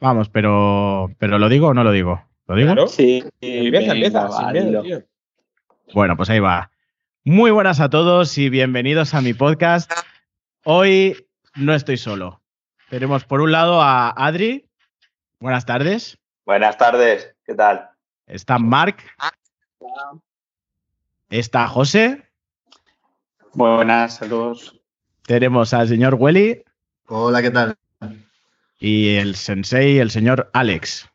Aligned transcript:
Vamos, 0.00 0.28
pero, 0.28 1.10
pero 1.18 1.38
¿lo 1.38 1.48
digo 1.48 1.68
o 1.68 1.74
no 1.74 1.82
lo 1.82 1.90
digo? 1.90 2.22
¿Lo 2.46 2.54
digo? 2.54 2.68
Claro. 2.68 2.86
Sí. 2.86 3.24
Empieza, 3.40 3.92
empieza, 3.92 4.28
va, 4.28 4.52
miedo, 4.52 4.82
tío. 4.82 5.02
Bueno, 5.92 6.16
pues 6.16 6.30
ahí 6.30 6.38
va. 6.38 6.70
Muy 7.24 7.50
buenas 7.50 7.80
a 7.80 7.90
todos 7.90 8.38
y 8.38 8.48
bienvenidos 8.48 9.12
a 9.14 9.20
mi 9.20 9.34
podcast. 9.34 9.90
Hoy 10.64 11.26
no 11.56 11.74
estoy 11.74 11.96
solo. 11.96 12.40
Tenemos 12.90 13.24
por 13.24 13.40
un 13.40 13.50
lado 13.50 13.82
a 13.82 14.10
Adri. 14.10 14.68
Buenas 15.40 15.66
tardes. 15.66 16.16
Buenas 16.46 16.78
tardes, 16.78 17.34
¿qué 17.44 17.54
tal? 17.54 17.90
Está 18.26 18.58
Marc. 18.58 19.02
Está 21.28 21.66
José. 21.66 22.22
Buenas, 23.52 24.16
saludos. 24.16 24.80
Tenemos 25.26 25.74
al 25.74 25.88
señor 25.88 26.14
Welly 26.14 26.62
Hola, 27.06 27.42
¿qué 27.42 27.50
tal? 27.50 27.74
Y 28.78 29.16
el 29.16 29.34
sensei, 29.34 29.98
el 29.98 30.10
señor 30.10 30.50
Alex. 30.52 31.08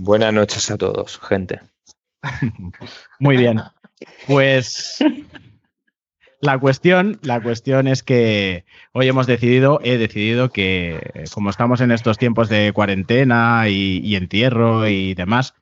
Buenas 0.00 0.32
noches 0.32 0.70
a 0.70 0.78
todos, 0.78 1.18
gente. 1.18 1.60
Muy 3.18 3.36
bien. 3.36 3.60
Pues 4.26 4.98
la 6.40 6.58
cuestión, 6.58 7.18
la 7.22 7.40
cuestión 7.40 7.86
es 7.86 8.02
que 8.02 8.64
hoy 8.92 9.08
hemos 9.08 9.26
decidido, 9.26 9.80
he 9.82 9.98
decidido 9.98 10.48
que 10.50 11.24
como 11.32 11.50
estamos 11.50 11.80
en 11.80 11.92
estos 11.92 12.18
tiempos 12.18 12.48
de 12.48 12.72
cuarentena 12.72 13.68
y, 13.68 14.00
y 14.02 14.16
entierro 14.16 14.88
y 14.88 15.14
demás, 15.14 15.54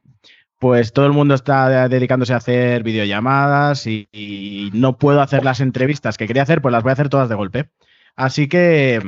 pues 0.59 0.93
todo 0.93 1.07
el 1.07 1.13
mundo 1.13 1.35
está 1.35 1.89
dedicándose 1.89 2.35
a 2.35 2.37
hacer 2.37 2.83
videollamadas 2.83 3.87
y, 3.87 4.09
y 4.13 4.71
no 4.75 4.97
puedo 4.97 5.23
hacer 5.23 5.45
las 5.45 5.61
entrevistas 5.61 6.17
que 6.17 6.27
quería 6.27 6.43
hacer, 6.43 6.63
pues 6.63 6.73
las 6.73 6.83
voy 6.83 6.91
a 6.91 6.93
hacer 6.93 7.09
todas 7.09 7.29
de 7.29 7.35
golpe. 7.35 7.71
Así 8.17 8.49
que 8.49 9.03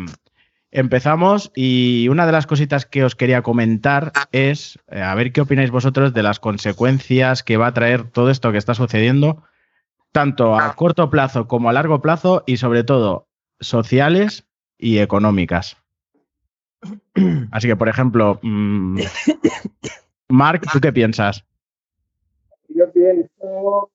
empezamos 0.72 1.52
y 1.54 2.08
una 2.08 2.26
de 2.26 2.32
las 2.32 2.46
cositas 2.46 2.86
que 2.86 3.04
os 3.04 3.14
quería 3.14 3.42
comentar 3.42 4.12
es, 4.32 4.78
eh, 4.88 5.00
a 5.00 5.14
ver 5.14 5.32
qué 5.32 5.42
opináis 5.42 5.70
vosotros 5.70 6.12
de 6.12 6.22
las 6.22 6.40
consecuencias 6.40 7.42
que 7.42 7.56
va 7.56 7.68
a 7.68 7.74
traer 7.74 8.10
todo 8.10 8.30
esto 8.30 8.50
que 8.50 8.58
está 8.58 8.74
sucediendo, 8.74 9.44
tanto 10.10 10.56
a 10.56 10.74
corto 10.74 11.10
plazo 11.10 11.46
como 11.46 11.68
a 11.70 11.72
largo 11.72 12.00
plazo 12.00 12.42
y 12.46 12.56
sobre 12.56 12.82
todo 12.82 13.28
sociales 13.60 14.48
y 14.78 14.98
económicas. 14.98 15.76
Así 17.52 17.68
que, 17.68 17.76
por 17.76 17.88
ejemplo, 17.88 18.40
mm, 18.42 18.98
Marc, 20.28 20.66
¿tú 20.72 20.80
qué 20.80 20.92
piensas? 20.92 21.44
yo 22.74 22.90
pienso, 22.92 23.90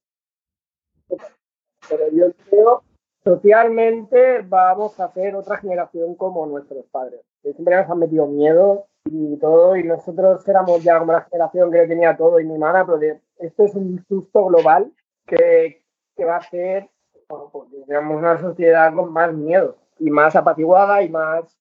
pero 1.89 2.11
yo 2.11 2.33
creo, 2.49 2.83
socialmente 3.27 4.41
vamos 4.47 4.97
a 5.01 5.11
ser 5.11 5.35
otra 5.35 5.57
generación 5.57 6.15
como 6.15 6.45
nuestros 6.45 6.85
padres, 6.85 7.21
que 7.43 7.51
siempre 7.53 7.75
nos 7.75 7.89
han 7.89 7.99
metido 7.99 8.25
miedo 8.25 8.87
y 9.03 9.35
todo, 9.37 9.75
y 9.75 9.83
nosotros 9.83 10.47
éramos 10.47 10.81
ya 10.81 10.97
como 10.99 11.11
la 11.11 11.21
generación 11.21 11.69
que 11.71 11.87
tenía 11.87 12.15
todo 12.15 12.39
y 12.39 12.45
mi 12.45 12.57
mana, 12.57 12.85
pero 12.85 12.97
de- 12.97 13.19
esto 13.39 13.63
es 13.65 13.75
un 13.75 14.03
susto 14.07 14.45
global 14.45 14.91
que, 15.25 15.83
que 16.15 16.23
va 16.25 16.37
a 16.37 16.41
ser, 16.41 16.89
pues, 17.27 17.69
digamos, 17.85 18.17
una 18.17 18.39
sociedad 18.39 18.93
con 18.95 19.11
más 19.11 19.33
miedo 19.33 19.75
y 19.99 20.09
más 20.09 20.35
apaciguada 20.35 21.01
y 21.03 21.09
más, 21.09 21.57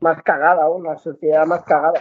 más 0.00 0.20
cagada, 0.24 0.68
una 0.68 0.96
sociedad 0.98 1.46
más 1.46 1.62
cagada 1.64 2.00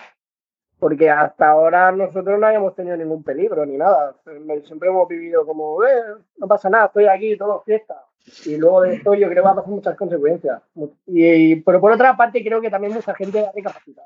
porque 0.84 1.10
hasta 1.10 1.48
ahora 1.50 1.94
nosotros 1.94 2.38
no 2.38 2.46
habíamos 2.46 2.76
tenido 2.76 2.98
ningún 2.98 3.24
peligro 3.24 3.66
ni 3.66 3.78
nada. 3.78 4.18
Siempre 4.66 4.90
hemos 4.90 5.08
vivido 5.08 5.46
como, 5.46 5.82
eh, 5.82 5.88
no 6.36 6.46
pasa 6.46 6.70
nada, 6.70 6.88
estoy 6.88 7.06
aquí, 7.06 7.38
todo 7.38 7.62
fiesta. 7.62 8.04
Y 8.46 8.58
luego 8.58 8.82
de 8.82 8.96
esto 8.96 9.14
yo 9.14 9.30
creo 9.30 9.42
que 9.42 9.48
va 9.48 9.52
a 9.52 9.56
pasar 9.56 9.72
muchas 9.72 9.96
consecuencias. 9.96 10.62
Y, 11.06 11.56
pero 11.62 11.80
por 11.80 11.94
otra 11.94 12.18
parte 12.18 12.44
creo 12.44 12.60
que 12.60 12.70
también 12.70 12.94
mucha 12.94 13.16
gente 13.16 13.42
va 13.42 13.48
a 13.48 13.52
recapacitar. 13.54 14.04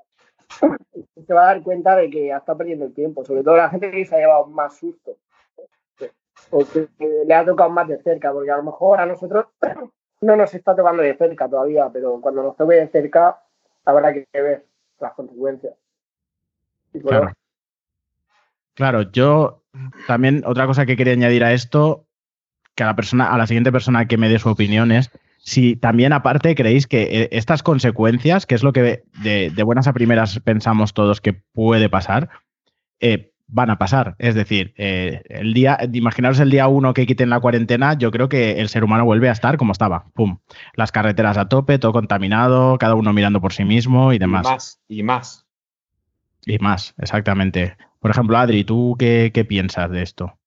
Se 1.26 1.34
va 1.34 1.42
a 1.42 1.46
dar 1.48 1.64
cuenta 1.64 1.96
de 1.96 2.12
que 2.12 2.30
estado 2.30 2.60
perdiendo 2.60 2.86
el 2.86 2.94
tiempo, 2.94 3.26
sobre 3.26 3.42
todo 3.42 3.58
la 3.58 3.72
gente 3.72 3.90
que 3.90 4.06
se 4.06 4.16
ha 4.16 4.20
llevado 4.20 4.46
más 4.46 4.78
susto. 4.78 5.18
O 6.52 6.60
que 6.64 6.90
le 7.26 7.34
ha 7.34 7.44
tocado 7.44 7.72
más 7.72 7.88
de 7.88 7.98
cerca, 8.04 8.32
porque 8.32 8.52
a 8.52 8.58
lo 8.58 8.64
mejor 8.64 9.00
a 9.00 9.08
nosotros 9.08 9.48
no 10.22 10.36
nos 10.36 10.54
está 10.54 10.76
tocando 10.76 11.02
de 11.02 11.18
cerca 11.18 11.50
todavía, 11.50 11.90
pero 11.92 12.22
cuando 12.22 12.44
nos 12.44 12.56
toque 12.56 12.76
de 12.76 12.88
cerca 12.90 13.42
habrá 13.84 14.14
que 14.14 14.28
ver 14.32 14.64
las 15.00 15.14
consecuencias. 15.14 15.74
Y 16.94 17.00
Claro. 17.00 17.34
Claro, 18.74 19.12
yo 19.12 19.64
también 20.06 20.44
otra 20.46 20.68
cosa 20.68 20.86
que 20.86 20.96
quería 20.96 21.14
añadir 21.14 21.44
a 21.44 21.54
esto, 21.54 22.06
que 22.76 22.84
a 22.84 22.88
la 22.88 22.96
persona, 22.96 23.34
a 23.34 23.38
la 23.38 23.48
siguiente 23.48 23.72
persona 23.72 24.08
que 24.08 24.18
me 24.18 24.30
dé 24.30 24.38
su 24.38 24.50
opinión 24.50 24.92
es 24.92 25.10
si 25.40 25.78
también 25.78 26.12
aparte 26.14 26.56
creéis 26.56 26.88
que 26.88 27.04
eh, 27.04 27.30
estas 27.32 27.64
consecuencias, 27.64 28.46
que 28.46 28.54
es 28.54 28.64
lo 28.64 28.74
que 28.74 29.04
de, 29.24 29.50
de 29.50 29.64
buenas 29.64 29.88
a 29.88 29.94
primeras 29.94 30.40
pensamos 30.42 30.94
todos 30.94 31.22
que 31.22 31.34
puede 31.34 31.90
pasar, 31.90 32.30
eh, 33.00 33.32
van 33.48 33.70
a 33.70 33.78
pasar. 33.78 34.16
Es 34.20 34.36
decir, 34.36 34.74
eh, 34.78 35.22
el 35.30 35.54
día, 35.54 35.78
imaginaros 35.94 36.40
el 36.40 36.52
día 36.52 36.68
uno 36.68 36.94
que 36.94 37.06
quiten 37.06 37.30
la 37.30 37.40
cuarentena, 37.40 37.98
yo 37.98 38.12
creo 38.12 38.28
que 38.30 38.60
el 38.60 38.70
ser 38.70 38.84
humano 38.84 39.06
vuelve 39.06 39.30
a 39.30 39.32
estar 39.32 39.58
como 39.58 39.72
estaba. 39.72 40.08
Pum. 40.14 40.40
Las 40.74 40.92
carreteras 40.92 41.38
a 41.38 41.48
tope, 41.48 41.80
todo 41.80 41.94
contaminado, 41.94 42.78
cada 42.78 42.96
uno 42.96 43.14
mirando 43.14 43.40
por 43.40 43.54
sí 43.54 43.64
mismo 43.64 44.12
y 44.12 44.18
Y 44.18 44.20
demás. 44.20 44.44
más, 44.44 44.82
y 44.88 45.04
más. 45.04 45.47
Y 46.48 46.60
más, 46.60 46.96
exactamente. 46.98 47.76
Por 48.00 48.12
ejemplo, 48.12 48.38
Adri, 48.38 48.64
¿tú 48.64 48.96
qué, 48.98 49.32
qué 49.34 49.44
piensas 49.44 49.92
de 49.92 50.02
esto? 50.02 50.40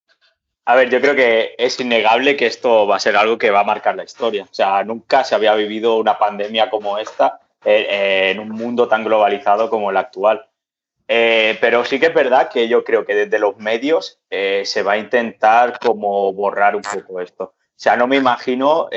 A 0.65 0.75
ver, 0.75 0.89
yo 0.89 0.99
creo 0.99 1.15
que 1.15 1.53
es 1.59 1.79
innegable 1.79 2.35
que 2.35 2.47
esto 2.47 2.87
va 2.87 2.95
a 2.95 2.99
ser 2.99 3.15
algo 3.15 3.37
que 3.37 3.51
va 3.51 3.59
a 3.59 3.65
marcar 3.65 3.95
la 3.95 4.03
historia. 4.03 4.43
O 4.43 4.53
sea, 4.53 4.83
nunca 4.83 5.23
se 5.23 5.35
había 5.35 5.53
vivido 5.53 5.97
una 5.97 6.17
pandemia 6.17 6.71
como 6.71 6.97
esta 6.97 7.39
eh, 7.63 7.85
eh, 7.87 8.31
en 8.31 8.39
un 8.39 8.49
mundo 8.49 8.87
tan 8.87 9.03
globalizado 9.03 9.69
como 9.69 9.91
el 9.91 9.97
actual. 9.97 10.43
Eh, 11.07 11.57
pero 11.61 11.85
sí 11.85 11.99
que 11.99 12.07
es 12.07 12.13
verdad 12.13 12.49
que 12.49 12.67
yo 12.67 12.83
creo 12.83 13.05
que 13.05 13.13
desde 13.13 13.37
los 13.37 13.57
medios 13.57 14.19
se 14.29 14.81
va 14.81 14.93
a 14.93 14.97
intentar 14.97 15.77
como 15.79 16.33
borrar 16.33 16.75
un 16.75 16.83
poco 16.83 17.21
esto. 17.21 17.43
O 17.43 17.83
sea, 17.83 17.95
no 17.95 18.07
me 18.07 18.15
imagino 18.15 18.87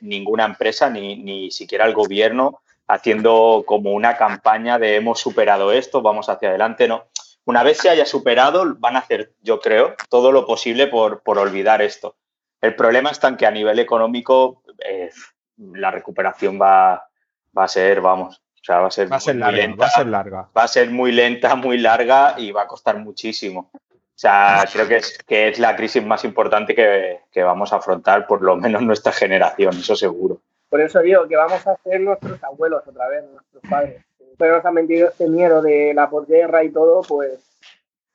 ninguna 0.00 0.44
empresa, 0.44 0.88
ni, 0.88 1.16
ni 1.16 1.50
siquiera 1.50 1.86
el 1.86 1.92
gobierno, 1.94 2.60
haciendo 2.90 3.62
como 3.66 3.92
una 3.92 4.16
campaña 4.16 4.78
de 4.78 4.96
hemos 4.96 5.20
superado 5.20 5.72
esto, 5.72 6.02
vamos 6.02 6.28
hacia 6.28 6.48
adelante, 6.48 6.88
¿no? 6.88 7.04
Una 7.44 7.62
vez 7.62 7.78
se 7.78 7.88
haya 7.88 8.04
superado, 8.04 8.76
van 8.78 8.96
a 8.96 9.00
hacer, 9.00 9.32
yo 9.40 9.60
creo, 9.60 9.94
todo 10.08 10.32
lo 10.32 10.44
posible 10.44 10.88
por, 10.88 11.22
por 11.22 11.38
olvidar 11.38 11.82
esto. 11.82 12.16
El 12.60 12.74
problema 12.74 13.10
está 13.10 13.28
en 13.28 13.36
que 13.36 13.46
a 13.46 13.50
nivel 13.50 13.78
económico 13.78 14.62
eh, 14.84 15.10
la 15.56 15.90
recuperación 15.90 16.60
va, 16.60 17.08
va 17.56 17.64
a 17.64 17.68
ser, 17.68 18.00
vamos, 18.00 18.42
o 18.54 18.64
sea, 18.64 18.80
va 18.80 18.88
a 18.88 18.90
ser, 18.90 19.10
Va 19.10 19.16
a 19.16 19.20
ser 19.20 19.34
muy 19.34 19.40
larga, 19.40 19.56
lenta 19.56 19.80
va 19.80 19.86
a 19.86 19.90
ser 19.90 20.06
larga. 20.06 20.48
va 20.56 20.62
a 20.62 20.68
ser 20.68 20.90
muy 20.90 21.12
lenta, 21.12 21.54
muy 21.54 21.78
larga 21.78 22.34
y 22.38 22.50
va 22.50 22.62
a 22.62 22.66
costar 22.66 22.98
muchísimo. 22.98 23.70
O 23.72 24.20
sea, 24.20 24.64
creo 24.70 24.86
que 24.86 24.96
es, 24.96 25.16
que 25.26 25.48
es 25.48 25.58
la 25.58 25.76
crisis 25.76 26.04
más 26.04 26.24
importante 26.24 26.74
que, 26.74 27.20
que 27.32 27.42
vamos 27.42 27.72
a 27.72 27.76
afrontar, 27.76 28.26
por 28.26 28.42
lo 28.42 28.56
menos 28.56 28.82
nuestra 28.82 29.12
generación, 29.12 29.78
eso 29.78 29.96
seguro. 29.96 30.42
Por 30.70 30.80
eso 30.80 31.00
digo 31.00 31.28
que 31.28 31.36
vamos 31.36 31.66
a 31.66 31.76
ser 31.82 32.00
nuestros 32.00 32.42
abuelos 32.42 32.82
otra 32.86 33.08
vez, 33.08 33.24
nuestros 33.30 33.62
padres. 33.68 34.02
Pero 34.38 34.56
nos 34.56 34.64
han 34.64 34.74
metido 34.74 35.08
este 35.08 35.28
miedo 35.28 35.60
de 35.60 35.92
la 35.92 36.08
posguerra 36.08 36.64
y 36.64 36.70
todo, 36.70 37.02
pues 37.02 37.40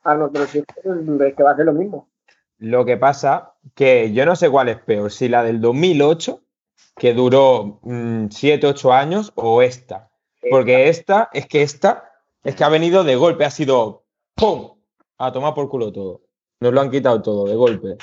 a 0.03 0.15
nuestros 0.15 0.55
hijos 0.55 0.67
es 1.21 1.35
que 1.35 1.43
va 1.43 1.51
a 1.51 1.55
ser 1.55 1.65
lo 1.65 1.73
mismo. 1.73 2.07
Lo 2.57 2.85
que 2.85 2.97
pasa 2.97 3.51
que 3.75 4.13
yo 4.13 4.25
no 4.25 4.35
sé 4.35 4.49
cuál 4.49 4.69
es 4.69 4.77
peor, 4.79 5.11
si 5.11 5.27
la 5.27 5.43
del 5.43 5.59
2008, 5.61 6.39
que 6.95 7.13
duró 7.13 7.81
7, 8.29 8.65
8 8.65 8.93
años, 8.93 9.33
o 9.35 9.61
esta. 9.61 10.09
Porque 10.49 10.87
esta, 10.89 11.29
es 11.33 11.47
que 11.47 11.61
esta, 11.63 12.11
es 12.43 12.55
que 12.55 12.63
ha 12.63 12.69
venido 12.69 13.03
de 13.03 13.15
golpe, 13.17 13.43
ha 13.45 13.51
sido 13.51 14.03
¡pum! 14.35 14.71
A 15.17 15.31
tomar 15.31 15.53
por 15.53 15.67
culo 15.69 15.91
todo. 15.91 16.21
Nos 16.61 16.71
lo 16.73 16.81
han 16.81 16.89
quitado 16.91 17.21
todo, 17.21 17.45
de 17.45 17.55
golpe. 17.55 17.97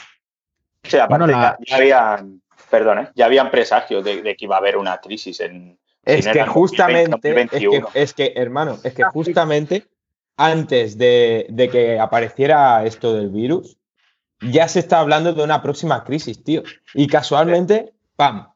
O 0.84 0.88
sea, 0.88 1.04
aparte 1.04 1.24
Bueno, 1.24 1.38
la- 1.40 1.56
ya, 1.60 1.66
ya 1.66 1.76
habían, 2.12 2.41
perdón, 2.72 2.98
¿eh? 3.00 3.08
ya 3.14 3.26
habían 3.26 3.50
presagios 3.50 4.02
de, 4.02 4.22
de 4.22 4.34
que 4.34 4.46
iba 4.46 4.56
a 4.56 4.58
haber 4.58 4.76
una 4.78 4.96
crisis 4.98 5.40
en... 5.40 5.78
Es 6.04 6.26
que 6.26 6.44
justamente, 6.46 7.10
2020, 7.12 7.56
es 7.56 7.60
que, 7.60 7.66
2021. 7.66 7.88
es 7.94 8.14
que, 8.14 8.32
hermano, 8.34 8.78
es 8.82 8.94
que 8.94 9.04
Ah, 9.04 9.10
justamente 9.12 9.86
antes 10.36 10.98
de, 10.98 11.46
de 11.50 11.68
que 11.68 12.00
apareciera 12.00 12.84
esto 12.84 13.14
del 13.14 13.28
virus, 13.28 13.76
ya 14.40 14.66
se 14.66 14.80
está 14.80 14.98
hablando 14.98 15.32
de 15.32 15.44
una 15.44 15.62
próxima 15.62 16.02
crisis, 16.02 16.42
tío. 16.42 16.62
Y 16.94 17.06
casualmente, 17.06 17.92
¡pam! 18.16 18.48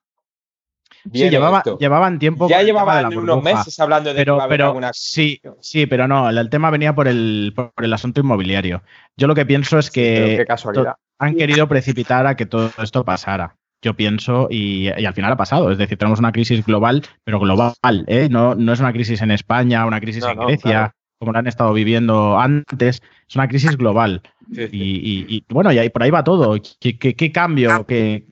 Sí, 1.12 1.30
llevaba- 1.30 1.62
llevaban 1.78 2.18
tiempo. 2.18 2.48
ya 2.48 2.62
llevaban 2.62 3.16
unos 3.16 3.40
meses 3.42 3.78
hablando 3.78 4.10
de 4.10 4.16
que 4.16 4.20
Pero, 4.22 4.34
iba 4.34 4.42
a 4.42 4.46
haber 4.46 4.58
pero 4.58 4.66
alguna 4.66 4.90
sí, 4.92 5.40
sí, 5.60 5.86
pero 5.86 6.08
no, 6.08 6.28
el, 6.28 6.38
el 6.38 6.50
tema 6.50 6.70
venía 6.70 6.96
por 6.96 7.06
el, 7.06 7.52
por 7.54 7.70
el 7.84 7.92
asunto 7.92 8.20
inmobiliario. 8.20 8.82
Yo 9.16 9.28
lo 9.28 9.36
que 9.36 9.46
pienso 9.46 9.78
es 9.78 9.92
que 9.92 10.34
qué 10.38 10.44
casualidad. 10.46 10.94
han 11.20 11.36
querido 11.36 11.68
precipitar 11.68 12.26
a 12.26 12.34
que 12.34 12.46
todo 12.46 12.72
esto 12.82 13.04
pasara. 13.04 13.54
Yo 13.82 13.94
pienso, 13.94 14.48
y, 14.50 14.88
y 14.88 15.04
al 15.04 15.14
final 15.14 15.32
ha 15.32 15.36
pasado. 15.36 15.70
Es 15.70 15.78
decir, 15.78 15.98
tenemos 15.98 16.18
una 16.18 16.32
crisis 16.32 16.64
global, 16.64 17.02
pero 17.24 17.38
global, 17.38 17.74
¿eh? 18.06 18.28
No, 18.30 18.54
no 18.54 18.72
es 18.72 18.80
una 18.80 18.92
crisis 18.92 19.20
en 19.22 19.30
España, 19.30 19.86
una 19.86 20.00
crisis 20.00 20.24
No, 20.24 20.30
en 20.30 20.36
no, 20.38 20.46
Grecia, 20.46 20.70
claro. 20.70 20.92
como 21.18 21.32
la 21.32 21.38
han 21.40 21.46
estado 21.46 21.72
viviendo 21.72 22.38
antes. 22.38 23.02
Es 23.28 23.36
una 23.36 23.48
crisis 23.48 23.76
global. 23.76 24.22
Sí, 24.52 24.68
sí. 24.68 24.76
Y, 24.76 24.80
y- 24.80 25.36
y, 25.36 25.44
bueno, 25.48 25.72
y 25.72 25.78
ahí 25.78 25.90
por 25.90 26.02
ahí 26.02 26.10
va 26.10 26.24
todo. 26.24 26.56
¿Qué, 26.80 26.98
qué- 26.98 27.14
qué 27.14 27.32
cambio 27.32 27.84
que 27.86 28.26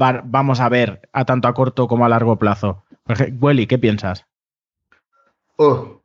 va- 0.00 0.22
vamos 0.24 0.60
a 0.60 0.68
ver 0.68 1.08
a 1.12 1.24
tanto 1.24 1.48
a 1.48 1.54
corto 1.54 1.88
como 1.88 2.04
a 2.06 2.08
largo 2.08 2.38
plazo? 2.38 2.84
Welly, 3.40 3.66
¿qué 3.66 3.78
piensas? 3.78 4.24
Oh, 5.56 6.00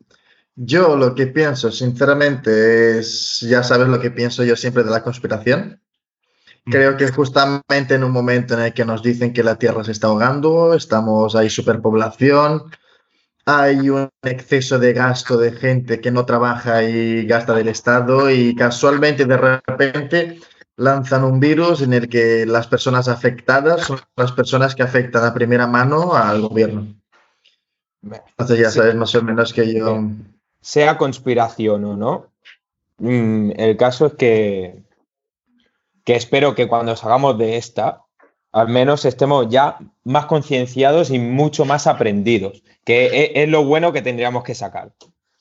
Yo 0.55 0.97
lo 0.97 1.15
que 1.15 1.27
pienso, 1.27 1.71
sinceramente, 1.71 2.99
es, 2.99 3.39
ya 3.41 3.63
sabes 3.63 3.87
lo 3.87 3.99
que 4.01 4.11
pienso 4.11 4.43
yo 4.43 4.55
siempre 4.57 4.83
de 4.83 4.91
la 4.91 5.03
conspiración. 5.03 5.79
Creo 6.71 6.97
que 6.97 7.07
justamente 7.11 7.95
en 7.95 8.03
un 8.03 8.11
momento 8.11 8.53
en 8.53 8.61
el 8.61 8.73
que 8.73 8.85
nos 8.85 9.01
dicen 9.01 9.33
que 9.33 9.43
la 9.43 9.55
Tierra 9.57 9.83
se 9.83 9.91
está 9.91 10.07
ahogando, 10.07 10.73
estamos, 10.73 11.35
hay 11.35 11.49
superpoblación, 11.49 12.63
hay 13.45 13.89
un 13.89 14.09
exceso 14.23 14.77
de 14.79 14.93
gasto 14.93 15.37
de 15.37 15.51
gente 15.51 15.99
que 16.01 16.11
no 16.11 16.25
trabaja 16.25 16.83
y 16.83 17.25
gasta 17.25 17.53
del 17.53 17.67
Estado 17.69 18.29
y 18.29 18.55
casualmente 18.55 19.25
de 19.25 19.37
repente 19.37 20.39
lanzan 20.77 21.23
un 21.23 21.39
virus 21.39 21.81
en 21.81 21.93
el 21.93 22.07
que 22.07 22.45
las 22.45 22.67
personas 22.67 23.07
afectadas 23.07 23.81
son 23.81 23.99
las 24.15 24.31
personas 24.31 24.75
que 24.75 24.83
afectan 24.83 25.25
a 25.25 25.33
primera 25.33 25.67
mano 25.67 26.15
al 26.15 26.41
gobierno. 26.41 26.87
Entonces 28.01 28.59
ya 28.59 28.69
Sí. 28.69 28.79
sabes 28.79 28.95
más 28.95 29.13
o 29.15 29.21
menos 29.21 29.51
que 29.53 29.73
yo... 29.73 30.01
sea 30.61 30.97
conspiración 30.97 31.83
o 31.85 31.97
no, 31.97 32.27
mm, 32.99 33.51
el 33.57 33.75
caso 33.77 34.05
es 34.07 34.13
que, 34.13 34.83
que 36.09 36.15
espero 36.15 36.55
que 36.55 36.67
cuando 36.67 36.95
salgamos 36.95 37.37
de 37.37 37.57
esta, 37.57 38.01
al 38.51 38.67
menos 38.67 39.05
estemos 39.05 39.47
ya 39.47 39.77
más 40.05 40.25
concienciados 40.25 41.11
y 41.11 41.19
mucho 41.19 41.65
más 41.65 41.85
aprendidos, 41.85 42.63
que 42.83 43.05
e- 43.05 43.43
es, 43.43 43.47
lo 43.47 43.63
bueno 43.63 43.93
que 43.93 44.01
tendríamos 44.01 44.43
que 44.43 44.55
sacar. 44.55 44.91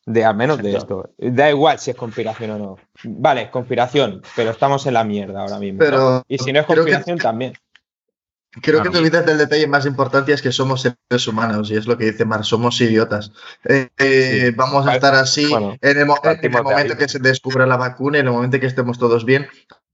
De, 0.05 0.26
al 0.26 0.37
menos 0.37 0.59
de 0.59 0.76
esto. 0.76 1.09
Da 1.17 1.49
igual 1.49 1.79
si 1.79 1.91
es 1.93 1.97
conspiración 1.97 2.50
o 2.50 2.59
no. 2.59 2.76
Vale, 3.05 3.44
es 3.44 3.49
conspiración, 3.49 4.20
pero 4.37 4.50
estamos 4.50 4.85
en 4.85 4.93
la 4.93 5.05
mierda 5.05 5.41
ahora 5.41 5.59
mismo. 5.59 5.82
y 6.29 6.37
si 6.37 6.53
no 6.53 6.61
es 6.61 6.67
que- 6.67 6.75
conspiración, 6.75 7.17
también. 7.17 7.55
Creo 8.62 8.76
Claro. 8.81 8.85
que 8.85 8.91
te 8.91 8.99
olvidas 8.99 9.25
del 9.25 9.38
detalle 9.38 9.67
más 9.69 9.87
importante, 9.87 10.32
es 10.35 10.43
que 10.43 10.53
somos 10.53 10.82
seres 10.82 11.29
humanos, 11.29 11.70
y 11.70 11.76
es 11.76 11.87
lo 11.87 11.97
que 11.97 12.06
dice 12.11 12.25
Mar, 12.26 12.44
somos 12.44 12.79
idiotas. 12.82 13.32
Eh, 13.65 13.88
eh, 13.99 14.44
Sí. 14.49 14.55
Vamos 14.55 14.87
a 14.87 14.94
estar 14.94 15.15
así 15.15 15.47
Bueno, 15.47 15.76
en 15.81 15.97
el, 15.99 16.11
en 16.43 16.55
el 16.55 16.62
momento 16.62 16.97
que 16.99 17.09
se 17.09 17.20
descubra 17.20 17.67
la 17.67 17.76
vacuna, 17.79 18.19
en 18.19 18.26
el 18.26 18.32
momento 18.32 18.61
que 18.61 18.67
estemos 18.67 18.99
todos 18.99 19.25
bien. 19.25 19.47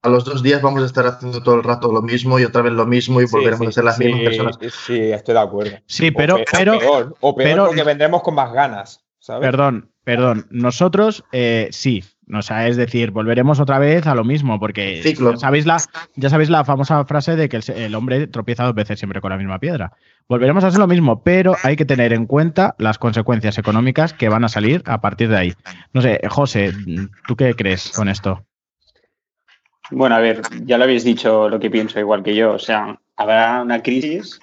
A 0.05 0.09
los 0.09 0.25
dos 0.25 0.43
días 0.43 0.61
vamos 0.63 0.83
a 0.83 0.87
estar 0.87 1.07
haciendo 1.07 1.43
todo 1.43 1.55
el 1.57 1.63
rato 1.65 1.91
lo 1.91 2.03
mismo 2.03 2.39
y 2.39 2.45
otra 2.45 2.63
vez 2.63 2.73
lo 2.75 2.87
mismo 2.87 3.21
y 3.23 3.27
Sí, 3.27 3.33
volveremos 3.33 3.61
sí, 3.61 3.69
a 3.69 3.73
ser 3.73 3.85
las 3.85 3.97
sí, 3.97 4.05
mismas 4.05 4.23
personas. 4.25 4.59
Sí, 4.87 5.01
estoy 5.13 5.35
de 5.35 5.41
acuerdo. 5.41 5.77
Sí, 5.87 6.09
O 6.09 6.13
pero, 6.17 6.37
pe- 6.37 6.43
o 6.43 6.45
pero, 6.53 6.79
peor, 6.79 7.15
o 7.21 7.35
peor 7.35 7.49
pero- 7.51 7.67
porque 7.67 7.83
vendremos 7.85 8.23
con 8.23 8.35
más 8.35 8.53
ganas. 8.53 9.01
¿sabes? 9.19 9.41
perdón, 9.49 9.91
perdón, 10.05 10.47
nosotros 10.51 11.25
eh, 11.33 11.69
sí, 11.71 12.05
o 12.31 12.43
sea, 12.43 12.69
es 12.69 12.77
decir, 12.77 13.11
volveremos 13.11 13.59
otra 13.59 13.79
vez 13.79 14.07
a 14.07 14.15
lo 14.15 14.23
mismo, 14.23 14.61
porque 14.61 15.01
Ciclo. 15.03 15.31
ya 15.33 15.37
sabéis 15.39 15.65
la, 15.65 15.79
ya 16.17 16.29
sabéis 16.29 16.51
la 16.51 16.63
famosa 16.67 17.03
frase 17.07 17.35
de 17.35 17.49
que 17.49 17.57
el, 17.57 17.65
el 17.75 17.95
hombre 17.95 18.27
tropieza 18.27 18.65
dos 18.65 18.75
veces 18.75 18.99
siempre 18.99 19.23
con 19.23 19.31
la 19.31 19.39
misma 19.39 19.59
piedra. 19.59 19.93
Volveremos 20.29 20.63
a 20.63 20.67
hacer 20.67 20.79
lo 20.79 20.87
mismo, 20.87 21.23
pero 21.23 21.57
hay 21.63 21.77
que 21.77 21.87
tener 21.87 22.13
en 22.13 22.27
cuenta 22.27 22.75
las 22.79 22.99
consecuencias 22.99 23.57
económicas 23.57 24.13
que 24.13 24.29
van 24.29 24.45
a 24.45 24.51
salir 24.51 24.83
a 24.85 25.01
partir 25.01 25.31
de 25.31 25.39
ahí. 25.39 25.55
No 25.95 26.03
sé, 26.03 26.21
José, 26.29 26.75
¿tú 27.27 27.35
qué 27.37 27.55
crees 27.55 27.93
con 27.97 28.11
esto? 28.11 28.45
Bueno, 29.91 30.15
a 30.17 30.21
ver, 30.21 30.41
ya 30.65 30.79
lo 30.79 30.85
habéis 30.85 31.05
dicho 31.05 31.49
lo 31.49 31.61
que 31.61 31.71
pienso 31.71 31.99
igual 32.01 32.23
que 32.23 32.35
yo. 32.35 32.53
O 32.53 32.59
sea, 32.59 32.99
habrá 33.17 33.63
una 33.63 33.83
crisis 33.83 34.41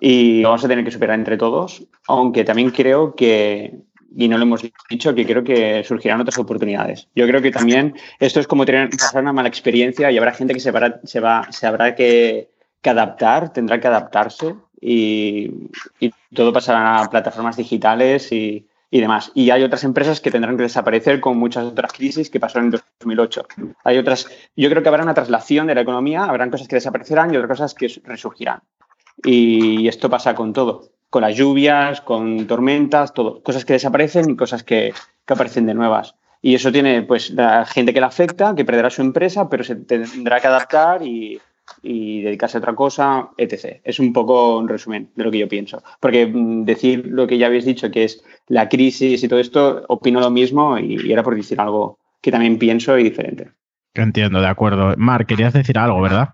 y 0.00 0.40
lo 0.42 0.50
vamos 0.50 0.64
a 0.64 0.68
tener 0.68 0.84
que 0.84 0.90
superar 0.90 1.18
entre 1.18 1.36
todos, 1.36 1.84
aunque 2.06 2.44
también 2.44 2.70
creo 2.70 3.14
que, 3.16 3.74
y 4.16 4.28
no 4.28 4.38
lo 4.38 4.44
hemos 4.44 4.62
dicho, 4.88 5.14
que 5.14 5.26
creo 5.26 5.42
que 5.42 5.82
surgirán 5.84 6.20
otras 6.20 6.38
oportunidades. 6.38 7.08
Yo 7.14 7.26
creo 7.26 7.42
que 7.42 7.50
también 7.50 7.94
esto 8.20 8.38
es 8.40 8.46
como 8.46 8.64
tener, 8.64 8.88
pasar 8.90 9.22
una 9.22 9.32
mala 9.32 9.48
experiencia 9.48 10.10
y 10.10 10.18
habrá 10.18 10.32
gente 10.32 10.54
que 10.54 10.60
se, 10.60 10.70
va- 10.70 11.00
se, 11.04 11.20
va, 11.20 11.48
se 11.50 11.66
habrá 11.66 11.94
que, 11.94 12.48
que 12.80 12.90
adaptar, 12.90 13.52
tendrá 13.52 13.80
que 13.80 13.88
adaptarse 13.88 14.54
y, 14.80 15.50
y 15.98 16.12
todo 16.32 16.52
pasará 16.52 17.00
a 17.00 17.10
plataformas 17.10 17.56
digitales 17.56 18.30
y, 18.30 18.64
y 18.90 19.00
demás. 19.00 19.30
Y 19.34 19.50
hay 19.50 19.62
otras 19.62 19.84
empresas 19.84 20.20
que 20.20 20.30
tendrán 20.30 20.56
que 20.56 20.62
desaparecer 20.62 21.20
con 21.20 21.36
muchas 21.36 21.64
otras 21.64 21.92
crisis 21.92 22.30
que 22.30 22.40
pasaron 22.40 22.66
en 22.66 22.80
2008. 23.00 23.46
Hay 23.84 23.98
otras, 23.98 24.28
yo 24.56 24.70
creo 24.70 24.82
que 24.82 24.88
habrá 24.88 25.02
una 25.02 25.14
traslación 25.14 25.66
de 25.66 25.74
la 25.74 25.82
economía, 25.82 26.24
habrán 26.24 26.50
cosas 26.50 26.68
que 26.68 26.76
desaparecerán 26.76 27.32
y 27.32 27.36
otras 27.36 27.58
cosas 27.58 27.74
que 27.74 27.88
resurgirán. 28.04 28.60
Y 29.24 29.88
esto 29.88 30.08
pasa 30.08 30.34
con 30.34 30.52
todo, 30.52 30.90
con 31.10 31.22
las 31.22 31.36
lluvias, 31.36 32.00
con 32.00 32.46
tormentas, 32.46 33.12
todo. 33.12 33.42
Cosas 33.42 33.64
que 33.64 33.74
desaparecen 33.74 34.30
y 34.30 34.36
cosas 34.36 34.62
que, 34.62 34.94
que 35.26 35.32
aparecen 35.32 35.66
de 35.66 35.74
nuevas. 35.74 36.14
Y 36.40 36.54
eso 36.54 36.70
tiene, 36.70 37.02
pues, 37.02 37.30
la 37.30 37.66
gente 37.66 37.92
que 37.92 38.00
la 38.00 38.06
afecta, 38.06 38.54
que 38.54 38.64
perderá 38.64 38.90
su 38.90 39.02
empresa, 39.02 39.48
pero 39.48 39.64
se 39.64 39.74
tendrá 39.74 40.40
que 40.40 40.46
adaptar 40.46 41.02
y, 41.02 41.40
y 41.82 42.22
dedicarse 42.22 42.56
a 42.56 42.60
otra 42.60 42.74
cosa, 42.74 43.30
etc. 43.36 43.80
Es 43.84 43.98
un 43.98 44.12
poco 44.12 44.58
un 44.58 44.68
resumen 44.68 45.10
de 45.14 45.24
lo 45.24 45.30
que 45.30 45.38
yo 45.38 45.48
pienso. 45.48 45.82
Porque 46.00 46.26
mm, 46.26 46.64
decir 46.64 47.06
lo 47.06 47.26
que 47.26 47.38
ya 47.38 47.46
habéis 47.46 47.64
dicho, 47.64 47.90
que 47.90 48.04
es 48.04 48.22
la 48.46 48.68
crisis 48.68 49.22
y 49.22 49.28
todo 49.28 49.38
esto, 49.38 49.84
opino 49.88 50.20
lo 50.20 50.30
mismo 50.30 50.78
y, 50.78 50.96
y 51.06 51.12
era 51.12 51.22
por 51.22 51.36
decir 51.36 51.60
algo 51.60 51.98
que 52.20 52.30
también 52.30 52.58
pienso 52.58 52.98
y 52.98 53.04
diferente. 53.04 53.52
Entiendo, 53.94 54.40
de 54.40 54.46
acuerdo. 54.46 54.94
Mar, 54.96 55.26
querías 55.26 55.52
decir 55.52 55.78
algo, 55.78 56.00
¿verdad? 56.00 56.30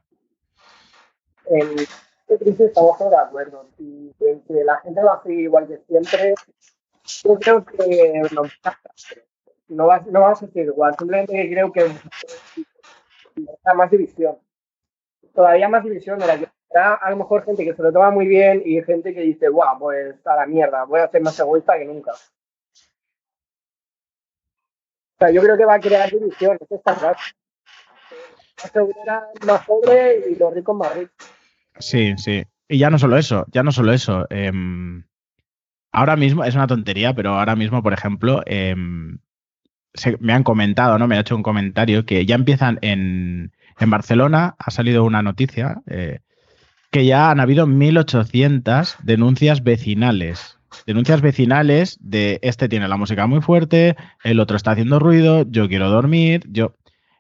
En 1.47 1.79
esta 1.79 2.39
crisis 2.39 2.61
estamos 2.61 2.99
todos 2.99 3.11
de 3.11 3.17
acuerdo. 3.17 3.69
Y 3.79 4.13
en 4.21 4.41
que 4.43 4.65
la 4.65 4.79
gente 4.79 5.03
va 5.03 5.15
a 5.15 5.23
seguir 5.23 5.41
igual 5.41 5.67
que 5.67 5.79
siempre, 5.87 6.35
yo 7.25 7.39
creo 7.39 7.65
que 7.65 8.23
no, 8.33 8.43
no, 9.69 9.87
va, 9.87 10.01
no 10.11 10.21
va 10.21 10.33
a 10.33 10.37
ser 10.37 10.51
igual. 10.55 10.95
Simplemente 10.99 11.51
creo 11.51 11.73
que 11.73 11.83
hay 11.83 13.77
más 13.77 13.91
división. 13.91 14.37
Todavía 15.35 15.69
más 15.69 15.83
división 15.85 16.19
de 16.19 16.27
la 16.27 16.39
que 16.39 16.49
habrá 16.71 16.95
a 16.95 17.11
lo 17.11 17.17
mejor 17.17 17.45
gente 17.45 17.65
que 17.65 17.75
se 17.75 17.83
lo 17.83 17.93
toma 17.93 18.11
muy 18.11 18.27
bien 18.27 18.63
y 18.65 18.83
gente 18.83 19.13
que 19.15 19.21
dice, 19.21 19.49
guau, 19.49 19.79
pues 19.79 20.15
a 20.27 20.37
la 20.37 20.47
mierda, 20.47 20.85
voy 20.85 21.01
a 21.01 21.09
ser 21.09 21.23
más 21.23 21.39
egoísta 21.39 21.77
que 21.79 21.85
nunca. 21.85 22.13
O 22.13 22.17
sea, 25.19 25.31
yo 25.31 25.43
creo 25.43 25.57
que 25.57 25.65
va 25.65 25.75
a 25.75 25.81
crear 25.81 26.11
división, 26.11 26.57
eso 26.61 26.75
está 26.75 26.95
claro. 26.95 27.17
Más 28.63 28.77
obrera 28.77 29.29
más 29.47 29.67
pobre 29.67 30.25
y 30.31 30.35
los 30.37 30.55
ricos 30.55 30.77
más 30.77 30.95
ricos. 30.95 31.15
Sí, 31.79 32.15
sí. 32.17 32.45
Y 32.69 32.79
ya 32.79 32.91
no 32.91 32.99
solo 32.99 33.17
eso, 33.17 33.45
ya 33.53 33.63
no 33.63 33.73
solo 33.73 33.93
eso. 33.93 34.27
em, 34.31 35.05
ahora 35.93 36.17
mismo, 36.17 36.45
es 36.45 36.55
una 36.55 36.67
tontería, 36.67 37.15
pero 37.15 37.31
ahora 37.35 37.57
mismo, 37.57 37.83
por 37.83 37.93
ejemplo, 37.93 38.43
em, 38.47 39.19
se- 39.93 40.17
me 40.21 40.33
han 40.33 40.43
comentado, 40.45 40.99
¿no? 40.99 41.07
Me 41.07 41.17
ha 41.17 41.21
hecho 41.21 41.37
un 41.37 41.43
comentario 41.43 42.05
que 42.07 42.25
ya 42.27 42.35
empiezan 42.35 42.79
en, 42.83 43.53
en 43.79 43.91
Barcelona, 43.91 44.55
ha 44.59 44.71
salido 44.71 45.05
una 45.05 45.23
noticia, 45.23 45.83
eh, 45.87 46.21
que 46.91 47.05
ya 47.05 47.31
han 47.31 47.41
habido 47.41 47.67
1.800 47.67 48.97
denuncias 49.03 49.63
vecinales. 49.63 50.59
Denuncias 50.87 51.21
vecinales 51.21 51.99
de 52.01 52.39
este 52.43 52.69
tiene 52.69 52.89
la 52.89 52.97
música 52.97 53.27
muy 53.27 53.41
fuerte, 53.41 53.97
el 54.23 54.41
otro 54.41 54.57
está 54.57 54.73
haciendo 54.73 54.99
ruido, 54.99 55.45
yo 55.49 55.69
quiero 55.69 55.91
dormir, 55.91 56.43
yo... 56.51 56.75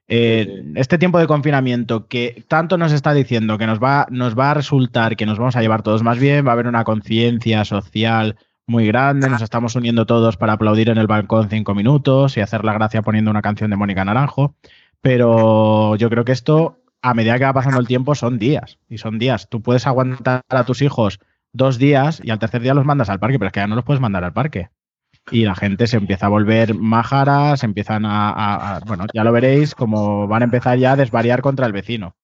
Eh. 0.07 0.63
Este 0.75 0.99
tiempo 0.99 1.19
de 1.19 1.27
confinamiento 1.27 2.09
que 2.09 2.45
tanto 2.47 2.77
nos 2.77 2.93
está 2.93 3.15
diciendo 3.15 3.57
que 3.57 3.67
nos 3.67 3.79
va, 3.79 4.07
nos 4.11 4.39
va 4.39 4.51
a 4.51 4.55
resultar 4.55 5.17
que 5.17 5.25
nos 5.25 5.39
vamos 5.39 5.57
a 5.57 5.63
llevar 5.63 5.83
todos 5.83 6.03
más 6.03 6.19
bien, 6.19 6.45
va 6.45 6.51
a 6.51 6.53
haber 6.53 6.67
una 6.67 6.85
conciencia 6.85 7.65
social 7.65 8.37
muy 8.67 8.87
grande, 8.87 9.29
nos 9.29 9.43
estamos 9.43 9.77
uniendo 9.77 10.07
todos 10.07 10.37
para 10.37 10.55
aplaudir 10.55 10.89
en 10.89 10.99
el 10.99 11.07
balcón 11.07 11.49
cinco 11.51 11.75
minutos 11.75 12.37
y 12.37 12.41
hacer 12.41 12.65
la 12.65 12.73
gracia 12.73 13.03
poniendo 13.03 13.31
una 13.31 13.43
canción 13.43 13.71
de 13.71 13.77
Mónica 13.77 14.05
Naranjo, 14.05 14.55
pero 15.05 15.97
yo 15.97 16.09
creo 16.09 16.25
que 16.25 16.33
esto 16.33 16.81
a 17.03 17.13
medida 17.13 17.39
que 17.39 17.45
va 17.45 17.53
pasando 17.53 17.79
el 17.79 17.87
tiempo 17.87 18.15
son 18.15 18.39
días 18.39 18.79
y 18.89 18.97
son 18.97 19.19
días. 19.19 19.51
Tú 19.51 19.61
puedes 19.61 19.87
aguantar 19.87 20.41
a 20.49 20.65
tus 20.65 20.81
hijos 20.81 21.19
dos 21.53 21.77
días 21.77 22.23
y 22.25 22.31
al 22.31 22.39
tercer 22.39 22.63
día 22.63 22.73
los 22.73 22.87
mandas 22.87 23.11
al 23.11 23.21
parque, 23.21 23.39
pero 23.39 23.49
es 23.49 23.53
que 23.53 23.61
ya 23.61 23.67
no 23.67 23.75
los 23.75 23.85
puedes 23.85 24.01
mandar 24.01 24.25
al 24.25 24.33
parque. 24.33 24.71
Y 25.31 25.45
la 25.45 25.55
gente 25.57 25.87
se 25.89 25.99
empieza 25.99 26.25
a 26.25 26.31
volver 26.31 26.75
májaras, 26.75 27.61
se 27.61 27.67
empiezan 27.67 28.05
a, 28.07 28.81
Bueno, 28.87 29.05
ya 29.13 29.25
lo 29.25 29.33
veréis, 29.33 29.75
como 29.75 30.27
van 30.27 30.41
a 30.41 30.47
empezar 30.47 30.79
ya 30.79 30.93
a 30.93 30.97
desvariar 30.97 31.43
contra 31.43 31.67
el 31.67 31.75
vecino. 31.75 32.17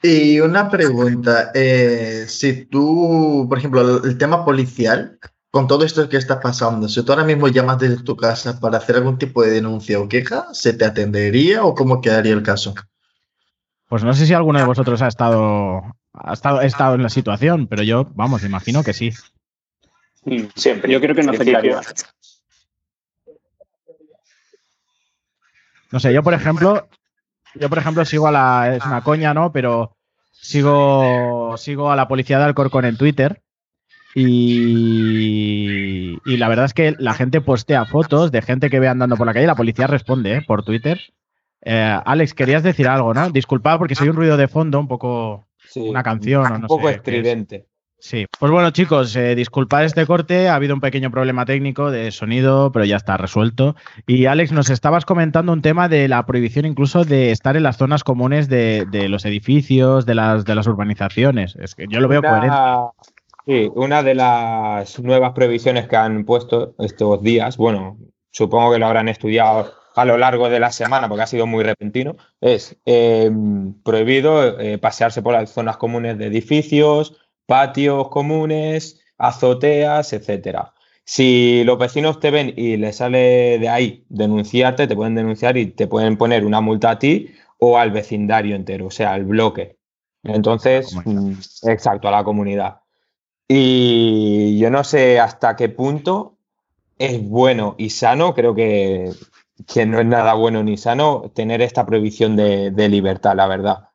Y 0.00 0.38
una 0.38 0.70
pregunta, 0.70 1.50
eh, 1.52 2.26
si 2.28 2.66
tú, 2.66 3.46
por 3.48 3.58
ejemplo, 3.58 4.04
el 4.04 4.16
tema 4.16 4.44
policial, 4.44 5.18
con 5.56 5.66
todo 5.66 5.86
esto 5.86 6.06
que 6.10 6.18
está 6.18 6.38
pasando, 6.38 6.86
si 6.86 7.02
tú 7.02 7.12
ahora 7.12 7.24
mismo 7.24 7.48
llamas 7.48 7.78
desde 7.78 8.02
tu 8.02 8.14
casa 8.14 8.60
para 8.60 8.76
hacer 8.76 8.96
algún 8.96 9.16
tipo 9.16 9.42
de 9.42 9.52
denuncia 9.52 9.98
o 9.98 10.06
queja, 10.06 10.52
¿se 10.52 10.74
te 10.74 10.84
atendería 10.84 11.64
o 11.64 11.74
cómo 11.74 12.02
quedaría 12.02 12.34
el 12.34 12.42
caso? 12.42 12.74
Pues 13.88 14.04
no 14.04 14.12
sé 14.12 14.26
si 14.26 14.34
alguno 14.34 14.58
de 14.58 14.66
vosotros 14.66 15.00
ha 15.00 15.08
estado, 15.08 15.80
ha 16.12 16.32
estado, 16.34 16.58
ha 16.58 16.66
estado 16.66 16.94
en 16.96 17.02
la 17.02 17.08
situación, 17.08 17.68
pero 17.68 17.82
yo, 17.82 18.04
vamos, 18.14 18.44
imagino 18.44 18.84
que 18.84 18.92
sí. 18.92 19.12
Siempre. 20.54 20.92
Yo 20.92 21.00
creo 21.00 21.14
que 21.14 21.22
no 21.22 21.32
afectaría. 21.32 21.80
No 25.90 26.00
sé, 26.00 26.12
yo 26.12 26.22
por 26.22 26.34
ejemplo, 26.34 26.86
yo 27.54 27.70
por 27.70 27.78
ejemplo 27.78 28.04
sigo 28.04 28.26
a 28.26 28.32
la, 28.32 28.76
es 28.76 28.84
una 28.84 29.02
coña, 29.02 29.32
¿no? 29.32 29.52
Pero 29.52 29.96
sigo, 30.32 31.56
sigo 31.56 31.90
a 31.90 31.96
la 31.96 32.08
policía 32.08 32.38
de 32.38 32.44
Alcorcón 32.44 32.84
en 32.84 32.98
Twitter 32.98 33.42
y, 34.16 36.18
y 36.24 36.36
la 36.36 36.48
verdad 36.48 36.66
es 36.66 36.74
que 36.74 36.94
la 36.98 37.14
gente 37.14 37.40
postea 37.40 37.84
fotos 37.84 38.32
de 38.32 38.42
gente 38.42 38.70
que 38.70 38.80
ve 38.80 38.88
andando 38.88 39.16
por 39.16 39.26
la 39.26 39.34
calle, 39.34 39.46
la 39.46 39.54
policía 39.54 39.86
responde 39.86 40.36
¿eh? 40.36 40.42
por 40.46 40.64
Twitter. 40.64 41.00
Eh, 41.62 41.98
Alex, 42.04 42.34
querías 42.34 42.62
decir 42.62 42.88
algo, 42.88 43.12
¿no? 43.14 43.30
Disculpad 43.30 43.78
porque 43.78 43.94
soy 43.94 44.08
un 44.08 44.16
ruido 44.16 44.36
de 44.36 44.48
fondo, 44.48 44.78
un 44.78 44.88
poco 44.88 45.46
Sí, 45.68 45.80
una 45.80 46.02
canción 46.02 46.52
o 46.52 46.54
un 46.56 46.60
no 46.62 46.68
poco 46.68 46.88
sé 46.88 46.94
estridente. 46.94 47.66
Sí, 47.98 48.26
pues 48.38 48.52
bueno 48.52 48.70
chicos, 48.70 49.16
eh, 49.16 49.34
disculpad 49.34 49.84
este 49.84 50.06
corte, 50.06 50.48
ha 50.48 50.54
habido 50.54 50.74
un 50.74 50.80
pequeño 50.82 51.10
problema 51.10 51.46
técnico 51.46 51.90
de 51.90 52.10
sonido, 52.12 52.70
pero 52.70 52.84
ya 52.84 52.96
está 52.96 53.16
resuelto. 53.16 53.74
Y 54.06 54.26
Alex, 54.26 54.52
nos 54.52 54.68
estabas 54.70 55.06
comentando 55.06 55.52
un 55.52 55.62
tema 55.62 55.88
de 55.88 56.06
la 56.06 56.24
prohibición 56.26 56.66
incluso 56.66 57.04
de 57.04 57.32
estar 57.32 57.56
en 57.56 57.62
las 57.62 57.78
zonas 57.78 58.04
comunes 58.04 58.48
de, 58.48 58.86
de 58.90 59.08
los 59.08 59.24
edificios, 59.24 60.04
de 60.04 60.14
las, 60.14 60.44
de 60.44 60.54
las 60.54 60.66
urbanizaciones. 60.66 61.56
Es 61.56 61.74
que 61.74 61.86
yo 61.88 62.00
lo 62.00 62.08
veo 62.08 62.20
Una- 62.20 62.28
coherente. 62.28 62.56
Sí, 63.46 63.70
una 63.76 64.02
de 64.02 64.16
las 64.16 64.98
nuevas 64.98 65.32
prohibiciones 65.32 65.86
que 65.86 65.94
han 65.94 66.24
puesto 66.24 66.74
estos 66.80 67.22
días, 67.22 67.56
bueno, 67.56 67.96
supongo 68.32 68.72
que 68.72 68.78
lo 68.80 68.86
habrán 68.86 69.08
estudiado 69.08 69.72
a 69.94 70.04
lo 70.04 70.18
largo 70.18 70.50
de 70.50 70.58
la 70.58 70.72
semana 70.72 71.08
porque 71.08 71.22
ha 71.22 71.26
sido 71.28 71.46
muy 71.46 71.62
repentino, 71.62 72.16
es 72.40 72.76
eh, 72.86 73.30
prohibido 73.84 74.58
eh, 74.58 74.78
pasearse 74.78 75.22
por 75.22 75.32
las 75.34 75.50
zonas 75.50 75.76
comunes 75.76 76.18
de 76.18 76.26
edificios, 76.26 77.16
patios 77.46 78.08
comunes, 78.08 79.00
azoteas, 79.16 80.12
etcétera. 80.12 80.74
Si 81.04 81.62
los 81.64 81.78
vecinos 81.78 82.18
te 82.18 82.32
ven 82.32 82.52
y 82.56 82.76
les 82.76 82.96
sale 82.96 83.60
de 83.60 83.68
ahí 83.68 84.04
denunciarte, 84.08 84.88
te 84.88 84.96
pueden 84.96 85.14
denunciar 85.14 85.56
y 85.56 85.66
te 85.66 85.86
pueden 85.86 86.16
poner 86.18 86.44
una 86.44 86.60
multa 86.60 86.90
a 86.90 86.98
ti 86.98 87.30
o 87.58 87.78
al 87.78 87.92
vecindario 87.92 88.56
entero, 88.56 88.86
o 88.86 88.90
sea, 88.90 89.12
al 89.12 89.24
bloque. 89.24 89.78
Entonces, 90.24 90.92
mm, 91.04 91.34
exacto, 91.68 92.08
a 92.08 92.10
la 92.10 92.24
comunidad. 92.24 92.80
Y 93.48 94.58
yo 94.58 94.70
no 94.70 94.82
sé 94.84 95.20
hasta 95.20 95.54
qué 95.56 95.68
punto 95.68 96.36
es 96.98 97.22
bueno 97.22 97.74
y 97.78 97.90
sano, 97.90 98.34
creo 98.34 98.54
que, 98.54 99.10
que 99.72 99.86
no 99.86 100.00
es 100.00 100.06
nada 100.06 100.34
bueno 100.34 100.62
ni 100.62 100.76
sano 100.76 101.30
tener 101.34 101.62
esta 101.62 101.86
prohibición 101.86 102.34
de, 102.36 102.70
de 102.70 102.88
libertad, 102.88 103.36
la 103.36 103.46
verdad. 103.46 103.88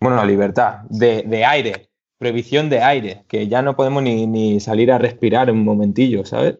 Bueno, 0.00 0.16
no, 0.16 0.24
libertad, 0.24 0.80
de, 0.88 1.22
de 1.22 1.44
aire, 1.44 1.90
prohibición 2.18 2.70
de 2.70 2.80
aire, 2.82 3.24
que 3.28 3.48
ya 3.48 3.62
no 3.62 3.76
podemos 3.76 4.02
ni, 4.02 4.26
ni 4.26 4.60
salir 4.60 4.90
a 4.92 4.98
respirar 4.98 5.50
un 5.50 5.64
momentillo, 5.64 6.24
¿sabes? 6.24 6.58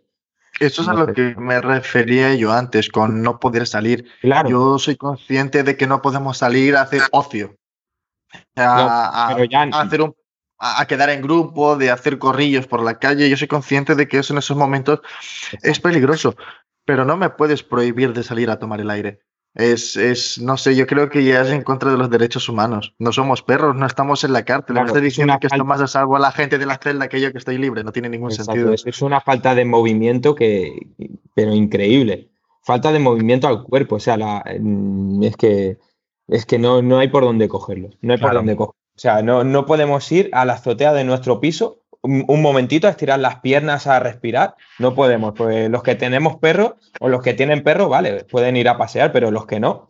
Eso 0.61 0.83
es 0.83 0.89
a 0.89 0.95
lo 0.95 1.07
que 1.13 1.35
me 1.37 1.61
refería 1.61 2.35
yo 2.35 2.53
antes, 2.53 2.89
con 2.89 3.23
no 3.23 3.41
poder 3.41 3.67
salir. 3.67 4.07
Claro, 4.21 4.49
Yo 4.51 4.79
soy 4.79 4.97
consciente 4.97 5.63
de 5.65 5.77
que 5.77 5.87
no 5.87 6.01
podemos 6.01 6.39
salir 6.39 6.77
a 6.77 6.83
hacer 6.83 7.03
ocio. 7.11 7.57
A, 8.57 9.33
pero 9.35 9.45
ya- 9.45 9.63
a 9.63 9.81
hacer 9.83 10.03
un- 10.03 10.15
a 10.66 10.80
a 10.80 10.87
quedar 10.87 11.11
en 11.11 11.21
grupo, 11.23 11.76
de 11.76 11.90
hacer 11.90 12.18
corrillos 12.18 12.66
por 12.66 12.83
la 12.83 12.99
calle. 12.99 13.28
Yo 13.28 13.37
soy 13.37 13.49
consciente 13.49 13.94
de 13.94 14.09
que 14.09 14.18
eso 14.18 14.33
en 14.33 14.38
esos 14.38 14.56
momentos 14.56 15.00
es 15.62 15.78
peligroso, 15.80 16.35
pero 16.85 17.04
no 17.04 17.16
me 17.16 17.30
puedes 17.30 17.62
prohibir 17.62 18.12
de 18.12 18.23
salir 18.23 18.50
a 18.50 18.59
tomar 18.59 18.80
el 18.80 18.90
aire. 18.90 19.21
Es, 19.56 19.97
es, 19.97 20.40
no 20.40 20.56
sé, 20.56 20.75
yo 20.75 20.85
creo 20.87 21.09
que 21.11 21.23
ya 21.23 21.42
es 21.42 21.50
en 21.50 21.62
contra 21.62 21.88
de 21.92 21.97
los 21.97 22.11
derechos 22.11 22.49
humanos. 22.49 22.94
No 22.99 23.12
somos 23.12 23.42
perros, 23.42 23.76
no 23.76 23.87
estamos 23.87 24.25
en 24.25 24.33
la 24.33 24.44
cárcel. 24.44 24.75
Claro, 24.75 24.87
me 24.87 24.88
estás 24.88 25.02
es 25.02 25.11
diciendo 25.11 25.35
que 25.40 25.47
estoy 25.47 25.61
falta- 25.61 25.68
más 25.68 25.80
a 25.80 25.87
salvo 25.87 26.16
a 26.16 26.18
la 26.18 26.33
gente 26.33 26.59
de 26.59 26.66
la 26.66 26.76
celda 26.78 27.09
que 27.09 27.21
yo 27.21 27.30
que 27.30 27.38
estoy 27.38 27.59
libre. 27.59 27.85
No 27.85 27.92
tiene 27.92 28.09
ningún 28.09 28.33
Exacto, 28.33 28.52
sentido. 28.52 28.75
es 28.75 29.00
una 29.02 29.21
falta 29.21 29.54
de 29.54 29.64
movimiento 29.64 30.35
que, 30.35 30.73
pero 31.35 31.54
increíble. 31.54 32.30
Falta 32.62 32.90
de 32.90 32.99
movimiento 32.99 33.47
al 33.47 33.62
cuerpo, 33.62 33.97
o 33.97 34.00
sea, 34.00 34.16
la- 34.16 34.42
mm, 34.59 35.23
es 35.23 35.37
que, 35.37 35.78
es 36.26 36.47
que 36.47 36.59
no, 36.59 36.83
no 36.83 36.99
hay 36.99 37.06
por 37.09 37.23
dónde 37.23 37.47
cogerlo, 37.47 37.90
no 38.00 38.14
hay 38.14 38.18
por 38.18 38.33
dónde 38.35 38.56
cogerlo. 38.56 38.75
O 38.97 38.99
sea, 38.99 39.23
no, 39.23 39.45
no 39.45 39.67
podemos 39.67 40.11
ir 40.13 40.31
a 40.33 40.45
la 40.45 40.55
azotea 40.55 40.93
de 40.93 41.05
nuestro 41.05 41.41
piso 41.41 41.81
un, 42.05 42.25
un 42.29 42.43
momentito 42.43 42.87
a 42.87 42.91
estirar 42.91 43.19
las 43.19 43.41
piernas 43.41 43.87
a 43.87 43.99
respirar, 43.99 44.55
no 44.79 44.95
podemos. 44.95 45.33
Pues 45.35 45.71
los 45.71 45.83
que 45.83 45.95
tenemos 45.95 46.37
perros 46.37 46.75
o 47.01 47.09
los 47.09 47.23
que 47.23 47.35
tienen 47.35 47.63
perros, 47.63 47.89
vale, 47.89 48.25
pueden 48.25 48.57
ir 48.57 48.69
a 48.69 48.77
pasear, 48.77 49.11
pero 49.11 49.31
los 49.31 49.47
que 49.47 49.59
no, 49.59 49.89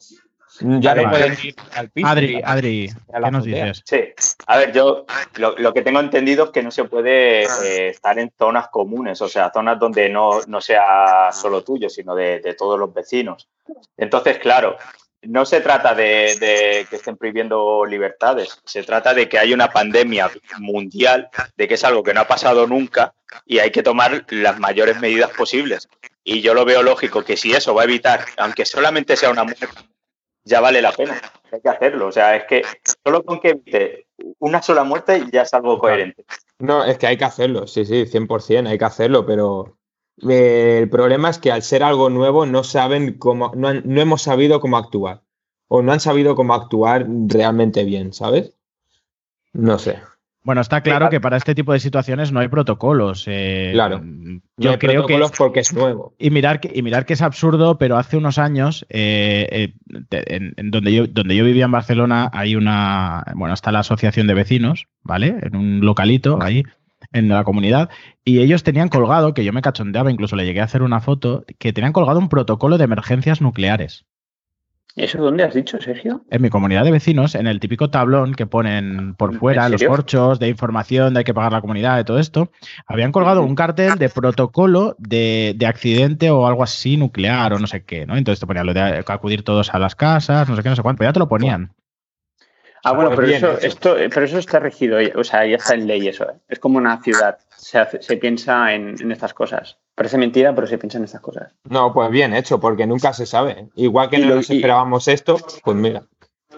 ya 0.60 0.94
no 0.94 1.10
pueden 1.10 1.36
ir 1.42 1.56
al 1.74 1.90
piso. 1.90 2.06
Adri, 2.06 2.40
Adri, 2.44 2.90
a 3.12 3.18
la 3.18 3.26
¿qué 3.26 3.32
nos 3.32 3.44
dices? 3.44 3.82
Sí, 3.84 4.00
a 4.46 4.58
ver, 4.58 4.72
yo 4.72 5.04
lo, 5.36 5.56
lo 5.58 5.74
que 5.74 5.82
tengo 5.82 5.98
entendido 5.98 6.44
es 6.44 6.50
que 6.50 6.62
no 6.62 6.70
se 6.70 6.84
puede 6.84 7.42
eh, 7.42 7.88
estar 7.88 8.16
en 8.18 8.32
zonas 8.38 8.68
comunes, 8.68 9.20
o 9.20 9.28
sea, 9.28 9.50
zonas 9.52 9.80
donde 9.80 10.08
no, 10.08 10.40
no 10.46 10.60
sea 10.60 11.32
solo 11.32 11.64
tuyo, 11.64 11.88
sino 11.88 12.14
de, 12.14 12.38
de 12.38 12.54
todos 12.54 12.78
los 12.78 12.94
vecinos. 12.94 13.48
Entonces, 13.96 14.38
claro, 14.38 14.76
no 15.26 15.44
se 15.46 15.60
trata 15.60 15.94
de, 15.94 16.86
que 16.88 16.96
estén 16.96 17.16
prohibiendo 17.16 17.84
libertades, 17.84 18.60
se 18.64 18.82
trata 18.82 19.14
de 19.14 19.28
que 19.28 19.38
hay 19.38 19.52
una 19.52 19.70
pandemia 19.70 20.30
mundial, 20.58 21.28
de 21.56 21.68
que 21.68 21.74
es 21.74 21.84
algo 21.84 22.02
que 22.02 22.14
no 22.14 22.20
ha 22.20 22.26
pasado 22.26 22.66
nunca 22.66 23.14
y 23.46 23.58
hay 23.58 23.70
que 23.70 23.82
tomar 23.82 24.24
las 24.30 24.58
mayores 24.58 25.00
medidas 25.00 25.30
posibles. 25.30 25.88
Y 26.22 26.40
yo 26.40 26.54
lo 26.54 26.64
veo 26.64 26.82
lógico 26.82 27.24
que 27.24 27.36
si 27.36 27.52
eso 27.52 27.74
va 27.74 27.82
a 27.82 27.86
evitar, 27.86 28.24
aunque 28.36 28.64
solamente 28.64 29.16
sea 29.16 29.30
una 29.30 29.44
muerte, 29.44 29.66
ya 30.44 30.60
vale 30.60 30.80
la 30.80 30.92
pena. 30.92 31.20
Hay 31.50 31.60
que 31.60 31.68
hacerlo. 31.68 32.06
O 32.08 32.12
sea, 32.12 32.36
es 32.36 32.44
que 32.44 32.62
solo 33.04 33.24
con 33.24 33.40
que 33.40 33.50
evite 33.50 34.06
una 34.38 34.62
sola 34.62 34.84
muerte 34.84 35.24
ya 35.32 35.42
es 35.42 35.54
algo 35.54 35.78
coherente. 35.78 36.24
No, 36.58 36.84
es 36.84 36.98
que 36.98 37.06
hay 37.06 37.16
que 37.16 37.24
hacerlo, 37.24 37.66
sí, 37.66 37.84
sí, 37.84 38.04
100%, 38.04 38.68
hay 38.68 38.78
que 38.78 38.84
hacerlo, 38.84 39.26
pero 39.26 39.76
eh, 40.28 40.80
el 40.82 40.88
problema 40.88 41.30
es 41.30 41.38
que 41.38 41.50
al 41.52 41.62
ser 41.62 41.82
algo 41.82 42.10
nuevo 42.10 42.46
no 42.46 42.62
saben 42.64 43.14
cómo, 43.18 43.52
no, 43.56 43.68
han- 43.68 43.82
no 43.84 44.00
hemos 44.00 44.22
sabido 44.22 44.60
cómo 44.60 44.76
actuar, 44.76 45.22
o 45.68 45.82
no 45.82 45.92
han 45.92 46.00
sabido 46.00 46.34
cómo 46.34 46.54
actuar 46.54 47.06
realmente 47.28 47.84
bien, 47.84 48.12
¿sabes? 48.12 48.54
No 49.52 49.78
sé. 49.78 49.98
Bueno, 50.42 50.60
está 50.60 50.82
claro 50.82 51.08
que 51.08 51.22
para 51.22 51.38
este 51.38 51.54
tipo 51.54 51.72
de 51.72 51.80
situaciones 51.80 52.30
no 52.30 52.38
hay 52.40 52.48
protocolos. 52.48 53.24
eh, 53.28 53.70
Claro. 53.72 53.96
Yo 54.04 54.04
No 54.04 54.70
hay 54.72 54.76
creo 54.76 54.78
que 54.78 55.14
protocolos 55.14 55.32
porque 55.38 55.60
es 55.60 55.72
nuevo. 55.72 56.14
Y 56.18 56.28
mirar, 56.28 56.60
que, 56.60 56.70
y 56.74 56.82
mirar 56.82 57.06
que 57.06 57.14
es 57.14 57.22
absurdo, 57.22 57.78
pero 57.78 57.96
hace 57.96 58.18
unos 58.18 58.36
años, 58.36 58.84
eh, 58.90 59.48
eh, 59.50 59.74
en, 60.26 60.52
en 60.58 60.70
donde, 60.70 60.92
yo, 60.92 61.06
donde 61.06 61.34
yo 61.34 61.46
vivía 61.46 61.64
en 61.64 61.70
Barcelona, 61.70 62.28
hay 62.34 62.56
una, 62.56 63.24
bueno, 63.36 63.54
está 63.54 63.72
la 63.72 63.78
asociación 63.78 64.26
de 64.26 64.34
vecinos, 64.34 64.86
¿vale? 65.02 65.34
En 65.40 65.56
un 65.56 65.80
localito 65.80 66.38
ahí, 66.42 66.62
en 67.14 67.28
la 67.28 67.44
comunidad, 67.44 67.88
y 68.24 68.40
ellos 68.40 68.62
tenían 68.62 68.90
colgado, 68.90 69.32
que 69.32 69.44
yo 69.44 69.52
me 69.52 69.62
cachondeaba, 69.62 70.10
incluso 70.10 70.36
le 70.36 70.44
llegué 70.44 70.60
a 70.60 70.64
hacer 70.64 70.82
una 70.82 71.00
foto, 71.00 71.44
que 71.58 71.72
tenían 71.72 71.94
colgado 71.94 72.18
un 72.18 72.28
protocolo 72.28 72.76
de 72.76 72.84
emergencias 72.84 73.40
nucleares. 73.40 74.04
¿Eso 74.96 75.18
dónde 75.18 75.42
has 75.42 75.54
dicho, 75.54 75.80
Sergio? 75.80 76.24
En 76.30 76.40
mi 76.40 76.50
comunidad 76.50 76.84
de 76.84 76.92
vecinos, 76.92 77.34
en 77.34 77.48
el 77.48 77.58
típico 77.58 77.90
tablón 77.90 78.34
que 78.34 78.46
ponen 78.46 79.14
por 79.14 79.32
¿En 79.32 79.38
fuera 79.40 79.68
los 79.68 79.82
corchos 79.82 80.38
de 80.38 80.48
información 80.48 81.14
de 81.14 81.18
hay 81.18 81.24
que 81.24 81.34
pagar 81.34 81.50
la 81.50 81.60
comunidad, 81.60 81.96
de 81.96 82.04
todo 82.04 82.20
esto, 82.20 82.52
habían 82.86 83.10
colgado 83.10 83.42
un 83.42 83.56
cartel 83.56 83.98
de 83.98 84.08
protocolo 84.08 84.94
de, 84.98 85.54
de 85.56 85.66
accidente 85.66 86.30
o 86.30 86.46
algo 86.46 86.62
así 86.62 86.96
nuclear 86.96 87.52
o 87.54 87.58
no 87.58 87.66
sé 87.66 87.84
qué, 87.84 88.06
¿no? 88.06 88.16
Entonces 88.16 88.38
te 88.38 88.46
ponían 88.46 88.66
lo 88.66 88.74
de 88.74 89.04
acudir 89.08 89.42
todos 89.42 89.74
a 89.74 89.80
las 89.80 89.96
casas, 89.96 90.48
no 90.48 90.54
sé 90.54 90.62
qué, 90.62 90.68
no 90.68 90.76
sé 90.76 90.82
cuánto, 90.82 90.98
pero 90.98 91.08
ya 91.08 91.14
te 91.14 91.18
lo 91.18 91.28
ponían. 91.28 91.72
Ah, 92.84 92.92
bueno, 92.92 93.10
pero 93.14 93.26
bien 93.26 93.38
eso, 93.38 93.52
hecho. 93.56 93.66
esto, 93.66 93.94
pero 93.96 94.26
eso 94.26 94.38
está 94.38 94.58
regido, 94.58 94.98
o 95.16 95.24
sea, 95.24 95.46
ya 95.46 95.56
está 95.56 95.74
en 95.74 95.86
ley 95.86 96.06
eso. 96.08 96.24
¿eh? 96.24 96.34
Es 96.48 96.58
como 96.58 96.78
una 96.78 97.02
ciudad, 97.02 97.38
se, 97.56 97.78
hace- 97.78 98.02
se 98.02 98.16
piensa 98.18 98.74
en, 98.74 98.94
en 99.00 99.10
estas 99.12 99.32
cosas. 99.34 99.78
Parece 99.94 100.18
mentira, 100.18 100.54
pero 100.54 100.66
se 100.66 100.76
piensa 100.78 100.98
en 100.98 101.04
estas 101.04 101.20
cosas. 101.20 101.52
No, 101.64 101.92
pues 101.94 102.10
bien 102.10 102.34
hecho, 102.34 102.60
porque 102.60 102.86
nunca 102.86 103.12
se 103.12 103.26
sabe. 103.26 103.68
Igual 103.74 104.10
que 104.10 104.16
Y 104.18 104.20
no 104.22 104.28
lo- 104.30 104.34
nos 104.36 104.50
y- 104.50 104.56
esperábamos 104.56 105.08
esto, 105.08 105.36
pues 105.64 105.76
mira. 105.76 106.02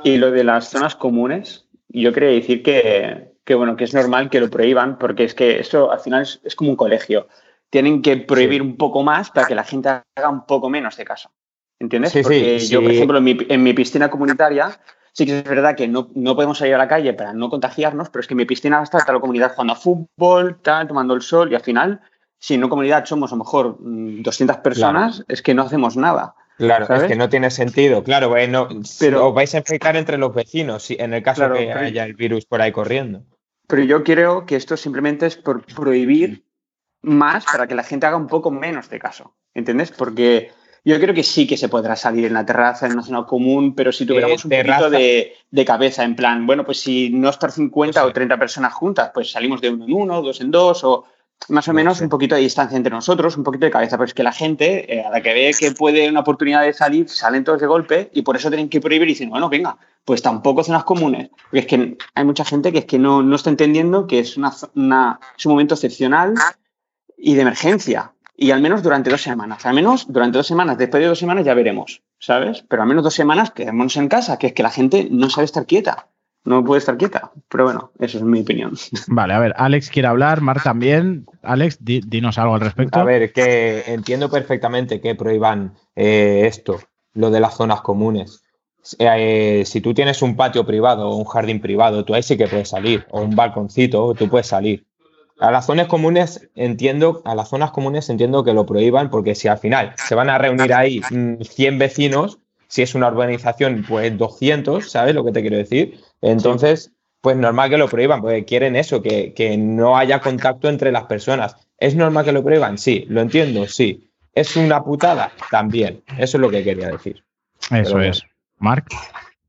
Y 0.05 0.17
lo 0.19 0.31
de 0.31 0.45
las 0.45 0.69
zonas 0.69 0.95
comunes, 0.97 1.67
yo 1.89 2.13
quería 2.13 2.31
decir 2.31 2.63
que, 2.63 3.33
que, 3.45 3.55
bueno, 3.55 3.77
que 3.77 3.85
es 3.85 3.95
normal 3.95 4.29
que 4.31 4.41
lo 4.41 4.51
prohíban, 4.51 4.99
porque 4.99 5.25
es 5.25 5.35
que 5.35 5.61
esto 5.61 5.91
al 5.93 6.01
final 6.01 6.23
es, 6.23 6.41
es 6.45 6.55
como 6.57 6.71
un 6.71 6.77
colegio. 6.77 7.29
Tienen 7.71 8.03
que 8.03 8.17
prohibir 8.17 8.63
un 8.63 8.77
poco 8.77 9.03
más 9.03 9.31
para 9.31 9.47
que 9.47 9.55
la 9.55 9.65
gente 9.65 9.89
haga 9.89 10.29
un 10.29 10.45
poco 10.47 10.69
menos 10.71 10.97
de 10.97 11.05
caso. 11.05 11.31
¿Entiendes? 11.79 12.13
Sí, 12.13 12.19
sí, 12.21 12.23
porque 12.23 12.59
yo, 12.61 12.81
por 12.81 12.91
sí. 12.91 12.97
ejemplo, 12.97 13.19
en 13.19 13.25
mi, 13.25 13.37
en 13.49 13.63
mi 13.63 13.73
piscina 13.75 14.09
comunitaria, 14.09 14.79
sí 15.17 15.25
que 15.25 15.39
es 15.39 15.45
verdad 15.45 15.75
que 15.75 15.89
no, 15.89 16.11
no 16.15 16.35
podemos 16.35 16.59
salir 16.59 16.75
a 16.75 16.79
la 16.79 16.89
calle 16.89 17.15
para 17.15 17.33
no 17.33 17.49
contagiarnos, 17.49 18.11
pero 18.11 18.21
es 18.21 18.27
que 18.27 18.35
mi 18.35 18.45
piscina 18.45 18.83
está 18.83 18.99
toda 18.99 19.15
la 19.15 19.21
comunidad 19.21 19.53
jugando 19.53 19.73
a 19.73 19.77
fútbol, 19.77 20.59
tal, 20.61 20.87
tomando 20.89 21.15
el 21.15 21.23
sol, 21.23 21.51
y 21.51 21.55
al 21.55 21.63
final, 21.63 22.03
si 22.39 22.53
en 22.55 22.61
una 22.61 22.69
comunidad 22.69 23.07
somos 23.07 23.33
a 23.33 23.37
lo 23.37 23.45
mejor 23.45 23.77
mm, 23.81 24.23
200 24.23 24.59
personas, 24.59 25.25
es 25.27 25.41
que 25.41 25.55
no 25.55 25.63
hacemos 25.63 25.97
nada. 25.97 26.35
Claro, 26.59 26.87
¿Sabes? 26.87 27.05
es 27.05 27.09
que 27.09 27.17
no 27.17 27.31
tiene 27.31 27.51
sentido. 27.51 28.03
Claro, 28.03 28.35
no, 28.49 28.69
Pero- 28.99 29.29
os 29.29 29.35
vais 29.35 29.55
a 29.55 29.59
infectar 29.59 29.97
entre 29.97 30.19
los 30.19 30.35
vecinos, 30.35 30.83
si, 30.83 30.97
en 31.01 31.15
el 31.15 31.23
caso 31.23 31.41
Claro, 31.41 31.55
que 31.55 31.67
pero- 31.67 31.81
haya 31.81 32.05
el 32.05 32.15
virus 32.15 32.45
por 32.45 32.61
ahí 32.61 32.73
corriendo. 32.73 33.23
Pero 33.69 33.83
yo 33.85 34.05
creo 34.05 34.45
que 34.45 34.57
esto 34.57 34.77
simplemente 34.77 35.25
es 35.27 35.37
por 35.37 35.65
prohibir 35.65 36.45
más 37.03 37.47
para 37.47 37.67
que 37.67 37.75
la 37.75 37.83
gente 37.83 38.07
haga 38.07 38.17
un 38.17 38.27
poco 38.27 38.51
menos 38.51 38.91
de 38.91 38.99
caso. 38.99 39.35
¿Entiendes? 39.55 39.91
Porque 39.93 40.51
yo 40.87 40.99
creo 41.01 41.15
que 41.15 41.23
sí 41.23 41.47
que 41.47 41.57
se 41.57 41.69
podrá 41.69 41.97
salir 41.97 42.25
en 42.25 42.33
la 42.35 42.47
terraza, 42.47 42.87
en 42.87 42.93
una 42.93 43.03
zona 43.03 43.25
común, 43.27 43.75
pero 43.75 43.93
si 43.93 44.07
tuviéramos 44.07 44.45
un 44.45 44.51
terraza. 44.51 44.85
poquito 44.85 44.99
de, 44.99 45.33
de 45.51 45.65
cabeza, 45.65 46.05
en 46.05 46.17
plan, 46.17 46.47
bueno, 46.47 46.65
pues 46.65 46.81
si 46.81 47.11
no 47.11 47.29
estar 47.29 47.51
50 47.51 48.01
No 48.01 48.07
sé. 48.07 48.11
o 48.11 48.13
30 48.15 48.39
personas 48.39 48.73
juntas, 48.73 49.11
pues 49.13 49.31
salimos 49.33 49.61
de 49.61 49.71
uno 49.71 49.85
en 49.85 49.93
uno, 49.93 50.23
dos 50.23 50.41
en 50.41 50.51
dos, 50.51 50.85
o 50.85 51.05
más 51.49 51.69
o 51.69 51.73
No 51.73 51.77
menos 51.77 52.01
un 52.01 52.09
poquito 52.09 52.35
de 52.35 52.41
distancia 52.41 52.77
entre 52.79 52.93
nosotros, 52.93 53.37
un 53.37 53.43
poquito 53.45 53.67
de 53.67 53.71
cabeza. 53.71 53.97
Pero 53.99 54.07
es 54.07 54.15
que 54.15 54.23
la 54.23 54.33
gente, 54.33 54.95
eh, 54.97 55.03
a 55.05 55.11
la 55.11 55.21
que 55.21 55.35
ve 55.35 55.51
que 55.59 55.73
puede 55.73 56.09
una 56.09 56.21
oportunidad 56.21 56.63
de 56.63 56.73
salir, 56.73 57.09
salen 57.11 57.45
todos 57.45 57.61
de 57.61 57.67
golpe 57.67 58.09
y 58.15 58.23
por 58.23 58.37
eso 58.37 58.49
tienen 58.49 58.69
que 58.71 58.81
prohibir 58.81 59.07
y 59.09 59.13
dicen, 59.13 59.29
bueno, 59.29 59.49
venga, 59.51 59.77
pues 60.05 60.23
tampoco 60.23 60.65
zonas 60.65 60.85
comunes. 60.85 61.29
Porque 61.51 61.59
es 61.59 61.67
que 61.67 61.99
hay 62.15 62.25
mucha 62.25 62.45
gente 62.45 62.73
que 62.73 62.79
es 62.79 62.85
que 62.87 62.99
no, 62.99 63.23
no 63.23 63.37
está 63.37 63.51
entendiendo 63.51 64.07
que 64.07 64.21
es, 64.21 64.37
una, 64.39 64.53
una- 64.77 65.21
es 65.37 65.45
un 65.45 65.53
momento 65.53 65.75
excepcional 65.75 66.35
y 67.19 67.35
de 67.35 67.43
emergencia. 67.43 68.13
Y 68.37 68.51
al 68.51 68.61
menos 68.61 68.83
durante 68.83 69.11
dos 69.11 69.23
semanas. 69.23 69.65
Al 69.65 69.75
menos 69.75 70.07
durante 70.13 70.37
dos 70.39 70.47
semanas. 70.47 70.77
Después 70.77 71.03
de 71.03 71.09
dos 71.09 71.19
semanas 71.19 71.45
ya 71.45 71.55
veremos, 71.55 72.03
¿sabes? 72.19 72.65
Pero 72.69 72.83
al 72.83 72.89
menos 72.89 73.03
dos 73.05 73.15
semanas 73.15 73.51
quedémonos 73.51 73.97
en 73.97 74.09
casa, 74.09 74.39
que 74.39 74.49
es 74.49 74.53
que 74.53 74.63
la 74.63 74.71
gente 74.71 75.09
no 75.11 75.31
sabe 75.31 75.47
estar 75.47 75.65
quieta. 75.67 76.09
no 76.45 76.63
puede 76.65 76.79
estar 76.81 76.97
quieta. 76.97 77.33
Pero 77.49 77.65
bueno, 77.65 77.91
eso 77.99 78.19
es 78.19 78.25
mi 78.25 78.41
opinión. 78.43 78.75
Vale, 79.09 79.33
a 79.35 79.39
ver, 79.41 79.55
Alex 79.57 79.91
quiere 79.91 80.07
hablar, 80.09 80.41
Mar 80.43 80.63
también. 80.63 81.27
Alex, 81.43 81.79
di- 81.85 82.03
dinos 82.07 82.39
algo 82.39 82.55
al 82.55 82.61
respecto. 82.61 82.99
A 83.01 83.05
ver, 83.05 83.33
que 83.33 83.83
entiendo 83.87 84.31
perfectamente 84.31 85.01
que 85.01 85.15
prohíban 85.15 85.75
eh, 85.97 86.43
esto, 86.47 86.79
lo 87.15 87.31
de 87.31 87.41
las 87.41 87.57
zonas 87.57 87.81
comunes. 87.81 88.43
Eh, 89.01 89.65
si 89.67 89.81
tú 89.81 89.93
tienes 89.95 90.23
un 90.23 90.37
patio 90.37 90.65
privado 90.65 91.09
o 91.09 91.17
un 91.17 91.25
jardín 91.25 91.61
privado, 91.61 92.05
tú 92.05 92.15
ahí 92.15 92.23
sí 92.23 92.37
que 92.37 92.47
puedes 92.47 92.69
salir, 92.69 93.05
o 93.11 93.23
un 93.23 93.35
balconcito, 93.35 94.15
tú 94.15 94.29
puedes 94.29 94.47
salir. 94.47 94.85
A 95.39 95.51
las 95.51 95.67
zonas 95.67 95.87
comunes 95.87 96.49
entiendo, 96.55 97.23
a 97.25 97.35
las 97.35 97.51
zonas 97.51 97.71
comunes 97.71 98.09
entiendo 98.09 98.43
que 98.43 98.55
lo 98.55 98.65
prohíban 98.65 99.11
porque 99.11 99.35
si 99.35 99.49
al 99.49 99.59
final 99.59 99.93
se 99.97 100.15
van 100.15 100.31
a 100.31 100.39
reunir 100.39 100.73
ahí 100.73 101.01
mm, 101.11 101.43
100 101.43 101.79
vecinos, 101.79 102.39
si 102.69 102.83
es 102.83 102.95
una 102.95 103.09
urbanización, 103.09 103.85
pues 103.87 104.17
200, 104.17 104.91
¿sabes 104.91 105.15
lo 105.15 105.25
que 105.25 105.33
te 105.33 105.43
quiero 105.43 105.57
decir? 105.57 106.01
Entonces, 106.23 106.93
pues 107.21 107.37
normal 107.37 107.71
que 107.71 107.79
lo 107.79 107.89
prohíban, 107.89 108.21
porque 108.21 108.45
quieren 108.45 108.77
eso, 108.77 109.03
que, 109.03 109.35
que 109.35 109.57
no 109.57 109.97
haya 109.97 110.21
contacto 110.21 110.69
entre 110.69 110.93
las 110.93 111.05
personas. 111.05 111.57
¿Es 111.79 111.95
normal 111.95 112.25
que 112.25 112.33
lo 112.33 112.43
prohíban? 112.43 112.79
Sí, 112.79 113.05
lo 113.09 113.21
entiendo, 113.21 113.67
sí. 113.67 114.09
¿Es 114.33 114.57
una 114.57 114.83
putada? 114.83 115.33
También. 115.51 116.03
Eso 116.19 116.37
es 116.37 116.41
lo 116.41 116.51
que 116.51 116.63
quería 116.63 116.89
decir. 116.89 117.23
Eso 117.71 117.95
pero 117.95 118.03
es. 118.03 118.23
Marc, 118.59 118.87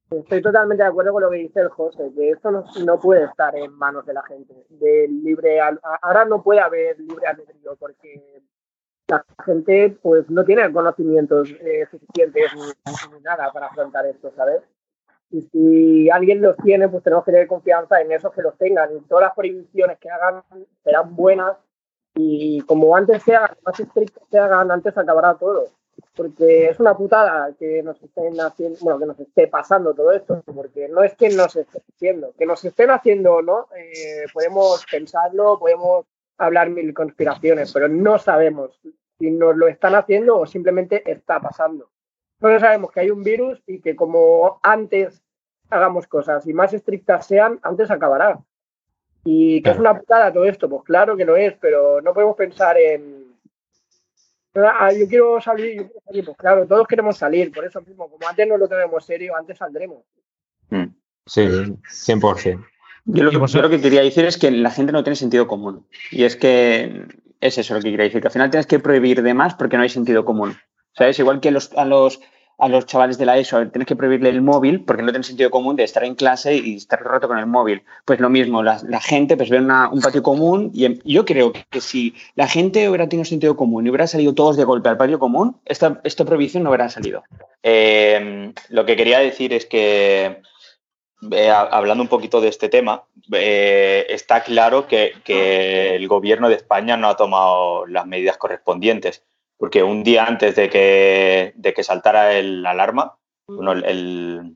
Estoy 0.09 0.41
totalmente 0.41 0.83
de 0.83 0.89
acuerdo 0.89 1.11
con 1.11 1.23
lo 1.23 1.29
que 1.29 1.37
dice 1.37 1.59
el 1.59 1.67
José, 1.69 2.11
que 2.15 2.29
esto 2.31 2.49
no, 2.49 2.63
no 2.85 2.99
puede 2.99 3.25
estar 3.25 3.55
en 3.57 3.73
manos 3.73 4.05
de 4.05 4.13
la 4.13 4.23
gente. 4.23 4.53
Del 4.69 5.21
libre 5.23 5.59
al- 5.59 5.81
ahora 6.01 6.23
no 6.25 6.41
puede 6.41 6.61
haber 6.61 6.97
libre 6.99 7.27
albedrío 7.27 7.75
porque 7.77 8.41
la 9.09 9.25
gente 9.45 9.97
pues 10.01 10.29
no 10.29 10.45
tiene 10.45 10.71
conocimientos 10.71 11.49
eh, 11.59 11.85
suficientes 11.91 12.51
ni, 12.55 13.15
ni 13.17 13.21
nada 13.21 13.51
para 13.51 13.67
afrontar 13.67 14.05
esto, 14.05 14.31
¿sabes? 14.35 14.61
Y 15.29 15.41
si 15.51 16.09
alguien 16.09 16.41
los 16.41 16.55
tiene, 16.57 16.87
pues 16.87 17.03
tenemos 17.03 17.25
que 17.25 17.31
tener 17.33 17.47
confianza 17.47 17.99
en 17.99 18.11
esos 18.13 18.31
que 18.33 18.41
los 18.41 18.57
tengan. 18.57 18.95
Y 18.95 19.01
todas 19.01 19.23
las 19.25 19.35
prohibiciones 19.35 19.97
que 19.99 20.09
hagan 20.09 20.41
serán 20.85 21.13
buenas 21.17 21.57
y 22.15 22.61
como 22.61 22.95
antes 22.95 23.23
se 23.23 23.35
hagan, 23.35 23.57
más 23.65 23.77
estrictas 23.77 24.23
se 24.31 24.39
hagan, 24.39 24.71
antes 24.71 24.97
acabará 24.97 25.35
todo 25.35 25.65
porque 26.15 26.69
es 26.69 26.79
una 26.79 26.95
putada 26.95 27.53
que 27.57 27.83
nos 27.83 28.01
estén 28.01 28.39
haciendo, 28.39 28.79
bueno, 28.81 28.99
que 28.99 29.05
nos 29.05 29.19
esté 29.19 29.47
pasando 29.47 29.93
todo 29.93 30.11
esto, 30.11 30.43
porque 30.53 30.87
no 30.87 31.03
es 31.03 31.15
que 31.15 31.29
nos 31.29 31.55
esté 31.55 31.81
haciendo, 31.93 32.33
que 32.37 32.45
nos 32.45 32.63
estén 32.65 32.89
haciendo 32.89 33.35
o 33.35 33.41
no, 33.41 33.67
eh, 33.75 34.25
podemos 34.33 34.85
pensarlo, 34.89 35.59
podemos 35.59 36.05
hablar 36.37 36.69
mil 36.69 36.93
conspiraciones, 36.93 37.71
pero 37.71 37.87
no 37.87 38.17
sabemos 38.17 38.79
si 39.19 39.31
nos 39.31 39.55
lo 39.55 39.67
están 39.67 39.95
haciendo 39.95 40.39
o 40.39 40.45
simplemente 40.45 41.09
está 41.09 41.39
pasando. 41.39 41.89
Solo 42.39 42.59
sabemos 42.59 42.91
que 42.91 42.99
hay 42.99 43.09
un 43.09 43.23
virus 43.23 43.61
y 43.65 43.79
que 43.79 43.95
como 43.95 44.59
antes 44.61 45.23
hagamos 45.69 46.07
cosas 46.07 46.45
y 46.47 46.53
más 46.53 46.73
estrictas 46.73 47.25
sean, 47.25 47.59
antes 47.63 47.89
acabará. 47.89 48.39
Y 49.23 49.61
que 49.61 49.71
es 49.71 49.79
una 49.79 49.97
putada 49.97 50.31
todo 50.31 50.45
esto, 50.45 50.69
pues 50.69 50.83
claro 50.83 51.17
que 51.17 51.25
lo 51.25 51.35
es, 51.35 51.55
pero 51.59 52.01
no 52.01 52.13
podemos 52.13 52.35
pensar 52.35 52.77
en 52.77 53.26
Ah, 54.65 54.91
yo 54.91 55.07
quiero 55.07 55.39
salir, 55.41 55.75
yo 55.75 55.83
quiero 55.87 56.01
salir. 56.05 56.25
Pues 56.25 56.37
claro, 56.37 56.65
todos 56.65 56.87
queremos 56.87 57.17
salir, 57.17 57.51
por 57.51 57.65
eso 57.65 57.81
mismo. 57.81 58.09
Como 58.09 58.27
antes 58.27 58.47
no 58.47 58.57
lo 58.57 58.67
tenemos 58.67 59.05
serio, 59.05 59.35
antes 59.35 59.57
saldremos. 59.57 60.03
Sí, 61.25 61.41
100%. 61.41 62.65
Yo 63.09 63.23
lo, 63.23 63.31
que, 63.31 63.47
yo 63.47 63.61
lo 63.61 63.69
que 63.69 63.81
quería 63.81 64.01
decir 64.01 64.25
es 64.25 64.37
que 64.37 64.51
la 64.51 64.71
gente 64.71 64.91
no 64.91 65.03
tiene 65.03 65.15
sentido 65.15 65.47
común. 65.47 65.85
Y 66.11 66.23
es 66.23 66.35
que 66.35 67.05
es 67.39 67.57
eso 67.57 67.73
lo 67.73 67.81
que 67.81 67.91
quería 67.91 68.05
decir, 68.05 68.21
que 68.21 68.27
al 68.27 68.33
final 68.33 68.49
tienes 68.49 68.67
que 68.67 68.79
prohibir 68.79 69.21
de 69.21 69.33
más 69.33 69.55
porque 69.55 69.77
no 69.77 69.83
hay 69.83 69.89
sentido 69.89 70.25
común. 70.25 70.57
¿Sabes? 70.93 71.19
Igual 71.19 71.39
que 71.39 71.51
los, 71.51 71.71
a 71.73 71.85
los 71.85 72.19
a 72.59 72.67
los 72.67 72.85
chavales 72.85 73.17
de 73.17 73.25
la 73.25 73.37
ESO 73.37 73.67
tienes 73.67 73.87
que 73.87 73.95
prohibirle 73.95 74.29
el 74.29 74.41
móvil 74.41 74.83
porque 74.83 75.03
no 75.03 75.11
tiene 75.11 75.23
sentido 75.23 75.51
común 75.51 75.75
de 75.75 75.83
estar 75.83 76.03
en 76.03 76.15
clase 76.15 76.55
y 76.55 76.75
estar 76.75 77.03
rato 77.03 77.27
con 77.27 77.37
el 77.37 77.45
móvil. 77.45 77.83
Pues 78.03 78.19
lo 78.19 78.29
mismo, 78.29 78.63
la, 78.63 78.79
gente 78.99 79.37
pues 79.37 79.49
ve 79.49 79.59
un 79.59 80.01
patio 80.01 80.23
común 80.23 80.71
y 80.73 80.85
em- 80.85 80.99
yo 81.05 81.23
creo 81.25 81.53
que 81.69 81.81
si 81.81 82.15
la 82.35 82.47
gente 82.47 82.89
hubiera 82.89 83.07
tenido 83.07 83.25
sentido 83.25 83.55
común 83.55 83.85
y 83.85 83.89
hubiera 83.89 84.07
salido 84.07 84.33
todos 84.33 84.57
de 84.57 84.63
golpe 84.63 84.89
al 84.89 84.97
patio 84.97 85.19
común, 85.19 85.57
esta, 85.65 86.01
esta 86.03 86.25
prohibición 86.25 86.63
no 86.63 86.69
hubiera 86.69 86.89
salido. 86.89 87.23
Eh, 87.61 88.53
lo 88.69 88.85
que 88.85 88.95
quería 88.95 89.19
decir 89.19 89.53
es 89.53 89.67
que, 89.67 90.41
eh, 91.31 91.49
hablando 91.49 92.01
un 92.01 92.09
poquito 92.09 92.41
de 92.41 92.47
este 92.47 92.69
tema, 92.69 93.03
eh, 93.33 94.07
está 94.09 94.41
claro 94.41 94.87
que 94.87 95.13
el 95.95 96.07
gobierno 96.07 96.49
de 96.49 96.55
España 96.55 96.97
no 96.97 97.07
ha 97.09 97.17
tomado 97.17 97.85
las 97.85 98.07
medidas 98.07 98.37
correspondientes, 98.37 99.23
porque 99.57 99.83
un 99.83 100.03
día 100.03 100.25
antes 100.25 100.55
de 100.55 100.69
que, 100.69 101.53
de 101.55 101.73
que 101.73 101.83
saltara 101.83 102.33
el 102.33 102.65
alarma, 102.65 103.15
bueno, 103.47 103.71
el- 103.73 103.85
el- 103.85 104.55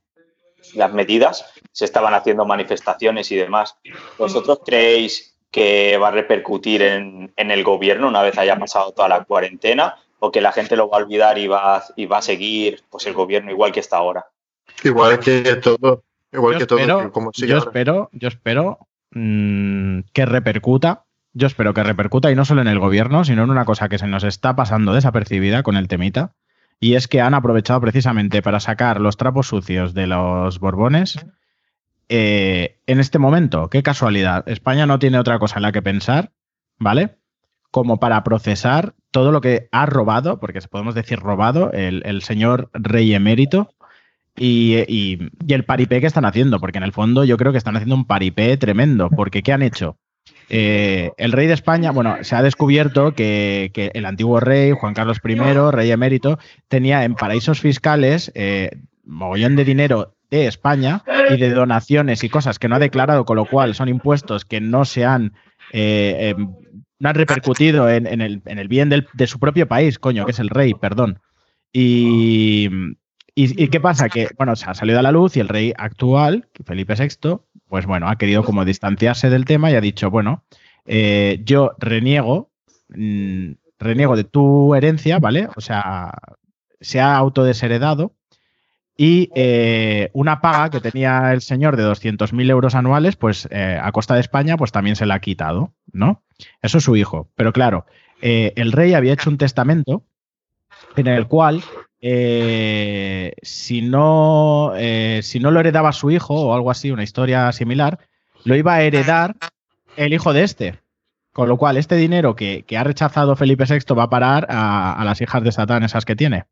las 0.75 0.93
medidas, 0.93 1.51
se 1.71 1.85
estaban 1.85 2.13
haciendo 2.13 2.45
manifestaciones 2.45 3.31
y 3.31 3.35
demás. 3.35 3.75
¿Vosotros 4.17 4.59
creéis 4.65 5.35
que 5.49 5.97
va 5.97 6.09
a 6.09 6.11
repercutir 6.11 6.81
en, 6.83 7.33
en 7.35 7.51
el 7.51 7.63
gobierno 7.63 8.07
una 8.07 8.21
vez 8.21 8.37
haya 8.37 8.57
pasado 8.57 8.91
toda 8.91 9.09
la 9.09 9.23
cuarentena? 9.25 9.95
¿O 10.19 10.31
que 10.31 10.39
la 10.39 10.51
gente 10.51 10.75
lo 10.75 10.87
va 10.87 10.97
a 10.97 11.01
olvidar 11.01 11.37
y 11.39 11.47
va, 11.47 11.77
a- 11.77 11.83
y 11.95 12.05
va 12.05 12.19
a 12.19 12.21
seguir 12.21 12.83
pues, 12.91 13.07
el 13.07 13.13
gobierno 13.13 13.49
igual 13.51 13.71
que 13.71 13.79
está 13.79 13.97
ahora? 13.97 14.27
Igual 14.83 15.19
que 15.19 15.41
todo. 15.55 16.03
Igual 16.31 16.53
yo 16.53 16.59
que 16.59 16.65
todo. 16.67 16.79
espero, 16.79 17.11
como 17.11 17.31
sigue 17.33 17.47
yo 17.47 17.55
ahora. 17.57 17.69
espero, 17.69 18.09
yo 18.13 18.27
espero 18.27 18.79
mm, 19.09 20.01
que 20.13 20.25
repercuta. 20.25 21.05
Yo 21.33 21.47
espero 21.47 21.73
que 21.73 21.83
repercuta 21.83 22.31
y 22.31 22.35
no 22.35 22.43
solo 22.45 22.61
en 22.61 22.67
el 22.67 22.79
gobierno, 22.79 23.23
sino 23.23 23.43
en 23.43 23.49
una 23.49 23.65
cosa 23.65 23.87
que 23.89 23.97
se 23.97 24.07
nos 24.07 24.23
está 24.23 24.55
pasando 24.55 24.93
desapercibida 24.93 25.63
con 25.63 25.77
el 25.77 25.87
temita. 25.87 26.33
Y 26.79 26.95
es 26.95 27.07
que 27.07 27.21
han 27.21 27.33
aprovechado 27.33 27.79
precisamente 27.79 28.41
para 28.41 28.59
sacar 28.59 28.99
los 28.99 29.15
trapos 29.15 29.47
sucios 29.47 29.93
de 29.93 30.07
los 30.07 30.59
Borbones 30.59 31.25
eh, 32.09 32.79
en 32.87 32.99
este 32.99 33.19
momento. 33.19 33.69
Qué 33.69 33.83
casualidad. 33.83 34.43
España 34.49 34.85
no 34.85 34.99
tiene 34.99 35.19
otra 35.19 35.39
cosa 35.39 35.57
en 35.57 35.61
la 35.63 35.71
que 35.71 35.81
pensar, 35.81 36.31
¿vale? 36.79 37.17
Como 37.69 37.99
para 37.99 38.23
procesar 38.23 38.95
todo 39.11 39.31
lo 39.31 39.41
que 39.41 39.69
ha 39.71 39.85
robado, 39.85 40.39
porque 40.39 40.59
podemos 40.69 40.95
decir 40.95 41.19
robado, 41.19 41.71
el, 41.71 42.21
señor 42.23 42.69
rey 42.73 43.13
emérito 43.13 43.73
y- 44.35 44.83
y 44.87 45.53
el 45.53 45.63
paripé 45.65 46.01
que 46.01 46.07
están 46.07 46.25
haciendo, 46.25 46.59
porque 46.59 46.79
en 46.79 46.83
el 46.83 46.93
fondo 46.93 47.23
yo 47.23 47.37
creo 47.37 47.51
que 47.51 47.57
están 47.57 47.75
haciendo 47.75 47.95
un 47.95 48.05
paripé 48.05 48.57
tremendo, 48.57 49.09
porque 49.09 49.43
¿qué 49.43 49.53
han 49.53 49.61
hecho? 49.61 49.97
Eh, 50.53 51.13
el 51.15 51.31
rey 51.31 51.47
de 51.47 51.53
España, 51.53 51.91
bueno, 51.91 52.17
se 52.23 52.35
ha 52.35 52.41
descubierto 52.41 53.15
que, 53.15 53.71
el 53.93 54.05
antiguo 54.05 54.41
rey, 54.41 54.73
Juan 54.73 54.93
Carlos 54.93 55.21
I, 55.23 55.35
rey 55.71 55.91
emérito, 55.91 56.39
tenía 56.67 57.05
en 57.05 57.15
paraísos 57.15 57.61
fiscales 57.61 58.33
eh, 58.35 58.69
mogollón 59.05 59.55
de 59.55 59.63
dinero 59.63 60.13
de 60.29 60.47
España 60.47 61.03
y 61.29 61.37
de 61.37 61.51
donaciones 61.51 62.25
y 62.25 62.29
cosas 62.29 62.59
que 62.59 62.67
no 62.67 62.75
ha 62.75 62.79
declarado, 62.79 63.23
con 63.23 63.37
lo 63.37 63.45
cual 63.45 63.75
son 63.75 63.87
impuestos 63.87 64.43
que 64.43 64.59
no 64.59 64.83
se 64.83 65.05
han, 65.05 65.33
eh, 65.71 66.35
eh, 66.37 66.45
no 66.99 67.09
han 67.09 67.15
repercutido 67.15 67.89
en, 67.89 68.05
el, 68.07 68.41
en 68.45 68.59
el 68.59 68.67
bien 68.67 68.89
de 68.89 69.27
su 69.27 69.39
propio 69.39 69.69
país, 69.69 69.99
coño, 69.99 70.25
que 70.25 70.31
es 70.31 70.39
el 70.39 70.49
rey, 70.49 70.73
perdón. 70.73 71.21
Y, 71.71 72.69
y, 73.45 73.63
y 73.63 73.67
qué 73.69 73.79
pasa? 73.79 74.09
Que, 74.09 74.29
bueno, 74.37 74.55
se 74.55 74.69
ha 74.69 74.73
salido 74.73 74.99
a 74.99 75.01
la 75.01 75.11
luz 75.11 75.35
y 75.37 75.39
el 75.39 75.47
rey 75.47 75.73
actual, 75.77 76.47
Felipe 76.65 76.95
VI, 76.95 77.39
pues 77.67 77.85
bueno, 77.85 78.09
ha 78.09 78.17
querido 78.17 78.43
como 78.43 78.65
distanciarse 78.65 79.29
del 79.29 79.45
tema 79.45 79.71
y 79.71 79.75
ha 79.75 79.81
dicho, 79.81 80.11
bueno, 80.11 80.43
eh, 80.85 81.41
yo 81.45 81.71
reniego, 81.79 82.51
mm, 82.89 83.51
reniego 83.79 84.15
de 84.15 84.25
tu 84.25 84.75
herencia, 84.75 85.19
¿vale? 85.19 85.47
O 85.55 85.61
sea, 85.61 86.11
se 86.81 86.99
ha 86.99 87.15
autodesheredado 87.15 88.13
y 88.97 89.29
eh, 89.35 90.09
una 90.13 90.41
paga 90.41 90.69
que 90.69 90.81
tenía 90.81 91.31
el 91.31 91.41
señor 91.41 91.77
de 91.77 91.83
200.000 91.83 92.49
euros 92.49 92.75
anuales, 92.75 93.15
pues 93.15 93.47
eh, 93.51 93.79
a 93.81 93.91
costa 93.91 94.15
de 94.15 94.21
España, 94.21 94.57
pues 94.57 94.71
también 94.71 94.95
se 94.95 95.05
la 95.05 95.15
ha 95.15 95.21
quitado, 95.21 95.73
¿no? 95.93 96.23
Eso 96.61 96.79
es 96.79 96.83
su 96.83 96.95
hijo. 96.95 97.29
Pero 97.35 97.53
claro, 97.53 97.85
el 98.21 98.71
rey 98.71 98.93
había 98.93 99.13
hecho 99.13 99.29
un 99.29 99.37
testamento 99.37 100.03
en 100.95 101.07
el 101.07 101.27
cual 101.27 101.63
eh, 102.01 103.33
si, 103.41 103.81
no, 103.81 104.73
eh, 104.75 105.21
si 105.23 105.39
no 105.39 105.51
lo 105.51 105.59
heredaba 105.59 105.91
su 105.93 106.11
hijo 106.11 106.33
o 106.33 106.53
algo 106.53 106.71
así, 106.71 106.91
una 106.91 107.03
historia 107.03 107.51
similar, 107.51 107.99
lo 108.43 108.55
iba 108.55 108.73
a 108.73 108.81
heredar 108.81 109.35
el 109.95 110.13
hijo 110.13 110.33
de 110.33 110.43
este. 110.43 110.79
Con 111.33 111.47
lo 111.47 111.57
cual, 111.57 111.77
este 111.77 111.95
dinero 111.95 112.35
que, 112.35 112.65
que 112.67 112.77
ha 112.77 112.83
rechazado 112.83 113.37
Felipe 113.37 113.63
VI 113.65 113.95
va 113.95 114.03
a 114.03 114.09
parar 114.09 114.47
a, 114.49 114.93
a 114.93 115.05
las 115.05 115.21
hijas 115.21 115.43
de 115.43 115.51
Satán, 115.53 115.83
esas 115.83 116.03
que 116.03 116.15
tiene. 116.15 116.45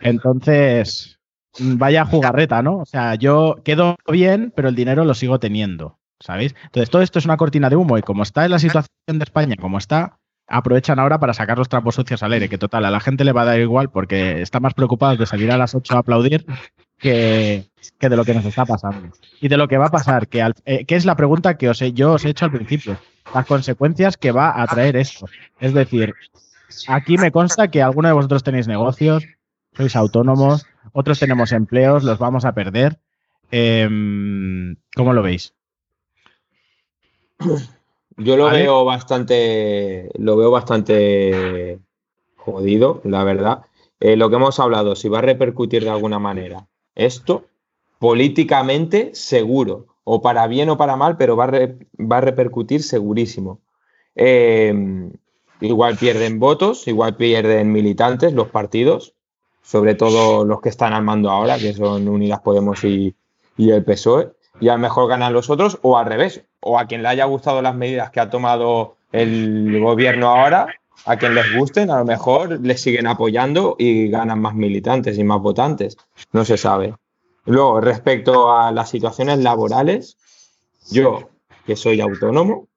Entonces, 0.00 1.20
vaya 1.58 2.04
jugarreta, 2.04 2.62
¿no? 2.62 2.78
O 2.78 2.84
sea, 2.84 3.14
yo 3.14 3.56
quedo 3.64 3.96
bien, 4.08 4.52
pero 4.54 4.68
el 4.68 4.74
dinero 4.74 5.04
lo 5.04 5.14
sigo 5.14 5.38
teniendo, 5.38 5.98
¿sabéis? 6.18 6.54
Entonces, 6.64 6.90
todo 6.90 7.02
esto 7.02 7.18
es 7.18 7.24
una 7.24 7.36
cortina 7.36 7.70
de 7.70 7.76
humo 7.76 7.98
y 7.98 8.02
como 8.02 8.22
está 8.22 8.44
en 8.44 8.52
la 8.52 8.58
situación 8.58 8.88
de 9.06 9.24
España, 9.24 9.56
como 9.56 9.78
está, 9.78 10.19
aprovechan 10.50 10.98
ahora 10.98 11.18
para 11.18 11.32
sacar 11.32 11.56
los 11.56 11.68
trapos 11.68 11.94
sucios 11.94 12.22
al 12.22 12.32
aire, 12.32 12.48
que 12.48 12.58
total, 12.58 12.84
a 12.84 12.90
la 12.90 13.00
gente 13.00 13.24
le 13.24 13.32
va 13.32 13.42
a 13.42 13.46
dar 13.46 13.60
igual 13.60 13.88
porque 13.90 14.42
está 14.42 14.60
más 14.60 14.74
preocupado 14.74 15.16
de 15.16 15.24
salir 15.26 15.50
a 15.50 15.56
las 15.56 15.74
8 15.74 15.94
a 15.94 15.98
aplaudir 16.00 16.44
que, 16.98 17.70
que 17.98 18.08
de 18.08 18.16
lo 18.16 18.24
que 18.24 18.34
nos 18.34 18.44
está 18.44 18.66
pasando. 18.66 19.10
Y 19.40 19.48
de 19.48 19.56
lo 19.56 19.68
que 19.68 19.78
va 19.78 19.86
a 19.86 19.90
pasar, 19.90 20.28
que, 20.28 20.42
al- 20.42 20.54
eh, 20.66 20.84
que 20.84 20.96
es 20.96 21.04
la 21.06 21.16
pregunta 21.16 21.56
que 21.56 21.68
os 21.70 21.78
yo 21.94 22.12
os 22.12 22.24
he 22.24 22.30
hecho 22.30 22.44
al 22.44 22.50
principio, 22.52 22.98
las 23.34 23.46
consecuencias 23.46 24.16
que 24.16 24.32
va 24.32 24.60
a 24.60 24.66
traer 24.66 24.96
esto. 24.96 25.26
Es 25.60 25.72
decir, 25.72 26.14
aquí 26.88 27.16
me 27.16 27.30
consta 27.30 27.68
que 27.68 27.80
alguno 27.82 28.08
de 28.08 28.14
vosotros 28.14 28.42
tenéis 28.42 28.66
negocios, 28.68 29.24
sois 29.76 29.94
autónomos, 29.96 30.66
otros 30.92 31.18
tenemos 31.20 31.52
empleos, 31.52 32.02
los 32.04 32.18
vamos 32.18 32.44
a 32.44 32.52
perder. 32.54 32.98
Em, 33.52 34.76
¿Cómo 34.94 35.12
lo 35.12 35.22
veis? 35.22 35.54
Yo 38.22 38.36
lo 38.36 38.44
¿Vale? 38.44 38.62
veo 38.62 38.84
bastante, 38.84 40.10
lo 40.18 40.36
veo 40.36 40.50
bastante 40.50 41.78
jodido, 42.36 43.00
la 43.04 43.24
verdad. 43.24 43.62
Eh, 43.98 44.16
lo 44.16 44.30
que 44.30 44.36
hemos 44.36 44.58
hablado, 44.60 44.94
si 44.96 45.08
va 45.08 45.18
a 45.18 45.22
repercutir 45.22 45.84
de 45.84 45.90
alguna 45.90 46.18
manera 46.18 46.66
esto, 46.94 47.44
políticamente 47.98 49.10
seguro, 49.14 49.86
o 50.04 50.20
para 50.22 50.46
bien 50.46 50.70
o 50.70 50.76
para 50.76 50.96
mal, 50.96 51.16
pero 51.16 51.36
va 51.36 51.44
a, 51.44 51.48
re- 51.48 51.76
va 51.98 52.18
a 52.18 52.20
repercutir 52.22 52.82
segurísimo. 52.82 53.60
Eh, 54.16 55.10
igual 55.60 55.96
pierden 55.96 56.38
votos, 56.40 56.88
igual 56.88 57.16
pierden 57.16 57.72
militantes 57.72 58.32
los 58.32 58.48
partidos, 58.48 59.14
sobre 59.62 59.94
todo 59.94 60.44
los 60.44 60.60
que 60.60 60.70
están 60.70 60.92
al 60.94 61.04
mando 61.04 61.30
ahora, 61.30 61.58
que 61.58 61.72
son 61.74 62.08
Unidas 62.08 62.40
Podemos 62.40 62.82
y, 62.84 63.14
y 63.56 63.70
el 63.70 63.84
PSOE, 63.84 64.32
y 64.60 64.68
a 64.68 64.74
lo 64.74 64.78
mejor 64.78 65.08
ganan 65.08 65.32
los 65.32 65.50
otros, 65.50 65.78
o 65.82 65.96
al 65.96 66.06
revés, 66.06 66.44
o 66.60 66.78
a 66.78 66.86
quien 66.86 67.02
le 67.02 67.08
haya 67.08 67.24
gustado 67.24 67.62
las 67.62 67.74
medidas 67.74 68.10
que 68.10 68.20
ha 68.20 68.30
tomado 68.30 68.96
el 69.12 69.80
gobierno 69.80 70.28
ahora, 70.28 70.68
a 71.06 71.16
quien 71.16 71.34
les 71.34 71.56
gusten, 71.56 71.90
a 71.90 71.98
lo 71.98 72.04
mejor 72.04 72.60
les 72.60 72.80
siguen 72.80 73.06
apoyando 73.06 73.76
y 73.78 74.08
ganan 74.08 74.40
más 74.40 74.54
militantes 74.54 75.18
y 75.18 75.24
más 75.24 75.40
votantes, 75.40 75.96
no 76.32 76.44
se 76.44 76.56
sabe. 76.56 76.94
Luego, 77.46 77.80
respecto 77.80 78.52
a 78.52 78.70
las 78.70 78.90
situaciones 78.90 79.38
laborales, 79.38 80.18
yo, 80.90 81.30
que 81.64 81.76
soy 81.76 82.00
autónomo, 82.00 82.68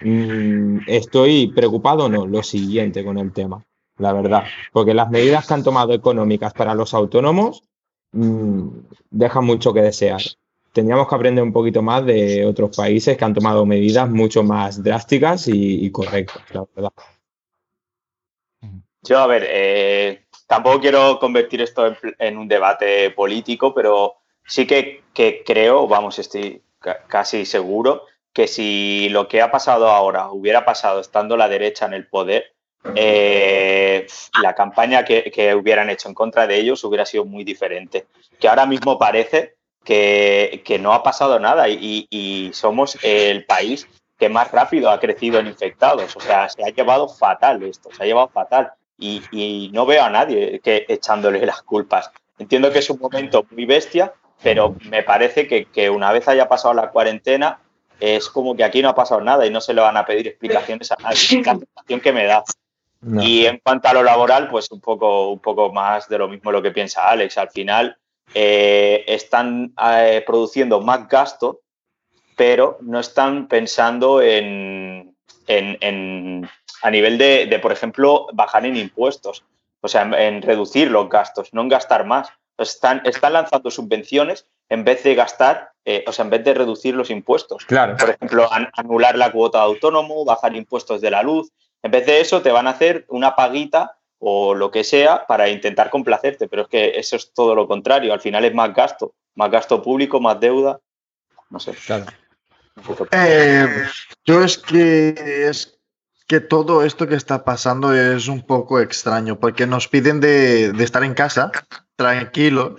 mm, 0.00 0.80
estoy 0.86 1.48
preocupado, 1.48 2.08
no, 2.08 2.26
lo 2.26 2.42
siguiente 2.42 3.04
con 3.04 3.18
el 3.18 3.32
tema, 3.32 3.64
la 3.98 4.12
verdad, 4.12 4.44
porque 4.72 4.94
las 4.94 5.10
medidas 5.10 5.46
que 5.46 5.54
han 5.54 5.64
tomado 5.64 5.92
económicas 5.92 6.52
para 6.52 6.74
los 6.74 6.94
autónomos 6.94 7.64
mm, 8.12 8.68
dejan 9.10 9.44
mucho 9.44 9.74
que 9.74 9.82
desear. 9.82 10.22
Tendríamos 10.72 11.06
que 11.06 11.14
aprender 11.14 11.44
un 11.44 11.52
poquito 11.52 11.82
más 11.82 12.04
de 12.06 12.46
otros 12.46 12.74
países 12.74 13.16
que 13.16 13.24
han 13.24 13.34
tomado 13.34 13.66
medidas 13.66 14.08
mucho 14.08 14.42
más 14.42 14.82
drásticas 14.82 15.46
y, 15.48 15.90
correctas, 15.92 16.42
la 16.50 16.64
verdad. 16.74 16.92
Yo, 19.02 19.18
a 19.18 19.26
ver, 19.26 19.46
eh, 19.48 20.24
tampoco 20.46 20.80
quiero 20.80 21.18
convertir 21.18 21.60
esto 21.60 21.94
en, 22.18 22.38
un 22.38 22.48
debate 22.48 23.10
político, 23.10 23.74
pero 23.74 24.14
sí 24.46 24.66
que, 24.66 25.02
creo, 25.44 25.86
vamos, 25.86 26.18
estoy 26.18 26.62
ca- 26.78 27.04
casi 27.06 27.44
seguro, 27.44 28.06
que 28.32 28.48
si 28.48 29.10
lo 29.10 29.28
que 29.28 29.42
ha 29.42 29.50
pasado 29.50 29.88
ahora 29.88 30.30
hubiera 30.30 30.64
pasado 30.64 31.00
estando 31.00 31.36
la 31.36 31.48
derecha 31.50 31.84
en 31.84 31.92
el 31.92 32.06
poder, 32.06 32.54
eh, 32.94 34.06
la 34.42 34.54
campaña 34.54 35.04
que 35.04 35.54
hubieran 35.54 35.90
hecho 35.90 36.08
en 36.08 36.14
contra 36.14 36.46
de 36.46 36.58
ellos 36.58 36.82
hubiera 36.84 37.04
sido 37.04 37.26
muy 37.26 37.44
diferente. 37.44 38.06
Que 38.40 38.48
ahora 38.48 38.64
mismo 38.64 38.98
parece 38.98 39.56
que, 39.84 40.62
que 40.64 40.78
no 40.78 40.92
ha 40.92 41.02
pasado 41.02 41.38
nada 41.38 41.68
y, 41.68 42.06
y 42.10 42.50
somos 42.52 42.98
el 43.02 43.44
país 43.44 43.88
que 44.18 44.28
más 44.28 44.52
rápido 44.52 44.90
ha 44.90 45.00
crecido 45.00 45.40
en 45.40 45.48
infectados. 45.48 46.16
O 46.16 46.20
sea, 46.20 46.48
se 46.48 46.62
ha 46.64 46.68
llevado 46.68 47.08
fatal 47.08 47.62
esto, 47.64 47.90
se 47.92 48.02
ha 48.02 48.06
llevado 48.06 48.28
fatal. 48.28 48.72
Y, 48.98 49.22
y 49.32 49.70
no 49.72 49.84
veo 49.84 50.04
a 50.04 50.10
nadie 50.10 50.60
que 50.60 50.86
echándole 50.88 51.44
las 51.44 51.62
culpas. 51.62 52.12
Entiendo 52.38 52.70
que 52.70 52.78
es 52.78 52.88
un 52.88 53.00
momento 53.00 53.44
muy 53.50 53.66
bestia, 53.66 54.12
pero 54.42 54.76
me 54.88 55.02
parece 55.02 55.48
que, 55.48 55.64
que 55.64 55.90
una 55.90 56.12
vez 56.12 56.28
haya 56.28 56.48
pasado 56.48 56.74
la 56.74 56.90
cuarentena, 56.90 57.58
es 57.98 58.28
como 58.28 58.54
que 58.54 58.62
aquí 58.62 58.80
no 58.80 58.88
ha 58.88 58.94
pasado 58.94 59.20
nada 59.20 59.44
y 59.44 59.50
no 59.50 59.60
se 59.60 59.74
le 59.74 59.80
van 59.80 59.96
a 59.96 60.04
pedir 60.04 60.28
explicaciones 60.28 60.92
a 60.92 60.96
nadie. 61.02 61.14
Es 61.14 61.32
la 61.32 61.54
sensación 61.54 62.00
que 62.00 62.12
me 62.12 62.26
da. 62.26 62.44
No. 63.00 63.22
Y 63.22 63.46
en 63.46 63.58
cuanto 63.58 63.88
a 63.88 63.92
lo 63.92 64.04
laboral, 64.04 64.48
pues 64.48 64.70
un 64.70 64.80
poco, 64.80 65.32
un 65.32 65.40
poco 65.40 65.72
más 65.72 66.08
de 66.08 66.18
lo 66.18 66.28
mismo 66.28 66.52
lo 66.52 66.62
que 66.62 66.70
piensa 66.70 67.08
Alex. 67.08 67.38
Al 67.38 67.50
final 67.50 67.96
eh, 68.34 69.04
están 69.08 69.74
eh, 69.82 70.22
produciendo 70.26 70.80
más 70.80 71.08
gasto, 71.08 71.60
pero 72.36 72.78
no 72.80 72.98
están 73.00 73.48
pensando 73.48 74.22
en, 74.22 75.14
en- 75.46 75.78
en- 75.80 76.48
a 76.82 76.90
nivel 76.90 77.18
de, 77.18 77.46
de, 77.46 77.58
por 77.58 77.72
ejemplo, 77.72 78.26
bajar 78.32 78.66
en 78.66 78.76
impuestos, 78.76 79.44
o 79.80 79.88
sea, 79.88 80.02
en, 80.02 80.14
en 80.14 80.42
reducir 80.42 80.90
los 80.90 81.08
gastos, 81.08 81.50
no 81.52 81.60
en 81.62 81.68
gastar 81.68 82.04
más. 82.06 82.28
Están, 82.58 83.02
están 83.04 83.32
lanzando 83.32 83.70
subvenciones 83.70 84.46
en 84.68 84.84
vez 84.84 85.02
de 85.04 85.14
gastar, 85.14 85.70
eh, 85.84 86.04
o 86.06 86.12
sea, 86.12 86.24
en 86.24 86.30
vez 86.30 86.44
de 86.44 86.54
reducir 86.54 86.94
los 86.94 87.10
impuestos 87.10 87.64
Claro. 87.66 87.96
por 87.96 88.10
ejemplo, 88.10 88.52
an- 88.52 88.70
anular 88.74 89.16
la 89.16 89.32
cuota 89.32 89.58
de 89.58 89.64
autónomo, 89.64 90.24
bajar 90.24 90.54
impuestos 90.56 91.00
de 91.00 91.10
la 91.10 91.22
luz. 91.22 91.50
En 91.82 91.90
vez 91.90 92.06
de 92.06 92.20
eso, 92.20 92.42
te 92.42 92.52
van 92.52 92.66
a 92.66 92.70
hacer 92.70 93.04
una 93.08 93.34
paguita 93.34 93.96
o 94.24 94.54
lo 94.54 94.70
que 94.70 94.84
sea 94.84 95.26
para 95.26 95.48
intentar 95.48 95.90
complacerte, 95.90 96.46
pero 96.46 96.62
es 96.62 96.68
que 96.68 96.90
eso 96.96 97.16
es 97.16 97.32
todo 97.34 97.56
lo 97.56 97.66
contrario. 97.66 98.12
Al 98.12 98.20
final 98.20 98.44
es 98.44 98.54
más 98.54 98.72
gasto, 98.72 99.14
más 99.34 99.50
gasto 99.50 99.82
público, 99.82 100.20
más 100.20 100.38
deuda. 100.38 100.78
No 101.50 101.58
sé. 101.58 101.72
Claro. 101.72 102.06
Eh, 103.10 103.66
yo 104.24 104.44
es 104.44 104.58
que 104.58 105.48
es 105.48 105.76
que 106.28 106.38
todo 106.38 106.84
esto 106.84 107.08
que 107.08 107.16
está 107.16 107.44
pasando 107.44 107.92
es 107.92 108.28
un 108.28 108.42
poco 108.42 108.78
extraño, 108.78 109.40
porque 109.40 109.66
nos 109.66 109.88
piden 109.88 110.20
de, 110.20 110.72
de 110.72 110.84
estar 110.84 111.02
en 111.02 111.14
casa, 111.14 111.50
tranquilo, 111.96 112.76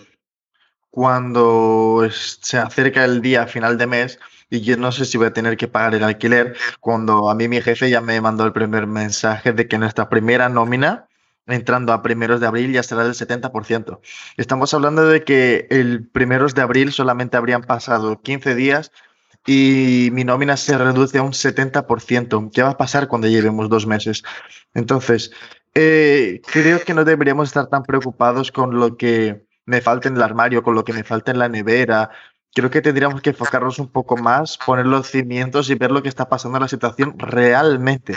cuando 0.89 2.07
se 2.09 2.57
acerca 2.57 3.03
el 3.03 3.21
día 3.21 3.47
final 3.47 3.77
de 3.77 3.87
mes 3.87 4.19
y 4.49 4.61
yo 4.61 4.77
no 4.77 4.93
sé 4.93 5.03
si 5.03 5.17
voy 5.17 5.27
a 5.27 5.33
tener 5.33 5.57
que 5.57 5.67
pagar 5.67 5.93
el 5.95 6.03
alquiler, 6.03 6.55
cuando 6.79 7.29
a 7.29 7.35
mí 7.35 7.49
mi 7.49 7.61
jefe 7.61 7.89
ya 7.89 7.99
me 7.99 8.21
mandó 8.21 8.45
el 8.45 8.53
primer 8.53 8.87
mensaje 8.87 9.51
de 9.51 9.67
que 9.67 9.77
nuestra 9.77 10.07
primera 10.09 10.47
nómina, 10.47 11.09
entrando 11.47 11.93
a 11.93 12.01
primeros 12.01 12.39
de 12.39 12.47
abril, 12.47 12.71
ya 12.71 12.83
será 12.83 13.03
del 13.03 13.13
70%. 13.13 13.99
Estamos 14.37 14.73
hablando 14.73 15.07
de 15.07 15.23
que 15.23 15.67
el 15.69 16.07
primeros 16.07 16.55
de 16.55 16.61
abril 16.61 16.91
solamente 16.91 17.37
habrían 17.37 17.63
pasado 17.63 18.21
15 18.21 18.55
días 18.55 18.91
y 19.45 20.09
mi 20.13 20.23
nómina 20.23 20.57
se 20.57 20.77
reduce 20.77 21.17
a 21.17 21.23
un 21.23 21.33
70%. 21.33 22.51
¿Qué 22.53 22.63
va 22.63 22.71
a 22.71 22.77
pasar 22.77 23.07
cuando 23.07 23.27
llevemos 23.27 23.69
dos 23.69 23.85
meses? 23.85 24.23
Entonces, 24.73 25.31
eh, 25.75 26.41
creo 26.51 26.81
que 26.81 26.93
no 26.93 27.03
deberíamos 27.03 27.49
estar 27.49 27.67
tan 27.67 27.83
preocupados 27.83 28.51
con 28.51 28.79
lo 28.79 28.95
que 28.95 29.45
me 29.65 29.81
falta 29.81 30.07
en 30.07 30.15
el 30.15 30.21
armario, 30.21 30.63
con 30.63 30.75
lo 30.75 30.83
que 30.83 30.93
me 30.93 31.03
falta 31.03 31.31
en 31.31 31.39
la 31.39 31.49
nevera. 31.49 32.11
Creo 32.55 32.69
que 32.69 32.81
tendríamos 32.81 33.21
que 33.21 33.31
enfocarnos 33.31 33.79
un 33.79 33.87
poco 33.87 34.15
más, 34.15 34.57
poner 34.57 34.85
los 34.85 35.07
cimientos 35.07 35.69
y 35.69 35.75
ver 35.75 35.91
lo 35.91 36.03
que 36.03 36.09
está 36.09 36.29
pasando 36.29 36.57
en 36.57 36.61
la 36.61 36.67
situación 36.67 37.17
realmente. 37.17 38.15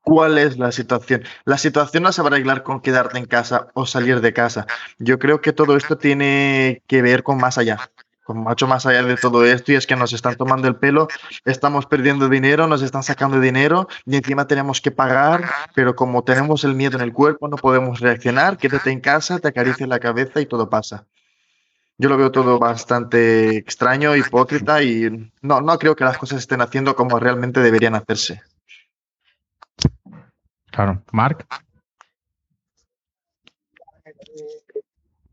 ¿Cuál 0.00 0.38
es 0.38 0.58
la 0.58 0.72
situación? 0.72 1.24
La 1.44 1.58
situación 1.58 2.02
no 2.02 2.12
se 2.12 2.22
va 2.22 2.28
a 2.28 2.32
arreglar 2.32 2.62
con 2.62 2.80
quedarte 2.80 3.18
en 3.18 3.26
casa 3.26 3.68
o 3.74 3.84
salir 3.84 4.20
de 4.20 4.32
casa. 4.32 4.66
Yo 4.98 5.18
creo 5.18 5.40
que 5.40 5.52
todo 5.52 5.76
esto 5.76 5.98
tiene 5.98 6.82
que 6.86 7.02
ver 7.02 7.22
con 7.22 7.38
más 7.38 7.58
allá 7.58 7.90
con 8.24 8.38
mucho 8.38 8.66
más 8.66 8.86
allá 8.86 9.02
de 9.02 9.16
todo 9.16 9.44
esto 9.44 9.70
y 9.72 9.74
es 9.76 9.86
que 9.86 9.96
nos 9.96 10.12
están 10.12 10.36
tomando 10.36 10.66
el 10.66 10.76
pelo, 10.76 11.08
estamos 11.44 11.86
perdiendo 11.86 12.28
dinero, 12.28 12.66
nos 12.66 12.82
están 12.82 13.02
sacando 13.02 13.38
dinero 13.38 13.86
y 14.06 14.16
encima 14.16 14.46
tenemos 14.46 14.80
que 14.80 14.90
pagar, 14.90 15.44
pero 15.74 15.94
como 15.94 16.24
tenemos 16.24 16.64
el 16.64 16.74
miedo 16.74 16.96
en 16.96 17.04
el 17.04 17.12
cuerpo 17.12 17.48
no 17.48 17.56
podemos 17.56 18.00
reaccionar, 18.00 18.56
quédate 18.56 18.90
en 18.90 19.00
casa, 19.00 19.38
te 19.38 19.48
acaricia 19.48 19.86
la 19.86 20.00
cabeza 20.00 20.40
y 20.40 20.46
todo 20.46 20.70
pasa. 20.70 21.04
Yo 21.96 22.08
lo 22.08 22.16
veo 22.16 22.32
todo 22.32 22.58
bastante 22.58 23.56
extraño, 23.56 24.16
hipócrita 24.16 24.82
y 24.82 25.30
no, 25.42 25.60
no 25.60 25.78
creo 25.78 25.94
que 25.94 26.04
las 26.04 26.18
cosas 26.18 26.40
estén 26.40 26.60
haciendo 26.60 26.96
como 26.96 27.20
realmente 27.20 27.60
deberían 27.60 27.94
hacerse. 27.94 28.42
Claro. 30.72 31.02
Marc, 31.12 31.46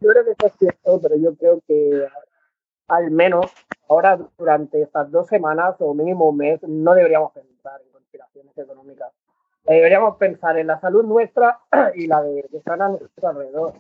Yo 0.01 0.09
creo 0.09 0.25
que 0.25 0.31
eso 0.31 0.47
es 0.47 0.53
cierto, 0.57 0.99
pero 1.01 1.15
yo 1.15 1.35
creo 1.35 1.61
que 1.67 2.07
al 2.87 3.11
menos 3.11 3.51
ahora 3.87 4.19
durante 4.37 4.81
estas 4.81 5.11
dos 5.11 5.27
semanas 5.27 5.75
o 5.79 5.93
mínimo 5.93 6.29
un 6.29 6.37
mes 6.37 6.61
no 6.63 6.93
deberíamos 6.93 7.31
pensar 7.33 7.81
en 7.81 7.91
conspiraciones 7.91 8.57
económicas. 8.57 9.11
Deberíamos 9.63 10.17
pensar 10.17 10.57
en 10.57 10.67
la 10.67 10.79
salud 10.79 11.03
nuestra 11.03 11.59
y 11.95 12.07
la 12.07 12.21
de 12.21 12.47
que 12.49 12.57
están 12.57 12.81
a 12.81 12.89
nuestro 12.89 13.27
alrededor. 13.27 13.73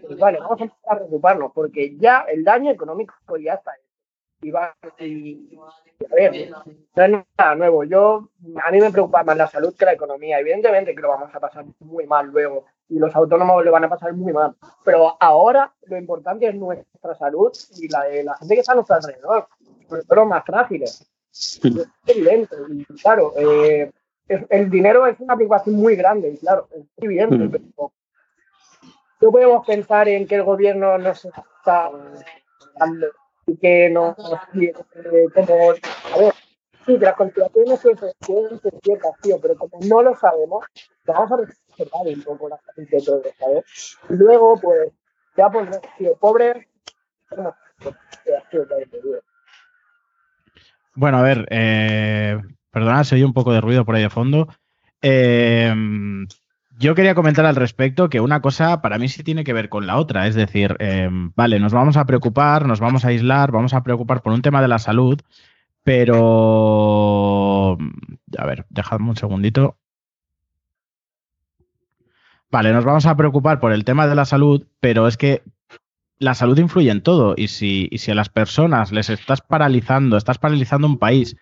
Pues 0.00 0.18
vale, 0.18 0.38
vamos 0.38 0.60
a 0.60 0.64
empezar 0.64 0.92
a 0.92 0.96
preocuparnos 0.96 1.52
porque 1.52 1.96
ya 1.96 2.24
el 2.28 2.44
daño 2.44 2.70
económico 2.70 3.14
ya 3.38 3.54
está. 3.54 3.72
Y 4.40 4.52
va, 4.52 4.72
y, 5.00 5.58
a 6.10 6.14
ver, 6.14 6.50
no 6.94 7.04
es 7.04 7.10
nada 7.36 7.54
nuevo. 7.56 7.82
Yo, 7.82 8.28
a 8.62 8.70
mí 8.70 8.80
me 8.80 8.92
preocupa 8.92 9.24
más 9.24 9.36
la 9.36 9.48
salud 9.48 9.74
que 9.76 9.84
la 9.84 9.94
economía. 9.94 10.38
Evidentemente 10.38 10.94
que 10.94 11.02
lo 11.02 11.08
vamos 11.08 11.34
a 11.34 11.40
pasar 11.40 11.64
muy 11.80 12.06
mal 12.06 12.28
luego 12.28 12.66
y 12.88 13.00
los 13.00 13.14
autónomos 13.16 13.64
lo 13.64 13.72
van 13.72 13.84
a 13.84 13.88
pasar 13.88 14.12
muy 14.12 14.32
mal. 14.32 14.54
Pero 14.84 15.16
ahora 15.18 15.74
lo 15.86 15.96
importante 15.96 16.46
es 16.46 16.54
nuestra 16.54 17.16
salud 17.16 17.52
y 17.76 17.88
la 17.88 18.04
de 18.04 18.22
la 18.22 18.36
gente 18.36 18.54
que 18.54 18.60
está 18.60 18.72
a 18.72 18.76
nuestro 18.76 18.94
alrededor, 18.94 19.48
sobre 19.88 20.02
todo 20.04 20.14
los 20.20 20.28
más 20.28 20.44
frágiles. 20.44 21.10
Es 21.32 21.60
evidente. 22.06 22.56
Y 22.70 22.84
claro, 23.02 23.32
eh, 23.36 23.90
el 24.28 24.70
dinero 24.70 25.06
es 25.06 25.18
una 25.20 25.34
preocupación 25.34 25.76
muy 25.76 25.96
grande, 25.96 26.30
y 26.30 26.36
claro, 26.38 26.68
es 26.72 26.84
evidente, 26.98 27.36
Mm. 27.36 27.50
pero 27.50 27.92
no 29.20 29.30
podemos 29.30 29.66
pensar 29.66 30.08
en 30.08 30.26
que 30.26 30.36
el 30.36 30.44
gobierno 30.44 30.98
nos 30.98 31.24
está 31.24 31.90
dando 32.78 33.06
y 33.46 33.56
que 33.56 33.90
no 33.90 34.16
eh, 34.54 35.24
como 35.34 35.70
a 35.70 36.18
ver 36.18 36.34
sí 36.86 36.98
que 36.98 37.04
las 37.04 37.14
conspiraciones 37.14 37.80
pueden 38.26 38.60
ser 38.60 38.74
ciertas 38.82 39.12
tío 39.22 39.40
pero 39.40 39.56
como 39.56 39.78
no 39.86 40.02
lo 40.02 40.14
sabemos 40.16 40.66
vamos 41.06 41.32
a 41.32 41.36
reservar 41.36 42.06
un 42.06 42.22
poco 42.22 42.48
la 42.48 42.60
gente 42.74 42.98
todo 43.04 43.22
¿sabes? 43.38 43.98
y 44.10 44.14
luego 44.14 44.58
pues 44.60 44.92
ya 45.36 45.50
pues 45.50 45.68
tío 45.96 46.16
pobres 46.16 46.66
Bueno, 50.94 51.18
a 51.18 51.22
ver, 51.22 51.46
eh, 51.50 52.40
perdonad, 52.70 53.06
oye 53.12 53.24
un 53.24 53.32
poco 53.32 53.52
de 53.52 53.60
ruido 53.60 53.84
por 53.84 53.94
ahí 53.94 54.02
de 54.02 54.10
fondo. 54.10 54.48
Eh, 55.00 55.72
yo 56.78 56.94
quería 56.94 57.14
comentar 57.16 57.44
al 57.44 57.56
respecto 57.56 58.08
que 58.08 58.20
una 58.20 58.40
cosa 58.40 58.80
para 58.80 58.98
mí 58.98 59.08
sí 59.08 59.24
tiene 59.24 59.42
que 59.42 59.52
ver 59.52 59.68
con 59.68 59.86
la 59.86 59.96
otra. 59.98 60.28
Es 60.28 60.36
decir, 60.36 60.76
eh, 60.78 61.08
vale, 61.10 61.58
nos 61.58 61.72
vamos 61.72 61.96
a 61.96 62.06
preocupar, 62.06 62.66
nos 62.66 62.78
vamos 62.78 63.04
a 63.04 63.08
aislar, 63.08 63.50
vamos 63.50 63.74
a 63.74 63.82
preocupar 63.82 64.22
por 64.22 64.32
un 64.32 64.42
tema 64.42 64.62
de 64.62 64.68
la 64.68 64.78
salud, 64.78 65.20
pero... 65.82 67.76
A 68.38 68.46
ver, 68.46 68.66
dejadme 68.70 69.10
un 69.10 69.16
segundito. 69.16 69.76
Vale, 72.50 72.72
nos 72.72 72.84
vamos 72.84 73.06
a 73.06 73.16
preocupar 73.16 73.58
por 73.58 73.72
el 73.72 73.84
tema 73.84 74.06
de 74.06 74.14
la 74.14 74.24
salud, 74.24 74.66
pero 74.80 75.08
es 75.08 75.16
que 75.16 75.42
la 76.18 76.34
salud 76.34 76.58
influye 76.58 76.90
en 76.90 77.02
todo 77.02 77.34
y 77.36 77.48
si, 77.48 77.88
y 77.90 77.98
si 77.98 78.10
a 78.12 78.14
las 78.14 78.28
personas 78.28 78.92
les 78.92 79.10
estás 79.10 79.40
paralizando, 79.40 80.16
estás 80.16 80.38
paralizando 80.38 80.86
un 80.86 80.98
país. 80.98 81.36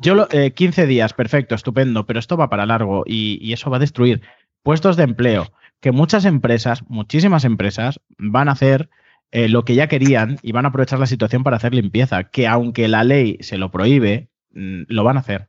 Yo 0.00 0.14
lo, 0.14 0.28
eh, 0.30 0.52
15 0.52 0.86
días, 0.86 1.14
perfecto, 1.14 1.54
estupendo, 1.54 2.06
pero 2.06 2.18
esto 2.18 2.36
va 2.36 2.50
para 2.50 2.66
largo 2.66 3.04
y, 3.06 3.38
y 3.40 3.52
eso 3.52 3.70
va 3.70 3.78
a 3.78 3.80
destruir 3.80 4.20
puestos 4.62 4.96
de 4.96 5.04
empleo 5.04 5.52
que 5.80 5.92
muchas 5.92 6.24
empresas, 6.24 6.84
muchísimas 6.88 7.44
empresas, 7.44 8.00
van 8.18 8.48
a 8.48 8.52
hacer 8.52 8.90
eh, 9.32 9.48
lo 9.48 9.64
que 9.64 9.74
ya 9.74 9.88
querían 9.88 10.38
y 10.42 10.52
van 10.52 10.64
a 10.64 10.68
aprovechar 10.68 10.98
la 10.98 11.06
situación 11.06 11.42
para 11.42 11.56
hacer 11.56 11.74
limpieza, 11.74 12.24
que 12.24 12.46
aunque 12.46 12.88
la 12.88 13.04
ley 13.04 13.38
se 13.40 13.58
lo 13.58 13.70
prohíbe, 13.70 14.28
mm, 14.52 14.82
lo 14.88 15.04
van 15.04 15.16
a 15.16 15.20
hacer. 15.20 15.48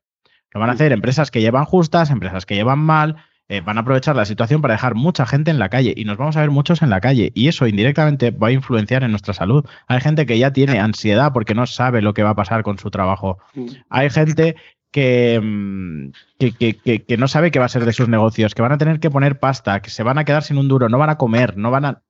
Lo 0.51 0.59
van 0.59 0.69
a 0.69 0.73
hacer 0.73 0.91
empresas 0.91 1.31
que 1.31 1.41
llevan 1.41 1.65
justas, 1.65 2.11
empresas 2.11 2.45
que 2.45 2.55
llevan 2.55 2.79
mal, 2.79 3.17
eh, 3.51 3.61
van 3.61 3.77
a 3.77 3.81
aprovechar 3.81 4.15
la 4.15 4.23
situación 4.25 4.61
para 4.61 4.75
dejar 4.75 4.95
mucha 4.95 5.25
gente 5.25 5.51
en 5.51 5.59
la 5.59 5.67
calle 5.69 5.93
y 5.95 6.05
nos 6.05 6.17
vamos 6.17 6.37
a 6.37 6.39
ver 6.41 6.51
muchos 6.51 6.81
en 6.81 6.89
la 6.89 7.01
calle 7.01 7.31
y 7.35 7.49
eso 7.49 7.67
indirectamente 7.67 8.31
va 8.31 8.47
a 8.47 8.51
influenciar 8.51 9.03
en 9.03 9.11
nuestra 9.11 9.33
salud. 9.33 9.65
Hay 9.87 9.99
gente 9.99 10.25
que 10.25 10.37
ya 10.39 10.53
tiene 10.53 10.79
ansiedad 10.79 11.33
porque 11.33 11.53
no 11.53 11.65
sabe 11.65 12.01
lo 12.01 12.13
que 12.13 12.23
va 12.23 12.29
a 12.29 12.35
pasar 12.35 12.63
con 12.63 12.79
su 12.79 12.89
trabajo. 12.91 13.39
Hay 13.89 14.09
gente 14.09 14.55
que, 14.91 15.39
mm, 15.41 16.11
que, 16.39 16.51
que- 16.53 16.77
que- 16.77 17.03
que 17.03 17.17
no 17.17 17.27
sabe 17.27 17.51
qué 17.51 17.59
va 17.59 17.65
a 17.65 17.69
ser 17.69 17.83
de 17.85 17.93
sus 17.93 18.07
negocios, 18.07 18.55
que 18.55 18.61
van 18.61 18.71
a 18.71 18.77
tener 18.77 18.99
que 18.99 19.09
poner 19.09 19.37
pasta, 19.39 19.81
que 19.81 19.89
se 19.89 20.03
van 20.03 20.17
a 20.17 20.23
quedar 20.25 20.43
sin 20.43 20.57
un 20.57 20.67
duro, 20.67 20.87
no 20.89 20.97
van 20.97 21.09
a 21.09 21.17
comer, 21.17 21.57
no 21.57 21.71
van 21.71 21.85
a... 21.85 22.01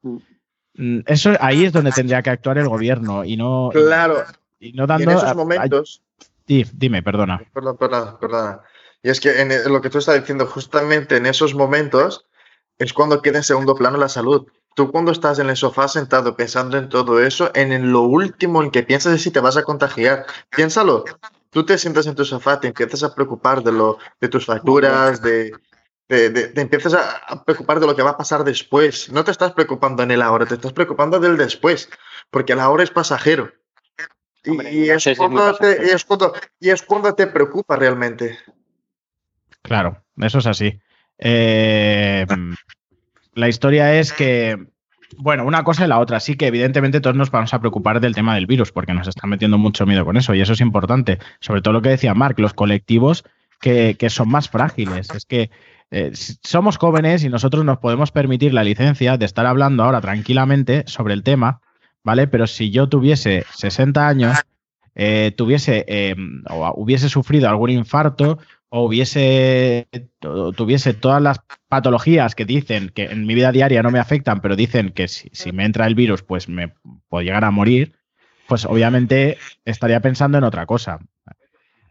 Mm, 0.75 0.99
Eso 1.06 1.34
ahí 1.41 1.65
es 1.65 1.73
donde 1.73 1.91
tendría 1.91 2.21
que 2.21 2.30
actuar 2.30 2.58
el 2.60 2.67
gobierno 2.69 3.23
y 3.25 3.36
no, 3.38 3.69
Claro, 3.73 4.23
y 4.60 4.73
no 4.73 4.84
y 4.84 4.88
dando... 4.88 5.04
en 5.12 5.17
esos 5.17 5.23
a- 5.23 5.32
a- 5.32 5.34
momentos, 5.36 6.01
Di- 6.47 6.65
dime, 6.73 7.01
perdona. 7.04 7.41
Perdón, 7.54 7.77
perdón, 7.77 8.17
perdona. 8.19 8.60
Y 9.03 9.09
es 9.09 9.19
que 9.19 9.41
en 9.41 9.51
el- 9.51 9.71
lo 9.71 9.81
que 9.81 9.89
tú 9.89 9.97
estás 9.97 10.19
diciendo, 10.19 10.45
justamente 10.45 11.17
en 11.17 11.25
esos 11.25 11.53
momentos 11.55 12.25
es 12.77 12.93
cuando 12.93 13.21
queda 13.21 13.37
en 13.39 13.43
segundo 13.43 13.75
plano 13.75 13.97
la 13.97 14.09
salud. 14.09 14.47
Tú 14.75 14.91
cuando 14.91 15.11
estás 15.11 15.39
en 15.39 15.49
el 15.49 15.57
sofá 15.57 15.87
sentado 15.87 16.35
pensando 16.35 16.77
en 16.77 16.87
todo 16.89 17.21
eso, 17.21 17.51
en 17.55 17.91
lo 17.91 18.01
último 18.01 18.63
en 18.63 18.71
que 18.71 18.83
piensas 18.83 19.13
es 19.15 19.21
si 19.23 19.31
te 19.31 19.39
vas 19.41 19.57
a 19.57 19.63
contagiar. 19.63 20.25
Piénsalo. 20.49 21.03
Tú 21.49 21.65
te 21.65 21.77
sientas 21.77 22.07
en 22.07 22.15
tu 22.15 22.23
sofá, 22.23 22.59
te 22.59 22.67
empiezas 22.69 23.03
a 23.03 23.13
preocupar 23.13 23.61
de, 23.63 23.73
lo, 23.73 23.97
de 24.21 24.29
tus 24.29 24.45
facturas, 24.45 25.21
de, 25.21 25.51
de- 26.07 26.29
de- 26.29 26.47
te 26.47 26.61
empiezas 26.61 26.93
a, 26.93 27.43
preocupar 27.43 27.79
de 27.81 27.87
lo 27.87 27.95
que 27.95 28.03
va 28.03 28.11
a 28.11 28.17
pasar 28.17 28.45
después. 28.45 29.11
No 29.11 29.25
te 29.25 29.31
estás 29.31 29.51
preocupando 29.51 30.03
en 30.03 30.11
el 30.11 30.21
ahora, 30.21 30.45
te 30.45 30.55
estás 30.55 30.71
preocupando 30.71 31.19
del 31.19 31.35
después, 31.35 31.89
porque 32.29 32.53
el 32.53 32.61
ahora 32.61 32.83
es 32.83 32.91
pasajero. 32.91 33.51
Y, 34.45 34.51
Hombre, 34.51 34.73
y 34.73 34.89
es 34.89 35.05
es 35.07 35.17
cuando 35.17 35.53
te, 35.57 35.85
y 35.85 35.89
es 35.89 36.05
cuando- 36.05 36.33
y 36.59 36.69
es 36.69 36.81
cuando 36.81 37.13
te 37.13 37.27
preocupa 37.27 37.75
realmente. 37.75 38.39
Claro, 39.62 40.04
eso 40.17 40.39
es 40.39 40.47
así. 40.47 40.80
Eh, 41.17 42.26
la 43.34 43.47
historia 43.47 44.00
es 44.00 44.12
que, 44.12 44.58
bueno, 45.17 45.45
una 45.45 45.63
cosa 45.63 45.86
y 45.86 45.88
la 45.88 46.00
otra. 46.00 46.19
Sí 46.19 46.36
que 46.36 46.47
evidentemente 46.47 47.02
todos 47.02 47.15
nos 47.15 47.32
vamos 47.32 47.54
a 47.54 47.60
preocupar 47.60 48.00
del 48.00 48.15
tema 48.15 48.36
del 48.36 48.47
virus 48.47 48.71
porque 48.71 48.93
nos 48.93 49.08
están 49.08 49.30
metiendo 49.30 49.58
mucho 49.58 49.86
miedo 49.86 50.06
con 50.06 50.17
eso 50.17 50.34
y 50.34 50.41
eso 50.41 50.54
es 50.54 50.62
importante. 50.62 51.19
Sobre 51.39 51.62
todo 51.62 51.74
lo 51.74 51.82
que 51.82 51.89
decía 51.89 52.13
Mark, 52.13 52.39
los 52.39 52.54
colectivos 52.54 53.24
que, 53.60 53.95
que 53.97 54.10
son 54.10 54.30
más 54.30 54.50
frágiles. 54.50 55.10
Es 55.12 55.26
que 55.26 55.52
eh, 55.91 56.12
somos 56.15 56.78
jóvenes 56.78 57.24
y 57.26 57.30
nosotros 57.30 57.65
nos 57.65 57.80
podemos 57.80 58.12
permitir 58.12 58.54
la 58.54 58.63
licencia 58.63 59.17
de 59.17 59.26
estar 59.26 59.45
hablando 59.45 59.84
ahora 59.84 60.00
tranquilamente 60.00 60.86
sobre 60.88 61.13
el 61.13 61.21
tema, 61.21 61.60
¿vale? 62.02 62.28
Pero 62.28 62.47
si 62.47 62.71
yo 62.71 62.88
tuviese 62.88 63.45
60 63.56 64.08
años, 64.08 64.38
eh, 64.95 65.34
tuviese 65.36 65.84
eh, 65.88 66.15
o 66.50 66.74
hubiese 66.78 67.10
sufrido 67.10 67.50
algún 67.50 67.71
infarto 67.71 68.39
o 68.73 68.86
hubiese 68.86 69.88
o 70.23 70.53
tuviese 70.53 70.93
todas 70.93 71.21
las 71.21 71.41
patologías 71.67 72.36
que 72.36 72.45
dicen 72.45 72.89
que 72.89 73.03
en 73.03 73.25
mi 73.25 73.36
vida 73.36 73.51
diaria 73.51 73.84
no 73.84 73.91
me 73.91 73.99
afectan, 73.99 74.39
pero 74.39 74.55
dicen 74.55 74.91
que 74.91 75.10
si, 75.10 75.29
si 75.34 75.51
me 75.51 75.65
entra 75.65 75.86
el 75.88 75.93
virus, 75.95 76.23
pues 76.23 76.47
me 76.47 76.73
puedo 77.10 77.21
llegar 77.21 77.43
a 77.43 77.51
morir, 77.51 77.93
pues 78.47 78.65
obviamente 78.65 79.38
estaría 79.65 79.99
pensando 79.99 80.38
en 80.38 80.45
otra 80.45 80.65
cosa. 80.65 80.99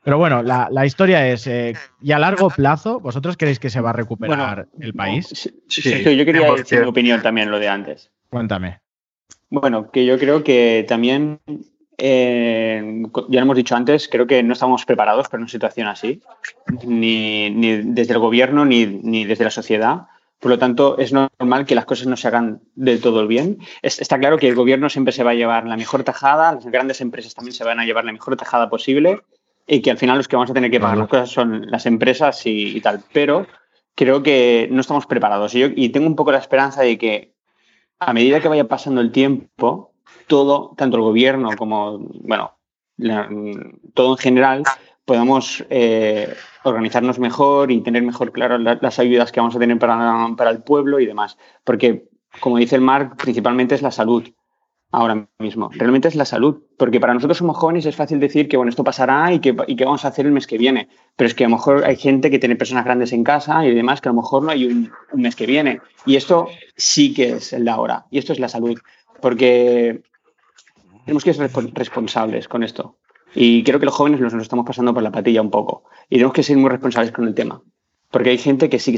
Pero 0.03 0.17
bueno, 0.17 0.43
la, 0.43 0.69
la 0.71 0.87
historia 0.87 1.29
es, 1.29 1.47
eh, 1.47 1.75
y 2.01 2.13
a 2.13 2.19
largo 2.19 2.49
plazo, 2.49 2.99
¿vosotros 3.01 3.37
creéis 3.37 3.59
que 3.59 3.69
se 3.69 3.83
va 3.83 3.91
a 3.91 3.93
recuperar 3.93 4.67
el 4.81 4.95
país? 4.95 5.27
Sí, 5.29 5.51
Sí, 5.69 5.83
Sergio, 5.83 6.13
yo 6.13 6.25
quería 6.25 6.49
100%. 6.49 6.57
decir 6.57 6.81
mi 6.81 6.87
opinión 6.87 7.21
también, 7.21 7.51
lo 7.51 7.59
de 7.59 7.69
antes. 7.69 8.11
Cuéntame. 8.31 8.81
Bueno, 9.51 9.91
que 9.91 10.07
yo 10.07 10.19
creo 10.19 10.43
que 10.43 10.87
también, 10.89 11.41
eh, 12.01 13.03
ya 13.29 13.41
lo 13.41 13.45
hemos 13.45 13.57
dicho 13.57 13.77
antes, 13.77 14.09
creo 14.09 14.27
que 14.27 14.43
no 14.43 14.53
estamos 14.55 14.85
preparados 14.85 15.29
para 15.29 15.41
una 15.43 15.49
situación 15.51 15.87
así, 15.87 16.21
ni, 16.85 17.51
ni 17.51 17.77
desde 17.83 18.15
el 18.15 18.19
gobierno 18.19 18.65
ni, 18.65 18.87
ni 18.87 19.25
desde 19.25 19.45
la 19.45 19.51
sociedad. 19.51 20.07
Por 20.39 20.51
lo 20.51 20.59
tanto, 20.59 20.97
es 20.99 21.13
normal 21.13 21.67
que 21.67 21.75
las 21.75 21.85
cosas 21.85 22.07
no 22.07 22.17
se 22.17 22.27
hagan 22.29 22.63
del 22.75 23.01
todo 23.03 23.27
bien. 23.27 23.59
Es- 23.83 24.01
está 24.01 24.19
claro 24.19 24.39
que 24.39 24.49
el 24.49 24.55
gobierno 24.55 24.89
siempre 24.89 25.13
se 25.13 25.23
va 25.23 25.33
a 25.33 25.35
llevar 25.35 25.67
la 25.67 25.77
mejor 25.77 26.03
tajada, 26.03 26.55
las 26.55 26.65
grandes 26.67 27.01
empresas 27.03 27.35
también 27.35 27.53
se 27.55 27.65
van 27.65 27.79
a 27.79 27.85
llevar 27.85 28.05
la 28.07 28.13
mejor 28.13 28.37
tajada 28.37 28.71
posible 28.71 29.21
y 29.67 29.83
que 29.83 29.91
al 29.91 29.99
final 29.99 30.17
los 30.17 30.29
que 30.29 30.37
vamos 30.37 30.51
a 30.51 30.55
tener 30.55 30.71
que 30.71 30.81
pagar 30.81 30.97
las 30.97 31.09
cosas 31.09 31.31
son 31.31 31.71
las 31.71 31.85
empresas 31.85 32.47
y, 32.47 32.75
y 32.77 32.81
tal. 32.81 33.03
Pero 33.13 33.47
creo 33.95 34.23
que 34.23 34.67
no 34.71 34.81
estamos 34.81 35.05
preparados. 35.05 35.55
Y, 35.55 35.61
yo, 35.61 35.67
y 35.77 35.91
tengo 35.91 36.07
un 36.07 36.17
poco 36.17 36.33
la 36.33 36.39
esperanza 36.39 36.81
de 36.83 36.97
que 36.97 37.35
a 37.99 38.15
medida 38.15 38.41
que 38.41 38.49
vaya 38.49 38.65
pasando 38.67 39.03
el 39.03 39.13
tiempo, 39.13 39.93
todo, 40.27 40.75
tanto 40.77 40.97
el 40.97 41.03
gobierno 41.03 41.51
como, 41.57 41.99
bueno, 41.99 42.53
la- 42.97 43.29
todo 43.95 44.13
en 44.13 44.19
general, 44.19 44.63
podamos 45.05 45.65
eh, 45.71 46.33
organizarnos 46.65 47.19
mejor 47.19 47.71
y 47.71 47.81
tener 47.81 48.03
mejor 48.03 48.33
claro 48.33 48.59
la- 48.59 48.79
las 48.81 48.99
ayudas 48.99 49.33
que 49.33 49.41
vamos 49.41 49.57
a 49.57 49.59
tener 49.59 49.79
para, 49.79 50.29
para 50.37 50.51
el 50.51 50.63
pueblo 50.63 51.01
y 51.01 51.07
demás. 51.07 51.37
Porque, 51.65 52.09
como 52.41 52.59
dice 52.59 52.77
el 52.77 52.83
Marc, 52.83 53.17
principalmente 53.17 53.75
es 53.75 53.83
la 53.83 53.91
salud 53.91 54.25
ahora 54.93 55.29
mismo. 55.39 55.71
Realmente 55.73 56.09
es 56.09 56.15
la 56.15 56.25
salud. 56.25 56.63
Porque 56.77 57.01
para 57.01 57.15
nosotros 57.15 57.39
somos 57.39 57.57
jóvenes 57.57 57.87
es 57.87 57.97
fácil 57.97 58.19
decir 58.21 58.49
que, 58.49 58.57
bueno, 58.57 58.71
esto 58.71 58.85
pasará 58.85 59.33
y 59.33 59.41
que, 59.41 59.55
y 59.67 59.77
que 59.77 59.85
vamos 59.85 60.05
a 60.05 60.09
hacer 60.09 60.27
el 60.27 60.33
mes 60.33 60.47
que 60.47 60.59
viene. 60.59 60.89
Pero 61.17 61.29
es 61.29 61.35
que 61.35 61.45
a 61.45 61.49
lo 61.49 61.57
mejor 61.57 61.85
hay 61.85 61.97
gente 61.97 62.31
que 62.31 62.39
tiene 62.39 62.57
personas 62.57 62.85
grandes 62.85 63.13
en 63.13 63.25
casa 63.25 63.65
y 63.65 63.75
demás 63.75 64.01
que 64.01 64.09
a 64.09 64.13
lo 64.13 64.21
mejor 64.21 64.43
no 64.43 64.51
hay 64.51 64.67
un, 64.67 64.91
mes 65.15 65.37
que 65.37 65.47
viene. 65.47 65.81
Y 66.07 66.17
esto 66.17 66.49
sí 66.77 67.13
que 67.15 67.31
es 67.35 67.53
el 67.53 67.65
de 67.65 67.71
ahora. 67.71 68.07
Y 68.11 68.19
esto 68.19 68.33
es 68.33 68.41
la 68.41 68.49
salud. 68.49 68.79
Porque 69.21 70.03
tenemos 71.05 71.25
que 71.25 71.35
ser 71.35 71.51
respo- 71.51 71.73
responsables 71.75 72.49
con 72.49 72.63
esto. 72.63 72.97
Y 73.35 73.63
creo 73.63 73.79
que 73.79 73.87
los 73.87 73.95
jóvenes 73.95 74.21
nos 74.21 74.35
estamos 74.35 74.67
pasando 74.67 74.93
por 74.93 75.03
la 75.03 75.13
patilla 75.13 75.41
un 75.43 75.51
poco. 75.51 75.85
Y 76.09 76.17
tenemos 76.17 76.33
que 76.35 76.43
ser 76.43 76.57
muy 76.57 76.71
responsables 76.71 77.13
con 77.13 77.27
el 77.29 77.35
tema. 77.35 77.63
Porque 78.11 78.31
hay 78.31 78.39
gente 78.39 78.69
que 78.69 78.81
sí 78.81 78.97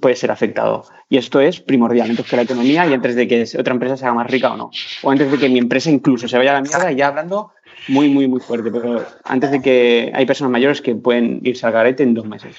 puede 0.00 0.16
ser 0.16 0.30
afectado. 0.30 0.86
Y 1.10 1.18
esto 1.18 1.38
es 1.38 1.60
primordial 1.60 2.08
antes 2.08 2.26
que 2.26 2.36
la 2.36 2.42
economía 2.42 2.86
y 2.86 2.94
antes 2.94 3.14
de 3.14 3.28
que 3.28 3.44
otra 3.58 3.74
empresa 3.74 3.98
se 3.98 4.06
haga 4.06 4.14
más 4.14 4.30
rica 4.30 4.54
o 4.54 4.56
no. 4.56 4.70
O 5.02 5.10
antes 5.10 5.30
de 5.30 5.36
que 5.36 5.50
mi 5.50 5.58
empresa 5.58 5.90
incluso 5.90 6.28
se 6.28 6.38
vaya 6.38 6.52
a 6.52 6.54
la 6.54 6.62
mierda, 6.62 6.90
y 6.90 6.96
ya 6.96 7.08
hablando 7.08 7.52
muy, 7.88 8.08
muy, 8.08 8.26
muy 8.26 8.40
fuerte. 8.40 8.70
Pero 8.70 9.04
antes 9.24 9.50
de 9.50 9.60
que 9.60 10.10
hay 10.14 10.24
personas 10.24 10.50
mayores 10.50 10.80
que 10.80 10.94
pueden 10.94 11.40
irse 11.42 11.66
al 11.66 11.72
garete 11.72 12.04
en 12.04 12.14
dos 12.14 12.24
meses. 12.24 12.56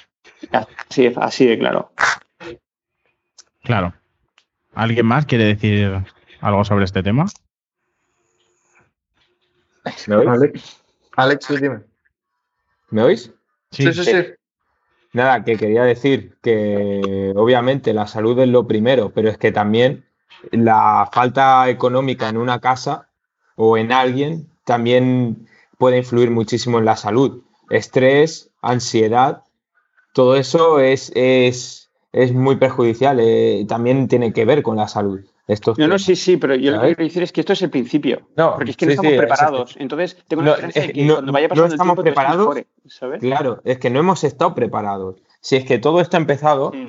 Así, 0.51 1.11
así 1.15 1.45
de 1.47 1.57
claro. 1.57 1.91
Claro. 3.63 3.93
¿Alguien 4.75 5.07
más 5.07 5.25
quiere 5.25 5.45
decir 5.45 5.91
algo 6.45 6.63
sobre 6.63 6.85
este 6.85 7.01
tema? 7.01 7.25
¿Me 10.07 10.15
oís? 10.15 10.27
Alex, 10.27 10.81
Alex, 11.15 11.47
tú 11.47 11.55
dime. 11.57 11.79
¿Me 12.89 13.03
oís? 13.03 13.31
Sí, 13.71 13.91
sí, 13.91 14.03
sí. 14.03 14.13
Nada, 15.13 15.43
que 15.43 15.57
quería 15.57 15.83
decir 15.83 16.37
que 16.41 17.33
obviamente 17.35 17.93
la 17.93 18.05
salud 18.05 18.37
es 18.39 18.49
lo 18.49 18.67
primero, 18.67 19.11
pero 19.11 19.29
es 19.29 19.37
que 19.37 19.51
también 19.51 20.05
la 20.51 21.09
falta 21.11 21.69
económica 21.69 22.29
en 22.29 22.37
una 22.37 22.59
casa 22.59 23.09
o 23.55 23.77
en 23.77 23.91
alguien 23.91 24.49
también 24.65 25.47
puede 25.77 25.97
influir 25.97 26.31
muchísimo 26.31 26.79
en 26.79 26.85
la 26.85 26.95
salud. 26.97 27.43
Estrés, 27.69 28.51
ansiedad, 28.61 29.43
todo 30.13 30.35
eso 30.35 30.79
es, 30.79 31.11
es, 31.15 31.89
es 32.11 32.33
muy 32.33 32.57
perjudicial. 32.57 33.19
eh, 33.19 33.65
también 33.67 34.07
tiene 34.07 34.33
que 34.33 34.45
ver 34.45 34.61
con 34.63 34.75
la 34.75 34.87
salud. 34.87 35.21
Estos 35.47 35.77
No, 35.77 35.87
no, 35.87 35.99
sí, 35.99 36.15
sí, 36.15 36.37
pero 36.37 36.55
yo 36.55 36.71
lo 36.71 36.81
que 36.81 36.87
quiero 36.95 37.03
decir 37.03 37.23
es 37.23 37.31
que 37.31 37.41
esto 37.41 37.53
es 37.53 37.61
el 37.61 37.69
principio. 37.69 38.21
No, 38.35 38.55
Porque 38.55 38.71
es 38.71 38.77
que 38.77 38.85
no 38.87 38.89
sí, 38.91 38.93
estamos 38.95 39.11
sí, 39.11 39.17
preparados. 39.19 39.75
Entonces, 39.77 40.17
tengo 40.27 40.41
la 40.41 40.45
No, 40.47 40.51
esperanza 40.53 40.79
de 40.79 40.85
es- 40.87 40.93
que 40.93 41.03
no- 41.05 41.13
cuando 41.15 41.31
vaya 41.33 41.47
no 41.47 41.49
pasando 41.49 41.65
el 41.67 41.71
estamos 41.73 41.95
tiempo, 41.95 42.09
esto 42.09 42.21
preparados. 42.21 42.65
¿sabes? 42.87 43.19
Claro, 43.21 43.61
es 43.63 43.77
que 43.77 43.89
no 43.91 43.99
hemos 43.99 44.23
estado 44.23 44.55
preparados. 44.55 45.15
Si 45.41 45.55
es 45.55 45.65
que 45.65 45.77
todo 45.77 46.01
está 46.01 46.17
empezado, 46.17 46.71
Mm. 46.73 46.87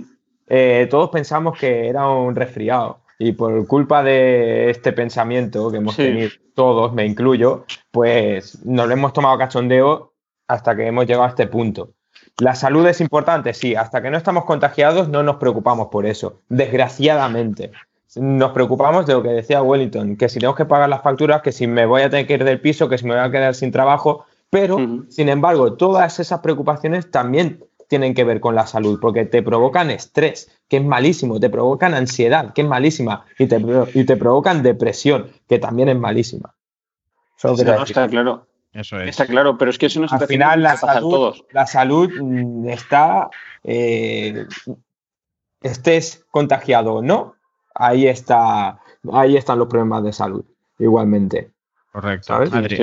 eh, 0.49 0.87
todos 0.91 1.11
pensamos 1.11 1.59
que 1.59 1.87
era 1.89 2.09
un 2.09 2.35
resfriado. 2.35 3.01
Y 3.19 3.33
por 3.33 3.67
culpa 3.67 4.03
de 4.03 4.71
este 4.71 4.93
pensamiento 4.93 5.71
que 5.71 5.79
hemos 5.79 5.95
Sí. 5.95 6.03
tenido 6.05 6.31
todos, 6.55 6.93
me 6.95 7.05
incluyo, 7.07 7.65
pues 7.91 8.65
nos 8.65 8.87
lo 8.87 8.93
hemos 8.95 9.13
tomado 9.13 9.37
cachondeo 9.39 10.13
hasta 10.49 10.75
que 10.77 10.87
hemos 10.87 11.07
llegado 11.07 11.25
a 11.25 11.29
este 11.29 11.47
punto. 11.47 11.91
La 12.39 12.55
salud 12.55 12.87
es 12.87 13.01
importante, 13.01 13.55
sí. 13.55 13.75
Hasta 13.75 14.03
que 14.03 14.11
no 14.11 14.17
estamos 14.19 14.45
contagiados 14.45 15.09
no 15.09 15.23
nos 15.23 15.37
preocupamos 15.37 15.89
por 15.91 16.05
eso, 16.07 16.41
desgraciadamente. 16.49 17.73
Nos 18.15 18.53
preocupamos 18.53 19.05
de 19.07 19.15
lo 19.15 19.23
que 19.23 19.31
decía 19.31 19.63
Wellington, 19.63 20.17
que 20.17 20.29
si 20.29 20.39
tenemos 20.39 20.57
que 20.57 20.65
pagar 20.65 20.89
las 20.89 21.03
facturas, 21.03 21.43
que 21.43 21.53
si 21.53 21.67
me 21.67 21.85
voy 21.87 22.03
a 22.03 22.11
tener 22.11 22.27
que 22.27 22.35
ir 22.35 22.45
del 22.45 22.61
piso, 22.61 22.89
que 22.89 22.99
si 22.99 23.05
me 23.05 23.15
voy 23.15 23.23
a 23.23 23.31
quedar 23.31 23.55
sin 23.55 23.73
trabajo, 23.73 24.25
pero, 24.49 24.79
sin 25.09 25.29
embargo, 25.29 25.75
todas 25.75 26.21
esas 26.21 26.41
preocupaciones 26.41 27.11
también 27.11 27.65
tienen 27.89 28.15
que 28.15 28.25
ver 28.25 28.41
con 28.41 28.55
la 28.55 28.67
salud, 28.67 28.99
porque 29.01 29.25
te 29.25 29.43
provocan 29.43 29.91
estrés, 29.91 30.51
que 30.69 30.79
es 30.79 30.85
malísimo, 30.85 31.39
te 31.41 31.51
provocan 31.51 31.95
ansiedad, 31.95 32.53
que 32.53 32.63
es 32.63 32.69
malísima, 32.69 33.25
y 33.39 33.47
te, 33.47 33.63
y 33.95 34.05
te 34.05 34.17
provocan 34.17 34.63
depresión, 34.63 35.31
que 35.49 35.59
también 35.59 35.89
es 35.89 35.99
malísima. 35.99 36.55
Solo 37.37 37.57
No, 37.57 37.77
no, 37.77 37.85
está 37.85 38.09
claro. 38.09 38.47
Eso 38.73 39.01
es. 39.01 39.11
Está 39.11 39.27
claro, 39.27 39.57
pero 39.57 39.71
es 39.71 39.79
que 39.79 39.87
es 39.87 39.97
una 39.97 40.07
Al 40.11 40.27
final 40.27 40.63
la 40.63 40.77
salud, 40.77 41.11
todos. 41.11 41.45
la 41.51 41.67
salud 41.67 42.11
mm, 42.21 42.69
está, 42.69 43.31
eh, 43.65 44.47
estés 45.63 46.27
contagiado 46.31 46.95
o 46.95 47.03
no, 47.03 47.36
ahí, 47.79 48.07
está, 48.09 48.81
ahí 49.13 49.37
están 49.37 49.59
los 49.59 49.69
problemas 49.69 50.03
de 50.05 50.13
salud, 50.13 50.45
igualmente. 50.79 51.51
Correcto. 51.93 52.27
¿Sabes? 52.29 52.53
Adri, 52.53 52.79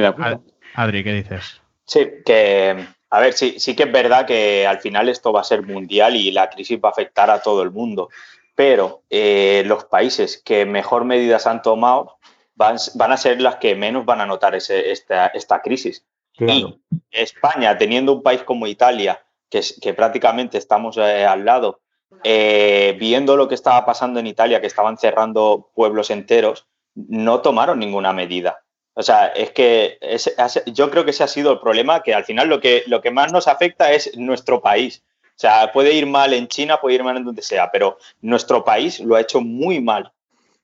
Adri, 0.76 1.04
¿qué 1.04 1.14
dices? 1.14 1.62
Sí, 1.86 2.08
que 2.26 2.88
a 3.10 3.20
ver, 3.20 3.34
sí, 3.34 3.60
sí 3.60 3.76
que 3.76 3.84
es 3.84 3.92
verdad 3.92 4.26
que 4.26 4.66
al 4.66 4.80
final 4.80 5.08
esto 5.08 5.32
va 5.32 5.42
a 5.42 5.44
ser 5.44 5.62
mundial 5.62 6.16
y 6.16 6.32
la 6.32 6.50
crisis 6.50 6.80
va 6.84 6.90
a 6.90 6.92
afectar 6.94 7.30
a 7.30 7.42
todo 7.42 7.62
el 7.62 7.70
mundo. 7.70 8.10
Pero 8.56 9.04
eh, 9.10 9.64
los 9.68 9.86
países 9.86 10.42
que 10.44 10.66
mejor 10.66 11.06
medidas 11.06 11.46
han 11.46 11.62
tomado 11.62 12.18
van, 12.56 12.78
van 12.96 13.12
a 13.12 13.18
ser 13.18 13.40
las 13.40 13.58
que 13.58 13.76
menos 13.76 14.06
van 14.06 14.22
a 14.22 14.26
notar 14.26 14.56
ese- 14.56 14.92
esta, 14.92 15.28
esta 15.28 15.62
crisis. 15.62 16.06
Claro. 16.36 16.54
Y 16.90 17.00
España, 17.12 17.78
teniendo 17.78 18.14
un 18.14 18.24
país 18.24 18.42
como 18.42 18.66
Italia, 18.66 19.22
que, 19.50 19.62
que 19.80 19.94
prácticamente 19.94 20.58
estamos 20.58 20.98
eh, 20.98 21.24
al 21.26 21.46
lado, 21.46 21.82
eh, 22.24 22.96
viendo 23.00 23.36
lo 23.36 23.48
que 23.48 23.56
estaba 23.56 23.86
pasando 23.86 24.20
en 24.20 24.28
Italia, 24.28 24.62
que 24.62 24.68
estaban 24.68 24.98
cerrando 24.98 25.70
pueblos 25.74 26.10
enteros, 26.10 26.68
no 26.96 27.42
tomaron 27.42 27.80
ninguna 27.80 28.14
medida. 28.14 28.60
O 28.96 29.02
sea, 29.02 29.28
es 29.28 29.52
que 29.52 29.98
ese- 30.02 30.36
yo 30.68 30.92
creo 30.92 31.04
que 31.04 31.12
ese 31.12 31.24
ha 31.24 31.28
sido 31.28 31.52
el 31.52 31.60
problema, 31.60 32.04
que 32.04 32.14
al 32.14 32.26
final 32.26 32.48
lo 32.48 32.60
que, 32.62 32.84
lo 32.88 33.02
que 33.02 33.12
más 33.12 33.32
nos 33.32 33.48
afecta 33.48 33.92
es 33.92 34.16
nuestro 34.18 34.62
país. 34.62 35.04
O 35.36 35.40
sea, 35.40 35.72
puede 35.72 35.94
ir 35.94 36.06
mal 36.06 36.32
en 36.34 36.48
China, 36.48 36.80
puede 36.80 36.96
ir 36.96 37.04
mal 37.04 37.18
en 37.18 37.26
donde 37.26 37.42
sea, 37.42 37.72
pero 37.72 37.98
nuestro 38.22 38.64
país 38.64 39.00
lo 39.00 39.16
ha 39.16 39.22
hecho 39.22 39.42
muy 39.42 39.82
mal, 39.82 40.12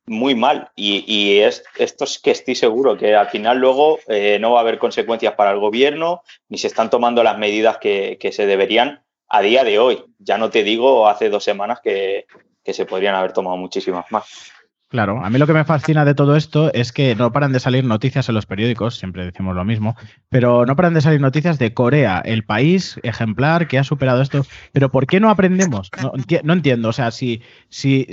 muy 0.05 0.35
mal. 0.35 0.69
Y, 0.75 1.03
y 1.12 1.39
es, 1.39 1.63
esto 1.77 2.03
es 2.03 2.19
que 2.19 2.29
estoy 2.29 2.53
seguro 2.53 2.95
que 2.95 3.15
al 3.15 3.29
final 3.29 3.57
luego 3.57 3.97
eh, 4.07 4.38
no 4.39 4.51
va 4.51 4.59
a 4.59 4.62
haber 4.62 4.77
consecuencias 4.77 5.33
para 5.33 5.49
el 5.51 5.59
gobierno, 5.59 6.21
ni 6.49 6.59
se 6.59 6.67
están 6.67 6.91
tomando 6.91 7.23
las 7.23 7.39
medidas 7.39 7.79
que, 7.79 8.17
que 8.21 8.31
se 8.31 8.45
deberían 8.45 9.01
a 9.30 9.42
día 9.42 9.63
de 9.63 9.80
hoy. 9.80 10.04
Ya 10.20 10.38
no 10.38 10.50
te 10.50 10.63
digo 10.63 11.08
hace 11.08 11.30
dos 11.30 11.44
semanas 11.44 11.80
que, 11.84 12.26
se 12.65 12.86
podrían 12.86 13.15
haber 13.15 13.34
tomado 13.34 13.58
muchísimas 13.58 14.06
más. 14.12 14.52
Claro, 14.89 15.24
a 15.24 15.30
mí 15.32 15.39
lo 15.39 15.48
que 15.48 15.54
me 15.54 15.65
fascina 15.65 16.06
de 16.06 16.13
todo 16.13 16.36
esto 16.36 16.72
es 16.74 16.92
que 16.92 17.15
no 17.15 17.32
paran 17.32 17.52
de 17.52 17.60
salir 17.60 17.84
noticias 17.84 18.30
en 18.30 18.36
los 18.36 18.46
periódicos, 18.46 18.96
siempre 18.96 19.26
decimos 19.26 19.56
lo 19.56 19.65
mismo, 19.65 19.96
pero 20.30 20.68
no 20.68 20.76
paran 20.76 20.94
de 20.94 21.02
salir 21.02 21.20
noticias 21.20 21.58
de 21.58 21.74
Corea, 21.74 22.22
el 22.24 22.44
país 22.44 23.00
ejemplar 23.02 23.68
que 23.68 23.80
ha 23.80 23.84
superado 23.84 24.22
esto. 24.22 24.46
Pero 24.72 24.89
¿por 24.89 25.08
qué 25.08 25.20
no 25.20 25.32
aprendemos? 25.32 25.89
No, 26.02 26.12
enti- 26.13 26.42
no 26.44 26.54
entiendo, 26.54 26.89
o 26.89 26.94
sea, 26.94 27.10
si, 27.10 27.42
si, 27.70 28.08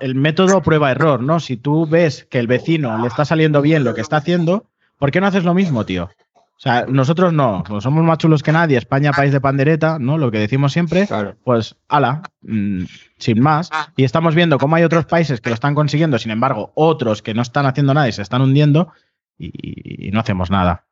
el 0.00 0.14
método 0.14 0.62
prueba-error, 0.62 1.22
¿no? 1.22 1.40
Si 1.40 1.58
tú 1.58 1.86
ves 1.86 2.26
que 2.30 2.38
el 2.38 2.46
vecino 2.46 2.98
le 2.98 3.08
está 3.08 3.26
saliendo 3.26 3.60
bien 3.60 3.84
lo 3.84 3.94
que 3.94 4.00
está 4.00 4.18
haciendo, 4.18 4.70
¿por 4.98 5.10
qué 5.10 5.20
no 5.20 5.26
haces 5.26 5.44
lo 5.44 5.54
mismo, 5.54 5.84
tío? 5.84 6.10
O 6.62 6.68
sea, 6.68 6.86
nosotros 6.86 7.32
no, 7.32 7.64
pues 7.66 7.82
somos 7.82 8.04
más 8.04 8.18
chulos 8.18 8.40
que 8.40 8.52
nadie, 8.52 8.78
España, 8.78 9.10
país 9.10 9.32
de 9.32 9.40
pandereta, 9.40 9.98
¿no? 9.98 10.16
Lo 10.16 10.30
que 10.30 10.38
decimos 10.38 10.72
siempre 10.72 11.08
Claro. 11.08 11.34
pues 11.42 11.74
ala, 11.88 12.22
mm, 12.42 12.84
sin 13.18 13.40
más. 13.40 13.68
Y 13.96 14.04
estamos 14.04 14.36
viendo 14.36 14.58
cómo 14.58 14.76
hay 14.76 14.84
otros 14.84 15.04
países 15.06 15.40
que 15.40 15.50
lo 15.50 15.54
están 15.54 15.74
consiguiendo, 15.74 16.20
sin 16.20 16.30
embargo, 16.30 16.70
otros 16.76 17.20
que 17.20 17.34
no 17.34 17.42
están 17.42 17.66
haciendo 17.66 17.94
nada 17.94 18.08
y 18.08 18.12
se 18.12 18.22
están 18.22 18.42
hundiendo 18.42 18.92
y, 19.36 20.06
y 20.06 20.12
no 20.12 20.20
hacemos 20.20 20.52
nada. 20.52 20.86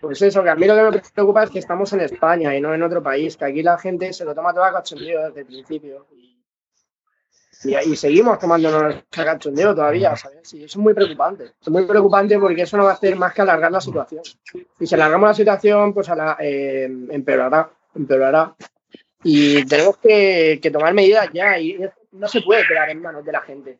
Pues 0.00 0.20
eso, 0.20 0.42
que 0.42 0.50
a 0.50 0.56
mí 0.56 0.66
lo 0.66 0.74
que 0.74 0.82
me 0.98 1.02
preocupa 1.14 1.44
es 1.44 1.50
que 1.50 1.60
estamos 1.60 1.92
en 1.92 2.00
España 2.00 2.56
y 2.56 2.60
no 2.60 2.74
en 2.74 2.82
otro 2.82 3.04
país, 3.04 3.36
que 3.36 3.44
aquí 3.44 3.62
la 3.62 3.78
gente 3.78 4.12
se 4.12 4.24
lo 4.24 4.34
toma 4.34 4.52
todo 4.52 4.64
a 4.64 4.72
cachondeo 4.72 5.26
desde 5.28 5.40
el 5.42 5.46
principio. 5.46 6.06
Y, 6.12 6.21
y, 7.64 7.96
seguimos 7.96 8.38
tomándonos 8.38 8.94
a 8.94 9.24
cachondeo 9.24 9.74
todavía, 9.74 10.16
¿sabes? 10.16 10.52
Y 10.54 10.64
eso 10.64 10.78
es 10.78 10.82
muy 10.82 10.94
preocupante. 10.94 11.52
Es 11.60 11.68
muy 11.68 11.84
preocupante 11.86 12.38
porque 12.38 12.62
eso 12.62 12.76
no 12.76 12.84
va 12.84 12.90
a 12.90 12.94
hacer 12.94 13.16
más 13.16 13.32
que 13.32 13.42
alargar 13.42 13.70
la 13.70 13.80
situación. 13.80 14.22
Y 14.80 14.86
si 14.86 14.94
alargamos 14.94 15.28
la 15.28 15.34
situación, 15.34 15.94
pues 15.94 16.08
eh, 16.40 16.84
empeorará, 17.10 17.70
empeorará. 17.94 18.54
Y 19.24 19.64
tenemos 19.66 19.96
que, 19.98 20.58
que 20.62 20.70
tomar 20.70 20.94
medidas 20.94 21.28
ya 21.32 21.58
y 21.58 21.78
no 22.12 22.28
se 22.28 22.42
puede 22.42 22.66
quedar 22.66 22.90
en 22.90 23.00
manos 23.00 23.24
de 23.24 23.32
la 23.32 23.40
gente 23.40 23.78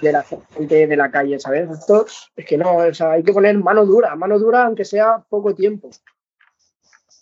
de 0.00 0.12
la 0.12 0.22
gente 0.22 0.86
de 0.86 0.96
la 0.96 1.10
calle, 1.10 1.38
¿sabes? 1.38 1.70
Esto 1.70 2.06
es 2.36 2.44
que 2.44 2.58
no, 2.58 2.76
o 2.76 2.94
sea, 2.94 3.12
hay 3.12 3.22
que 3.22 3.32
poner 3.32 3.56
mano 3.56 3.86
dura, 3.86 4.14
mano 4.14 4.38
dura 4.38 4.64
aunque 4.64 4.84
sea 4.84 5.24
poco 5.28 5.54
tiempo. 5.54 5.90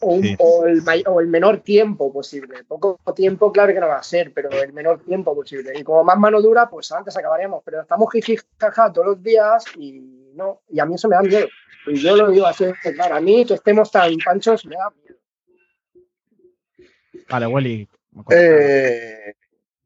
O, 0.00 0.14
un- 0.14 0.22
Sí. 0.22 0.36
o 0.38 0.66
el, 0.66 0.82
may- 0.82 1.04
o 1.06 1.20
el 1.20 1.26
menor 1.28 1.60
tiempo 1.60 2.12
posible. 2.12 2.64
Poco 2.64 2.98
tiempo, 3.14 3.50
claro 3.52 3.72
que 3.72 3.80
no 3.80 3.88
va 3.88 3.98
a 3.98 4.02
ser, 4.02 4.32
pero 4.34 4.50
el 4.50 4.72
menor 4.72 5.02
tiempo 5.04 5.34
posible. 5.34 5.72
Y 5.78 5.82
como 5.84 6.04
más 6.04 6.18
mano 6.18 6.42
dura, 6.42 6.68
pues 6.68 6.90
antes 6.92 7.16
acabaremos. 7.16 7.62
Pero 7.64 7.82
estamos 7.82 8.10
jiji 8.12 8.36
jaja 8.58 8.92
todos 8.92 9.06
los 9.06 9.22
días 9.22 9.64
y 9.78 10.32
no, 10.34 10.60
y 10.68 10.80
a 10.80 10.84
mí 10.86 10.94
eso 10.96 11.08
me 11.08 11.16
da 11.16 11.22
miedo. 11.22 11.46
Y 11.86 11.96
yo 11.96 12.16
lo 12.16 12.30
digo 12.30 12.46
así, 12.46 12.64
claro, 12.94 13.14
a 13.16 13.20
mí 13.20 13.44
que 13.46 13.54
estemos 13.54 13.90
tan 13.90 14.14
panchos 14.24 14.64
me 14.66 14.74
da 14.76 14.90
miedo. 14.90 15.18
Vale, 17.28 17.46
Welly. 17.46 17.88
Eh, 18.30 19.34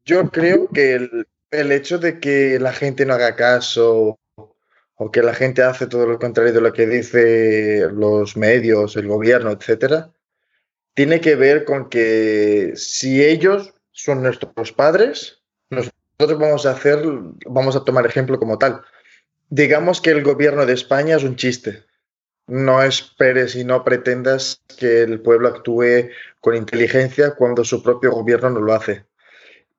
yo 0.05 0.29
creo 0.29 0.67
que 0.69 0.93
el, 0.93 1.27
el 1.51 1.71
hecho 1.71 1.97
de 1.97 2.19
que 2.19 2.59
la 2.59 2.73
gente 2.73 3.05
no 3.05 3.13
haga 3.13 3.35
caso 3.35 4.19
o 5.01 5.11
que 5.11 5.23
la 5.23 5.33
gente 5.33 5.63
hace 5.63 5.87
todo 5.87 6.05
lo 6.05 6.19
contrario 6.19 6.51
de 6.51 6.59
lo 6.59 6.73
que 6.73 6.85
dice 6.85 7.87
los 7.93 8.35
medios, 8.35 8.97
el 8.97 9.07
gobierno, 9.07 9.49
etcétera, 9.49 10.11
tiene 10.93 11.21
que 11.21 11.35
ver 11.35 11.63
con 11.63 11.87
que 11.87 12.73
si 12.75 13.23
ellos 13.23 13.73
son 13.91 14.21
nuestros 14.21 14.73
padres, 14.73 15.41
nosotros 15.69 16.37
vamos 16.37 16.65
a 16.65 16.71
hacer, 16.71 16.99
vamos 17.45 17.77
a 17.77 17.85
tomar 17.85 18.05
ejemplo 18.05 18.37
como 18.39 18.57
tal. 18.57 18.81
Digamos 19.47 20.01
que 20.01 20.09
el 20.09 20.21
gobierno 20.21 20.65
de 20.65 20.73
España 20.73 21.15
es 21.15 21.23
un 21.23 21.37
chiste. 21.37 21.85
No 22.47 22.83
esperes 22.83 23.55
y 23.55 23.63
no 23.63 23.85
pretendas 23.85 24.61
que 24.77 25.03
el 25.03 25.21
pueblo 25.21 25.47
actúe 25.47 26.09
con 26.41 26.57
inteligencia 26.57 27.35
cuando 27.35 27.63
su 27.63 27.81
propio 27.81 28.11
gobierno 28.11 28.49
no 28.49 28.59
lo 28.59 28.73
hace. 28.73 29.05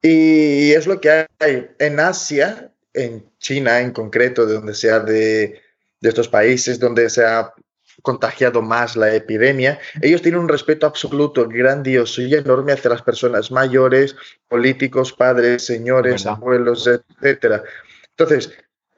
Y 0.01 0.73
es 0.73 0.87
lo 0.87 0.99
que 0.99 1.27
hay 1.41 1.71
en 1.79 2.01
Asia, 2.01 2.73
en 2.95 3.31
China 3.39 3.81
en 3.81 3.93
concreto, 3.93 4.47
de 4.47 4.55
donde 4.55 4.75
sea 4.75 5.01
de, 5.01 5.61
de 6.01 6.09
estos 6.09 6.29
países 6.29 6.79
donde 6.79 7.09
se 7.11 7.25
ha 7.25 7.53
contagiado 8.03 8.63
más 8.63 8.97
la 8.97 9.15
epidemia, 9.15 9.79
ellos 10.01 10.23
tienen 10.23 10.41
un 10.41 10.49
respeto 10.49 10.87
absoluto, 10.87 11.47
grandioso 11.49 12.23
y 12.23 12.35
enorme 12.35 12.73
hacia 12.73 12.91
las 12.91 13.03
personas 13.03 13.51
mayores, 13.51 14.17
políticos, 14.49 15.13
padres, 15.13 15.65
señores, 15.65 16.25
¿Verdad? 16.25 16.39
abuelos, 16.39 16.87
etcétera. 16.87 17.63
Entonces, 18.17 18.53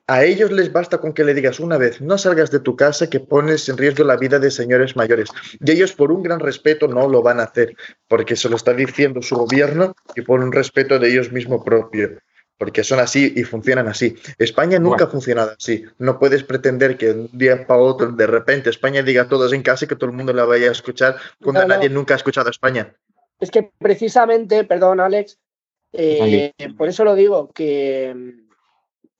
a 0.07 0.25
ellos 0.25 0.51
les 0.51 0.73
basta 0.73 0.99
con 0.99 1.13
que 1.13 1.25
le 1.25 1.33
digas 1.33 1.61
una 1.61 1.79
vez, 1.79 2.01
no 2.01 2.19
salgas 2.19 2.51
de 2.51 2.61
tu 2.61 2.77
casa 2.77 3.09
que 3.09 3.21
pones 3.21 3.69
en 3.69 3.79
riesgo 3.79 4.05
la 4.05 4.17
vida 4.17 4.39
de 4.39 4.51
señores 4.51 4.97
mayores. 4.97 5.29
Y 5.61 5.71
ellos 5.71 5.93
por 5.93 6.11
un 6.11 6.23
gran 6.23 6.41
respeto 6.41 6.89
no 6.89 7.09
lo 7.09 7.23
van 7.23 7.41
a 7.41 7.45
hacer, 7.45 7.75
porque 8.09 8.37
se 8.37 8.49
lo 8.49 8.57
está 8.57 8.75
diciendo 8.75 9.23
su 9.23 9.37
gobierno 9.37 9.95
y 10.17 10.23
por 10.23 10.41
un 10.41 10.53
respeto 10.53 10.99
de 10.99 11.09
ellos 11.09 11.33
mismos 11.33 11.65
propio, 11.65 12.19
porque 12.62 12.85
son 12.85 13.01
así 13.01 13.33
y 13.35 13.42
funcionan 13.42 13.88
así. 13.88 14.14
España 14.38 14.79
nunca 14.79 14.98
Bueno. 14.98 15.05
ha 15.09 15.11
funcionado 15.11 15.51
así. 15.59 15.85
No 15.98 16.20
puedes 16.20 16.44
pretender 16.44 16.96
que 16.96 17.07
de 17.07 17.20
un 17.22 17.29
día 17.33 17.66
para 17.66 17.81
otro, 17.81 18.12
de 18.12 18.25
repente, 18.29 18.70
España 18.70 19.03
diga 19.03 19.22
a 19.22 19.29
todos 19.29 19.52
en 19.52 19.63
casa 19.65 19.85
y 19.85 19.88
que 19.88 19.96
todo 19.96 20.10
el 20.10 20.17
mundo 20.17 20.33
la 20.33 20.44
vaya 20.44 20.69
a 20.69 20.71
escuchar 20.71 21.17
cuando 21.42 21.63
No, 21.63 21.67
no. 21.67 21.75
nadie 21.75 21.88
nunca 21.88 22.15
ha 22.15 22.19
escuchado 22.19 22.46
a 22.46 22.52
España. 22.52 22.94
Es 23.40 23.50
que 23.50 23.69
precisamente, 23.81 24.63
perdón, 24.63 25.00
Alex, 25.00 25.40
eh, 25.92 26.52
por 26.79 26.87
eso 26.87 27.02
lo 27.04 27.17
digo, 27.17 27.50
que, 27.52 28.15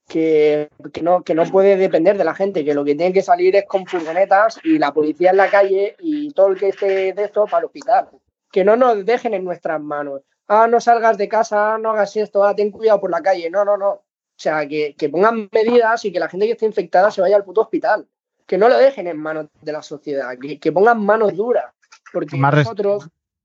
que, 0.07 0.69
que 0.93 1.01
no, 1.01 1.21
que 1.25 1.35
no 1.35 1.43
puede 1.43 1.75
depender 1.75 2.17
de 2.17 2.23
la 2.23 2.35
gente, 2.35 2.63
que 2.63 2.73
lo 2.73 2.85
que 2.85 2.95
tiene 2.95 3.11
que 3.11 3.23
salir 3.23 3.57
es 3.57 3.65
con 3.65 3.85
furgonetas 3.85 4.57
y 4.63 4.79
la 4.79 4.93
policía 4.93 5.31
en 5.31 5.37
la 5.37 5.49
calle 5.49 5.97
y 5.99 6.31
todo 6.31 6.47
el 6.47 6.57
que 6.57 6.69
esté 6.69 7.11
de 7.11 7.23
esto 7.25 7.43
para 7.43 7.59
el 7.59 7.65
hospital. 7.65 8.07
Que 8.53 8.63
no 8.63 8.77
nos 8.77 9.05
dejen 9.05 9.33
en 9.33 9.43
nuestras 9.43 9.81
manos. 9.81 10.21
Ah, 10.47 10.67
no 10.67 10.79
salgas 10.81 11.17
de 11.17 11.27
casa, 11.29 11.77
no 11.77 11.91
hagas 11.91 12.15
esto, 12.17 12.43
ah, 12.43 12.55
ten 12.55 12.71
cuidado 12.71 12.99
por 12.99 13.11
la 13.11 13.21
calle. 13.21 13.49
No, 13.49 13.63
no, 13.65 13.77
no. 13.77 13.89
O 13.91 14.03
sea, 14.35 14.67
que, 14.67 14.95
que 14.97 15.09
pongan 15.09 15.49
medidas 15.51 16.03
y 16.05 16.11
que 16.11 16.19
la 16.19 16.27
gente 16.29 16.45
que 16.47 16.53
esté 16.53 16.65
infectada 16.65 17.11
se 17.11 17.21
vaya 17.21 17.35
al 17.35 17.43
puto 17.45 17.61
hospital. 17.61 18.07
Que 18.45 18.57
no 18.57 18.67
lo 18.67 18.77
dejen 18.77 19.07
en 19.07 19.17
manos 19.17 19.47
de 19.61 19.71
la 19.71 19.81
sociedad, 19.81 20.37
que, 20.39 20.59
que 20.59 20.71
pongan 20.71 21.03
manos 21.05 21.35
duras. 21.35 21.73
Porque 22.11 22.35
Más 22.35 22.53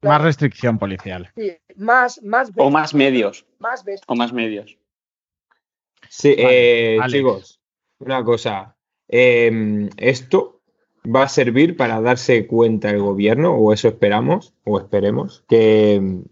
Más 0.02 0.22
restricción 0.22 0.78
policial. 0.78 1.30
sí, 1.36 1.56
más, 1.76 2.22
más, 2.22 2.50
O 2.56 2.70
más 2.70 2.94
medios. 2.94 3.46
más 3.58 3.84
O 4.06 4.14
más 4.14 4.32
medios. 4.32 4.76
Sí, 6.08 6.34
Vale, 6.36 6.96
eh, 6.96 6.98
chicos, 7.08 7.60
una 7.98 8.24
cosa. 8.24 8.76
eh, 9.08 9.88
esto 9.96 10.60
va 11.04 11.22
a 11.24 11.28
servir 11.28 11.76
para 11.76 12.00
darse 12.00 12.46
cuenta 12.46 12.90
el 12.90 12.98
gobierno, 13.00 13.54
o 13.54 13.72
eso 13.72 13.88
esperamos, 13.88 14.54
o 14.64 14.78
esperemos, 14.78 15.44
que, 15.48 16.22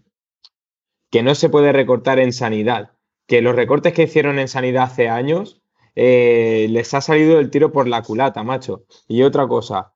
que 1.09 1.23
no 1.23 1.35
se 1.35 1.49
puede 1.49 1.71
recortar 1.71 2.19
en 2.19 2.33
sanidad. 2.33 2.91
Que 3.27 3.41
los 3.41 3.55
recortes 3.55 3.93
que 3.93 4.03
hicieron 4.03 4.39
en 4.39 4.47
sanidad 4.47 4.83
hace 4.83 5.09
años 5.09 5.61
eh, 5.95 6.67
les 6.69 6.93
ha 6.93 7.01
salido 7.01 7.39
el 7.39 7.49
tiro 7.49 7.71
por 7.71 7.87
la 7.87 8.03
culata, 8.03 8.43
macho. 8.43 8.83
Y 9.07 9.23
otra 9.23 9.47
cosa, 9.47 9.93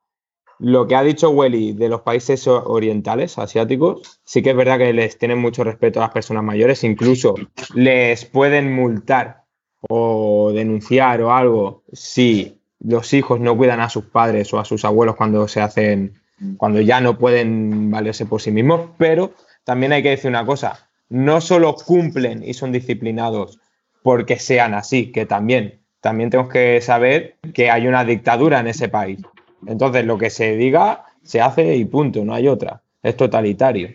lo 0.61 0.87
que 0.87 0.95
ha 0.95 1.03
dicho 1.03 1.31
Welly 1.31 1.73
de 1.73 1.89
los 1.89 2.01
países 2.01 2.47
orientales, 2.47 3.37
asiáticos, 3.39 4.19
sí 4.23 4.41
que 4.41 4.51
es 4.51 4.55
verdad 4.55 4.77
que 4.77 4.93
les 4.93 5.17
tienen 5.17 5.39
mucho 5.39 5.63
respeto 5.63 5.99
a 5.99 6.03
las 6.03 6.11
personas 6.11 6.43
mayores, 6.43 6.83
incluso 6.83 7.35
les 7.73 8.25
pueden 8.25 8.73
multar 8.73 9.45
o 9.89 10.51
denunciar 10.53 11.21
o 11.23 11.33
algo 11.33 11.83
si 11.93 12.61
los 12.79 13.13
hijos 13.13 13.39
no 13.39 13.57
cuidan 13.57 13.79
a 13.79 13.89
sus 13.89 14.05
padres 14.05 14.53
o 14.53 14.59
a 14.59 14.65
sus 14.65 14.85
abuelos 14.85 15.15
cuando 15.15 15.47
se 15.47 15.61
hacen, 15.61 16.21
cuando 16.57 16.79
ya 16.79 17.01
no 17.01 17.17
pueden 17.17 17.89
valerse 17.89 18.27
por 18.27 18.39
sí 18.39 18.51
mismos, 18.51 18.89
pero 18.97 19.31
también 19.63 19.93
hay 19.93 20.03
que 20.03 20.09
decir 20.09 20.29
una 20.29 20.45
cosa, 20.45 20.90
no 21.11 21.41
solo 21.41 21.75
cumplen 21.75 22.41
y 22.41 22.53
son 22.53 22.71
disciplinados 22.71 23.59
porque 24.01 24.39
sean 24.39 24.73
así, 24.73 25.11
que 25.11 25.25
también, 25.25 25.81
también 25.99 26.29
tenemos 26.29 26.51
que 26.51 26.79
saber 26.81 27.35
que 27.53 27.69
hay 27.69 27.87
una 27.87 28.05
dictadura 28.05 28.61
en 28.61 28.67
ese 28.67 28.87
país. 28.87 29.19
Entonces, 29.67 30.05
lo 30.05 30.17
que 30.17 30.29
se 30.29 30.55
diga, 30.55 31.03
se 31.21 31.41
hace 31.41 31.75
y 31.75 31.85
punto, 31.85 32.23
no 32.23 32.33
hay 32.33 32.47
otra. 32.47 32.81
Es 33.03 33.17
totalitario, 33.17 33.89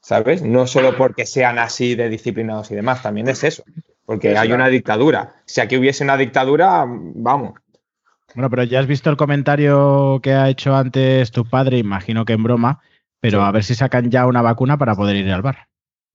¿sabes? 0.00 0.42
No 0.42 0.66
solo 0.66 0.96
porque 0.96 1.26
sean 1.26 1.58
así 1.58 1.94
de 1.94 2.08
disciplinados 2.08 2.70
y 2.70 2.74
demás, 2.74 3.02
también 3.02 3.28
es 3.28 3.44
eso, 3.44 3.64
porque 4.06 4.36
hay 4.36 4.50
una 4.50 4.68
dictadura. 4.68 5.34
Si 5.44 5.60
aquí 5.60 5.76
hubiese 5.76 6.04
una 6.04 6.16
dictadura, 6.16 6.86
vamos. 6.88 7.52
Bueno, 8.34 8.48
pero 8.48 8.64
ya 8.64 8.80
has 8.80 8.86
visto 8.86 9.10
el 9.10 9.18
comentario 9.18 10.20
que 10.22 10.32
ha 10.32 10.48
hecho 10.48 10.74
antes 10.74 11.30
tu 11.32 11.44
padre, 11.44 11.76
imagino 11.76 12.24
que 12.24 12.32
en 12.32 12.42
broma, 12.42 12.80
pero 13.20 13.40
Sí. 13.40 13.44
a 13.46 13.50
ver 13.50 13.62
si 13.62 13.74
sacan 13.74 14.10
ya 14.10 14.26
una 14.26 14.40
vacuna 14.40 14.78
para 14.78 14.94
poder 14.94 15.16
ir 15.16 15.30
al 15.30 15.42
bar. 15.42 15.68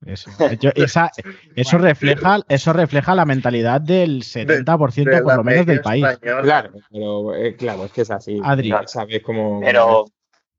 Eso, 0.05 0.29
yo- 0.59 0.71
esa- 0.75 1.11
eso, 1.55 1.77
refleja, 1.77 2.39
eso 2.47 2.73
refleja 2.73 3.15
la 3.15 3.25
mentalidad 3.25 3.81
del 3.81 4.21
70% 4.23 5.03
De 5.09 5.17
por 5.21 5.27
la 5.27 5.35
lo 5.37 5.43
menos 5.43 5.65
del 5.65 5.81
país. 5.81 6.05
española. 6.05 6.41
Claro, 6.43 6.69
pero 6.91 7.35
eh, 7.35 7.55
claro, 7.55 7.85
es 7.85 7.91
que 7.91 8.01
es 8.01 8.11
así. 8.11 8.39
Adri. 8.43 8.71
Sabes 8.85 9.21
cómo. 9.23 9.59
Pero, 9.61 10.05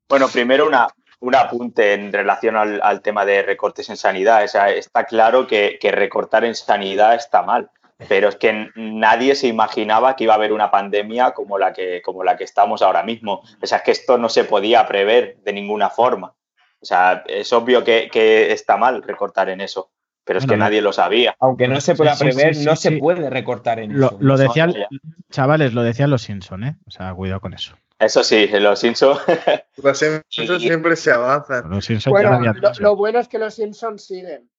bueno, 0.09 0.27
primero 0.27 0.67
una, 0.67 0.87
un 1.21 1.35
apunte 1.35 1.93
en 1.93 2.11
relación 2.11 2.55
al, 2.57 2.81
al 2.83 3.01
tema 3.01 3.25
de 3.25 3.41
recortes 3.43 3.89
en 3.89 3.97
sanidad. 3.97 4.43
O 4.43 4.47
sea, 4.47 4.69
está 4.71 5.05
claro 5.05 5.47
que, 5.47 5.77
que 5.79 5.91
recortar 5.91 6.43
en 6.43 6.53
sanidad 6.55 7.15
está 7.15 7.41
mal, 7.41 7.69
pero 8.09 8.27
es 8.29 8.35
que 8.35 8.67
nadie 8.75 9.35
se 9.35 9.47
imaginaba 9.47 10.15
que 10.15 10.25
iba 10.25 10.33
a 10.33 10.37
haber 10.37 10.51
una 10.53 10.69
pandemia 10.69 11.31
como 11.31 11.57
la 11.57 11.71
que, 11.73 12.01
como 12.03 12.23
la 12.23 12.35
que 12.37 12.43
estamos 12.43 12.81
ahora 12.81 13.03
mismo. 13.03 13.41
O 13.61 13.65
sea, 13.67 13.77
es 13.79 13.83
que 13.83 13.91
esto 13.91 14.17
no 14.17 14.27
se 14.29 14.43
podía 14.43 14.85
prever 14.87 15.37
de 15.43 15.53
ninguna 15.53 15.89
forma. 15.89 16.33
O 16.81 16.85
sea, 16.85 17.23
es 17.27 17.51
obvio 17.53 17.83
que, 17.83 18.09
que 18.11 18.51
está 18.53 18.77
mal 18.77 19.03
recortar 19.03 19.49
en 19.49 19.61
eso, 19.61 19.91
pero 20.23 20.39
es 20.39 20.45
Bueno, 20.45 20.53
que 20.53 20.65
nadie 20.65 20.81
lo 20.81 20.93
sabía. 20.93 21.35
Aunque 21.39 21.67
no 21.67 21.81
se 21.81 21.95
pueda 21.95 22.15
Sí, 22.15 22.23
prever, 22.25 22.55
sí, 22.55 22.65
no 22.65 22.75
sí, 22.75 22.89
se 22.89 22.97
puede 22.97 23.29
recortar 23.29 23.79
en 23.79 23.99
Lo, 23.99 24.07
eso. 24.07 24.17
lo 24.21 24.37
decían, 24.37 24.73
chavales, 25.29 25.73
lo 25.73 25.83
decían 25.83 26.09
los 26.09 26.21
Simpson, 26.21 26.63
¿eh? 26.63 26.77
O 26.87 26.91
sea, 26.91 27.13
cuidado 27.13 27.41
con 27.41 27.53
eso. 27.53 27.75
Eso 27.99 28.23
sí, 28.23 28.47
los 28.47 28.79
Simpsons. 28.79 29.19
Los 29.83 29.97
Simpsons 29.99 30.61
siempre 30.61 30.95
se 30.95 31.11
avanzan. 31.11 31.69
Los 31.69 31.83
Simpson 31.85 32.11
Bueno, 32.11 32.39
lo, 32.79 32.95
bueno 32.95 33.19
es 33.19 33.27
que 33.27 33.39
los 33.39 33.53
Simpsons 33.53 34.05
siguen. 34.05 34.49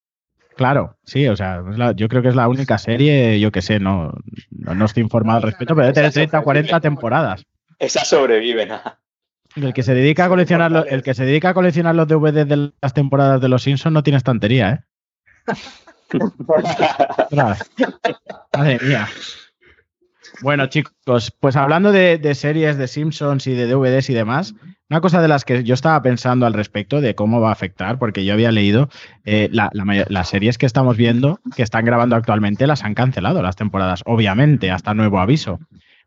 Claro, 0.56 0.96
sí, 1.04 1.26
o 1.28 1.36
sea, 1.36 1.62
la- 1.62 1.92
yo 1.92 2.08
creo 2.08 2.20
que 2.20 2.28
es 2.28 2.34
la 2.36 2.48
única 2.48 2.76
serie, 2.76 3.40
yo 3.40 3.50
que 3.50 3.62
sé, 3.62 3.80
no, 3.80 4.12
no, 4.50 4.74
no 4.74 4.84
estoy 4.84 5.02
informado 5.02 5.38
al 5.38 5.42
respecto, 5.44 5.74
pero 5.74 5.86
debe 5.86 5.94
tener 5.94 6.12
30 6.12 6.40
o 6.40 6.42
40 6.44 6.80
temporadas. 6.80 7.46
Esas 7.78 8.08
sobreviven. 8.08 8.68
El 9.56 9.72
que 9.72 9.82
se 9.82 9.94
dedica 9.94 10.26
a 10.26 10.28
coleccionar 10.28 10.70
los, 10.70 10.86
el 10.88 11.02
que 11.02 11.14
se 11.14 11.24
dedica 11.24 11.50
a 11.50 11.54
coleccionar 11.54 11.94
los 11.94 12.06
DVDs 12.08 12.48
de 12.48 12.72
las 12.80 12.94
temporadas 12.94 13.40
de 13.40 13.48
los 13.48 13.62
Simpsons 13.62 13.92
no 13.92 14.02
tiene 14.02 14.16
estantería, 14.18 14.70
¿eh? 14.70 14.80
Madre 18.56 18.78
mía. 18.82 19.08
Bueno, 20.42 20.66
chicos, 20.66 21.32
pues 21.40 21.56
hablando 21.56 21.92
de, 21.92 22.18
de 22.18 22.34
series 22.34 22.76
de 22.78 22.88
Simpsons 22.88 23.46
y 23.46 23.54
de 23.54 23.66
DVDs 23.66 24.08
y 24.10 24.14
demás, 24.14 24.54
una 24.88 25.00
cosa 25.00 25.20
de 25.20 25.28
las 25.28 25.44
que 25.44 25.62
yo 25.64 25.74
estaba 25.74 26.00
pensando 26.02 26.46
al 26.46 26.54
respecto 26.54 27.00
de 27.00 27.14
cómo 27.14 27.40
va 27.40 27.50
a 27.50 27.52
afectar, 27.52 27.98
porque 27.98 28.24
yo 28.24 28.32
había 28.32 28.50
leído 28.52 28.88
eh, 29.24 29.48
la- 29.52 29.70
la 29.72 29.84
mayor- 29.84 30.10
las 30.10 30.28
series 30.28 30.56
que 30.58 30.66
estamos 30.66 30.96
viendo, 30.96 31.40
que 31.56 31.62
están 31.62 31.84
grabando 31.84 32.16
actualmente, 32.16 32.66
las 32.66 32.84
han 32.84 32.94
cancelado 32.94 33.42
las 33.42 33.56
temporadas, 33.56 34.02
obviamente, 34.06 34.70
hasta 34.70 34.94
nuevo 34.94 35.20
aviso. 35.20 35.58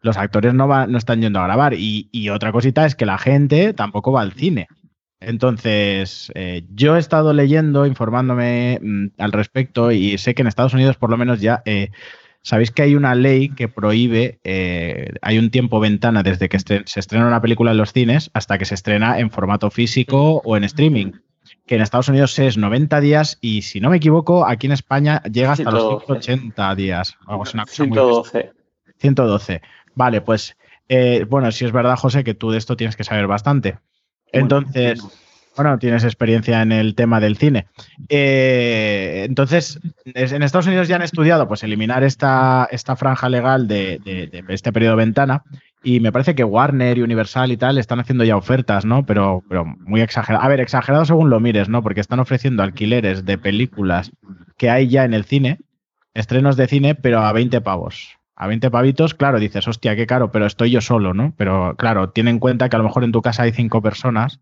Los 0.03 0.17
actores 0.17 0.53
no, 0.53 0.67
va- 0.67 0.85
no 0.85 0.97
están 0.99 1.21
yendo 1.21 1.39
a 1.39 1.45
grabar. 1.45 1.73
Y, 1.73 2.09
y 2.11 2.29
otra 2.29 2.51
cosita 2.51 2.85
es 2.85 2.93
que 2.95 3.05
la 3.07 3.17
gente 3.17 3.73
tampoco 3.73 4.11
va 4.11 4.21
al 4.21 4.33
cine. 4.33 4.67
Entonces, 5.27 6.31
eh, 6.35 6.63
yo 6.73 6.95
he 6.95 6.99
estado 6.99 7.33
leyendo, 7.33 7.85
informándome 7.85 8.79
mm, 8.81 9.05
al 9.17 9.31
respecto 9.31 9.91
y 9.91 10.17
sé 10.17 10.35
que 10.35 10.41
en 10.41 10.47
Estados 10.47 10.73
Unidos 10.73 10.97
por 10.97 11.09
lo 11.09 11.17
menos 11.17 11.39
ya 11.41 11.61
eh, 11.65 11.89
sabéis 12.41 12.71
que 12.71 12.81
hay 12.83 12.95
una 12.95 13.15
ley 13.15 13.49
que 13.49 13.67
prohíbe, 13.69 14.39
eh, 14.43 15.13
hay 15.21 15.39
un 15.39 15.49
tiempo 15.49 15.79
ventana 15.79 16.23
desde 16.23 16.49
que 16.49 16.59
se 16.59 16.83
estrena 16.99 17.25
una 17.27 17.41
película 17.41 17.71
en 17.71 17.77
los 17.77 17.93
cines 17.93 18.29
hasta 18.33 18.57
que 18.57 18.65
se 18.65 18.75
estrena 18.75 19.17
en 19.19 19.31
formato 19.31 19.71
físico 19.71 20.41
o 20.43 20.57
en 20.57 20.65
streaming, 20.65 21.13
que 21.65 21.75
en 21.75 21.81
Estados 21.81 22.09
Unidos 22.09 22.37
es 22.39 22.57
90 22.57 22.99
días 22.99 23.37
y 23.39 23.61
si 23.61 23.79
no 23.79 23.89
me 23.89 23.97
equivoco, 23.97 24.45
aquí 24.45 24.67
en 24.67 24.73
España 24.73 25.23
llega 25.23 25.53
hasta 25.53 25.71
los 25.71 25.83
112. 26.05 26.21
180 26.21 26.75
días. 26.75 27.15
Así, 27.43 27.55
una 27.55 27.63
cosa 27.65 27.83
muy 27.85 27.97
112. 28.97 29.61
112. 29.93 29.95
Vale, 29.95 30.21
pues 30.21 30.55
eh, 30.89 31.25
bueno, 31.29 31.51
si 31.51 31.65
es 31.65 31.71
verdad, 31.71 31.95
José, 31.95 32.23
que 32.23 32.33
tú 32.33 32.51
de 32.51 32.57
esto 32.57 32.75
tienes 32.75 32.95
que 32.95 33.03
saber 33.03 33.27
bastante. 33.27 33.77
Entonces, 34.31 34.99
bueno, 35.55 35.77
tienes 35.79 36.03
experiencia 36.03 36.61
en 36.61 36.71
el 36.71 36.95
tema 36.95 37.19
del 37.19 37.37
cine. 37.37 37.67
Eh, 38.09 39.23
entonces, 39.27 39.79
es- 40.05 40.31
en 40.31 40.43
Estados 40.43 40.67
Unidos 40.67 40.87
ya 40.87 40.95
han 40.95 41.01
estudiado 41.03 41.47
pues 41.47 41.63
eliminar 41.63 42.03
esta, 42.03 42.67
esta 42.71 42.95
franja 42.95 43.29
legal 43.29 43.67
de, 43.67 43.99
de- 44.03 44.27
de 44.27 44.43
este 44.53 44.71
periodo 44.73 44.95
ventana 44.95 45.43
y 45.83 45.99
me 45.99 46.11
parece 46.11 46.33
que 46.35 46.43
Warner 46.43 46.97
y 46.97 47.01
Universal 47.01 47.51
y 47.51 47.57
tal 47.57 47.77
están 47.77 47.99
haciendo 47.99 48.23
ya 48.23 48.37
ofertas, 48.37 48.85
¿no? 48.85 49.05
Pero, 49.05 49.43
pero 49.49 49.65
muy 49.65 50.01
exagerado. 50.01 50.43
A 50.43 50.47
ver, 50.47 50.59
exagerado 50.61 51.05
según 51.05 51.29
lo 51.29 51.39
mires, 51.39 51.69
¿no? 51.69 51.83
Porque 51.83 51.99
están 52.01 52.19
ofreciendo 52.19 52.63
alquileres 52.63 53.25
de 53.25 53.37
películas 53.37 54.11
que 54.57 54.69
hay 54.69 54.87
ya 54.87 55.03
en 55.05 55.13
el 55.13 55.25
cine, 55.25 55.59
estrenos 56.13 56.55
de 56.57 56.67
cine, 56.67 56.95
pero 56.95 57.19
a 57.19 57.31
20 57.33 57.61
pavos. 57.61 58.17
A 58.35 58.47
20 58.47 58.71
pavitos, 58.71 59.13
claro, 59.13 59.39
dices, 59.39 59.67
hostia, 59.67 59.95
qué 59.95 60.07
caro, 60.07 60.31
pero 60.31 60.45
estoy 60.47 60.71
yo 60.71 60.81
solo, 60.81 61.13
¿no? 61.13 61.33
Pero 61.37 61.75
claro, 61.77 62.09
ten 62.09 62.27
en 62.27 62.39
cuenta 62.39 62.67
que 62.67 62.75
a 62.75 62.79
lo 62.79 62.85
mejor 62.85 63.03
en 63.03 63.11
tu 63.11 63.21
casa 63.21 63.43
hay 63.43 63.51
cinco 63.51 63.81
personas, 63.81 64.39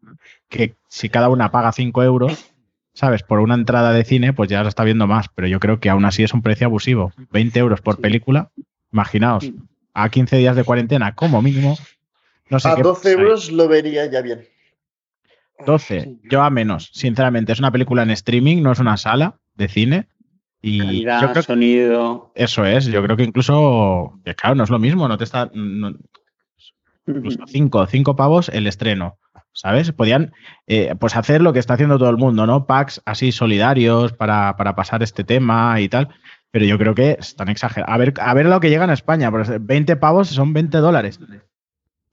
que 0.48 0.76
si 0.88 1.10
cada 1.10 1.28
una 1.30 1.52
paga 1.52 1.74
5 1.74 2.02
euros, 2.04 2.54
¿sabes? 2.94 3.24
Por 3.24 3.40
una 3.40 3.56
entrada 3.56 3.92
de 3.92 4.06
cine, 4.06 4.32
pues 4.32 4.50
ya 4.50 4.64
lo 4.64 4.70
está 4.70 4.86
viendo 4.86 5.08
más, 5.08 5.28
pero 5.36 5.48
yo 5.48 5.60
creo 5.60 5.80
que 5.82 5.90
aún 5.90 6.06
así 6.06 6.24
es 6.24 6.34
un 6.34 6.42
precio 6.42 6.68
abusivo. 6.68 7.12
20 7.32 7.60
euros 7.60 7.82
por 7.82 8.00
película, 8.00 8.50
imaginaos, 8.94 9.52
a 9.94 10.08
15 10.10 10.38
días 10.38 10.56
de 10.56 10.64
cuarentena 10.64 11.14
como 11.14 11.42
mínimo. 11.42 11.78
No 12.50 12.60
sé 12.60 12.70
A 12.70 12.76
qué 12.76 12.84
12 12.84 12.98
pasa 13.02 13.10
ahí. 13.10 13.14
euros 13.22 13.52
lo 13.52 13.68
vería 13.68 14.06
ya 14.10 14.22
bien. 14.22 14.46
12, 15.66 16.18
yo 16.24 16.42
a 16.42 16.50
menos, 16.50 16.90
sinceramente. 16.94 17.52
Es 17.52 17.60
una 17.60 17.72
película 17.72 18.04
en 18.04 18.10
streaming, 18.12 18.62
no 18.64 18.72
es 18.72 18.80
una 18.80 18.98
sala 18.98 19.36
de 19.56 19.68
cine. 19.68 20.08
Y 20.62 20.80
Calidad, 20.80 21.22
yo 21.22 21.28
creo 21.32 21.34
que 21.34 21.42
sonido. 21.44 22.32
eso 22.36 22.66
es, 22.66 22.86
yo 22.86 23.02
creo 23.04 23.18
que 23.18 23.24
incluso, 23.24 24.20
que 24.24 24.36
claro, 24.36 24.56
no 24.56 24.64
es 24.64 24.70
lo 24.70 24.80
mismo, 24.80 25.08
no 25.08 25.18
te 25.18 25.24
está, 25.24 25.50
no- 25.54 25.94
incluso 27.08 27.40
cinco, 27.48 27.86
cinco 27.88 28.16
pavos 28.16 28.50
el 28.50 28.68
estreno, 28.68 29.18
¿sabes? 29.54 29.92
Podían 29.92 30.34
eh, 30.68 30.94
pues 31.00 31.16
hacer 31.16 31.42
lo 31.42 31.52
que 31.54 31.60
está 31.60 31.74
haciendo 31.74 31.98
todo 31.98 32.10
el 32.10 32.18
mundo, 32.18 32.46
¿no? 32.46 32.68
Packs 32.68 33.02
así 33.06 33.32
solidarios 33.32 34.14
para, 34.14 34.56
para 34.56 34.76
pasar 34.76 35.02
este 35.04 35.24
tema 35.24 35.80
y 35.82 35.90
tal, 35.90 36.10
pero 36.52 36.66
yo 36.66 36.78
creo 36.78 36.94
que 36.94 37.18
están 37.20 37.50
exagerados. 37.50 37.94
A 37.94 37.98
ver, 37.98 38.14
a 38.20 38.34
ver 38.34 38.46
lo 38.46 38.60
que 38.60 38.70
llega 38.70 38.84
en 38.84 38.92
España, 38.92 39.32
porque 39.32 39.58
20 39.60 39.96
pavos 39.96 40.28
son 40.30 40.54
20 40.54 40.78
dólares. 40.78 41.20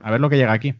A 0.01 0.11
ver 0.11 0.21
lo 0.21 0.31
que 0.31 0.37
llega 0.37 0.53
aquí. 0.53 0.75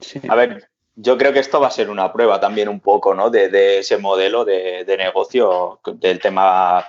Sí. 0.00 0.20
A 0.28 0.34
ver, 0.34 0.68
yo 0.96 1.16
creo 1.16 1.32
que 1.32 1.38
esto 1.38 1.60
va 1.60 1.68
a 1.68 1.72
ser 1.72 1.88
una 1.88 2.12
prueba 2.12 2.40
también 2.40 2.68
un 2.68 2.80
poco, 2.80 3.14
¿no? 3.14 3.30
De, 3.30 3.48
de 3.48 3.78
ese 3.78 3.96
modelo 3.98 4.44
de, 4.44 4.84
de 4.84 4.96
negocio, 4.96 5.80
del 5.94 6.18
tema 6.18 6.84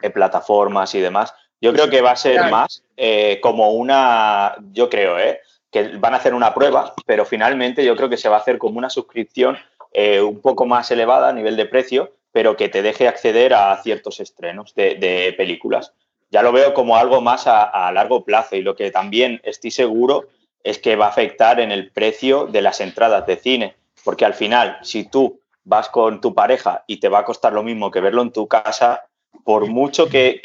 de 0.00 0.10
plataformas 0.10 0.94
y 0.94 1.00
demás. 1.00 1.34
Yo 1.60 1.72
creo 1.72 1.90
que 1.90 2.00
va 2.00 2.12
a 2.12 2.16
ser 2.16 2.50
más 2.50 2.82
eh, 2.96 3.38
como 3.42 3.72
una, 3.72 4.56
yo 4.72 4.88
creo, 4.88 5.18
¿eh? 5.18 5.40
Que 5.70 5.96
van 5.98 6.14
a 6.14 6.16
hacer 6.16 6.34
una 6.34 6.54
prueba, 6.54 6.94
pero 7.06 7.24
finalmente 7.24 7.84
yo 7.84 7.94
creo 7.96 8.08
que 8.08 8.16
se 8.16 8.28
va 8.28 8.36
a 8.36 8.40
hacer 8.40 8.58
como 8.58 8.78
una 8.78 8.90
suscripción 8.90 9.58
eh, 9.92 10.20
un 10.20 10.40
poco 10.40 10.66
más 10.66 10.90
elevada 10.90 11.28
a 11.28 11.32
nivel 11.32 11.56
de 11.56 11.66
precio, 11.66 12.12
pero 12.32 12.56
que 12.56 12.68
te 12.68 12.80
deje 12.80 13.08
acceder 13.08 13.52
a 13.54 13.76
ciertos 13.82 14.20
estrenos 14.20 14.74
de, 14.74 14.94
de 14.94 15.34
películas. 15.36 15.92
Ya 16.30 16.42
lo 16.42 16.52
veo 16.52 16.72
como 16.74 16.96
algo 16.96 17.20
más 17.20 17.46
a, 17.46 17.64
a 17.64 17.92
largo 17.92 18.24
plazo 18.24 18.56
y 18.56 18.62
lo 18.62 18.74
que 18.74 18.90
también 18.90 19.40
estoy 19.44 19.70
seguro 19.70 20.28
es 20.62 20.78
que 20.78 20.96
va 20.96 21.06
a 21.06 21.10
afectar 21.10 21.60
en 21.60 21.72
el 21.72 21.90
precio 21.90 22.46
de 22.46 22.62
las 22.62 22.80
entradas 22.80 23.26
de 23.26 23.36
cine, 23.36 23.74
porque 24.04 24.24
al 24.24 24.34
final, 24.34 24.78
si 24.82 25.04
tú 25.04 25.40
vas 25.64 25.88
con 25.88 26.20
tu 26.20 26.34
pareja 26.34 26.84
y 26.86 26.98
te 26.98 27.08
va 27.08 27.20
a 27.20 27.24
costar 27.24 27.52
lo 27.52 27.62
mismo 27.62 27.90
que 27.90 28.00
verlo 28.00 28.22
en 28.22 28.32
tu 28.32 28.46
casa, 28.46 29.04
por 29.44 29.66
mucho 29.66 30.08
que, 30.08 30.40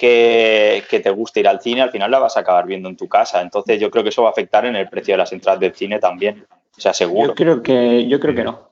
te 0.89 1.09
guste 1.11 1.39
ir 1.39 1.47
al 1.47 1.61
cine, 1.61 1.81
al 1.81 1.91
final 1.91 2.11
la 2.11 2.19
vas 2.19 2.37
a 2.37 2.41
acabar 2.41 2.65
viendo 2.65 2.89
en 2.89 2.97
tu 2.97 3.07
casa. 3.07 3.41
Entonces 3.41 3.79
yo 3.79 3.91
creo 3.91 4.03
que 4.03 4.09
eso 4.09 4.23
va 4.23 4.29
a 4.29 4.31
afectar 4.31 4.65
en 4.65 4.75
el 4.75 4.89
precio 4.89 5.13
de 5.13 5.19
las 5.19 5.31
entradas 5.31 5.59
del 5.59 5.75
cine 5.75 5.99
también. 5.99 6.45
O 6.77 6.81
sea, 6.81 6.93
seguro. 6.93 7.29
Yo 7.29 7.35
creo 7.35 7.63
que, 7.63 8.07
yo 8.07 8.19
creo 8.19 8.35
que 8.35 8.43
no. 8.43 8.69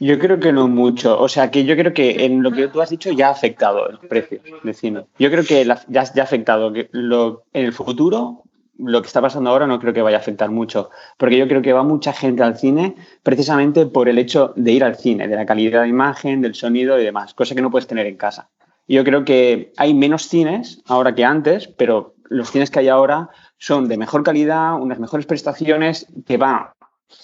Yo 0.00 0.18
creo 0.18 0.38
que 0.38 0.52
no 0.52 0.68
mucho. 0.68 1.20
O 1.20 1.28
sea, 1.28 1.50
que 1.50 1.64
yo 1.64 1.76
creo 1.76 1.92
que 1.92 2.24
en 2.24 2.42
lo 2.42 2.52
que 2.52 2.68
tú 2.68 2.80
has 2.80 2.90
dicho 2.90 3.10
ya 3.10 3.28
ha 3.28 3.32
afectado 3.32 3.88
el 3.88 3.98
precio 3.98 4.40
del 4.62 4.74
cine. 4.74 5.06
Yo 5.18 5.30
creo 5.30 5.44
que 5.44 5.64
ya, 5.64 5.82
ya 5.88 6.22
ha 6.22 6.24
afectado. 6.24 6.72
Que 6.72 6.88
lo, 6.92 7.44
en 7.52 7.64
el 7.64 7.72
futuro, 7.72 8.44
lo 8.78 9.02
que 9.02 9.08
está 9.08 9.20
pasando 9.20 9.50
ahora 9.50 9.66
no 9.66 9.80
creo 9.80 9.92
que 9.92 10.02
vaya 10.02 10.18
a 10.18 10.20
afectar 10.20 10.50
mucho. 10.50 10.90
Porque 11.16 11.36
yo 11.36 11.48
creo 11.48 11.62
que 11.62 11.72
va 11.72 11.82
mucha 11.82 12.12
gente 12.12 12.42
al 12.42 12.56
cine 12.56 12.94
precisamente 13.22 13.86
por 13.86 14.08
el 14.08 14.18
hecho 14.18 14.52
de 14.56 14.72
ir 14.72 14.84
al 14.84 14.96
cine, 14.96 15.26
de 15.26 15.34
la 15.34 15.46
calidad 15.46 15.82
de 15.82 15.88
imagen, 15.88 16.40
del 16.40 16.54
sonido 16.54 16.98
y 16.98 17.04
demás, 17.04 17.34
cosa 17.34 17.54
que 17.54 17.62
no 17.62 17.70
puedes 17.70 17.88
tener 17.88 18.06
en 18.06 18.16
casa. 18.16 18.48
Yo 18.88 19.04
creo 19.04 19.24
que 19.24 19.72
hay 19.76 19.94
menos 19.94 20.28
cines 20.28 20.82
ahora 20.86 21.14
que 21.14 21.24
antes, 21.24 21.68
pero 21.68 22.14
los 22.24 22.50
cines 22.50 22.70
que 22.70 22.80
hay 22.80 22.88
ahora 22.88 23.28
son 23.58 23.86
de 23.86 23.98
mejor 23.98 24.22
calidad, 24.22 24.80
unas 24.80 24.98
mejores 24.98 25.26
prestaciones, 25.26 26.06
que 26.26 26.38
va 26.38 26.74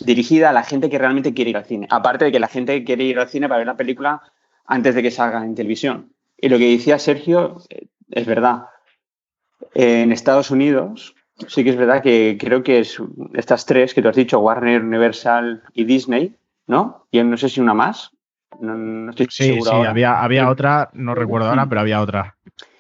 dirigida 0.00 0.50
a 0.50 0.52
la 0.52 0.62
gente 0.62 0.90
que 0.90 0.98
realmente 0.98 1.34
quiere 1.34 1.50
ir 1.50 1.56
al 1.56 1.64
cine. 1.64 1.86
Aparte 1.90 2.26
de 2.26 2.32
que 2.32 2.40
la 2.40 2.48
gente 2.48 2.84
quiere 2.84 3.04
ir 3.04 3.18
al 3.18 3.28
cine 3.28 3.48
para 3.48 3.58
ver 3.58 3.66
la 3.66 3.76
película 3.76 4.22
antes 4.66 4.94
de 4.94 5.02
que 5.02 5.10
salga 5.10 5.44
en 5.44 5.54
televisión. 5.54 6.12
Y 6.36 6.48
lo 6.48 6.58
que 6.58 6.70
decía 6.70 6.98
Sergio 6.98 7.62
eh, 7.70 7.86
es 8.10 8.26
verdad. 8.26 8.66
En 9.74 10.12
Estados 10.12 10.50
Unidos 10.50 11.14
sí 11.48 11.64
que 11.64 11.70
es 11.70 11.76
verdad 11.76 12.02
que 12.02 12.36
creo 12.38 12.62
que 12.62 12.78
es 12.78 13.00
estas 13.34 13.66
tres 13.66 13.94
que 13.94 14.02
tú 14.02 14.08
has 14.08 14.16
dicho, 14.16 14.38
Warner, 14.38 14.82
Universal 14.82 15.62
y 15.72 15.84
Disney, 15.84 16.36
¿no? 16.66 17.06
Y 17.10 17.22
no 17.22 17.36
sé 17.36 17.48
si 17.48 17.60
una 17.60 17.74
más. 17.74 18.13
No, 18.60 19.10
estoy 19.10 19.26
sí, 19.30 19.44
seguro. 19.44 19.70
Sí, 19.70 19.76
había, 19.86 20.22
había 20.22 20.48
otra, 20.48 20.90
no 20.92 21.14
recuerdo 21.14 21.48
ahora, 21.48 21.68
pero 21.68 21.80
había 21.80 22.00
otra. 22.00 22.36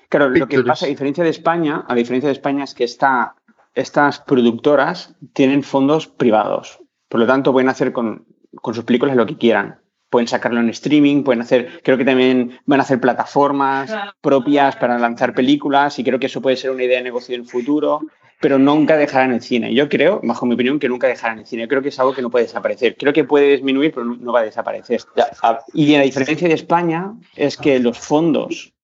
Claro, 0.08 0.30
lo 0.30 0.46
que 0.46 0.62
pasa, 0.62 0.86
a 0.86 0.88
diferencia 0.88 1.24
de 1.24 1.30
España, 1.30 1.84
a 1.88 1.94
diferencia 1.94 2.28
de 2.28 2.34
España, 2.34 2.64
es 2.64 2.74
que 2.74 2.84
esta, 2.84 3.34
estas 3.74 4.20
productoras 4.20 5.16
tienen 5.32 5.62
fondos 5.62 6.06
privados. 6.06 6.78
Por 7.08 7.20
lo 7.20 7.26
tanto, 7.26 7.52
pueden 7.52 7.68
hacer 7.68 7.92
con, 7.92 8.26
con, 8.54 8.74
sus 8.74 8.84
películas 8.84 9.16
lo 9.16 9.26
que 9.26 9.36
quieran. 9.36 9.80
Pueden 10.10 10.28
sacarlo 10.28 10.60
en 10.60 10.68
streaming, 10.68 11.24
pueden 11.24 11.42
hacer, 11.42 11.80
creo 11.82 11.98
que 11.98 12.04
también 12.04 12.60
van 12.66 12.78
a 12.78 12.84
hacer 12.84 13.00
plataformas 13.00 13.92
propias 14.20 14.76
para 14.76 14.98
lanzar 14.98 15.34
películas 15.34 15.98
y 15.98 16.04
creo 16.04 16.20
que 16.20 16.26
eso 16.26 16.40
puede 16.40 16.56
ser 16.56 16.70
una 16.70 16.84
idea 16.84 16.98
de 16.98 17.04
negocio 17.04 17.34
en 17.34 17.40
el 17.40 17.48
futuro, 17.48 18.00
pero 18.44 18.58
nunca 18.58 18.98
dejarán 18.98 19.32
el 19.32 19.40
cine. 19.40 19.72
Yo 19.72 19.88
creo, 19.88 20.20
bajo 20.22 20.44
mi 20.44 20.52
opinión, 20.52 20.78
que 20.78 20.86
nunca 20.86 21.06
dejarán 21.06 21.38
el 21.38 21.46
cine. 21.46 21.66
Creo 21.66 21.80
que 21.80 21.88
es 21.88 21.98
algo 21.98 22.12
que 22.12 22.20
no 22.20 22.28
puede 22.28 22.44
desaparecer. 22.44 22.94
Creo 22.94 23.14
que 23.14 23.24
puede 23.24 23.52
disminuir, 23.52 23.90
pero 23.94 24.04
no 24.04 24.32
va 24.34 24.40
a 24.40 24.42
desaparecer. 24.42 25.00
Y 25.72 25.96
la 25.96 26.02
diferencia 26.02 26.46
de 26.46 26.52
España 26.52 27.14
es 27.36 27.56
que 27.56 27.78
los 27.78 27.98
fondos 27.98 28.74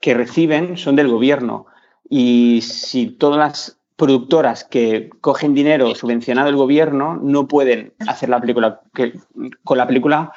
que 0.00 0.14
reciben 0.14 0.76
son 0.76 0.96
del 0.96 1.06
gobierno. 1.06 1.66
Y 2.10 2.60
si 2.62 3.06
todas 3.06 3.38
las 3.38 3.78
productoras 3.94 4.64
que 4.64 5.10
cogen 5.20 5.54
dinero 5.54 5.94
subvencionado 5.94 6.48
del 6.48 6.56
gobierno 6.56 7.20
no 7.22 7.46
pueden 7.46 7.92
hacer 8.08 8.28
la 8.30 8.40
película 8.40 8.80
que, 8.92 9.12
con 9.62 9.78
la 9.78 9.86
película 9.86 10.32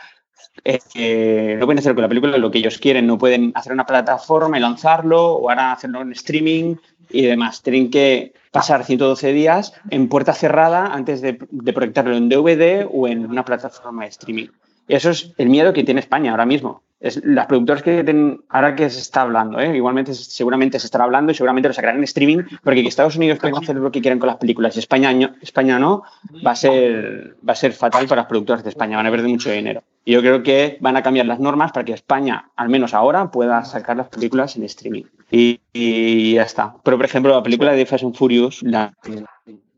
eh, 0.63 1.55
no 1.59 1.65
pueden 1.65 1.79
hacer 1.79 1.95
con 1.95 2.03
la 2.03 2.09
película 2.09 2.37
lo 2.37 2.51
que 2.51 2.59
ellos 2.59 2.77
quieren, 2.77 3.07
no 3.07 3.17
pueden 3.17 3.53
hacer 3.55 3.73
una 3.73 3.87
plataforma 3.87 4.59
y 4.59 4.61
lanzarlo 4.61 5.33
o 5.33 5.49
ahora 5.49 5.71
hacerlo 5.71 6.03
en 6.03 6.11
streaming 6.11 6.75
y 7.09 7.23
demás. 7.23 7.63
Tienen 7.63 7.89
que 7.89 8.33
pasar 8.51 8.83
112 8.83 9.33
días 9.33 9.73
en 9.89 10.09
puerta 10.09 10.33
cerrada 10.33 10.87
antes 10.93 11.21
de, 11.21 11.33
proyectarlo 11.33 12.15
en 12.15 12.29
DVD 12.29 12.87
o 12.91 13.07
en 13.07 13.25
una 13.25 13.45
plataforma 13.45 14.03
de 14.03 14.09
streaming. 14.09 14.47
Eso 14.87 15.09
es 15.09 15.33
el 15.37 15.49
miedo 15.49 15.73
que 15.73 15.83
tiene 15.83 16.01
España 16.01 16.31
ahora 16.31 16.45
mismo 16.45 16.83
es, 17.01 17.19
las 17.25 17.47
productoras 17.47 17.81
que 17.81 18.03
tienen, 18.03 18.41
ahora 18.47 18.75
que 18.75 18.89
se 18.89 18.99
está 18.99 19.23
hablando, 19.23 19.59
¿eh? 19.59 19.75
igualmente 19.75 20.13
seguramente 20.13 20.79
se 20.79 20.85
estará 20.85 21.03
hablando 21.03 21.31
y 21.31 21.35
seguramente 21.35 21.67
lo 21.67 21.73
sacarán 21.73 21.97
en 21.97 22.03
streaming, 22.03 22.43
porque 22.63 22.81
Estados 22.81 23.15
Unidos 23.15 23.39
pueden 23.39 23.57
hacer 23.57 23.75
lo 23.75 23.91
que 23.91 24.01
quieran 24.01 24.19
con 24.19 24.27
las 24.27 24.37
películas 24.37 24.75
y 24.75 24.79
España, 24.79 25.11
no, 25.11 25.31
España 25.41 25.79
no, 25.79 26.03
va 26.45 26.51
a, 26.51 26.55
ser, 26.55 27.35
va 27.47 27.53
a 27.53 27.55
ser 27.55 27.73
fatal 27.73 28.07
para 28.07 28.21
las 28.21 28.29
productoras 28.29 28.63
de 28.63 28.69
España, 28.69 28.97
van 28.97 29.07
a 29.07 29.11
perder 29.11 29.27
mucho 29.27 29.51
dinero. 29.51 29.81
Y 30.05 30.13
yo 30.13 30.21
creo 30.21 30.43
que 30.43 30.77
van 30.79 30.95
a 30.95 31.03
cambiar 31.03 31.25
las 31.25 31.39
normas 31.39 31.71
para 31.71 31.85
que 31.85 31.93
España, 31.93 32.51
al 32.55 32.69
menos 32.69 32.93
ahora, 32.93 33.31
pueda 33.31 33.65
sacar 33.65 33.97
las 33.97 34.09
películas 34.09 34.55
en 34.55 34.63
streaming. 34.63 35.03
Y, 35.31 35.59
y 35.73 36.33
ya 36.33 36.43
está. 36.43 36.75
Pero, 36.83 36.97
por 36.97 37.05
ejemplo, 37.05 37.33
la 37.33 37.43
película 37.43 37.73
de 37.73 37.85
Fast 37.85 38.03
and 38.03 38.15
Furious, 38.15 38.63
la, 38.63 38.93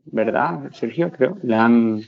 ¿verdad, 0.06 0.60
Sergio? 0.72 1.10
Creo, 1.12 1.38
la 1.42 1.64
han 1.64 2.02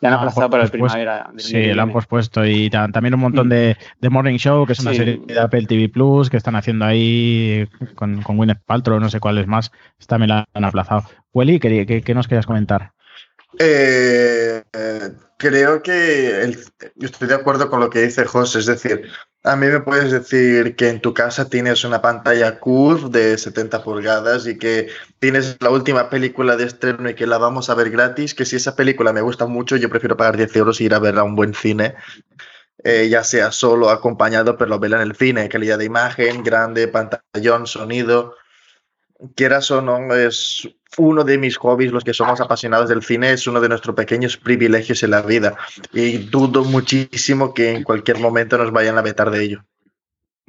la 0.00 0.08
han 0.08 0.14
aplazado 0.14 0.50
para 0.50 0.64
el 0.64 0.70
primavera. 0.70 1.30
Sí, 1.36 1.72
lo 1.72 1.82
han 1.82 1.92
pospuesto. 1.92 2.44
Y 2.44 2.70
también 2.70 3.14
un 3.14 3.20
montón 3.20 3.48
de, 3.48 3.76
de, 4.00 4.10
Morning 4.10 4.38
Show, 4.38 4.66
que 4.66 4.72
es 4.72 4.80
una 4.80 4.94
serie 4.94 5.20
de 5.26 5.40
Apple 5.40 5.66
TV 5.66 5.88
Plus, 5.88 6.30
que 6.30 6.36
están 6.36 6.56
haciendo 6.56 6.84
ahí 6.84 7.68
con, 7.94 8.22
con 8.22 8.36
Gwyneth 8.36 8.62
Paltrow, 8.64 9.00
no 9.00 9.08
sé 9.08 9.20
cuál 9.20 9.38
es 9.38 9.46
más. 9.46 9.72
También 10.06 10.30
la 10.30 10.44
han 10.52 10.64
aplazado. 10.64 11.04
Welly, 11.32 11.58
¿qué, 11.58 11.86
qué, 11.86 12.02
qué 12.02 12.14
nos 12.14 12.28
querías 12.28 12.46
comentar? 12.46 12.92
Eh, 13.58 14.62
eh, 14.72 15.12
creo 15.36 15.82
que 15.82 16.42
el, 16.42 16.58
estoy 17.00 17.28
de 17.28 17.34
acuerdo 17.34 17.68
con 17.68 17.80
lo 17.80 17.90
que 17.90 18.02
dice 18.02 18.24
José, 18.24 18.60
es 18.60 18.66
decir, 18.66 19.10
a 19.42 19.56
mí 19.56 19.66
me 19.66 19.80
puedes 19.80 20.12
decir 20.12 20.76
que 20.76 20.88
en 20.88 21.00
tu 21.00 21.12
casa 21.12 21.48
tienes 21.48 21.84
una 21.84 22.00
pantalla 22.00 22.60
curve 22.60 23.08
de 23.10 23.38
70 23.38 23.82
pulgadas 23.82 24.46
y 24.46 24.58
que 24.58 24.88
tienes 25.18 25.56
la 25.60 25.70
última 25.70 26.08
película 26.08 26.56
de 26.56 26.64
estreno 26.64 27.10
y 27.10 27.14
que 27.14 27.26
la 27.26 27.38
vamos 27.38 27.68
a 27.68 27.74
ver 27.74 27.90
gratis, 27.90 28.34
que 28.34 28.44
si 28.44 28.56
esa 28.56 28.76
película 28.76 29.12
me 29.12 29.22
gusta 29.22 29.46
mucho, 29.46 29.76
yo 29.76 29.88
prefiero 29.90 30.16
pagar 30.16 30.36
10 30.36 30.54
euros 30.56 30.80
y 30.80 30.84
ir 30.84 30.94
a 30.94 31.00
verla 31.00 31.22
a 31.22 31.24
un 31.24 31.36
buen 31.36 31.54
cine. 31.54 31.94
Eh, 32.84 33.08
ya 33.08 33.24
sea 33.24 33.50
solo 33.50 33.90
acompañado, 33.90 34.56
pero 34.56 34.78
verla 34.78 35.02
en 35.02 35.08
el 35.08 35.16
cine, 35.16 35.48
calidad 35.48 35.78
de 35.78 35.84
imagen, 35.84 36.44
grande, 36.44 36.86
pantallón, 36.86 37.66
sonido 37.66 38.34
quieras 39.34 39.70
o 39.70 39.82
no, 39.82 40.14
es 40.14 40.68
uno 40.96 41.24
de 41.24 41.38
mis 41.38 41.56
hobbies, 41.58 41.92
los 41.92 42.04
que 42.04 42.14
somos 42.14 42.40
apasionados 42.40 42.88
del 42.88 43.02
cine, 43.02 43.32
es 43.32 43.46
uno 43.46 43.60
de 43.60 43.68
nuestros 43.68 43.94
pequeños 43.94 44.36
privilegios 44.36 45.02
en 45.02 45.10
la 45.10 45.22
vida. 45.22 45.56
Y 45.92 46.18
dudo 46.18 46.64
muchísimo 46.64 47.52
que 47.52 47.72
en 47.72 47.84
cualquier 47.84 48.18
momento 48.18 48.56
nos 48.58 48.72
vayan 48.72 48.98
a 48.98 49.02
vetar 49.02 49.30
de 49.30 49.44
ello. 49.44 49.64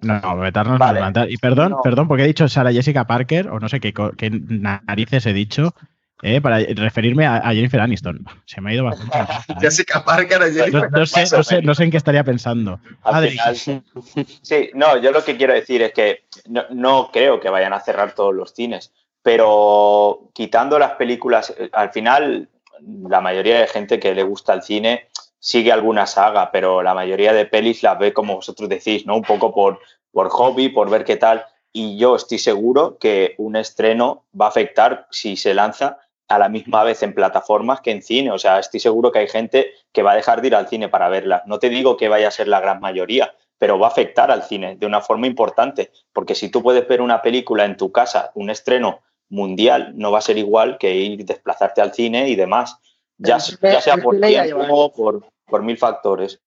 No, 0.02 0.20
no 0.22 0.38
vetarnos 0.38 0.80
vale. 0.80 1.02
no 1.02 1.28
Y 1.28 1.38
perdón, 1.38 1.72
no. 1.72 1.82
perdón, 1.82 2.08
porque 2.08 2.24
he 2.24 2.28
dicho 2.28 2.48
Sara 2.48 2.72
Jessica 2.72 3.06
Parker, 3.06 3.50
o 3.50 3.60
no 3.60 3.68
sé 3.68 3.80
qué, 3.80 3.94
qué 3.94 4.30
narices 4.30 5.26
he 5.26 5.34
dicho, 5.34 5.76
eh, 6.22 6.42
para 6.42 6.60
referirme 6.60 7.26
a, 7.26 7.38
a, 7.38 7.54
Jennifer 7.54 7.80
Aniston. 7.80 8.26
Se 8.46 8.60
me 8.60 8.72
ha 8.72 8.74
ido 8.74 8.84
bastante. 8.84 9.18
Jessica 9.62 10.04
Parker, 10.04 10.42
a 10.42 10.52
Jennifer 10.52 10.92
no, 10.92 11.00
no, 11.00 11.06
sé, 11.06 11.22
no, 11.32 11.44
sé, 11.44 11.62
no, 11.62 11.74
sé, 11.74 11.84
en 11.86 11.92
qué 11.92 11.98
estaría 11.98 12.24
pensando. 12.26 12.80
Al 13.04 13.30
final, 13.30 13.56
sí, 13.56 14.72
no, 14.74 14.98
yo 14.98 15.12
lo 15.12 15.24
que 15.24 15.38
quiero 15.38 15.54
decir 15.54 15.82
es 15.82 15.94
que 15.94 16.26
no, 16.48 17.10
creo 17.14 17.40
que 17.40 17.50
vayan 17.50 17.72
a 17.72 17.80
cerrar 17.80 18.14
todos 18.16 18.36
los 18.36 18.54
cines, 18.54 18.92
pero 19.22 20.30
quitando 20.34 20.80
las 20.80 20.94
películas, 20.94 21.54
al 21.72 21.92
final 21.92 22.50
la 22.82 23.22
mayoría 23.22 23.60
de 23.60 23.68
gente 23.68 24.00
que 24.00 24.16
le 24.16 24.24
gusta 24.24 24.54
el 24.54 24.64
cine 24.64 25.10
sigue 25.40 25.72
alguna 25.72 26.06
saga, 26.06 26.52
pero 26.52 26.84
la 26.84 26.94
mayoría 26.94 27.34
de 27.34 27.46
pelis 27.46 27.84
las 27.84 27.98
ve 27.98 28.14
como 28.14 28.36
vosotros 28.36 28.70
decís, 28.70 29.06
¿no? 29.06 29.16
Un 29.16 29.24
poco 29.24 29.54
por, 29.54 29.80
por 30.12 30.30
hobby, 30.30 30.70
por 30.70 30.90
ver 30.90 31.06
qué 31.06 31.18
tal. 31.18 31.46
Y 31.72 31.98
yo 31.98 32.16
estoy 32.16 32.40
seguro 32.40 32.98
que 32.98 33.36
un 33.38 33.56
estreno 33.56 34.26
va 34.40 34.46
a 34.46 34.50
afectar 34.50 35.08
si 35.12 35.38
se 35.38 35.54
lanza 35.54 36.00
a 36.28 36.38
la 36.38 36.50
misma 36.50 36.84
vez 36.84 37.02
en 37.04 37.14
plataformas 37.14 37.82
que 37.82 37.92
en 37.92 38.02
cine. 38.02 38.32
O 38.32 38.38
sea, 38.38 38.60
estoy 38.60 38.80
seguro 38.80 39.12
que 39.12 39.20
hay 39.20 39.28
gente 39.28 39.72
que 39.92 40.04
va 40.04 40.12
a 40.12 40.16
dejar 40.16 40.42
de 40.42 40.48
ir 40.48 40.56
al 40.56 40.68
cine 40.68 40.90
para 40.90 41.10
verla. 41.10 41.44
No 41.46 41.60
te 41.60 41.70
digo 41.70 41.98
que 41.98 42.10
vaya 42.10 42.28
a 42.28 42.32
ser 42.32 42.48
la 42.48 42.60
gran 42.60 42.80
mayoría, 42.80 43.34
pero 43.58 43.80
va 43.80 43.88
a 43.88 43.92
afectar 43.92 44.32
al 44.32 44.44
cine 44.44 44.76
de 44.76 44.86
una 44.86 45.02
forma 45.02 45.28
importante. 45.28 45.92
Porque 46.14 46.36
si 46.36 46.50
tú 46.50 46.62
puedes 46.62 46.88
ver 46.88 47.02
una 47.02 47.22
película 47.22 47.66
en 47.66 47.78
tu 47.78 47.92
casa, 47.92 48.32
un 48.36 48.50
estreno 48.50 49.02
mundial, 49.30 49.94
no 49.96 50.12
va 50.12 50.20
a 50.20 50.22
ser 50.22 50.38
igual 50.38 50.78
que 50.78 50.96
ir 50.96 51.26
desplazarte 51.26 51.82
al 51.82 51.94
cine 51.94 52.30
y 52.30 52.36
demás. 52.36 52.78
Ya, 53.18 53.38
ya 53.62 53.82
sea 53.82 53.98
por 53.98 54.20
tiempo 54.20 54.60
o 54.70 54.94
por, 54.94 55.26
por 55.46 55.64
mil 55.64 55.78
factores. 55.78 56.42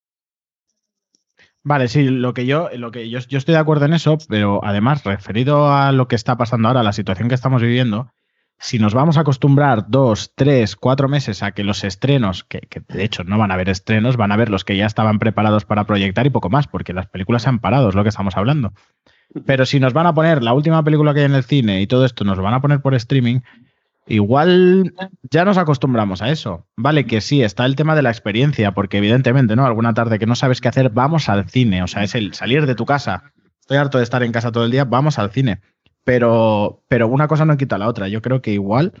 Vale, 1.65 1.87
sí, 1.87 2.09
lo 2.09 2.33
que 2.33 2.45
yo, 2.45 2.69
lo 2.73 2.91
que 2.91 3.09
yo, 3.09 3.19
yo 3.19 3.37
estoy 3.37 3.53
de 3.53 3.59
acuerdo 3.59 3.85
en 3.85 3.93
eso, 3.93 4.17
pero 4.27 4.59
además, 4.63 5.03
referido 5.05 5.71
a 5.71 5.93
lo 5.93 6.09
que 6.09 6.15
está 6.15 6.35
pasando 6.35 6.67
ahora, 6.67 6.83
la 6.83 6.91
situación 6.91 7.29
que 7.29 7.35
estamos 7.35 7.61
viviendo, 7.61 8.11
si 8.59 8.79
nos 8.79 8.93
vamos 8.93 9.17
a 9.17 9.21
acostumbrar 9.21 9.85
dos, 9.87 10.33
tres, 10.35 10.75
cuatro 10.75 11.07
meses 11.07 11.41
a 11.41 11.51
que 11.51 11.63
los 11.63 11.85
estrenos, 11.85 12.43
que, 12.43 12.59
que, 12.61 12.81
de 12.81 13.03
hecho 13.05 13.23
no 13.23 13.37
van 13.37 13.51
a 13.51 13.53
haber 13.53 13.69
estrenos, 13.69 14.17
van 14.17 14.33
a 14.33 14.37
ver 14.37 14.49
los 14.49 14.65
que 14.65 14.75
ya 14.75 14.85
estaban 14.85 15.19
preparados 15.19 15.63
para 15.63 15.85
proyectar 15.85 16.25
y 16.25 16.31
poco 16.31 16.49
más, 16.49 16.67
porque 16.67 16.91
las 16.91 17.07
películas 17.07 17.43
se 17.43 17.49
han 17.49 17.59
parado, 17.59 17.89
es 17.89 17.95
lo 17.95 18.03
que 18.03 18.09
estamos 18.09 18.35
hablando. 18.35 18.73
Pero 19.45 19.65
si 19.65 19.79
nos 19.79 19.93
van 19.93 20.05
a 20.05 20.13
poner 20.13 20.43
la 20.43 20.53
última 20.53 20.83
película 20.83 21.13
que 21.13 21.21
hay 21.21 21.25
en 21.25 21.35
el 21.35 21.43
cine 21.43 21.81
y 21.81 21.87
todo 21.87 22.05
esto 22.05 22.23
nos 22.23 22.37
lo 22.37 22.43
van 22.43 22.53
a 22.53 22.61
poner 22.61 22.81
por 22.81 22.93
streaming, 22.93 23.39
igual 24.07 24.93
ya 25.29 25.45
nos 25.45 25.57
acostumbramos 25.57 26.21
a 26.21 26.29
eso. 26.29 26.67
Vale, 26.75 27.05
que 27.05 27.21
sí, 27.21 27.41
está 27.41 27.65
el 27.65 27.75
tema 27.75 27.95
de 27.95 28.03
la 28.03 28.09
experiencia, 28.09 28.73
porque 28.73 28.97
evidentemente, 28.97 29.55
¿no? 29.55 29.65
Alguna 29.65 29.93
tarde 29.93 30.19
que 30.19 30.25
no 30.25 30.35
sabes 30.35 30.61
qué 30.61 30.67
hacer, 30.67 30.89
vamos 30.89 31.29
al 31.29 31.49
cine. 31.49 31.83
O 31.83 31.87
sea, 31.87 32.03
es 32.03 32.15
el 32.15 32.33
salir 32.33 32.65
de 32.65 32.75
tu 32.75 32.85
casa. 32.85 33.31
Estoy 33.59 33.77
harto 33.77 33.97
de 33.97 34.03
estar 34.03 34.23
en 34.23 34.31
casa 34.31 34.51
todo 34.51 34.65
el 34.65 34.71
día, 34.71 34.83
vamos 34.85 35.17
al 35.19 35.31
cine. 35.31 35.61
Pero, 36.03 36.83
pero 36.87 37.07
una 37.07 37.27
cosa 37.27 37.45
no 37.45 37.57
quita 37.57 37.77
la 37.77 37.87
otra. 37.87 38.07
Yo 38.09 38.21
creo 38.21 38.41
que 38.41 38.51
igual, 38.51 38.93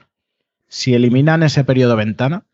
si 0.67 0.95
eliminan 0.95 1.43
ese 1.43 1.63
periodo 1.63 1.95
ventana, 1.95 2.45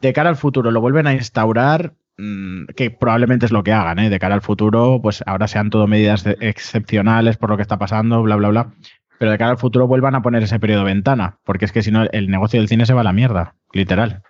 de 0.00 0.12
cara 0.12 0.28
al 0.28 0.36
futuro 0.36 0.70
lo 0.70 0.80
vuelven 0.80 1.06
a 1.06 1.14
instaurar, 1.14 1.94
que 2.16 2.90
probablemente 2.90 3.46
es 3.46 3.52
lo 3.52 3.64
que 3.64 3.72
hagan, 3.72 3.98
¿eh? 3.98 4.10
de 4.10 4.18
cara 4.18 4.34
al 4.34 4.42
futuro, 4.42 5.00
pues 5.02 5.22
ahora 5.26 5.48
sean 5.48 5.70
todo 5.70 5.86
medidas 5.86 6.24
excepcionales 6.40 7.36
por 7.36 7.50
lo 7.50 7.56
que 7.56 7.62
está 7.62 7.78
pasando, 7.78 8.22
bla, 8.22 8.36
bla, 8.36 8.48
bla. 8.48 8.74
Pero 9.18 9.30
de 9.30 9.38
cara 9.38 9.52
al 9.52 9.58
futuro 9.58 9.86
vuelvan 9.86 10.14
a 10.14 10.22
poner 10.22 10.42
ese 10.42 10.58
periodo 10.58 10.80
de 10.80 10.92
ventana, 10.92 11.38
porque 11.44 11.64
es 11.64 11.72
que 11.72 11.82
si 11.82 11.90
no, 11.90 12.04
el 12.04 12.28
negocio 12.28 12.60
del 12.60 12.68
cine 12.68 12.86
se 12.86 12.94
va 12.94 13.00
a 13.00 13.04
la 13.04 13.12
mierda, 13.12 13.54
literal. 13.72 14.22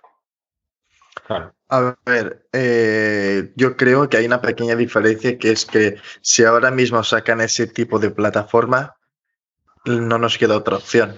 Claro. 1.27 1.53
A 1.69 1.95
ver, 2.05 2.47
eh, 2.53 3.51
yo 3.55 3.75
creo 3.75 4.07
que 4.07 4.17
hay 4.17 4.27
una 4.27 4.41
pequeña 4.41 4.75
diferencia 4.75 5.39
que 5.39 5.51
es 5.51 5.65
que 5.65 5.95
si 6.21 6.43
ahora 6.43 6.69
mismo 6.69 7.03
sacan 7.03 7.41
ese 7.41 7.65
tipo 7.65 7.97
de 7.97 8.11
plataforma, 8.11 8.95
no 9.85 10.19
nos 10.19 10.37
queda 10.37 10.55
otra 10.55 10.77
opción. 10.77 11.17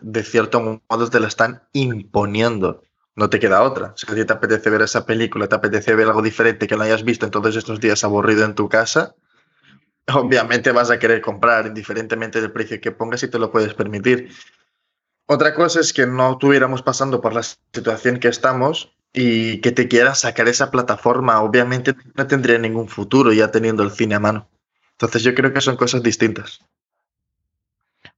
De 0.00 0.22
cierto 0.22 0.80
modo 0.88 1.10
te 1.10 1.18
la 1.18 1.26
están 1.26 1.62
imponiendo. 1.72 2.82
No 3.16 3.30
te 3.30 3.40
queda 3.40 3.62
otra. 3.62 3.94
Si 3.96 4.06
te 4.06 4.32
apetece 4.32 4.68
ver 4.70 4.82
esa 4.82 5.06
película, 5.06 5.48
te 5.48 5.54
apetece 5.54 5.94
ver 5.94 6.06
algo 6.06 6.22
diferente 6.22 6.66
que 6.66 6.76
no 6.76 6.82
hayas 6.82 7.02
visto 7.02 7.24
en 7.24 7.32
todos 7.32 7.56
estos 7.56 7.80
días 7.80 8.04
aburrido 8.04 8.44
en 8.44 8.54
tu 8.54 8.68
casa, 8.68 9.14
obviamente 10.12 10.70
vas 10.70 10.90
a 10.90 10.98
querer 10.98 11.20
comprar, 11.20 11.66
indiferentemente 11.66 12.40
del 12.40 12.52
precio 12.52 12.80
que 12.80 12.92
pongas 12.92 13.22
y 13.22 13.28
te 13.28 13.38
lo 13.38 13.50
puedes 13.50 13.74
permitir. 13.74 14.30
Otra 15.26 15.54
cosa 15.54 15.80
es 15.80 15.92
que 15.92 16.06
no 16.06 16.32
estuviéramos 16.32 16.82
pasando 16.82 17.20
por 17.20 17.34
la 17.34 17.42
situación 17.42 18.20
que 18.20 18.28
estamos 18.28 18.92
y 19.12 19.60
que 19.62 19.72
te 19.72 19.88
quieras 19.88 20.20
sacar 20.20 20.46
esa 20.46 20.70
plataforma, 20.70 21.40
obviamente 21.40 21.96
no 22.14 22.26
tendría 22.26 22.58
ningún 22.58 22.88
futuro 22.88 23.32
ya 23.32 23.50
teniendo 23.50 23.82
el 23.82 23.90
cine 23.90 24.14
a 24.14 24.20
mano. 24.20 24.48
Entonces 24.92 25.22
yo 25.22 25.34
creo 25.34 25.52
que 25.52 25.60
son 25.62 25.76
cosas 25.76 26.02
distintas. 26.02 26.60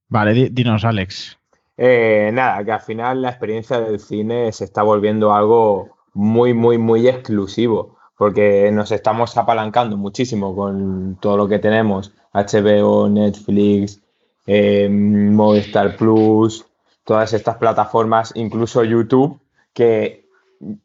Vale, 0.09 0.33
di- 0.35 0.49
dinos, 0.51 0.85
Alex. 0.85 1.38
Eh, 1.81 2.31
nada, 2.33 2.65
que 2.65 2.73
al 2.73 2.81
final 2.81 3.23
la 3.23 3.31
experiencia 3.31 3.81
del 3.81 4.01
cine 4.01 4.53
se 4.53 4.65
está 4.65 4.83
volviendo 4.83 5.33
algo 5.33 5.97
muy, 6.13 6.53
muy, 6.53 6.77
muy 6.79 7.07
exclusivo, 7.09 7.97
porque 8.17 8.71
nos 8.73 8.91
estamos 8.91 9.37
apalancando 9.37 9.97
muchísimo 9.97 10.57
con 10.57 11.17
todo 11.21 11.37
lo 11.37 11.47
que 11.49 11.61
tenemos, 11.61 12.13
HBO, 12.33 13.09
Netflix, 13.09 14.01
eh, 14.47 14.89
Movistar 14.91 15.97
Plus, 15.97 16.67
todas 17.05 17.33
estas 17.33 17.57
plataformas, 17.57 18.33
incluso 18.35 18.83
YouTube, 18.83 19.39
que 19.73 20.27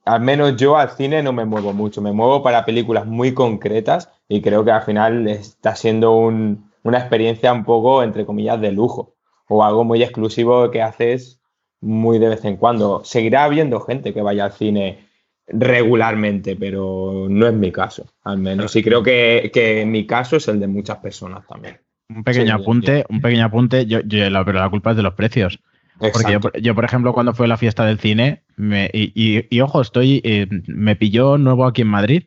al 0.06 0.22
menos 0.22 0.56
yo 0.58 0.78
al 0.78 0.92
cine 0.92 1.24
no 1.24 1.34
me 1.34 1.46
muevo 1.46 1.74
mucho, 1.74 2.02
me 2.02 2.12
muevo 2.12 2.44
para 2.44 2.66
películas 2.66 3.08
muy 3.08 3.34
concretas 3.34 4.10
y 4.28 4.42
creo 4.42 4.64
que 4.64 4.72
al 4.72 4.84
final 4.84 5.28
está 5.28 5.76
siendo 5.76 6.12
un- 6.16 6.72
una 6.84 7.00
experiencia 7.00 7.52
un 7.52 7.64
poco, 7.66 8.04
entre 8.04 8.26
comillas, 8.26 8.62
de 8.62 8.72
lujo 8.72 9.13
o 9.48 9.64
algo 9.64 9.84
muy 9.84 10.02
exclusivo 10.04 10.72
que 10.72 10.82
haces 10.82 11.42
muy 11.82 12.18
de 12.20 12.30
vez 12.30 12.46
en 12.46 12.58
cuando. 12.58 13.02
Seguirá 13.04 13.44
habiendo 13.44 13.80
gente 13.82 14.14
que 14.14 14.22
vaya 14.22 14.46
al 14.46 14.54
cine 14.54 15.00
regularmente, 15.48 16.56
pero 16.56 17.28
no 17.30 17.48
es 17.48 17.54
mi 17.54 17.72
caso, 17.72 18.06
al 18.24 18.38
menos. 18.38 18.76
Y 18.76 18.84
creo 18.84 19.04
que, 19.04 19.52
que 19.54 19.86
mi 19.86 20.06
caso 20.06 20.38
es 20.38 20.48
el 20.48 20.60
de 20.60 20.68
muchas 20.68 20.98
personas 20.98 21.46
también. 21.48 21.80
Un 22.10 22.24
pequeño 22.24 22.56
Sí, 22.58 22.62
apunte, 22.62 23.06
un 23.10 23.22
pequeño 23.22 23.46
apunte, 23.46 23.86
yo, 23.86 24.00
yo- 24.02 24.30
la- 24.30 24.46
pero 24.46 24.60
la 24.60 24.70
culpa 24.70 24.92
es 24.92 24.98
de 24.98 25.04
los 25.04 25.14
precios. 25.14 25.60
Porque 26.00 26.34
yo, 26.34 26.40
yo, 26.60 26.76
por 26.76 26.86
ejemplo, 26.86 27.14
cuando 27.14 27.34
fue 27.34 27.48
la 27.48 27.58
fiesta 27.58 27.86
del 27.86 28.00
cine, 28.00 28.44
me- 28.56 28.90
y, 28.94 29.12
y- 29.16 29.46
y, 29.50 29.62
ojo, 29.62 29.82
estoy, 29.82 30.22
eh, 30.24 30.48
me 30.68 30.96
pilló 30.96 31.38
nuevo 31.38 31.66
aquí 31.66 31.82
en 31.84 31.88
Madrid 31.88 32.24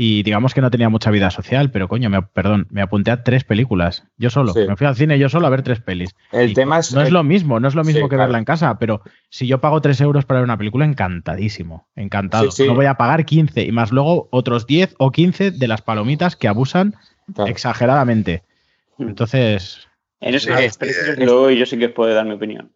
y 0.00 0.22
digamos 0.22 0.54
que 0.54 0.60
no 0.60 0.70
tenía 0.70 0.88
mucha 0.88 1.10
vida 1.10 1.28
social, 1.32 1.72
pero 1.72 1.88
coño, 1.88 2.08
me, 2.08 2.22
perdón, 2.22 2.68
me 2.70 2.82
apunté 2.82 3.10
a 3.10 3.24
tres 3.24 3.42
películas, 3.42 4.04
yo 4.16 4.30
solo. 4.30 4.52
Sí. 4.52 4.60
Me 4.68 4.76
fui 4.76 4.86
al 4.86 4.94
cine 4.94 5.18
yo 5.18 5.28
solo 5.28 5.48
a 5.48 5.50
ver 5.50 5.62
tres 5.62 5.80
pelis. 5.80 6.14
El 6.30 6.50
Y 6.50 6.54
tema 6.54 6.78
es... 6.78 6.94
no 6.94 7.02
es 7.02 7.10
lo 7.10 7.24
mismo, 7.24 7.58
no 7.58 7.66
es 7.66 7.74
lo 7.74 7.82
mismo 7.82 8.02
Sí, 8.02 8.04
que 8.04 8.10
claro. 8.10 8.28
verla 8.28 8.38
en 8.38 8.44
casa, 8.44 8.78
pero 8.78 9.02
si 9.28 9.48
yo 9.48 9.60
pago 9.60 9.80
tres 9.80 10.00
euros 10.00 10.24
para 10.24 10.38
ver 10.38 10.44
una 10.44 10.56
película, 10.56 10.84
encantadísimo, 10.84 11.88
encantado. 11.96 12.48
Sí, 12.52 12.62
sí. 12.62 12.68
No 12.68 12.76
voy 12.76 12.86
a 12.86 12.94
pagar 12.94 13.24
15 13.24 13.64
y 13.64 13.72
más 13.72 13.90
luego 13.90 14.28
otros 14.30 14.68
10 14.68 14.94
o 14.98 15.10
15 15.10 15.50
de 15.50 15.66
las 15.66 15.82
palomitas 15.82 16.36
que 16.36 16.46
abusan 16.46 16.94
Claro. 17.34 17.50
exageradamente. 17.50 18.44
Mm. 18.98 19.08
Entonces, 19.08 19.88
En 20.20 20.36
eso 20.36 20.48
los 20.50 20.78
precios, 20.78 21.18
luego 21.18 21.50
yo 21.50 21.66
sí 21.66 21.76
que 21.76 21.86
os 21.86 21.92
puedo 21.92 22.14
dar 22.14 22.24
mi 22.24 22.34
opinión. 22.34 22.70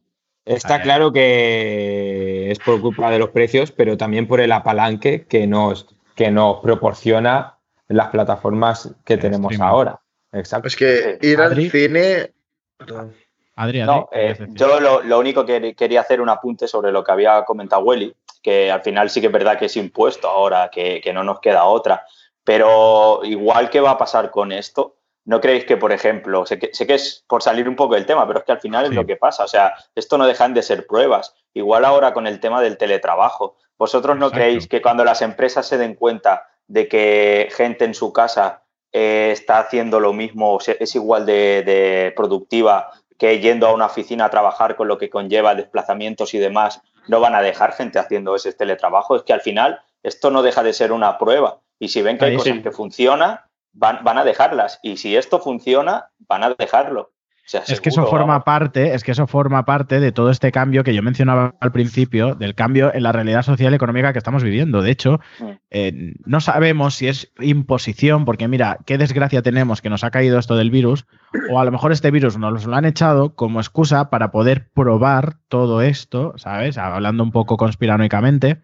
Está 0.44 0.82
claro 0.82 1.12
que 1.12 2.50
es 2.50 2.58
por 2.58 2.80
culpa 2.80 3.12
de 3.12 3.20
los 3.20 3.30
precios, 3.30 3.70
pero 3.70 3.96
también 3.96 4.26
por 4.26 4.40
el 4.40 4.50
apalanque 4.50 5.24
que 5.28 5.46
nos, 5.46 5.86
que 6.14 6.30
nos 6.30 6.60
proporciona 6.60 7.58
las 7.88 8.08
plataformas 8.08 8.94
que 9.04 9.14
El 9.14 9.20
tenemos 9.20 9.52
streaming. 9.52 9.70
ahora. 9.70 10.00
Exacto. 10.32 10.68
Es 10.68 10.76
que 10.76 11.18
ir 11.20 11.40
Adri. 11.40 11.64
al 11.66 11.70
cine... 11.70 12.32
Perdón. 12.76 13.14
Adri, 13.56 13.80
Adri, 13.80 13.92
No, 13.92 14.08
¿qué 14.10 14.30
eh, 14.30 14.46
yo 14.50 14.80
lo, 14.80 15.02
lo 15.02 15.18
único 15.18 15.44
que 15.44 15.74
quería 15.74 16.00
hacer 16.00 16.20
un 16.22 16.28
apunte 16.30 16.66
sobre 16.66 16.90
lo 16.90 17.04
que 17.04 17.12
había 17.12 17.44
comentado 17.44 17.82
Welly, 17.82 18.14
que 18.42 18.70
al 18.72 18.80
final 18.82 19.10
sí 19.10 19.20
que 19.20 19.26
es 19.26 19.32
verdad 19.32 19.58
que 19.58 19.66
es 19.66 19.76
impuesto 19.76 20.28
ahora, 20.28 20.70
que, 20.70 21.00
que 21.02 21.12
no 21.12 21.22
nos 21.22 21.38
queda 21.40 21.64
otra, 21.64 22.06
pero 22.44 23.20
igual 23.24 23.70
que 23.70 23.80
va 23.80 23.90
a 23.92 23.98
pasar 23.98 24.30
con 24.30 24.52
esto, 24.52 24.96
¿no 25.26 25.40
creéis 25.40 25.64
que, 25.66 25.76
por 25.76 25.92
ejemplo, 25.92 26.44
sé 26.46 26.58
que, 26.58 26.70
sé 26.72 26.86
que 26.86 26.94
es 26.94 27.24
por 27.28 27.42
salir 27.42 27.68
un 27.68 27.76
poco 27.76 27.94
del 27.94 28.06
tema, 28.06 28.26
pero 28.26 28.40
es 28.40 28.44
que 28.44 28.52
al 28.52 28.60
final 28.60 28.84
Sí. 28.86 28.90
es 28.90 28.96
lo 28.96 29.06
que 29.06 29.16
pasa, 29.16 29.44
o 29.44 29.48
sea, 29.48 29.74
esto 29.94 30.18
no 30.18 30.26
dejan 30.26 30.54
de 30.54 30.62
ser 30.62 30.86
pruebas, 30.86 31.34
igual 31.54 31.84
ahora 31.84 32.12
con 32.14 32.26
el 32.26 32.40
tema 32.40 32.60
del 32.60 32.78
teletrabajo, 32.78 33.56
¿vosotros 33.78 34.16
no 34.16 34.26
Exacto. 34.26 34.44
creéis 34.44 34.68
que 34.68 34.82
cuando 34.82 35.04
las 35.04 35.22
empresas 35.22 35.66
se 35.66 35.78
den 35.78 35.94
cuenta 35.94 36.46
de 36.66 36.88
que 36.88 37.48
gente 37.52 37.84
en 37.84 37.94
su 37.94 38.12
casa 38.12 38.62
eh, 38.92 39.30
está 39.32 39.58
haciendo 39.58 40.00
lo 40.00 40.12
mismo, 40.12 40.58
es 40.60 40.94
igual 40.94 41.26
de, 41.26 41.62
de 41.64 42.12
productiva 42.16 42.90
que 43.18 43.38
yendo 43.40 43.68
a 43.68 43.72
una 43.72 43.86
oficina 43.86 44.24
a 44.24 44.30
trabajar 44.30 44.74
con 44.74 44.88
lo 44.88 44.98
que 44.98 45.08
conlleva 45.08 45.54
desplazamientos 45.54 46.34
y 46.34 46.38
demás, 46.38 46.82
no 47.06 47.20
van 47.20 47.34
a 47.34 47.42
dejar 47.42 47.72
gente 47.72 47.98
haciendo 47.98 48.34
ese 48.34 48.52
teletrabajo. 48.52 49.16
Es 49.16 49.22
que 49.22 49.32
al 49.32 49.40
final 49.40 49.80
esto 50.02 50.30
no 50.30 50.42
deja 50.42 50.62
de 50.62 50.72
ser 50.72 50.92
una 50.92 51.18
prueba. 51.18 51.60
Y 51.78 51.88
si 51.88 52.02
ven 52.02 52.18
que 52.18 52.24
hay 52.24 52.30
Ahí 52.32 52.36
cosas 52.36 52.54
sí. 52.54 52.62
que 52.62 52.72
funcionan, 52.72 53.40
van, 53.72 54.02
van 54.02 54.18
a 54.18 54.24
dejarlas. 54.24 54.80
Y 54.82 54.96
si 54.96 55.16
esto 55.16 55.40
funciona, 55.40 56.10
van 56.18 56.44
a 56.44 56.54
dejarlo. 56.54 57.12
Sea, 57.60 57.62
Es 57.68 57.80
que 57.82 57.90
eso 57.90 58.06
forma 58.06 58.26
vamos. 58.34 58.44
parte, 58.44 58.94
es 58.94 59.04
que 59.04 59.10
eso 59.12 59.26
forma 59.26 59.64
parte 59.66 60.00
de 60.00 60.10
todo 60.10 60.30
este 60.30 60.50
cambio 60.52 60.84
que 60.84 60.94
yo 60.94 61.02
mencionaba 61.02 61.54
al 61.60 61.70
principio, 61.70 62.34
del 62.34 62.54
cambio 62.54 62.94
en 62.94 63.02
la 63.02 63.12
realidad 63.12 63.42
social 63.42 63.72
y 63.72 63.76
económica 63.76 64.12
que 64.12 64.18
estamos 64.18 64.42
viviendo. 64.42 64.80
De 64.80 64.90
hecho, 64.90 65.20
Mm. 65.38 65.44
eh, 65.70 66.14
no 66.24 66.40
sabemos 66.40 66.94
si 66.94 67.08
es 67.08 67.30
imposición, 67.40 68.24
porque 68.24 68.48
mira, 68.48 68.78
qué 68.86 68.96
desgracia 68.96 69.42
tenemos 69.42 69.82
que 69.82 69.90
nos 69.90 70.02
ha 70.02 70.10
caído 70.10 70.38
esto 70.38 70.56
del 70.56 70.70
virus, 70.70 71.04
o 71.50 71.60
a 71.60 71.64
lo 71.66 71.72
mejor 71.72 71.92
este 71.92 72.10
virus 72.10 72.38
nos 72.38 72.64
lo 72.66 72.74
han 72.74 72.86
echado 72.86 73.34
como 73.34 73.60
excusa 73.60 74.08
para 74.08 74.30
poder 74.30 74.70
probar 74.72 75.34
todo 75.48 75.82
esto, 75.82 76.32
¿sabes? 76.36 76.78
Hablando 76.78 77.22
un 77.22 77.32
poco 77.32 77.58
conspiranoicamente. 77.58 78.62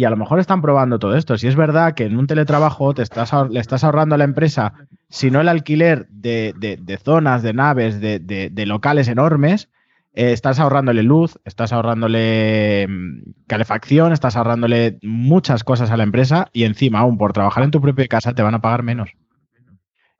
Y 0.00 0.04
a 0.06 0.10
lo 0.10 0.16
mejor 0.16 0.40
están 0.40 0.62
probando 0.62 0.98
todo 0.98 1.14
esto. 1.14 1.36
Si 1.36 1.46
es 1.46 1.56
verdad 1.56 1.92
que 1.92 2.04
en 2.04 2.16
un 2.16 2.26
teletrabajo 2.26 2.94
te 2.94 3.02
estás 3.02 3.32
le 3.50 3.60
estás 3.60 3.84
ahorrando 3.84 4.14
a 4.14 4.18
la 4.18 4.24
empresa, 4.24 4.72
si 5.10 5.30
no 5.30 5.42
el 5.42 5.48
alquiler 5.48 6.06
de, 6.08 6.98
zonas, 7.04 7.42
de 7.42 7.52
naves, 7.52 8.00
de 8.00 8.64
locales 8.66 9.08
enormes, 9.08 9.68
eh, 10.12 10.32
estás 10.32 10.58
ahorrándole 10.58 11.02
luz, 11.02 11.38
estás 11.44 11.72
ahorrándole 11.72 12.86
mm, 12.88 13.22
calefacción, 13.46 14.12
estás 14.12 14.36
ahorrándole 14.36 14.98
muchas 15.02 15.64
cosas 15.64 15.90
a 15.90 15.96
la 15.98 16.02
empresa 16.02 16.48
y 16.52 16.64
encima 16.64 17.00
aún 17.00 17.16
por 17.16 17.34
trabajar 17.34 17.62
en 17.62 17.70
tu 17.70 17.80
propia 17.80 18.08
casa 18.08 18.32
te 18.32 18.42
van 18.42 18.54
a 18.54 18.60
pagar 18.60 18.82
menos. 18.82 19.10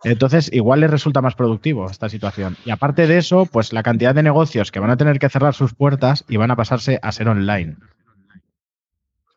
Entonces, 0.05 0.51
igual 0.53 0.81
les 0.81 0.91
resulta 0.91 1.21
más 1.21 1.35
productivo 1.35 1.91
esta 1.91 2.09
situación. 2.09 2.57
Y 2.65 2.71
aparte 2.71 3.07
de 3.07 3.19
eso, 3.19 3.47
pues 3.47 3.73
la 3.73 3.83
cantidad 3.83 4.15
de 4.15 4.23
negocios 4.23 4.71
que 4.71 4.81
van 4.81 4.91
a 4.91 4.97
tener 4.97 5.19
que 5.19 5.29
cerrar 5.29 5.55
sus 5.55 5.75
puertas 5.75 6.25
y 6.29 6.37
van 6.37 6.51
a 6.51 6.57
pasarse 6.57 6.99
a 7.03 7.13
ser 7.13 7.29
online. 7.29 7.77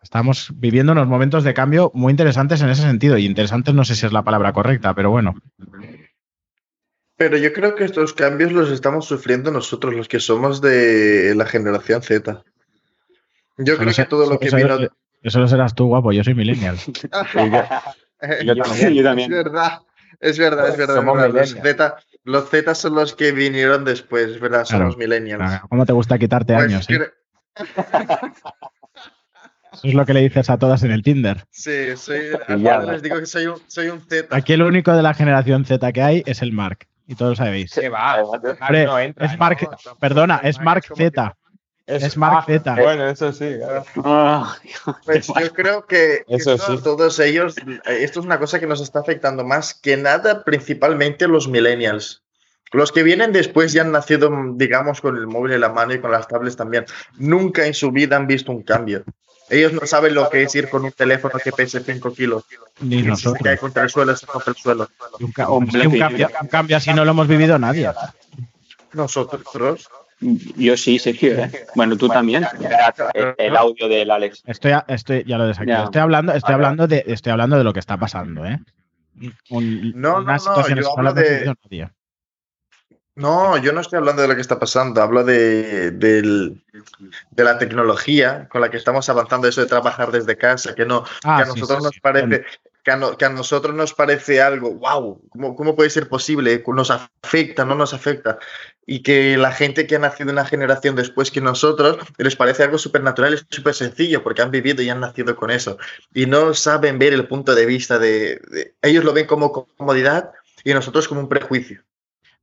Estamos 0.04 0.52
viviendo 0.56 0.92
unos 0.92 1.08
momentos 1.08 1.44
de 1.44 1.54
cambio 1.54 1.90
muy 1.94 2.12
interesantes 2.12 2.62
en 2.62 2.70
ese 2.70 2.82
sentido. 2.84 3.18
Y 3.18 3.26
interesantes 3.26 3.74
no 3.74 3.84
sé 3.86 3.96
si 3.96 4.06
es 4.06 4.12
la 4.12 4.24
palabra 4.24 4.52
correcta, 4.54 4.94
pero 4.94 5.10
bueno. 5.10 5.36
Pero 7.16 7.38
yo 7.38 7.54
creo 7.54 7.74
que 7.76 7.86
estos 7.86 8.14
cambios 8.14 8.52
los 8.52 8.70
estamos 8.70 9.06
sufriendo 9.06 9.50
nosotros, 9.50 9.94
los 9.96 10.08
que 10.08 10.20
somos 10.20 10.62
de 10.62 11.34
la 11.36 11.46
generación 11.46 12.02
Z. 12.02 12.44
Yo 13.58 13.78
creo 13.78 13.94
que 13.94 14.06
todo 14.06 14.30
lo 14.30 14.40
que 14.40 14.48
eso, 14.48 14.58
vino... 14.58 14.78
eso 15.22 15.40
lo 15.40 15.48
serás 15.48 15.74
tú, 15.74 15.88
guapo. 15.88 16.12
Yo 16.12 16.24
soy 16.24 16.36
millennial. 16.36 16.78
Yo 18.44 18.56
también. 18.56 18.94
Yo 18.94 19.04
también. 19.04 19.32
Es 19.32 19.44
verdad, 19.44 19.80
es 20.20 20.38
verdad, 20.38 20.70
es 20.70 20.78
verdad. 20.78 20.96
es 20.98 21.02
Somos 21.02 21.18
verdad. 21.18 21.40
Los. 21.40 21.50
Z, 21.52 21.96
los 22.26 22.50
Z 22.50 22.76
son 22.76 22.96
los 22.96 23.14
que 23.16 23.32
vinieron 23.32 23.86
después, 23.86 24.30
es 24.32 24.40
verdad, 24.40 24.66
Claro. 24.68 24.86
somos 24.86 24.98
millennials. 24.98 25.62
¿Cómo 25.70 25.86
te 25.86 25.94
gusta 25.94 26.18
quitarte 26.18 26.54
Pues 26.54 26.66
años? 26.66 26.90
eh? 26.90 27.12
Eso 29.74 29.88
es 29.88 29.94
lo 29.94 30.06
que 30.06 30.14
le 30.14 30.22
dices 30.22 30.50
a 30.50 30.58
todas 30.58 30.84
en 30.84 30.92
el 30.92 31.04
Tinder. 31.04 31.46
Sí, 31.50 31.96
soy, 31.98 32.32
les 32.92 33.02
digo 33.02 33.20
que 33.20 33.26
soy 33.26 33.48
un, 33.48 33.62
soy 33.68 33.90
un 33.90 34.02
Z. 34.02 34.36
Aquí 34.36 34.54
el 34.54 34.62
único 34.62 34.94
de 34.94 35.02
la 35.02 35.14
generación 35.14 35.66
Z 35.66 35.92
que 35.92 36.02
hay 36.02 36.24
es 36.26 36.42
el 36.42 36.52
Mark. 36.54 36.88
Y 37.08 37.16
todos 37.16 37.32
lo 37.32 37.46
sabéis. 37.46 37.74
¿Qué 37.74 37.90
va? 37.90 38.24
Hombre, 38.24 38.86
no 38.86 39.00
entra, 39.00 39.26
es 39.26 39.34
¿no? 39.34 39.38
Mark, 39.38 39.70
perdona, 40.00 40.40
es 40.44 40.60
Mark 40.62 40.86
Z. 40.96 41.36
es 41.86 42.16
Mark 42.16 42.46
Z. 42.46 42.76
Bueno, 42.76 43.08
eso 43.10 43.34
sí, 43.34 43.56
claro. 43.58 43.84
Ah, 44.06 44.56
Pues 45.06 45.28
yo 45.28 45.54
creo 45.54 45.86
que, 45.86 46.24
que 46.26 46.36
Eso 46.36 46.58
sí. 46.58 46.82
todos 46.82 47.20
ellos, 47.20 47.58
eh, 47.58 47.82
esto 47.86 48.22
es 48.22 48.26
una 48.26 48.40
cosa 48.40 48.60
que 48.60 48.68
nos 48.68 48.80
está 48.80 49.00
afectando 49.00 49.44
más 49.44 49.74
que 49.74 49.98
nada, 49.98 50.44
principalmente 50.46 51.28
los 51.28 51.48
millennials. 51.50 52.24
Los 52.72 52.92
que 52.92 53.04
vienen 53.04 53.34
después 53.34 53.72
ya 53.72 53.84
han 53.84 53.92
nacido, 53.92 54.32
digamos, 54.56 55.00
con 55.00 55.16
el 55.16 55.28
móvil 55.28 55.54
en 55.54 55.62
la 55.62 55.70
mano 55.70 55.94
y 55.94 56.00
con 56.00 56.12
las 56.12 56.28
tablets 56.28 56.56
también. 56.56 56.86
Nunca 57.18 57.68
en 57.68 57.76
su 57.76 57.92
vida 57.92 58.16
han 58.16 58.26
visto 58.26 58.52
un 58.52 58.64
cambio. 58.64 59.04
Ellos 59.50 59.74
no 59.74 59.86
saben 59.86 60.16
lo 60.16 60.30
que 60.30 60.44
es 60.44 60.56
ir 60.56 60.70
con 60.70 60.86
un 60.86 60.92
teléfono 60.92 61.34
que 61.44 61.52
pese 61.52 61.82
5 61.82 62.14
kilos. 62.14 62.44
Ni 62.82 62.96
Y 62.96 63.00
si 63.00 63.04
se 63.04 63.10
nosotros. 63.10 63.44
cae 63.44 63.58
contra 63.58 63.84
el 63.84 63.90
suelo, 63.90 64.16
se 64.16 64.26
rompe 64.26 64.52
el 64.52 64.56
suelo. 64.56 64.90
Un, 65.20 65.32
ca- 65.32 65.50
un 65.50 65.70
sí, 65.70 65.86
un 65.86 66.00
cambio, 66.00 66.30
un 66.42 66.48
cambio 66.48 66.78
así 66.78 66.94
no 66.94 67.04
lo 67.06 67.12
hemos 67.12 67.28
vivido 67.28 67.60
nadie. 67.60 67.92
Nosotros. 68.94 69.44
Yo 70.56 70.78
sí, 70.78 71.00
Sergio. 71.00 71.34
¿eh? 71.38 71.66
Bueno, 71.76 71.98
tú 71.98 72.08
también. 72.08 72.46
El, 73.14 73.36
el 73.38 73.58
audio 73.58 73.90
del 73.90 74.10
Alex. 74.10 74.42
Estoy, 74.46 74.72
a- 74.72 74.86
estoy, 74.88 75.24
ya 75.26 75.38
lo. 75.38 75.52
Ya. 75.66 75.84
Estoy 75.84 76.02
hablando, 76.02 76.34
estoy 76.34 76.54
hablando 76.54 76.88
de, 76.88 77.04
estoy 77.08 77.32
hablando 77.32 77.58
de 77.58 77.64
lo 77.64 77.74
que 77.74 77.80
está 77.80 77.98
pasando, 77.98 78.46
¿eh? 78.46 78.60
Un- 79.50 79.92
No, 79.96 80.14
no, 80.14 80.18
una 80.20 80.34
no, 80.34 80.40
situación 80.40 80.80
yo 80.80 80.98
hablo 80.98 81.14
de-. 81.14 81.54
No, 83.16 83.58
yo 83.58 83.74
no 83.74 83.82
estoy 83.82 83.98
hablando 83.98 84.22
de 84.24 84.28
lo 84.28 84.36
que 84.36 84.42
está 84.42 84.60
pasando, 84.60 85.02
hablo 85.02 85.24
de, 85.24 85.92
de 87.32 87.44
la 87.44 87.58
tecnología 87.58 88.48
con 88.50 88.62
la 88.62 88.70
que 88.72 88.78
estamos 88.78 89.08
avanzando, 89.10 89.48
eso 89.48 89.62
de 89.62 89.68
trabajar 89.68 90.12
desde 90.12 90.38
casa, 90.38 90.74
que 90.76 90.86
no, 90.86 91.04
Ah, 91.24 91.38
que 91.38 91.44
a 91.44 91.46
nosotros 91.46 91.80
sí, 91.80 91.84
nos 91.86 92.00
parece, 92.00 92.44
que 92.84 92.92
a, 92.92 92.98
no- 92.98 93.18
que 93.18 93.26
a 93.26 93.30
nosotros 93.30 93.76
nos 93.76 93.94
parece 93.94 94.42
algo, 94.42 94.74
wow, 94.76 95.22
¿cómo, 95.30 95.56
cómo 95.56 95.76
puede 95.76 95.90
ser 95.90 96.10
posible? 96.10 96.64
¿Nos 96.68 96.92
afecta? 96.92 97.66
¿No 97.66 97.76
nos 97.76 97.94
afecta? 97.94 98.40
Y 98.86 99.02
que 99.04 99.38
la 99.38 99.52
gente 99.52 99.88
que 99.88 99.96
ha 99.96 100.00
nacido 100.00 100.32
una 100.32 100.46
generación 100.46 100.96
después 100.96 101.32
que 101.32 101.40
nosotros 101.42 101.98
les 102.18 102.36
parece 102.36 102.64
algo 102.64 102.78
súper 102.78 103.04
natural 103.04 103.36
y 103.36 103.56
súper 103.56 103.74
sencillo 103.76 104.24
porque 104.24 104.42
han 104.42 104.52
vivido 104.52 104.82
y 104.82 104.90
han 104.90 105.00
nacido 105.00 105.36
con 105.36 105.52
eso. 105.52 105.78
Y 106.14 106.26
no 106.26 106.54
saben 106.54 107.00
ver 107.00 107.14
el 107.14 107.28
punto 107.28 107.56
de 107.56 107.66
vista 107.66 108.00
de, 108.00 108.42
de- 108.50 108.76
ellos 108.82 109.04
lo 109.04 109.14
ven 109.14 109.26
como 109.28 109.52
comodidad 109.78 110.32
y 110.64 110.74
nosotros 110.74 111.08
como 111.08 111.22
un 111.22 111.30
prejuicio. 111.30 111.84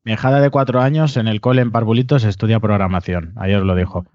Mi 0.03 0.17
de 0.17 0.51
cuatro 0.51 0.81
años 0.81 1.17
en 1.17 1.29
el 1.29 1.41
cole 1.41 1.61
en 1.61 1.73
Parvulitos 1.73 2.25
estudia 2.25 2.59
programación. 2.59 3.35
Ayer 3.37 3.61
lo 3.61 3.75
dijo. 3.75 4.07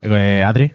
Eh, 0.00 0.42
Adri. 0.44 0.74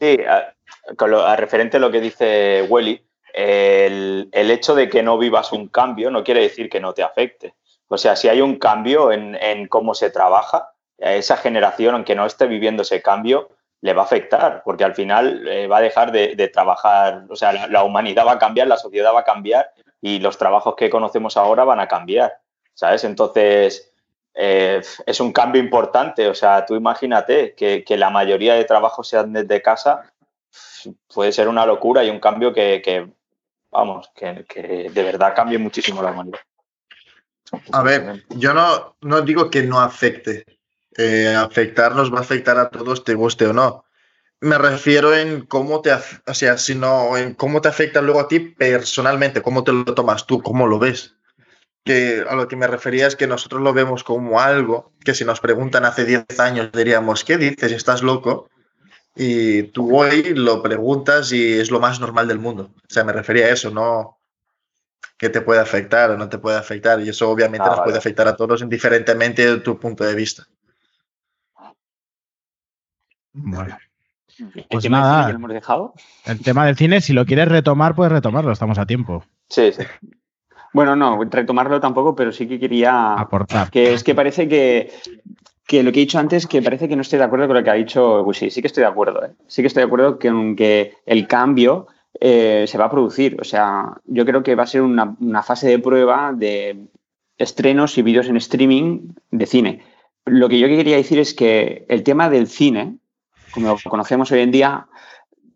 Sí, 0.00 0.18
a, 0.26 0.54
con 0.96 1.10
lo- 1.10 1.36
referente 1.36 1.76
a 1.76 1.80
lo 1.80 1.90
que 1.90 2.00
dice 2.00 2.66
Welly, 2.68 3.04
el, 3.34 4.28
hecho 4.32 4.74
de 4.74 4.88
que 4.88 5.02
no 5.02 5.18
vivas 5.18 5.52
un 5.52 5.68
cambio 5.68 6.10
no 6.10 6.24
quiere 6.24 6.40
decir 6.40 6.68
que 6.68 6.80
no 6.80 6.92
te 6.92 7.02
afecte. 7.02 7.54
O 7.88 7.98
sea, 7.98 8.16
si 8.16 8.28
hay 8.28 8.40
un 8.40 8.56
cambio 8.56 9.12
en, 9.12 9.68
cómo 9.68 9.94
se 9.94 10.10
trabaja, 10.10 10.70
a 11.00 11.12
esa 11.14 11.36
generación, 11.36 11.94
aunque 11.94 12.14
no 12.14 12.24
esté 12.24 12.46
viviendo 12.46 12.82
ese 12.82 13.02
cambio, 13.02 13.50
le 13.82 13.92
va 13.92 14.02
a 14.02 14.04
afectar, 14.04 14.62
porque 14.64 14.84
al 14.84 14.94
final 14.94 15.46
eh, 15.48 15.66
va 15.66 15.78
a 15.78 15.82
dejar 15.82 16.12
de, 16.12 16.48
trabajar, 16.48 17.24
o 17.28 17.36
sea, 17.36 17.66
la 17.66 17.82
humanidad 17.82 18.24
va 18.24 18.32
a 18.32 18.38
cambiar, 18.38 18.68
la 18.68 18.76
sociedad 18.76 19.12
va 19.12 19.20
a 19.20 19.24
cambiar 19.24 19.72
y 20.00 20.20
los 20.20 20.38
trabajos 20.38 20.76
que 20.76 20.88
conocemos 20.88 21.36
ahora 21.36 21.64
van 21.64 21.80
a 21.80 21.88
cambiar, 21.88 22.38
¿sabes? 22.74 23.04
Entonces, 23.04 23.92
eh, 24.34 24.80
es 25.06 25.20
un 25.20 25.32
cambio 25.32 25.60
importante, 25.60 26.26
o 26.28 26.34
sea, 26.34 26.64
tú 26.64 26.74
imagínate 26.74 27.54
que, 27.54 27.84
la 27.96 28.10
mayoría 28.10 28.54
de 28.54 28.64
trabajos 28.64 29.08
sean 29.08 29.32
desde 29.32 29.60
casa, 29.60 30.12
puede 31.12 31.32
ser 31.32 31.48
una 31.48 31.66
locura 31.66 32.02
y 32.02 32.10
un 32.10 32.20
cambio 32.20 32.52
que, 32.52 33.12
vamos, 33.70 34.10
que, 34.14 34.90
de 34.92 35.02
verdad 35.02 35.34
cambie 35.34 35.58
muchísimo 35.58 36.02
la 36.02 36.12
humanidad. 36.12 36.40
A 37.72 37.82
ver, 37.82 38.24
yo 38.30 38.54
no, 38.54 39.20
digo 39.22 39.50
que 39.50 39.62
no 39.62 39.80
afecte. 39.80 40.44
Eh, 40.96 41.34
afectar 41.34 41.94
nos 41.94 42.12
va 42.12 42.18
a 42.18 42.22
afectar 42.22 42.58
a 42.58 42.68
todos, 42.68 43.04
te 43.04 43.14
guste 43.14 43.46
o 43.46 43.52
no. 43.52 43.84
Me 44.40 44.58
refiero 44.58 45.14
en 45.14 45.46
cómo 45.46 45.80
te, 45.80 45.92
o 45.92 46.34
sea, 46.34 46.58
sino 46.58 47.16
en 47.16 47.34
cómo 47.34 47.60
te 47.60 47.68
afecta 47.68 48.02
luego 48.02 48.20
a 48.20 48.28
ti 48.28 48.40
personalmente, 48.40 49.40
cómo 49.40 49.62
te 49.64 49.72
lo 49.72 49.84
tomas 49.84 50.26
tú, 50.26 50.42
cómo 50.42 50.66
lo 50.66 50.78
ves. 50.78 51.14
Que 51.84 52.24
a 52.28 52.34
lo 52.36 52.46
que 52.46 52.54
me 52.56 52.66
refería 52.68 53.06
es 53.08 53.16
que 53.16 53.26
nosotros 53.26 53.60
lo 53.60 53.72
vemos 53.72 54.04
como 54.04 54.40
algo 54.40 54.92
que 55.04 55.14
si 55.14 55.24
nos 55.24 55.40
preguntan 55.40 55.84
hace 55.84 56.04
10 56.04 56.38
años 56.38 56.70
diríamos, 56.72 57.24
¿qué 57.24 57.36
dices? 57.38 57.72
¿Estás 57.72 58.02
loco? 58.02 58.48
Y 59.16 59.64
tú 59.64 59.96
hoy 59.96 60.32
lo 60.34 60.62
preguntas 60.62 61.32
y 61.32 61.58
es 61.58 61.70
lo 61.70 61.80
más 61.80 61.98
normal 62.00 62.28
del 62.28 62.38
mundo. 62.38 62.70
O 62.76 62.92
sea, 62.92 63.02
me 63.04 63.12
refería 63.12 63.46
a 63.46 63.50
eso, 63.50 63.70
no 63.70 64.18
que 65.18 65.28
te 65.28 65.40
puede 65.40 65.60
afectar 65.60 66.10
o 66.10 66.16
no 66.16 66.28
te 66.28 66.38
puede 66.38 66.56
afectar. 66.56 67.00
Y 67.00 67.08
eso 67.08 67.28
obviamente 67.30 67.64
Ah, 67.64 67.70
nos 67.70 67.76
vale. 67.78 67.84
puede 67.88 67.98
afectar 67.98 68.26
a 68.28 68.36
todos 68.36 68.62
indiferentemente 68.62 69.44
de 69.44 69.60
tu 69.60 69.78
punto 69.78 70.04
de 70.04 70.14
vista. 70.14 70.46
Bueno, 73.32 73.76
El 74.38 74.66
Pues 74.70 74.82
tema 74.82 74.98
del 74.98 75.02
nada. 75.06 75.14
cine 75.14 75.26
ya 75.26 75.28
lo 75.32 75.36
hemos 75.38 75.50
dejado. 75.52 75.94
el 76.26 76.40
tema 76.42 76.66
del 76.66 76.76
cine, 76.76 77.00
si 77.00 77.12
lo 77.12 77.24
quieres 77.26 77.48
retomar, 77.48 77.94
puedes 77.94 78.12
retomarlo, 78.12 78.52
estamos 78.52 78.78
a 78.78 78.86
tiempo. 78.86 79.24
Sí, 79.48 79.72
sí. 79.72 79.82
Bueno, 80.72 80.96
no, 80.96 81.22
retomarlo 81.24 81.80
tampoco, 81.80 82.14
pero 82.14 82.32
sí 82.32 82.48
que 82.48 82.58
quería. 82.58 83.14
Aportar. 83.14 83.70
Que 83.70 83.92
es 83.92 84.02
que 84.02 84.14
parece 84.14 84.48
que, 84.48 84.90
que 85.66 85.82
lo 85.82 85.92
que 85.92 86.00
he 86.00 86.04
dicho 86.04 86.18
antes, 86.18 86.46
que 86.46 86.62
parece 86.62 86.88
que 86.88 86.96
no 86.96 87.02
estoy 87.02 87.18
de 87.18 87.26
acuerdo 87.26 87.46
con 87.46 87.56
lo 87.56 87.64
que 87.64 87.70
ha 87.70 87.74
dicho 87.74 88.22
Gusi. 88.24 88.50
Sí 88.50 88.60
que 88.60 88.68
estoy 88.68 88.82
de 88.82 88.88
acuerdo. 88.88 89.24
¿eh? 89.24 89.32
Sí 89.46 89.62
que 89.62 89.68
estoy 89.68 89.82
de 89.82 89.86
acuerdo 89.86 90.18
con 90.18 90.56
que 90.56 90.94
el 91.06 91.26
cambio 91.26 91.86
eh, 92.20 92.64
se 92.66 92.78
va 92.78 92.86
a 92.86 92.90
producir. 92.90 93.36
O 93.40 93.44
sea, 93.44 94.00
yo 94.06 94.24
creo 94.24 94.42
que 94.42 94.54
va 94.54 94.62
a 94.62 94.66
ser 94.66 94.82
una, 94.82 95.16
una 95.20 95.42
fase 95.42 95.68
de 95.68 95.78
prueba 95.78 96.32
de 96.32 96.86
estrenos 97.36 97.98
y 97.98 98.02
vídeos 98.02 98.28
en 98.28 98.36
streaming 98.36 99.14
de 99.30 99.46
cine. 99.46 99.82
Lo 100.24 100.48
que 100.48 100.58
yo 100.58 100.68
quería 100.68 100.96
decir 100.96 101.18
es 101.18 101.34
que 101.34 101.84
el 101.88 102.02
tema 102.02 102.30
del 102.30 102.46
cine, 102.46 102.98
como 103.52 103.68
lo 103.68 103.90
conocemos 103.90 104.30
hoy 104.30 104.40
en 104.40 104.52
día, 104.52 104.86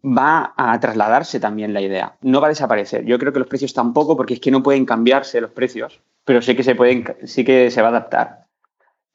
va 0.05 0.55
a 0.57 0.79
trasladarse 0.81 1.41
también 1.41 1.73
la 1.73 1.81
idea. 1.81 2.17
No 2.23 2.41
va 2.41 2.47
a 2.49 2.51
desaparecer. 2.51 3.05
Yo 3.05 3.19
creo 3.19 3.33
que 3.33 3.39
los 3.41 3.49
precios 3.49 3.73
tampoco, 3.75 4.17
porque 4.17 4.35
es 4.35 4.41
que 4.41 4.51
no 4.51 4.63
pueden 4.63 4.85
cambiarse 4.87 5.41
los 5.41 5.51
precios, 5.51 6.01
pero 6.25 6.43
sí 6.43 6.55
que 6.57 6.63
se 6.63 6.75
pueden, 6.75 7.05
sí 7.25 7.45
que 7.45 7.71
se 7.71 7.81
va 7.83 7.89
a 7.89 7.91
adaptar. 7.91 8.47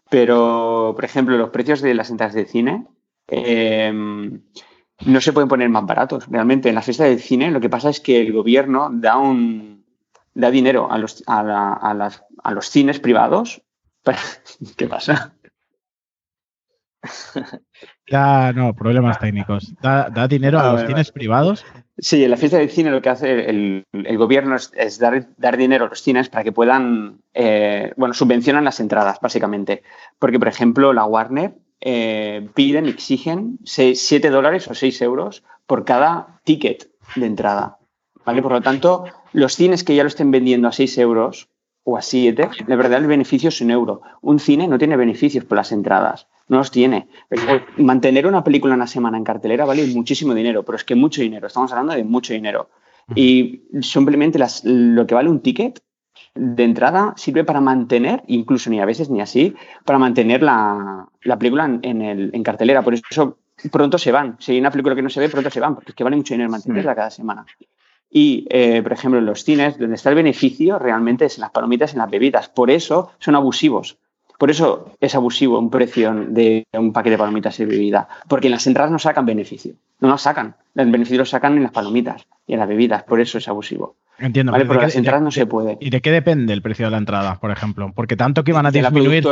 Pero, 0.10 0.92
por 0.96 1.06
ejemplo, 1.06 1.38
los 1.38 1.50
precios 1.50 1.82
de 1.82 1.94
las 1.94 2.10
entradas 2.10 2.36
de 2.36 2.46
cine 2.46 2.86
eh, 3.28 3.92
no 3.94 5.22
se 5.22 5.34
pueden 5.34 5.48
poner 5.48 5.70
más 5.70 5.86
baratos. 5.86 6.28
Realmente, 6.30 6.70
en 6.70 6.76
la 6.76 6.82
fiesta 6.82 7.06
del 7.06 7.20
cine 7.20 7.50
lo 7.52 7.62
que 7.62 7.70
pasa 7.70 7.90
es 7.90 8.00
que 8.00 8.20
el 8.22 8.34
gobierno 8.34 8.90
da 8.92 9.18
un 9.18 9.86
da 10.34 10.50
dinero 10.52 10.92
a 10.92 10.98
los, 10.98 11.24
a, 11.28 11.44
la- 11.44 11.74
a 11.74 12.12
a 12.44 12.52
los 12.52 12.70
cines 12.70 13.00
privados. 13.00 13.62
¿Qué 14.78 14.88
pasa? 14.88 15.34
Ya, 18.08 18.52
no, 18.54 18.74
problemas 18.74 19.20
técnicos. 19.20 19.74
Da, 19.82 20.10
da 20.10 20.28
dinero 20.28 20.60
a 20.60 20.70
Ah, 20.70 20.74
los 20.74 20.86
cines 20.86 21.12
privados. 21.12 21.66
Sí, 21.98 22.24
en 22.24 22.32
la 22.32 22.38
fiesta 22.38 22.58
del 22.58 22.70
cine 22.70 22.92
lo 22.92 23.02
que 23.02 23.10
hace 23.10 23.50
el, 23.50 23.86
el 23.92 24.18
gobierno 24.18 24.56
es, 24.56 24.72
es 24.76 25.00
dar, 25.00 25.28
dar 25.38 25.58
dinero 25.58 25.86
a 25.86 25.90
los 25.90 26.02
cines 26.02 26.30
para 26.30 26.44
que 26.44 26.52
puedan, 26.52 27.22
eh, 27.34 27.94
bueno, 27.98 28.14
subvencionan 28.14 28.66
las 28.66 28.80
entradas, 28.80 29.20
básicamente. 29.22 29.84
Porque, 30.20 30.40
por 30.40 30.48
ejemplo, 30.48 30.94
la 30.94 31.06
Warner 31.06 31.54
eh, 31.80 32.48
piden, 32.54 32.86
exigen 32.86 33.60
7 33.64 34.30
dólares 34.30 34.68
o 34.68 34.76
6 34.76 35.02
euros 35.02 35.44
por 35.66 35.86
cada 35.86 36.42
ticket 36.44 36.90
de 37.16 37.26
entrada. 37.26 37.78
¿Vale? 38.26 38.42
Por 38.42 38.52
lo 38.52 38.62
tanto, 38.62 39.06
los 39.34 39.56
cines 39.56 39.84
que 39.84 39.96
ya 39.96 40.04
lo 40.04 40.10
estén 40.10 40.30
vendiendo 40.32 40.68
a 40.68 40.72
6 40.72 40.98
euros 41.00 41.50
o 41.84 41.98
a 41.98 42.04
7, 42.04 42.50
la 42.68 42.76
verdad 42.76 43.00
el 43.00 43.08
beneficio 43.08 43.50
es 43.50 43.62
un 43.62 43.72
euro. 43.72 44.02
Un 44.22 44.40
cine 44.40 44.68
no 44.68 44.78
tiene 44.78 44.96
beneficios 44.96 45.46
por 45.46 45.58
las 45.58 45.72
entradas, 45.72 46.28
no 46.52 46.58
los 46.58 46.70
tiene. 46.70 47.08
Mantener 47.78 48.28
una 48.28 48.44
película 48.44 48.76
una 48.76 48.88
semana 48.88 49.18
en 49.18 49.24
cartelera 49.24 49.66
vale 49.66 49.88
muchísimo 49.88 50.34
dinero, 50.34 50.64
pero 50.64 50.76
es 50.76 50.84
que 50.84 50.96
mucho 50.96 51.22
dinero, 51.22 51.48
estamos 51.48 51.72
hablando 51.72 51.94
de 51.94 52.04
mucho 52.04 52.34
dinero. 52.34 52.70
Y 53.16 53.64
simplemente 53.82 54.38
las- 54.38 54.64
lo 54.66 55.06
que 55.08 55.16
vale 55.16 55.30
un 55.30 55.42
ticket 55.42 55.82
de 56.36 56.64
entrada 56.64 57.14
sirve 57.18 57.44
para 57.44 57.62
mantener, 57.62 58.24
incluso 58.28 58.70
ni 58.70 58.80
a 58.80 58.86
veces 58.86 59.10
ni 59.10 59.22
así, 59.22 59.56
para 59.86 59.98
mantener 60.00 60.44
la, 60.44 61.08
la 61.24 61.40
película 61.40 61.66
en, 61.66 61.80
en 61.84 62.02
el- 62.02 62.30
en 62.34 62.44
cartelera. 62.44 62.82
Por 62.82 62.94
eso 62.94 63.38
pronto 63.72 63.98
se 63.98 64.12
van. 64.12 64.36
Si 64.40 64.52
hay 64.52 64.60
una 64.60 64.72
película 64.72 64.96
que 64.96 65.02
no 65.02 65.10
se 65.10 65.20
ve, 65.20 65.30
pronto 65.30 65.50
se 65.50 65.60
van, 65.60 65.76
porque 65.76 65.92
es 65.92 65.96
que 65.96 66.04
vale 66.04 66.16
mucho 66.16 66.34
dinero 66.34 66.50
mantenerla 66.52 66.96
cada 66.96 67.10
semana. 67.10 67.46
Y, 68.10 68.46
eh, 68.50 68.82
por 68.84 68.92
ejemplo, 68.94 69.20
en 69.20 69.26
los 69.26 69.44
cines, 69.44 69.78
donde 69.80 69.96
está 69.96 70.10
el 70.10 70.16
beneficio 70.16 70.78
realmente 70.80 71.26
es 71.26 71.38
en 71.38 71.42
las 71.42 71.52
palomitas 71.52 71.94
en 71.94 72.00
las 72.00 72.10
bebidas. 72.12 72.50
Por 72.50 72.70
eso 72.72 73.12
son 73.20 73.36
abusivos. 73.36 73.98
Por 74.42 74.50
eso 74.50 74.96
es 75.00 75.14
abusivo 75.14 75.60
un 75.60 75.70
precio 75.70 76.12
de 76.16 76.66
un 76.74 76.92
paquete 76.94 77.12
de 77.12 77.18
palomitas 77.20 77.60
y 77.60 77.66
bebida. 77.66 78.08
Porque 78.28 78.48
en 78.48 78.54
las 78.54 78.66
entradas 78.66 78.90
no 78.92 78.98
sacan 78.98 79.24
beneficio. 79.24 79.76
No 80.00 80.08
lo 80.08 80.18
sacan. 80.18 80.56
El 80.74 80.90
beneficio 80.90 81.20
lo 81.20 81.26
sacan 81.26 81.58
en 81.58 81.62
las 81.62 81.72
palomitas 81.72 82.26
y 82.48 82.54
en 82.54 82.60
las 82.60 82.68
bebidas. 82.68 83.04
Por 83.04 83.22
eso 83.22 83.38
es 83.38 83.48
abusivo. 83.48 83.98
Entiendo. 84.18 84.52
¿Vale? 84.52 84.64
pero 84.64 84.74
Por 84.74 84.82
¿de 84.82 84.88
las 84.88 84.96
entradas 84.96 85.22
de- 85.22 85.26
no 85.26 85.30
se 85.32 85.46
puede. 85.46 85.78
¿Y 85.80 85.92
de 85.92 86.02
qué 86.02 86.10
depende 86.10 86.54
el 86.54 86.64
precio 86.64 86.86
de 86.88 86.90
la 86.92 86.98
entrada, 86.98 87.40
por 87.40 87.52
ejemplo? 87.52 87.92
Porque 87.94 88.16
tanto 88.18 88.44
que 88.44 88.50
iban 88.50 88.66
a 88.66 88.72
disminuir, 88.72 89.24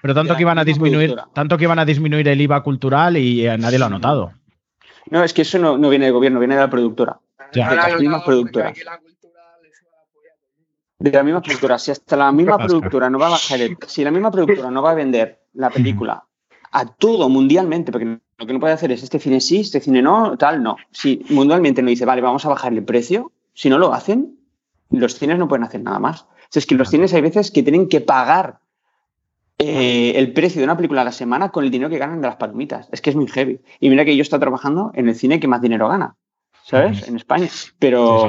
pero 0.00 0.14
tanto 0.14 0.36
que 0.36 0.42
iban 0.42 0.58
a 0.58 0.64
disminuir, 0.64 1.08
productora. 1.08 1.34
tanto 1.34 1.58
que 1.58 1.64
iban 1.64 1.78
a 1.80 1.84
disminuir 1.84 2.28
el 2.28 2.40
IVA 2.40 2.62
cultural 2.62 3.16
y 3.16 3.44
eh, 3.44 3.58
nadie 3.58 3.80
lo 3.80 3.86
ha 3.86 3.90
notado. 3.90 4.30
No, 5.10 5.24
es 5.24 5.32
que 5.34 5.42
eso 5.42 5.58
no, 5.58 5.76
no 5.76 5.90
viene 5.90 6.04
del 6.04 6.14
gobierno, 6.14 6.38
viene 6.38 6.54
de 6.54 6.60
la 6.60 6.70
productora. 6.70 7.18
Ya. 7.52 7.68
De 7.68 7.74
las 7.74 7.98
mismas 8.00 8.22
productoras. 8.22 8.78
De 11.02 11.10
la 11.10 11.22
misma 11.22 11.42
productora. 11.42 11.78
Si 11.78 11.90
hasta 11.90 12.16
la 12.16 12.30
misma 12.32 12.58
productora 12.58 13.10
no 13.10 13.18
va 13.18 13.26
a 13.26 13.30
bajar 13.30 13.60
el, 13.60 13.76
si 13.86 14.04
la 14.04 14.10
misma 14.10 14.30
productora 14.30 14.70
no 14.70 14.82
va 14.82 14.92
a 14.92 14.94
vender 14.94 15.42
la 15.54 15.70
película 15.70 16.24
a 16.70 16.86
todo 16.86 17.28
mundialmente, 17.28 17.92
porque 17.92 18.18
lo 18.38 18.46
que 18.46 18.52
no 18.52 18.60
puede 18.60 18.72
hacer 18.72 18.92
es 18.92 19.02
este 19.02 19.18
cine 19.18 19.40
sí, 19.40 19.60
este 19.60 19.80
cine 19.80 20.00
no, 20.00 20.36
tal, 20.38 20.62
no. 20.62 20.76
Si 20.90 21.24
mundialmente 21.28 21.82
no 21.82 21.88
dice, 21.88 22.04
vale, 22.04 22.22
vamos 22.22 22.44
a 22.46 22.48
bajar 22.48 22.72
el 22.72 22.82
precio, 22.84 23.32
si 23.52 23.68
no 23.68 23.78
lo 23.78 23.92
hacen, 23.92 24.38
los 24.90 25.18
cines 25.18 25.38
no 25.38 25.48
pueden 25.48 25.64
hacer 25.64 25.82
nada 25.82 25.98
más. 25.98 26.22
O 26.22 26.26
sea, 26.48 26.60
es 26.60 26.66
que 26.66 26.74
los 26.74 26.88
cines 26.88 27.12
hay 27.14 27.20
veces 27.20 27.50
que 27.50 27.62
tienen 27.62 27.88
que 27.88 28.00
pagar 28.00 28.60
eh, 29.58 30.12
el 30.16 30.32
precio 30.32 30.60
de 30.60 30.64
una 30.64 30.76
película 30.76 31.02
a 31.02 31.04
la 31.04 31.12
semana 31.12 31.50
con 31.50 31.64
el 31.64 31.70
dinero 31.70 31.90
que 31.90 31.98
ganan 31.98 32.20
de 32.20 32.28
las 32.28 32.36
palomitas. 32.36 32.88
Es 32.90 33.00
que 33.02 33.10
es 33.10 33.16
muy 33.16 33.26
heavy. 33.26 33.60
Y 33.80 33.90
mira 33.90 34.04
que 34.04 34.16
yo 34.16 34.22
estoy 34.22 34.40
trabajando 34.40 34.92
en 34.94 35.08
el 35.08 35.14
cine 35.14 35.40
que 35.40 35.48
más 35.48 35.60
dinero 35.60 35.88
gana. 35.88 36.16
¿sabes? 36.64 37.06
En 37.08 37.16
España. 37.16 37.48
Pero 37.78 38.28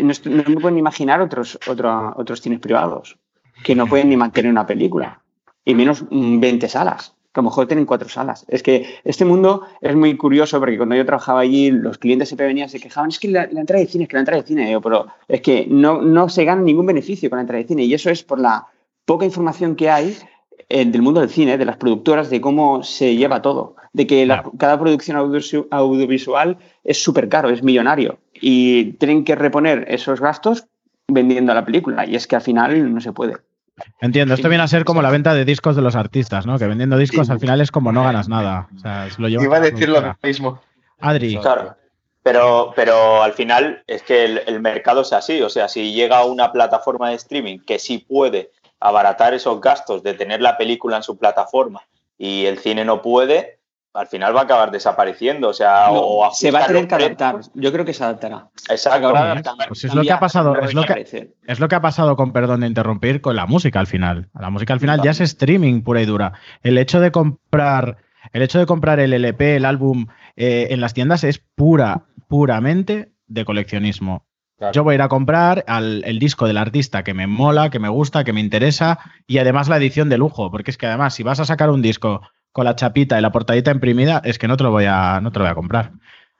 no, 0.00 0.12
me 0.48 0.56
pueden 0.60 0.78
imaginar 0.78 1.20
otros, 1.20 1.58
otro- 1.68 2.14
otros 2.16 2.40
cines 2.40 2.60
privados 2.60 3.18
que 3.62 3.74
no 3.74 3.86
pueden 3.86 4.08
ni 4.08 4.16
mantener 4.16 4.50
una 4.50 4.66
película. 4.66 5.20
Y 5.64 5.74
menos 5.74 6.04
mm, 6.10 6.40
20 6.40 6.68
salas. 6.68 7.14
Que 7.32 7.40
a 7.40 7.42
lo 7.42 7.48
mejor 7.50 7.66
tienen 7.66 7.84
cuatro 7.86 8.08
salas. 8.08 8.44
Es 8.48 8.62
que 8.62 8.96
este 9.04 9.24
mundo 9.24 9.62
es 9.80 9.96
muy 9.96 10.16
curioso 10.16 10.60
porque 10.60 10.76
cuando 10.76 10.94
yo 10.94 11.04
trabajaba 11.04 11.40
allí, 11.40 11.70
los 11.70 11.98
clientes 11.98 12.28
siempre 12.28 12.46
venían 12.46 12.66
y 12.66 12.70
se 12.70 12.78
quejaban, 12.80 13.08
es 13.10 13.18
que 13.18 13.28
la, 13.28 13.48
la 13.50 13.60
entrada 13.60 13.80
de 13.82 13.88
cine, 13.88 14.04
es 14.04 14.08
que 14.10 14.16
la 14.16 14.20
entrada 14.20 14.40
de 14.42 14.46
cine, 14.46 14.70
Yo, 14.70 14.80
pero 14.80 15.06
es 15.26 15.40
que 15.40 15.66
no, 15.68 16.00
no 16.00 16.28
se 16.28 16.44
gana 16.44 16.62
ningún 16.62 16.86
beneficio 16.86 17.28
con 17.30 17.38
la 17.38 17.40
entrada 17.42 17.60
de 17.62 17.66
cine. 17.68 17.84
Y 17.84 17.94
eso 17.94 18.10
es 18.10 18.22
por 18.22 18.38
la 18.40 18.66
poca 19.04 19.24
información 19.24 19.74
que 19.74 19.90
hay 19.90 20.16
eh, 20.68 20.84
del 20.84 21.02
mundo 21.02 21.20
del 21.20 21.28
cine, 21.30 21.58
de 21.58 21.64
las 21.64 21.76
productoras, 21.76 22.30
de 22.30 22.40
cómo 22.40 22.82
se 22.84 23.16
lleva 23.16 23.42
todo. 23.42 23.74
De 23.92 24.06
que 24.06 24.26
la- 24.26 24.44
cada 24.58 24.78
producción 24.78 25.16
audiovisual, 25.16 25.66
audiovisual 25.70 26.58
es 26.84 27.02
súper 27.02 27.28
caro, 27.28 27.50
es 27.50 27.62
millonario. 27.64 28.18
Y 28.34 28.92
tienen 28.94 29.24
que 29.24 29.34
reponer 29.34 29.86
esos 29.88 30.20
gastos 30.20 30.66
vendiendo 31.08 31.54
la 31.54 31.64
película. 31.64 32.06
Y 32.06 32.16
es 32.16 32.26
que 32.26 32.36
al 32.36 32.42
final 32.42 32.92
no 32.92 33.00
se 33.00 33.12
puede. 33.12 33.36
Entiendo, 34.00 34.34
esto 34.34 34.48
viene 34.48 34.62
a 34.62 34.68
ser 34.68 34.84
como 34.84 35.02
la 35.02 35.10
venta 35.10 35.34
de 35.34 35.44
discos 35.44 35.74
de 35.74 35.82
los 35.82 35.96
artistas, 35.96 36.46
¿no? 36.46 36.58
Que 36.58 36.66
vendiendo 36.66 36.96
discos 36.96 37.28
al 37.30 37.40
final 37.40 37.60
es 37.60 37.70
como 37.70 37.90
no 37.90 38.04
ganas 38.04 38.28
nada. 38.28 38.68
O 38.74 38.78
sea, 38.78 39.10
se 39.10 39.20
lo 39.20 39.28
llevan 39.28 39.46
Iba 39.46 39.56
a 39.56 39.60
decir 39.60 39.88
lo 39.88 40.16
mismo. 40.22 40.60
Adri, 41.00 41.36
Claro. 41.38 41.76
Pero, 42.22 42.72
pero 42.74 43.22
al 43.22 43.34
final 43.34 43.82
es 43.86 44.02
que 44.02 44.24
el, 44.24 44.40
el 44.46 44.60
mercado 44.60 45.02
es 45.02 45.12
así. 45.12 45.42
O 45.42 45.50
sea, 45.50 45.68
si 45.68 45.92
llega 45.92 46.24
una 46.24 46.52
plataforma 46.52 47.10
de 47.10 47.16
streaming 47.16 47.58
que 47.58 47.78
sí 47.78 47.98
puede 47.98 48.50
abaratar 48.80 49.34
esos 49.34 49.60
gastos 49.60 50.02
de 50.02 50.14
tener 50.14 50.40
la 50.40 50.56
película 50.56 50.96
en 50.96 51.02
su 51.02 51.18
plataforma 51.18 51.82
y 52.16 52.46
el 52.46 52.58
cine 52.58 52.84
no 52.84 53.02
puede, 53.02 53.58
al 53.94 54.06
final 54.08 54.34
va 54.36 54.40
a 54.40 54.44
acabar 54.44 54.70
desapareciendo. 54.70 55.48
O 55.48 55.52
sea, 55.52 55.86
No, 55.88 55.94
o 56.00 56.30
se 56.34 56.50
va 56.50 56.64
a 56.64 56.66
tener 56.66 56.86
que 56.88 56.94
adaptar. 56.96 57.36
Yo 57.54 57.72
creo 57.72 57.84
que 57.84 57.94
se 57.94 58.02
adaptará. 58.04 58.48
Exacto. 58.68 59.08
Adaptando. 59.16 59.64
pues 59.68 59.84
es 59.84 59.94
lo 59.94 60.02
que 60.02 60.12
ha 60.12 60.20
pasado, 60.20 60.58
es 60.60 60.74
lo 60.74 60.82
que- 60.84 61.30
es 61.46 61.60
lo 61.60 61.68
que 61.68 61.74
ha 61.74 61.80
pasado 61.80 62.16
con 62.16 62.32
perdón 62.32 62.60
de 62.60 62.66
interrumpir 62.66 63.20
con 63.20 63.36
la 63.36 63.46
música 63.46 63.78
al 63.80 63.86
final. 63.86 64.28
La 64.38 64.50
música 64.50 64.72
al 64.74 64.80
final 64.80 65.00
ya 65.02 65.12
es 65.12 65.20
streaming 65.20 65.82
pura 65.82 66.02
y 66.02 66.06
dura. 66.06 66.32
El 66.62 66.76
hecho 66.78 67.00
de 67.00 67.10
comprar, 67.12 67.98
el 68.32 68.42
hecho 68.42 68.58
de 68.58 68.66
comprar 68.66 69.00
el 69.00 69.12
LP, 69.12 69.56
el 69.56 69.64
álbum 69.64 70.06
eh, 70.36 70.68
en 70.70 70.80
las 70.80 70.92
tiendas 70.94 71.22
es 71.24 71.38
pura, 71.38 72.02
puramente 72.28 73.12
de 73.28 73.44
coleccionismo. 73.44 74.26
Claro. 74.58 74.72
Yo 74.72 74.84
voy 74.84 74.92
a 74.92 74.94
ir 74.96 75.02
a 75.02 75.08
comprar 75.08 75.64
al- 75.66 76.02
el 76.04 76.18
disco 76.18 76.46
del 76.46 76.58
artista 76.58 77.02
que 77.04 77.14
me 77.14 77.26
mola, 77.26 77.70
que 77.70 77.78
me 77.78 77.88
gusta, 77.88 78.22
que 78.24 78.32
me 78.32 78.40
interesa 78.40 78.98
y 79.26 79.38
además 79.38 79.68
la 79.68 79.76
edición 79.76 80.08
de 80.08 80.18
lujo, 80.18 80.50
porque 80.50 80.70
es 80.70 80.76
que 80.78 80.86
además 80.86 81.14
si 81.14 81.22
vas 81.22 81.40
a 81.40 81.44
sacar 81.44 81.70
un 81.70 81.80
disco 81.82 82.22
con 82.54 82.64
la 82.64 82.76
chapita 82.76 83.18
y 83.18 83.20
la 83.20 83.32
portadita 83.32 83.72
imprimida, 83.72 84.22
es 84.24 84.38
que 84.38 84.46
no 84.46 84.56
te 84.56 84.62
lo 84.62 84.70
voy 84.70 84.84
a, 84.86 85.20
no 85.20 85.32
te 85.32 85.40
lo 85.40 85.44
voy 85.44 85.50
a 85.50 85.56
comprar. 85.56 85.90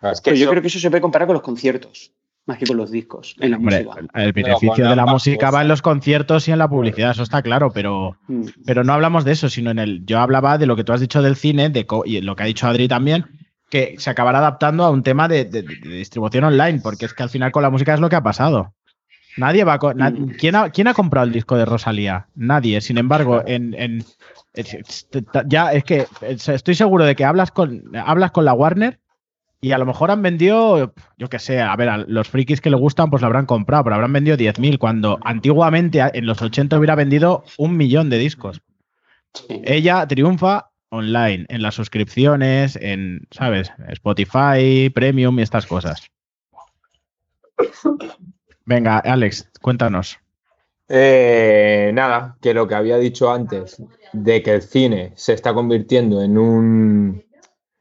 Es 0.01 0.21
que 0.21 0.31
Pero 0.31 0.37
yo 0.37 0.43
eso- 0.45 0.51
creo 0.53 0.63
que 0.63 0.69
eso 0.69 0.79
se 0.79 0.89
puede 0.89 1.01
comparar 1.01 1.27
con 1.27 1.35
los 1.35 1.43
conciertos, 1.43 2.13
más 2.47 2.57
que 2.57 2.67
con 2.67 2.77
los 2.77 2.93
discos, 2.93 3.35
en 3.41 3.51
la 3.51 3.57
Hombre, 3.57 3.83
música. 3.85 4.07
el 4.15 4.33
beneficio 4.33 4.89
de 4.89 4.95
la 4.95 5.07
música 5.07 5.51
va 5.51 5.63
en 5.63 5.67
los 5.69 5.83
conciertos 5.83 6.47
y 6.47 6.53
en 6.53 6.59
la 6.59 6.69
publicidad, 6.69 7.11
eso 7.11 7.25
está 7.25 7.43
claro, 7.43 7.73
pero, 7.73 8.17
Mm. 8.29 8.45
pero 8.65 8.85
no 8.85 8.93
hablamos 8.93 9.25
de 9.25 9.33
eso, 9.33 9.49
sino 9.49 9.73
en 9.73 9.81
el. 9.81 10.07
Yo 10.07 10.21
hablaba 10.21 10.57
de 10.57 10.67
lo 10.67 10.77
que 10.77 10.85
tú 10.85 10.93
has 10.93 11.01
dicho 11.01 11.21
del 11.21 11.35
cine, 11.35 11.69
de 11.69 11.85
co- 11.85 12.05
y 12.07 12.21
lo 12.21 12.37
que 12.37 12.45
ha 12.45 12.47
dicho 12.47 12.69
Adri 12.69 12.87
también, 12.87 13.25
que 13.69 13.97
se 13.99 14.09
acabará 14.09 14.39
adaptando 14.39 14.85
a 14.85 14.91
un 14.91 15.03
tema 15.03 15.27
de, 15.27 15.47
de- 15.47 15.63
de 15.63 15.89
distribución 15.97 16.45
online, 16.45 16.79
porque 16.81 17.07
es 17.07 17.13
que 17.15 17.25
al 17.25 17.31
final 17.31 17.51
con 17.51 17.63
la 17.65 17.71
música 17.71 17.93
es 17.93 17.99
lo 17.99 18.09
que 18.09 18.15
ha 18.17 18.23
pasado. 18.23 18.73
Nadie 19.37 19.65
va 19.65 19.75
a. 19.83 19.95
na- 19.95 20.11
Mm. 20.11 20.35
¿quién, 20.39 20.55
ha, 20.55 20.71
quién 20.71 20.87
ha 20.87 20.95
comprado 20.95 21.27
el 21.27 21.33
disco 21.33 21.57
de 21.57 21.65
Rosalía? 21.65 22.29
Nadie. 22.37 22.81
Sin 22.83 22.99
embargo, 22.99 23.43
en. 23.45 24.05
Ya 25.47 25.73
es 25.73 25.85
que 25.85 26.07
estoy 26.23 26.75
seguro 26.75 27.05
de 27.05 27.17
que 27.17 27.25
hablas 27.25 27.51
con, 27.51 27.83
hablas 27.97 28.31
con 28.31 28.45
la 28.45 28.55
Warner 28.55 29.01
y 29.61 29.73
a 29.73 29.79
lo 29.79 29.87
mejor 29.87 30.11
han 30.11 30.21
vendido, 30.21 30.93
yo 31.17 31.29
qué 31.29 31.39
sé, 31.39 31.61
a 31.61 31.75
ver, 31.75 31.89
a 31.89 31.97
los 31.97 32.29
frikis 32.29 32.61
que 32.61 32.69
le 32.69 32.77
gustan, 32.77 33.09
pues 33.09 33.23
lo 33.23 33.27
habrán 33.27 33.47
comprado, 33.47 33.85
pero 33.85 33.97
habrán 33.97 34.13
vendido 34.13 34.37
10.000, 34.37 34.77
cuando 34.79 35.19
antiguamente, 35.23 36.03
en 36.13 36.27
los 36.27 36.43
80, 36.43 36.77
hubiera 36.79 36.95
vendido 36.95 37.45
un 37.57 37.77
millón 37.77 38.11
de 38.11 38.19
discos. 38.19 38.61
Sí. 39.33 39.63
Ella 39.65 40.07
triunfa 40.07 40.71
online, 40.91 41.47
en 41.49 41.63
las 41.63 41.75
suscripciones, 41.75 42.77
en, 42.77 43.27
¿sabes? 43.31 43.73
Spotify, 43.89 44.91
Premium 44.95 45.39
y 45.39 45.43
estas 45.43 45.67
cosas. 45.67 46.11
Venga, 48.67 48.99
Alex, 48.99 49.51
cuéntanos. 49.63 50.19
Eh, 50.89 51.91
nada, 51.95 52.37
que 52.41 52.53
lo 52.53 52.69
que 52.69 52.75
había 52.75 52.99
dicho 52.99 53.31
antes, 53.31 53.83
de 54.13 54.43
que 54.43 54.53
el 54.53 54.63
cine 54.63 55.13
se 55.17 55.33
está 55.33 55.55
convirtiendo 55.55 56.23
en 56.23 56.37
un 56.39 57.25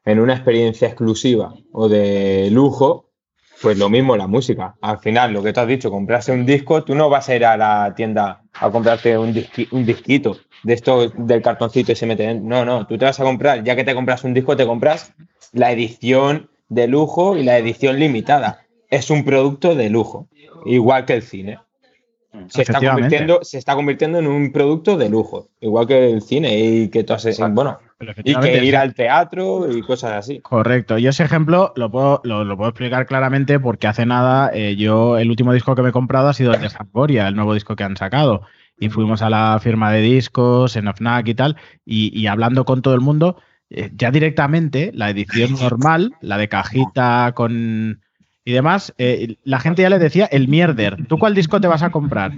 en 0.05 0.19
una 0.19 0.33
experiencia 0.33 0.87
exclusiva 0.87 1.53
o 1.71 1.87
de 1.87 2.49
lujo, 2.51 3.11
pues 3.61 3.77
lo 3.77 3.89
mismo 3.89 4.17
la 4.17 4.27
música. 4.27 4.75
Al 4.81 4.99
final, 4.99 5.31
lo 5.31 5.41
que 5.41 5.53
tú 5.53 5.61
has 5.61 5.67
dicho, 5.67 5.89
comprarse 5.89 6.33
un 6.33 6.45
disco, 6.45 6.83
tú 6.83 6.95
no 6.95 7.09
vas 7.09 7.29
a 7.29 7.35
ir 7.35 7.45
a 7.45 7.55
la 7.55 7.93
tienda 7.95 8.43
a 8.53 8.69
comprarte 8.69 9.17
un, 9.17 9.33
un 9.71 9.85
disquito 9.85 10.37
de 10.63 10.73
esto 10.73 11.09
del 11.09 11.41
cartoncito 11.41 11.93
y 11.93 11.95
se 11.95 12.05
mete. 12.05 12.35
No, 12.35 12.65
no, 12.65 12.85
tú 12.85 12.97
te 12.97 13.05
vas 13.05 13.19
a 13.19 13.23
comprar, 13.23 13.63
ya 13.63 13.75
que 13.75 13.85
te 13.85 13.95
compras 13.95 14.23
un 14.23 14.33
disco, 14.33 14.57
te 14.57 14.65
compras 14.65 15.13
la 15.53 15.71
edición 15.71 16.49
de 16.67 16.87
lujo 16.87 17.37
y 17.37 17.43
la 17.43 17.57
edición 17.57 17.99
limitada. 17.99 18.65
Es 18.89 19.09
un 19.09 19.23
producto 19.23 19.75
de 19.75 19.89
lujo, 19.89 20.27
igual 20.65 21.05
que 21.05 21.13
el 21.13 21.21
cine 21.21 21.59
se 22.49 22.61
está, 22.63 22.79
convirtiendo, 22.79 23.39
se 23.43 23.57
está 23.57 23.75
convirtiendo 23.75 24.19
en 24.19 24.27
un 24.27 24.51
producto 24.51 24.97
de 24.97 25.09
lujo, 25.09 25.49
igual 25.61 25.87
que 25.87 26.09
el 26.11 26.21
cine 26.21 26.57
y 26.59 26.89
que 26.89 27.03
todas 27.03 27.25
esas- 27.25 27.53
bueno, 27.53 27.79
y 28.23 28.35
que 28.35 28.65
ir 28.65 28.75
al 28.75 28.93
teatro 28.93 29.71
y 29.71 29.81
cosas 29.81 30.13
así. 30.13 30.39
Correcto. 30.41 30.97
Y 30.97 31.07
ese 31.07 31.23
ejemplo 31.23 31.73
lo 31.75 31.89
puedo, 31.91 32.21
lo, 32.23 32.43
lo 32.43 32.57
puedo 32.57 32.69
explicar 32.69 33.05
claramente 33.05 33.59
porque 33.59 33.87
hace 33.87 34.05
nada 34.05 34.51
eh, 34.53 34.75
yo 34.75 35.17
el 35.17 35.29
último 35.29 35.53
disco 35.53 35.75
que 35.75 35.81
me 35.83 35.89
he 35.89 35.93
comprado 35.93 36.27
ha 36.27 36.33
sido 36.33 36.53
el 36.53 36.61
de 36.61 36.69
Fangoria, 36.69 37.27
el 37.27 37.35
nuevo 37.35 37.53
disco 37.53 37.75
que 37.75 37.83
han 37.83 37.95
sacado. 37.97 38.41
Y 38.79 38.89
fuimos 38.89 39.21
a 39.21 39.29
la 39.29 39.59
firma 39.61 39.91
de 39.91 40.01
discos 40.01 40.75
en 40.75 40.87
FNAC 40.87 41.27
y 41.27 41.35
tal, 41.35 41.55
y, 41.85 42.19
y 42.19 42.27
hablando 42.27 42.65
con 42.65 42.81
todo 42.81 42.95
el 42.95 43.01
mundo, 43.01 43.37
eh, 43.69 43.91
ya 43.93 44.09
directamente 44.11 44.91
la 44.93 45.09
edición 45.11 45.53
normal, 45.61 46.11
la 46.21 46.37
de 46.37 46.49
cajita 46.49 47.31
con 47.35 48.01
y 48.45 48.51
demás, 48.51 48.93
eh, 48.97 49.37
la 49.43 49.59
gente 49.59 49.81
ya 49.81 49.89
le 49.89 49.99
decía 49.99 50.25
el 50.25 50.47
mierder. 50.47 51.07
¿Tú 51.07 51.17
cuál 51.17 51.33
disco 51.33 51.61
te 51.61 51.67
vas 51.67 51.83
a 51.83 51.91
comprar? 51.91 52.33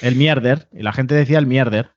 El 0.00 0.16
mierder. 0.16 0.68
Y 0.72 0.82
la 0.82 0.92
gente 0.92 1.14
decía 1.14 1.38
el 1.38 1.46
mierder. 1.46 1.90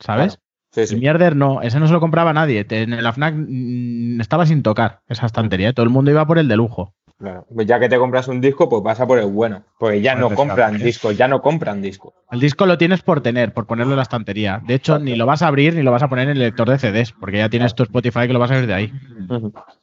¿Sabes? 0.00 0.40
Sí, 0.72 0.80
El 0.80 0.98
mierder 0.98 1.36
no, 1.36 1.62
ese 1.62 1.78
no 1.78 1.86
se 1.86 1.92
lo 1.92 2.00
compraba 2.00 2.32
nadie. 2.32 2.66
En 2.68 2.92
el 2.92 3.06
AFNAC 3.06 3.34
mm, 3.36 4.20
estaba 4.20 4.44
sin 4.44 4.62
tocar 4.62 5.02
esa 5.08 5.26
estantería. 5.26 5.68
¿eh? 5.68 5.72
Todo 5.72 5.84
el 5.84 5.90
mundo 5.90 6.10
iba 6.10 6.26
por 6.26 6.38
el 6.38 6.48
de 6.48 6.56
lujo. 6.56 6.94
Claro. 7.18 7.46
Pues 7.54 7.66
ya 7.66 7.78
que 7.78 7.88
te 7.88 7.96
compras 7.96 8.26
un 8.28 8.40
disco, 8.40 8.68
pues 8.68 8.82
vas 8.82 8.98
a 9.00 9.06
por 9.06 9.18
el 9.18 9.26
bueno, 9.26 9.64
porque 9.78 10.00
ya 10.00 10.14
no 10.14 10.26
Pues 10.26 10.36
compran 10.36 10.70
exacto. 10.70 10.84
discos, 10.84 11.16
ya 11.16 11.28
no 11.28 11.40
compran 11.40 11.80
discos. 11.80 12.12
El 12.30 12.40
disco 12.40 12.66
lo 12.66 12.76
tienes 12.76 13.02
por 13.02 13.20
tener, 13.22 13.52
por 13.54 13.66
ponerlo 13.66 13.92
en 13.92 13.98
la 13.98 14.02
estantería. 14.02 14.60
De 14.66 14.74
hecho, 14.74 14.98
ni 14.98 15.14
lo 15.14 15.24
vas 15.24 15.42
a 15.42 15.46
abrir 15.46 15.74
ni 15.74 15.82
lo 15.82 15.92
vas 15.92 16.02
a 16.02 16.08
poner 16.08 16.24
en 16.24 16.32
el 16.32 16.40
lector 16.40 16.68
de 16.68 16.78
CDs, 16.78 17.12
porque 17.12 17.38
ya 17.38 17.48
tienes 17.48 17.74
tu 17.74 17.84
Spotify 17.84 18.26
que 18.26 18.32
lo 18.32 18.40
vas 18.40 18.50
a 18.50 18.54
ver 18.54 18.66
de 18.66 18.74
ahí. 18.74 18.92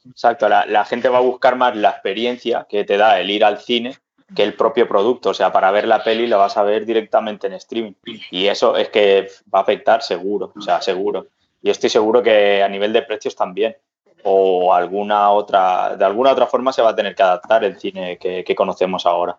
Exacto, 0.08 0.48
la, 0.48 0.66
la 0.66 0.84
gente 0.84 1.08
va 1.08 1.18
a 1.18 1.22
buscar 1.22 1.56
más 1.56 1.74
la 1.76 1.90
experiencia 1.90 2.66
que 2.68 2.84
te 2.84 2.96
da 2.96 3.18
el 3.18 3.30
ir 3.30 3.44
al 3.44 3.58
cine 3.58 3.96
que 4.34 4.42
el 4.42 4.54
propio 4.54 4.88
producto. 4.88 5.30
O 5.30 5.34
sea, 5.34 5.52
para 5.52 5.70
ver 5.70 5.86
la 5.86 6.02
peli 6.02 6.26
la 6.26 6.36
vas 6.36 6.56
a 6.56 6.62
ver 6.62 6.84
directamente 6.86 7.46
en 7.46 7.54
streaming. 7.54 7.92
Y 8.30 8.46
eso 8.46 8.76
es 8.76 8.88
que 8.88 9.28
va 9.52 9.60
a 9.60 9.62
afectar 9.62 10.02
seguro, 10.02 10.52
o 10.56 10.60
sea, 10.60 10.80
seguro. 10.80 11.26
Y 11.62 11.70
estoy 11.70 11.90
seguro 11.90 12.22
que 12.22 12.62
a 12.62 12.68
nivel 12.68 12.92
de 12.92 13.02
precios 13.02 13.36
también. 13.36 13.76
O 14.24 14.72
alguna 14.72 15.30
otra, 15.30 15.96
de 15.96 16.04
alguna 16.04 16.30
otra 16.32 16.46
forma 16.46 16.72
se 16.72 16.82
va 16.82 16.90
a 16.90 16.94
tener 16.96 17.14
que 17.14 17.22
adaptar 17.22 17.64
el 17.64 17.78
cine 17.78 18.18
que, 18.18 18.44
que 18.44 18.54
conocemos 18.54 19.04
ahora. 19.06 19.38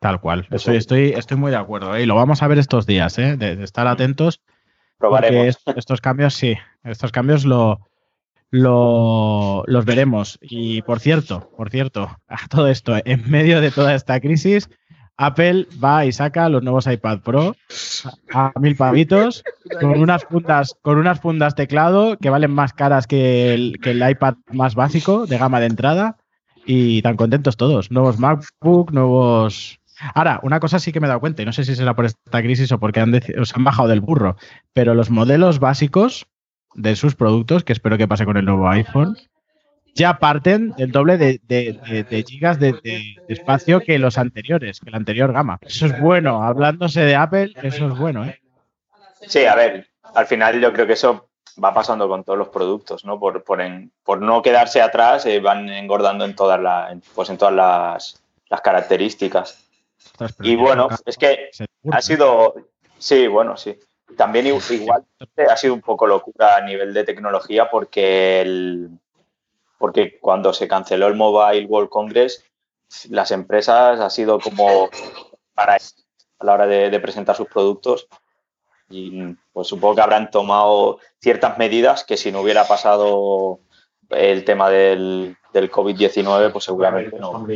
Tal 0.00 0.20
cual. 0.20 0.46
Estoy, 0.50 0.76
estoy, 0.76 1.08
estoy 1.16 1.36
muy 1.36 1.50
de 1.50 1.56
acuerdo. 1.56 1.96
¿eh? 1.96 2.02
Y 2.02 2.06
lo 2.06 2.14
vamos 2.14 2.42
a 2.42 2.48
ver 2.48 2.58
estos 2.58 2.86
días, 2.86 3.18
¿eh? 3.18 3.36
de, 3.36 3.56
de 3.56 3.64
estar 3.64 3.86
atentos. 3.86 4.38
Porque 4.98 5.28
Probaremos. 5.28 5.46
est- 5.48 5.68
estos 5.76 6.00
cambios, 6.00 6.34
sí, 6.34 6.56
estos 6.84 7.10
cambios 7.12 7.44
lo, 7.44 7.80
lo- 8.50 9.62
los 9.66 9.84
veremos. 9.84 10.38
Y 10.40 10.82
por 10.82 11.00
cierto, 11.00 11.50
por 11.56 11.70
cierto, 11.70 12.16
a 12.28 12.48
todo 12.48 12.68
esto, 12.68 12.94
en 13.04 13.28
medio 13.30 13.60
de 13.60 13.70
toda 13.70 13.94
esta 13.94 14.20
crisis, 14.20 14.70
Apple 15.18 15.66
va 15.82 16.04
y 16.04 16.12
saca 16.12 16.48
los 16.48 16.62
nuevos 16.62 16.86
iPad 16.86 17.20
Pro 17.20 17.56
a 18.32 18.52
mil 18.60 18.76
pavitos 18.76 19.44
con 19.80 19.98
unas 20.00 20.24
fundas, 20.24 20.76
con 20.82 20.98
unas 20.98 21.20
fundas 21.20 21.54
teclado 21.54 22.18
que 22.18 22.30
valen 22.30 22.52
más 22.52 22.72
caras 22.72 23.06
que 23.06 23.54
el, 23.54 23.78
que 23.80 23.92
el 23.92 24.08
iPad 24.08 24.34
más 24.52 24.74
básico 24.74 25.26
de 25.26 25.38
gama 25.38 25.60
de 25.60 25.66
entrada. 25.66 26.16
Y 26.68 27.00
tan 27.02 27.16
contentos 27.16 27.56
todos. 27.56 27.92
Nuevos 27.92 28.18
MacBook, 28.18 28.90
nuevos. 28.90 29.78
Ahora, 30.14 30.40
una 30.42 30.58
cosa 30.58 30.80
sí 30.80 30.92
que 30.92 30.98
me 30.98 31.06
he 31.06 31.08
dado 31.08 31.20
cuenta, 31.20 31.40
y 31.40 31.44
no 31.44 31.52
sé 31.52 31.64
si 31.64 31.76
será 31.76 31.94
por 31.94 32.06
esta 32.06 32.42
crisis 32.42 32.72
o 32.72 32.80
porque 32.80 32.98
han, 32.98 33.14
os 33.40 33.56
han 33.56 33.62
bajado 33.62 33.88
del 33.88 34.00
burro, 34.00 34.36
pero 34.72 34.94
los 34.94 35.08
modelos 35.08 35.60
básicos 35.60 36.26
de 36.74 36.96
sus 36.96 37.14
productos, 37.14 37.62
que 37.62 37.72
espero 37.72 37.96
que 37.96 38.08
pase 38.08 38.24
con 38.24 38.36
el 38.36 38.44
nuevo 38.44 38.68
iPhone, 38.68 39.16
ya 39.96 40.18
parten 40.18 40.70
del 40.76 40.92
doble 40.92 41.16
de, 41.16 41.40
de- 41.48 41.80
de- 41.88 42.04
de 42.04 42.22
gigas 42.22 42.60
de, 42.60 42.74
espacio 43.28 43.80
que 43.80 43.98
los 43.98 44.18
anteriores, 44.18 44.78
que 44.80 44.90
la 44.90 44.98
anterior 44.98 45.32
gama. 45.32 45.58
Eso 45.62 45.86
es 45.86 45.98
bueno. 46.00 46.42
Hablándose 46.42 47.00
de 47.00 47.16
Apple, 47.16 47.52
eso 47.62 47.88
es 47.88 47.98
bueno, 47.98 48.24
¿eh? 48.24 48.40
Sí, 49.26 49.44
a 49.46 49.54
ver, 49.54 49.88
al 50.14 50.26
final 50.26 50.60
yo 50.60 50.72
creo 50.72 50.86
que 50.86 50.92
eso 50.92 51.28
va 51.62 51.72
pasando 51.72 52.06
con 52.08 52.22
todos 52.22 52.38
los 52.38 52.48
productos, 52.50 53.04
¿no? 53.04 53.18
Por, 53.18 53.42
por, 53.42 53.60
por 54.04 54.20
no 54.20 54.42
quedarse 54.42 54.80
atrás, 54.82 55.24
eh, 55.26 55.40
van 55.40 55.68
engordando 55.70 56.24
en 56.24 56.36
todas, 56.36 56.60
las, 56.60 56.94
pues 57.14 57.30
en 57.30 57.38
todas 57.38 57.54
las, 57.54 58.22
las 58.50 58.60
características. 58.60 59.62
Y 60.40 60.54
bueno, 60.56 60.88
es 61.06 61.16
que 61.16 61.50
ha 61.90 62.00
sido, 62.02 62.54
sí, 62.98 63.26
bueno, 63.26 63.56
sí. 63.56 63.76
También 64.16 64.46
igual 64.46 65.02
ha 65.50 65.56
sido 65.56 65.74
un 65.74 65.80
poco 65.80 66.06
locura 66.06 66.56
a 66.56 66.60
nivel 66.60 66.92
de 66.94 67.04
tecnología 67.04 67.68
porque, 67.70 68.40
el, 68.42 68.90
porque 69.78 70.18
cuando 70.20 70.52
se 70.52 70.68
canceló 70.68 71.06
el 71.06 71.14
Mobile 71.14 71.66
World 71.66 71.88
Congress, 71.88 72.44
las 73.10 73.30
empresas 73.30 74.00
ha 74.00 74.10
sido 74.10 74.38
como 74.38 74.88
para 75.54 75.76
a 76.38 76.44
la 76.44 76.52
hora 76.52 76.66
de, 76.66 77.00
presentar 77.00 77.34
sus 77.34 77.48
productos 77.48 78.08
y 78.90 79.34
pues 79.52 79.68
supongo 79.68 79.96
que 79.96 80.00
habrán 80.02 80.30
tomado 80.30 80.98
ciertas 81.20 81.58
medidas 81.58 82.04
que 82.04 82.16
si 82.16 82.30
no 82.30 82.40
hubiera 82.40 82.68
pasado 82.68 83.60
el 84.10 84.44
tema 84.44 84.70
del, 84.70 85.36
del 85.52 85.70
COVID-19, 85.70 86.52
pues 86.52 86.64
seguramente 86.64 87.18
no. 87.18 87.46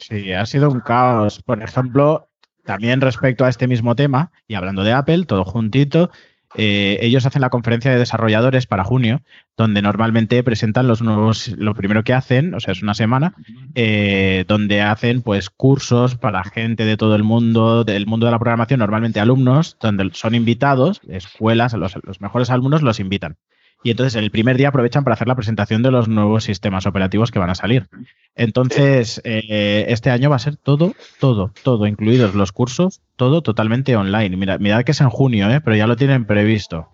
Sí, 0.00 0.32
ha 0.32 0.46
sido 0.46 0.70
un 0.70 0.80
caos. 0.80 1.42
Por 1.42 1.62
ejemplo, 1.62 2.28
también 2.64 3.00
respecto 3.00 3.44
a 3.44 3.48
este 3.48 3.66
mismo 3.66 3.94
tema, 3.96 4.30
y 4.46 4.54
hablando 4.54 4.82
de 4.82 4.92
Apple, 4.92 5.26
todo 5.26 5.44
juntito, 5.44 6.10
eh, 6.54 6.98
ellos 7.02 7.26
hacen 7.26 7.42
la 7.42 7.50
conferencia 7.50 7.90
de 7.90 7.98
desarrolladores 7.98 8.66
para 8.66 8.84
junio, 8.84 9.22
donde 9.56 9.82
normalmente 9.82 10.42
presentan 10.42 10.88
los 10.88 11.02
nuevos, 11.02 11.48
lo 11.56 11.74
primero 11.74 12.04
que 12.04 12.14
hacen, 12.14 12.54
o 12.54 12.60
sea, 12.60 12.72
es 12.72 12.82
una 12.82 12.94
semana, 12.94 13.34
eh, 13.74 14.44
donde 14.48 14.80
hacen 14.80 15.22
pues 15.22 15.50
cursos 15.50 16.16
para 16.16 16.44
gente 16.44 16.84
de 16.84 16.96
todo 16.96 17.16
el 17.16 17.24
mundo, 17.24 17.84
del 17.84 18.06
mundo 18.06 18.26
de 18.26 18.32
la 18.32 18.38
programación, 18.38 18.80
normalmente 18.80 19.20
alumnos, 19.20 19.76
donde 19.80 20.10
son 20.14 20.34
invitados, 20.34 21.00
escuelas, 21.08 21.74
los 21.74 22.20
mejores 22.20 22.50
alumnos 22.50 22.82
los 22.82 23.00
invitan. 23.00 23.36
Y 23.82 23.90
entonces 23.90 24.16
el 24.16 24.30
primer 24.30 24.56
día 24.56 24.68
aprovechan 24.68 25.04
para 25.04 25.14
hacer 25.14 25.28
la 25.28 25.36
presentación 25.36 25.82
de 25.82 25.90
los 25.90 26.08
nuevos 26.08 26.44
sistemas 26.44 26.86
operativos 26.86 27.30
que 27.30 27.38
van 27.38 27.50
a 27.50 27.54
salir. 27.54 27.88
Entonces, 28.34 29.20
eh, 29.24 29.86
este 29.88 30.10
año 30.10 30.30
va 30.30 30.36
a 30.36 30.40
ser 30.40 30.56
todo, 30.56 30.94
todo, 31.20 31.52
todo, 31.62 31.86
incluidos 31.86 32.34
los 32.34 32.52
cursos, 32.52 33.00
todo 33.16 33.42
totalmente 33.42 33.96
online. 33.96 34.36
Mira, 34.36 34.58
mirad 34.58 34.84
que 34.84 34.92
es 34.92 35.00
en 35.00 35.10
junio, 35.10 35.50
¿eh? 35.50 35.60
pero 35.60 35.76
ya 35.76 35.86
lo 35.86 35.96
tienen 35.96 36.26
previsto. 36.26 36.88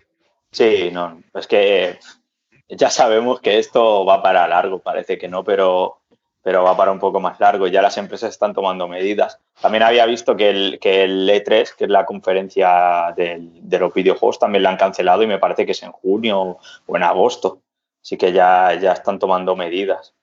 Sí, 0.51 0.89
no, 0.91 1.21
es 1.33 1.47
que 1.47 1.97
ya 2.69 2.89
sabemos 2.89 3.41
que 3.41 3.59
esto 3.59 4.05
va 4.05 4.21
para 4.21 4.47
largo, 4.47 4.79
parece 4.79 5.17
que 5.17 5.27
no, 5.27 5.43
pero 5.43 6.01
pero 6.45 6.63
va 6.63 6.77
para 6.77 6.91
un 6.91 6.99
poco 6.99 7.19
más 7.19 7.39
largo. 7.39 7.65
Ya 7.65 7.81
las 7.81 7.97
empresas 7.97 8.29
están 8.29 8.53
tomando 8.53 8.87
medidas. 8.87 9.39
También 9.59 9.81
había 9.81 10.05
visto 10.05 10.37
que 10.37 10.51
el, 10.51 10.79
que 10.79 11.03
el 11.03 11.27
E3, 11.27 11.73
que 11.75 11.85
es 11.85 11.89
la 11.89 12.05
conferencia 12.05 13.15
de 13.17 13.79
los 13.79 13.91
videojuegos, 13.91 14.37
también 14.37 14.61
la 14.61 14.69
han 14.69 14.77
cancelado 14.77 15.23
y 15.23 15.27
me 15.27 15.39
parece 15.39 15.65
que 15.65 15.71
es 15.71 15.81
en 15.81 15.91
junio 15.91 16.59
o 16.85 16.95
en 16.95 17.01
agosto. 17.01 17.61
Así 17.99 18.15
que 18.15 18.31
ya, 18.31 18.75
ya 18.79 18.91
están 18.91 19.17
tomando 19.17 19.55
medidas 19.55 20.13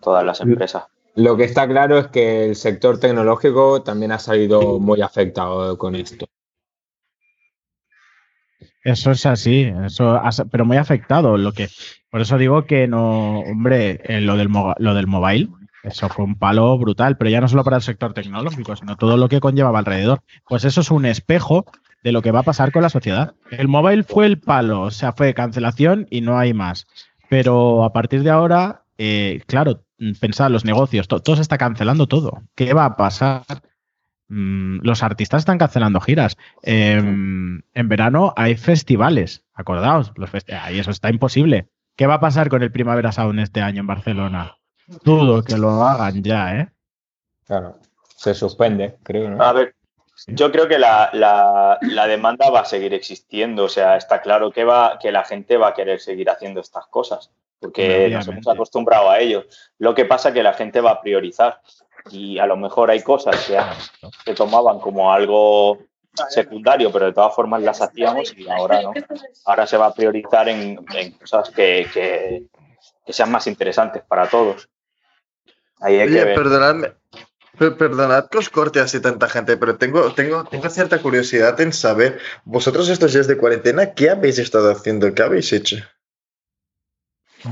todas 0.00 0.24
las 0.24 0.40
empresas. 0.40 0.86
Lo 1.14 1.36
que 1.36 1.44
está 1.44 1.68
claro 1.68 1.96
es 1.96 2.08
que 2.08 2.46
el 2.46 2.56
sector 2.56 2.98
tecnológico 2.98 3.84
también 3.84 4.10
ha 4.10 4.18
salido 4.18 4.80
muy 4.80 5.00
afectado 5.00 5.78
con 5.78 5.94
esto. 5.94 6.26
Eso 8.84 9.12
es 9.12 9.26
así, 9.26 9.72
eso 9.84 10.20
pero 10.50 10.64
muy 10.64 10.76
afectado. 10.76 11.36
Lo 11.36 11.52
que, 11.52 11.68
por 12.10 12.20
eso 12.20 12.36
digo 12.38 12.64
que 12.66 12.88
no, 12.88 13.40
hombre, 13.40 14.00
eh, 14.04 14.20
lo, 14.20 14.36
del, 14.36 14.48
lo 14.78 14.94
del 14.94 15.06
mobile, 15.06 15.48
eso 15.82 16.08
fue 16.08 16.24
un 16.24 16.36
palo 16.36 16.76
brutal, 16.78 17.16
pero 17.16 17.30
ya 17.30 17.40
no 17.40 17.48
solo 17.48 17.64
para 17.64 17.76
el 17.76 17.82
sector 17.82 18.14
tecnológico, 18.14 18.76
sino 18.76 18.96
todo 18.96 19.16
lo 19.16 19.28
que 19.28 19.40
conllevaba 19.40 19.78
alrededor. 19.78 20.22
Pues 20.48 20.64
eso 20.64 20.80
es 20.80 20.90
un 20.90 21.06
espejo 21.06 21.66
de 22.02 22.12
lo 22.12 22.22
que 22.22 22.30
va 22.30 22.40
a 22.40 22.44
pasar 22.44 22.72
con 22.72 22.82
la 22.82 22.88
sociedad. 22.88 23.34
El 23.50 23.68
mobile 23.68 24.02
fue 24.02 24.26
el 24.26 24.40
palo, 24.40 24.82
o 24.82 24.90
sea, 24.90 25.12
fue 25.12 25.34
cancelación 25.34 26.06
y 26.10 26.20
no 26.20 26.38
hay 26.38 26.52
más. 26.52 26.86
Pero 27.28 27.84
a 27.84 27.92
partir 27.92 28.22
de 28.22 28.30
ahora, 28.30 28.82
eh, 28.98 29.42
claro, 29.46 29.84
pensad, 30.20 30.50
los 30.50 30.64
negocios, 30.64 31.08
todo 31.08 31.36
se 31.36 31.42
está 31.42 31.58
cancelando 31.58 32.06
todo. 32.06 32.42
¿Qué 32.54 32.74
va 32.74 32.84
a 32.84 32.96
pasar? 32.96 33.42
Mm, 34.34 34.78
los 34.82 35.02
artistas 35.02 35.40
están 35.40 35.58
cancelando 35.58 36.00
giras. 36.00 36.38
Em, 36.62 37.60
en 37.74 37.88
verano 37.90 38.32
hay 38.34 38.56
festivales, 38.56 39.44
acordaos, 39.52 40.10
los 40.16 40.30
ahí 40.58 40.78
eso 40.78 40.90
está 40.90 41.10
imposible. 41.10 41.68
¿Qué 41.96 42.06
va 42.06 42.14
a 42.14 42.20
pasar 42.20 42.48
con 42.48 42.62
el 42.62 42.72
Primavera 42.72 43.12
Sound 43.12 43.40
este 43.40 43.60
año 43.60 43.80
en 43.80 43.86
Barcelona? 43.86 44.56
Dudo 45.04 45.44
que 45.44 45.58
lo 45.58 45.82
hagan 45.82 46.22
ya, 46.22 46.56
¿eh? 46.56 46.68
Claro, 47.44 47.76
se 48.16 48.32
suspende, 48.32 48.96
creo. 49.02 49.28
¿no? 49.28 49.44
A 49.44 49.52
ver, 49.52 49.74
yo 50.28 50.50
creo 50.50 50.66
que 50.66 50.78
la, 50.78 51.78
demanda 52.08 52.48
va 52.48 52.60
a 52.60 52.64
seguir 52.64 52.94
existiendo, 52.94 53.64
o 53.64 53.68
sea, 53.68 53.98
está 53.98 54.22
claro 54.22 54.50
que, 54.50 54.64
va, 54.64 54.98
que 54.98 55.12
la 55.12 55.24
gente 55.24 55.58
va 55.58 55.68
a 55.68 55.74
querer 55.74 56.00
seguir 56.00 56.30
haciendo 56.30 56.62
estas 56.62 56.86
cosas, 56.86 57.30
porque 57.60 58.08
nos 58.08 58.26
hemos 58.28 58.48
acostumbrado 58.48 59.10
a 59.10 59.18
ello. 59.18 59.44
Lo 59.76 59.94
que 59.94 60.06
pasa 60.06 60.30
es 60.30 60.34
que 60.34 60.42
la 60.42 60.54
gente 60.54 60.80
va 60.80 60.92
a 60.92 61.02
priorizar 61.02 61.60
y 62.10 62.38
a 62.38 62.46
lo 62.46 62.56
mejor 62.56 62.90
hay 62.90 63.02
cosas 63.02 63.46
que 63.46 63.58
se 64.24 64.34
tomaban 64.34 64.80
como 64.80 65.12
algo 65.12 65.78
secundario, 66.28 66.92
pero 66.92 67.06
de 67.06 67.12
todas 67.12 67.34
formas 67.34 67.62
las 67.62 67.80
hacíamos 67.80 68.34
y 68.36 68.48
ahora 68.48 68.82
no. 68.82 68.92
Ahora 69.46 69.66
se 69.66 69.76
va 69.76 69.86
a 69.86 69.94
priorizar 69.94 70.48
en, 70.48 70.76
cosas 71.18 71.50
que, 71.50 71.86
que, 71.92 72.44
sean 73.12 73.30
más 73.30 73.46
interesantes 73.46 74.02
para 74.06 74.28
todos. 74.28 74.68
Oye, 75.80 76.06
perdonadme, 76.34 76.92
perdonad 77.58 78.28
que 78.28 78.38
os 78.38 78.50
corte 78.50 78.80
así 78.80 79.00
tanta 79.00 79.28
gente, 79.28 79.56
pero 79.56 79.76
tengo, 79.76 80.12
tengo, 80.12 80.44
tengo 80.44 80.68
cierta 80.68 81.00
curiosidad 81.00 81.60
en 81.60 81.72
saber, 81.72 82.20
vosotros 82.44 82.88
estos 82.88 83.12
días 83.12 83.26
de 83.26 83.36
cuarentena, 83.36 83.94
¿qué 83.94 84.10
habéis 84.10 84.38
estado 84.38 84.70
haciendo? 84.70 85.12
¿Qué 85.12 85.22
habéis 85.22 85.52
hecho? 85.52 85.76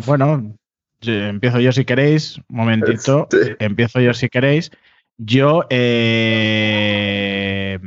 Bueno, 0.06 0.54
empiezo 1.02 1.60
yo 1.60 1.72
si 1.72 1.84
queréis, 1.84 2.38
un 2.48 2.56
momentito, 2.56 3.28
empiezo 3.58 4.00
yo 4.00 4.14
si 4.14 4.28
queréis. 4.28 4.70
Yo 5.18 5.66
eh, 5.68 7.78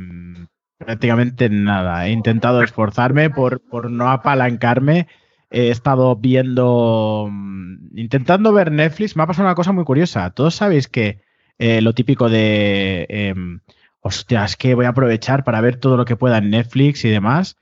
prácticamente 0.78 1.48
nada, 1.48 2.06
he 2.06 2.12
intentado 2.12 2.62
esforzarme 2.62 3.30
por, 3.30 3.60
por 3.60 3.90
no 3.90 4.10
apalancarme. 4.10 5.08
He 5.50 5.70
estado 5.70 6.16
viendo, 6.16 7.28
mm, 7.30 7.98
intentando 7.98 8.52
ver 8.52 8.72
Netflix. 8.72 9.16
Me 9.16 9.22
ha 9.22 9.26
pasado 9.26 9.48
una 9.48 9.54
cosa 9.54 9.72
muy 9.72 9.84
curiosa. 9.84 10.30
Todos 10.30 10.54
sabéis 10.54 10.88
que 10.88 11.20
eh, 11.58 11.80
lo 11.80 11.92
típico 11.92 12.28
de, 12.28 13.06
eh, 13.08 13.34
hostia, 14.00 14.44
es 14.44 14.56
que 14.56 14.74
voy 14.74 14.86
a 14.86 14.90
aprovechar 14.90 15.44
para 15.44 15.60
ver 15.60 15.76
todo 15.76 15.96
lo 15.96 16.04
que 16.04 16.16
pueda 16.16 16.38
en 16.38 16.50
Netflix 16.50 17.04
y 17.04 17.10
demás. 17.10 17.56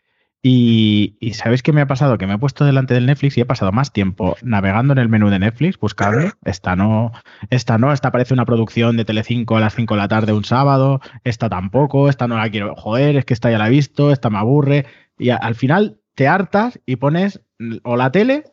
Y, 0.44 1.16
¿sabéis 1.34 1.62
qué 1.62 1.72
me 1.72 1.82
ha 1.82 1.86
pasado? 1.86 2.18
Que 2.18 2.26
me 2.26 2.34
he 2.34 2.38
puesto 2.38 2.64
delante 2.64 2.94
del 2.94 3.06
Netflix 3.06 3.38
y 3.38 3.42
he 3.42 3.44
pasado 3.44 3.70
más 3.70 3.92
tiempo 3.92 4.36
navegando 4.42 4.92
en 4.92 4.98
el 4.98 5.08
menú 5.08 5.30
de 5.30 5.38
Netflix, 5.38 5.78
buscando. 5.78 6.32
Esta 6.44 6.74
no, 6.74 7.12
esta 7.50 7.78
no, 7.78 7.92
esta 7.92 8.10
parece 8.10 8.34
una 8.34 8.44
producción 8.44 8.96
de 8.96 9.04
Telecinco 9.04 9.56
a 9.56 9.60
las 9.60 9.76
5 9.76 9.94
de 9.94 10.00
la 10.00 10.08
tarde 10.08 10.32
un 10.32 10.44
sábado, 10.44 11.00
esta 11.22 11.48
tampoco, 11.48 12.08
esta 12.08 12.26
no 12.26 12.36
la 12.36 12.50
quiero, 12.50 12.74
joder, 12.74 13.16
es 13.16 13.24
que 13.24 13.34
esta 13.34 13.50
ya 13.50 13.58
la 13.58 13.68
he 13.68 13.70
visto, 13.70 14.10
esta 14.10 14.30
me 14.30 14.38
aburre. 14.38 14.86
Y 15.16 15.30
al 15.30 15.54
final 15.54 16.00
te 16.16 16.26
hartas 16.26 16.80
y 16.86 16.96
pones 16.96 17.40
o 17.84 17.96
la 17.96 18.10
tele 18.10 18.44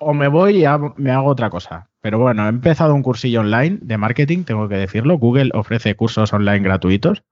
o 0.00 0.12
me 0.12 0.28
voy 0.28 0.64
y 0.64 0.66
me 0.96 1.12
hago 1.12 1.28
otra 1.28 1.48
cosa. 1.48 1.88
Pero 2.00 2.18
bueno, 2.18 2.44
he 2.44 2.48
empezado 2.48 2.94
un 2.94 3.02
cursillo 3.02 3.40
online 3.40 3.78
de 3.80 3.98
marketing, 3.98 4.44
tengo 4.44 4.68
que 4.68 4.76
decirlo. 4.76 5.18
Google 5.18 5.50
ofrece 5.54 5.96
cursos 5.96 6.32
online 6.32 6.60
gratuitos. 6.60 7.24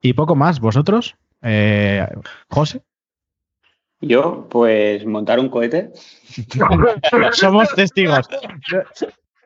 Y 0.00 0.12
poco 0.12 0.36
más, 0.36 0.60
¿vosotros? 0.60 1.16
Eh, 1.42 2.06
José. 2.48 2.82
Yo, 4.00 4.46
pues 4.48 5.04
montar 5.04 5.40
un 5.40 5.48
cohete. 5.48 5.90
Somos 7.32 7.68
testigos. 7.74 8.28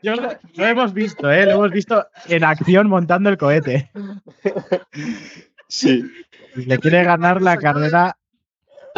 Yo, 0.02 0.14
lo 0.16 0.66
hemos 0.66 0.92
visto, 0.92 1.30
¿eh? 1.30 1.46
Lo 1.46 1.52
hemos 1.52 1.70
visto 1.70 2.04
en 2.28 2.44
acción 2.44 2.88
montando 2.88 3.30
el 3.30 3.38
cohete. 3.38 3.90
Sí. 5.68 6.04
Le 6.54 6.78
quiere 6.78 7.02
ganar 7.04 7.40
la 7.40 7.56
carrera. 7.56 8.18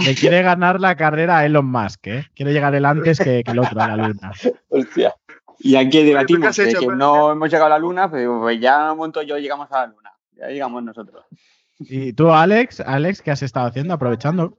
Le 0.05 0.17
quiere 0.17 0.43
ganar 0.43 0.81
la 0.81 0.97
carrera 0.97 1.39
a 1.39 1.47
Elon 1.47 1.67
Musk, 1.67 2.09
¿eh? 2.09 2.27
Quiere 2.35 2.53
llegar 2.53 2.75
él 2.75 2.85
antes 2.85 3.21
que, 3.21 3.45
el 3.47 3.59
otro 3.61 3.81
a 3.81 3.97
la 3.97 4.09
luna. 4.09 4.33
Hostia. 4.71 5.15
Y 5.61 5.77
aquí 5.77 6.03
debatimos 6.03 6.57
que 6.57 6.87
no 6.89 7.31
hemos 7.31 7.49
llegado 7.49 7.67
a 7.67 7.71
la 7.71 7.79
luna, 7.79 8.11
pero 8.11 8.41
pues 8.41 8.61
ya 8.61 8.93
monto 8.95 9.23
yo 9.23 9.39
llegamos 9.39 9.71
a 9.71 9.83
la 9.83 9.87
luna. 9.87 10.13
Ya 10.33 10.49
llegamos 10.49 10.83
nosotros. 10.83 11.25
¿Y 11.79 12.13
tú, 12.13 12.33
Alex? 12.33 12.81
Alex, 12.81 13.23
qué 13.23 13.31
has 13.31 13.43
estado 13.43 13.69
haciendo? 13.69 13.95
Aprovechando. 13.95 14.59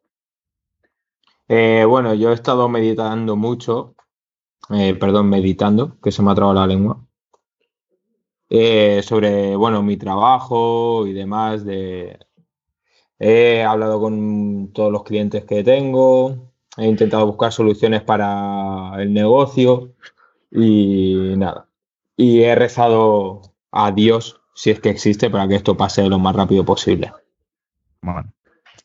Eh, 1.48 1.86
bueno, 1.88 2.14
yo 2.14 2.32
he 2.32 2.34
estado 2.34 2.68
meditando 2.70 3.36
mucho, 3.36 3.96
eh, 4.72 4.96
perdón, 4.96 5.30
meditando, 5.30 6.00
que 6.02 6.12
se 6.12 6.22
me 6.24 6.32
ha 6.32 6.36
trabado 6.36 6.60
la 6.60 6.68
lengua, 6.68 7.06
eh, 8.50 9.02
sobre, 9.04 9.56
bueno, 9.56 9.84
mi 9.84 9.98
trabajo 9.98 11.06
y 11.08 11.14
demás. 11.14 11.66
De, 11.66 12.18
he 13.20 13.64
hablado 13.64 14.00
con 14.00 14.72
todos 14.74 14.92
los 14.92 15.04
clientes 15.04 15.46
que 15.46 15.64
tengo, 15.64 16.52
he 16.78 16.88
intentado 16.88 17.26
buscar 17.28 17.52
soluciones 17.52 18.02
para 18.04 18.94
el 19.02 19.14
negocio 19.14 19.94
y 20.52 21.34
nada. 21.38 21.68
Y 22.18 22.42
he 22.42 22.56
rezado 22.56 23.42
a 23.72 23.92
Dios, 23.92 24.42
si 24.56 24.72
es 24.72 24.80
que 24.80 24.90
existe, 24.90 25.30
para 25.30 25.48
que 25.48 25.56
esto 25.56 25.78
pase 25.78 26.08
lo 26.10 26.20
más 26.20 26.36
rápido 26.36 26.66
posible. 26.66 27.12
Bueno, 28.02 28.35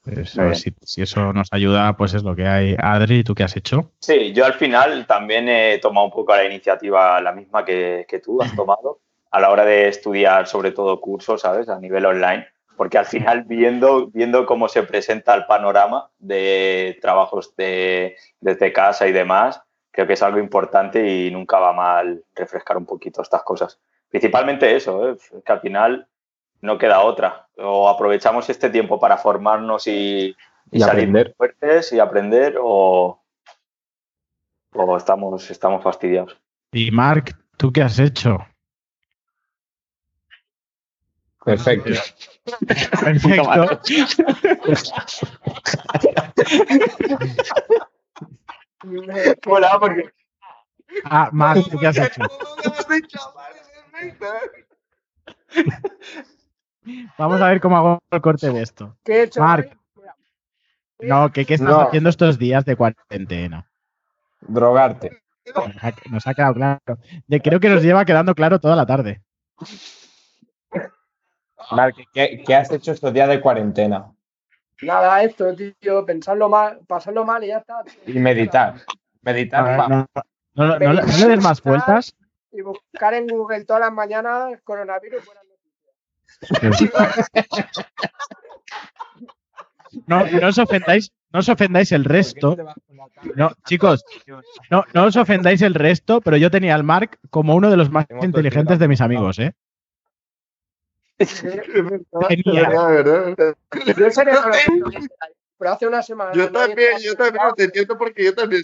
Pues, 0.03 0.39
a 0.39 0.45
ver 0.45 0.57
si, 0.57 0.73
si 0.83 1.03
eso 1.03 1.33
nos 1.33 1.49
ayuda, 1.53 1.97
pues 1.97 2.15
es 2.15 2.23
lo 2.23 2.35
que 2.35 2.47
hay. 2.47 2.75
Adri, 2.79 3.23
¿tú 3.23 3.35
qué 3.35 3.45
has 3.45 3.57
hecho? 3.57 3.93
Sí, 3.99 4.33
yo 4.33 4.47
al 4.47 4.55
final 4.55 5.07
también 5.07 5.49
he 5.49 5.79
tomado 5.79 6.07
un 6.07 6.13
poco 6.13 6.35
la 6.35 6.45
iniciativa, 6.45 7.21
la 7.21 7.33
misma 7.33 7.65
que, 7.65 8.07
que 8.09 8.19
tú 8.19 8.41
has 8.41 8.55
tomado, 8.57 9.01
a 9.31 9.41
la 9.41 9.51
hora 9.51 9.65
de 9.65 9.89
estudiar 9.89 10.47
sobre 10.47 10.73
todo 10.73 11.01
cursos, 11.01 11.43
¿sabes? 11.43 11.69
A 11.69 11.79
nivel 11.79 12.07
online, 12.07 12.47
porque 12.77 12.99
al 12.99 13.07
final 13.07 13.45
viendo, 13.45 14.07
viendo 14.09 14.47
cómo 14.47 14.69
se 14.69 14.83
presenta 14.83 15.35
el 15.35 15.45
panorama 15.45 16.11
de 16.19 16.99
trabajos 17.03 17.55
de, 17.57 18.17
desde 18.41 18.73
casa 18.73 19.07
y 19.07 19.13
demás, 19.13 19.63
creo 19.91 20.07
que 20.07 20.15
es 20.15 20.23
algo 20.23 20.39
importante 20.39 21.07
y 21.07 21.31
nunca 21.31 21.59
va 21.59 21.73
mal 21.73 22.25
refrescar 22.35 22.79
un 22.79 22.87
poquito 22.87 23.21
estas 23.21 23.43
cosas. 23.43 23.79
Principalmente 24.09 24.75
eso, 24.75 25.09
¿eh? 25.09 25.17
Es 25.19 25.45
que 25.45 25.53
al 25.53 25.61
final 25.61 26.09
no 26.61 26.79
queda 26.79 27.01
otra. 27.01 27.49
O 27.57 27.89
aprovechamos 27.89 28.49
este 28.51 28.71
tiempo 28.71 28.99
para 28.99 29.19
formarnos 29.19 29.87
y, 29.87 29.91
y, 29.91 30.37
Y 30.73 30.81
salir 30.81 31.05
aprender. 31.09 31.35
fuertes 31.37 31.93
y 31.93 31.99
aprender 32.01 32.57
o, 32.61 33.23
o 34.73 34.97
estamos, 34.97 35.51
estamos 35.51 35.83
fastidiados. 35.83 36.37
Y 36.73 36.91
Marc, 36.91 37.37
¿tú 37.57 37.73
qué 37.73 37.83
has 37.83 37.99
hecho? 37.99 38.39
Perfecto. 41.45 41.91
Perfecto. 43.01 43.69
Hola, 49.47 49.79
porque 49.79 50.11
Ah, 51.05 51.31
Marc, 51.33 51.71
¿tú 51.71 51.79
qué 51.79 51.87
has 51.87 51.99
hecho? 51.99 52.23
Vamos 57.19 57.41
a 57.41 57.49
ver 57.49 57.61
cómo 57.61 57.77
hago 57.77 57.99
el 58.11 58.21
corte 58.21 58.51
de 58.51 58.63
esto. 58.63 58.97
¿Qué 59.05 59.13
he 59.15 59.23
hecho? 59.25 59.41
Marc. 59.41 59.77
No, 61.01 61.33
¿qué, 61.33 61.47
qué 61.47 61.55
estás 61.55 61.69
No. 61.71 61.81
haciendo 61.81 62.11
estos 62.11 62.39
días 62.39 62.65
de 62.65 62.77
cuarentena? 62.77 63.71
Drogarte. 64.41 65.23
Nos 65.55 65.83
ha, 65.83 65.93
nos 66.11 66.27
ha 66.27 66.35
quedado 66.35 66.55
claro. 66.55 66.81
Creo 67.43 67.59
que 67.61 67.69
nos 67.71 67.83
lleva 67.83 68.05
quedando 68.05 68.35
claro 68.35 68.61
toda 68.61 68.77
la 68.77 68.85
tarde. 68.87 69.23
Marc, 71.73 71.97
¿qué, 72.13 72.43
qué 72.47 72.55
has 72.55 72.71
hecho 72.73 72.93
estos 72.93 73.13
días 73.13 73.29
de 73.29 73.41
cuarentena? 73.41 74.13
Nada, 74.83 75.23
esto, 75.23 75.55
tío, 75.55 76.07
pensarlo 76.07 76.49
mal, 76.49 76.81
pasarlo 76.87 77.25
mal 77.25 77.45
y 77.45 77.49
ya 77.49 77.59
está. 77.59 77.83
tío. 77.85 78.15
Y 78.15 78.19
meditar. 78.19 78.75
Meditar. 79.23 79.89
No, 79.89 79.89
no, 79.89 80.07
no, 80.55 80.67
no, 80.67 80.79
no 80.79 80.93
le- 80.93 81.03
no 81.03 81.17
le 81.19 81.29
des 81.29 81.43
más 81.43 81.63
vueltas. 81.63 82.15
Y 82.53 82.63
buscar 82.63 83.15
en 83.15 83.27
Google 83.29 83.65
todas 83.65 83.81
las 83.81 83.93
mañanas 83.93 84.59
coronavirus. 84.65 85.25
buenas. 85.25 85.45
No, 90.07 90.25
no 90.25 90.49
os 90.49 90.59
ofendáis, 90.59 91.13
no 91.33 91.41
os 91.41 91.49
ofendáis 91.49 91.93
el 91.93 92.05
resto. 92.05 92.57
No, 93.35 93.53
chicos, 93.67 94.05
no, 94.71 94.85
no 94.95 95.05
os 95.05 95.17
ofendáis 95.17 95.63
el 95.63 95.75
resto, 95.75 96.21
pero 96.21 96.37
yo 96.37 96.51
tenía 96.51 96.75
al 96.75 96.85
Marc 96.85 97.19
como 97.31 97.55
uno 97.55 97.71
de 97.71 97.77
los 97.77 97.91
más 97.91 98.07
inteligentes 98.23 98.79
de 98.79 98.89
mis 98.89 99.01
amigos, 99.01 99.39
¿eh? 99.39 99.53
Pero 105.59 105.73
hace 105.73 105.87
una 105.87 106.03
semana. 106.03 106.33
Yo 106.33 106.51
también, 106.51 106.99
yo 107.01 107.15
también 107.17 107.45
lo 107.45 107.55
entiendo 107.65 107.99
porque 107.99 108.25
yo 108.25 108.35
también 108.35 108.63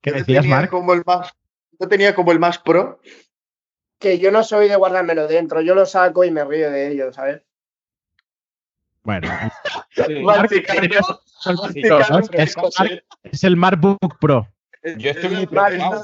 ¿Qué 0.00 0.12
decías, 0.12 0.46
Marc? 0.46 0.70
como 0.70 0.92
el 0.92 1.02
más, 1.06 1.32
yo 1.78 1.88
tenía 1.88 2.14
como 2.14 2.32
el 2.32 2.38
más 2.38 2.58
pro. 2.58 3.00
Que 4.02 4.18
yo 4.18 4.30
no 4.32 4.42
soy 4.42 4.68
de 4.68 4.76
guardármelo 4.76 5.28
dentro, 5.28 5.60
yo 5.60 5.74
lo 5.74 5.86
saco 5.86 6.24
y 6.24 6.30
me 6.30 6.44
río 6.44 6.70
de 6.70 6.90
ello, 6.90 7.12
¿sabes? 7.12 7.42
Bueno, 9.04 9.28
es, 13.22 13.44
el 13.44 13.56
MacBook 13.56 14.18
Pro. 14.20 14.48
Yo 14.96 15.10
estoy 15.10 15.30
muy 15.36 15.46
preocupado. 15.46 16.02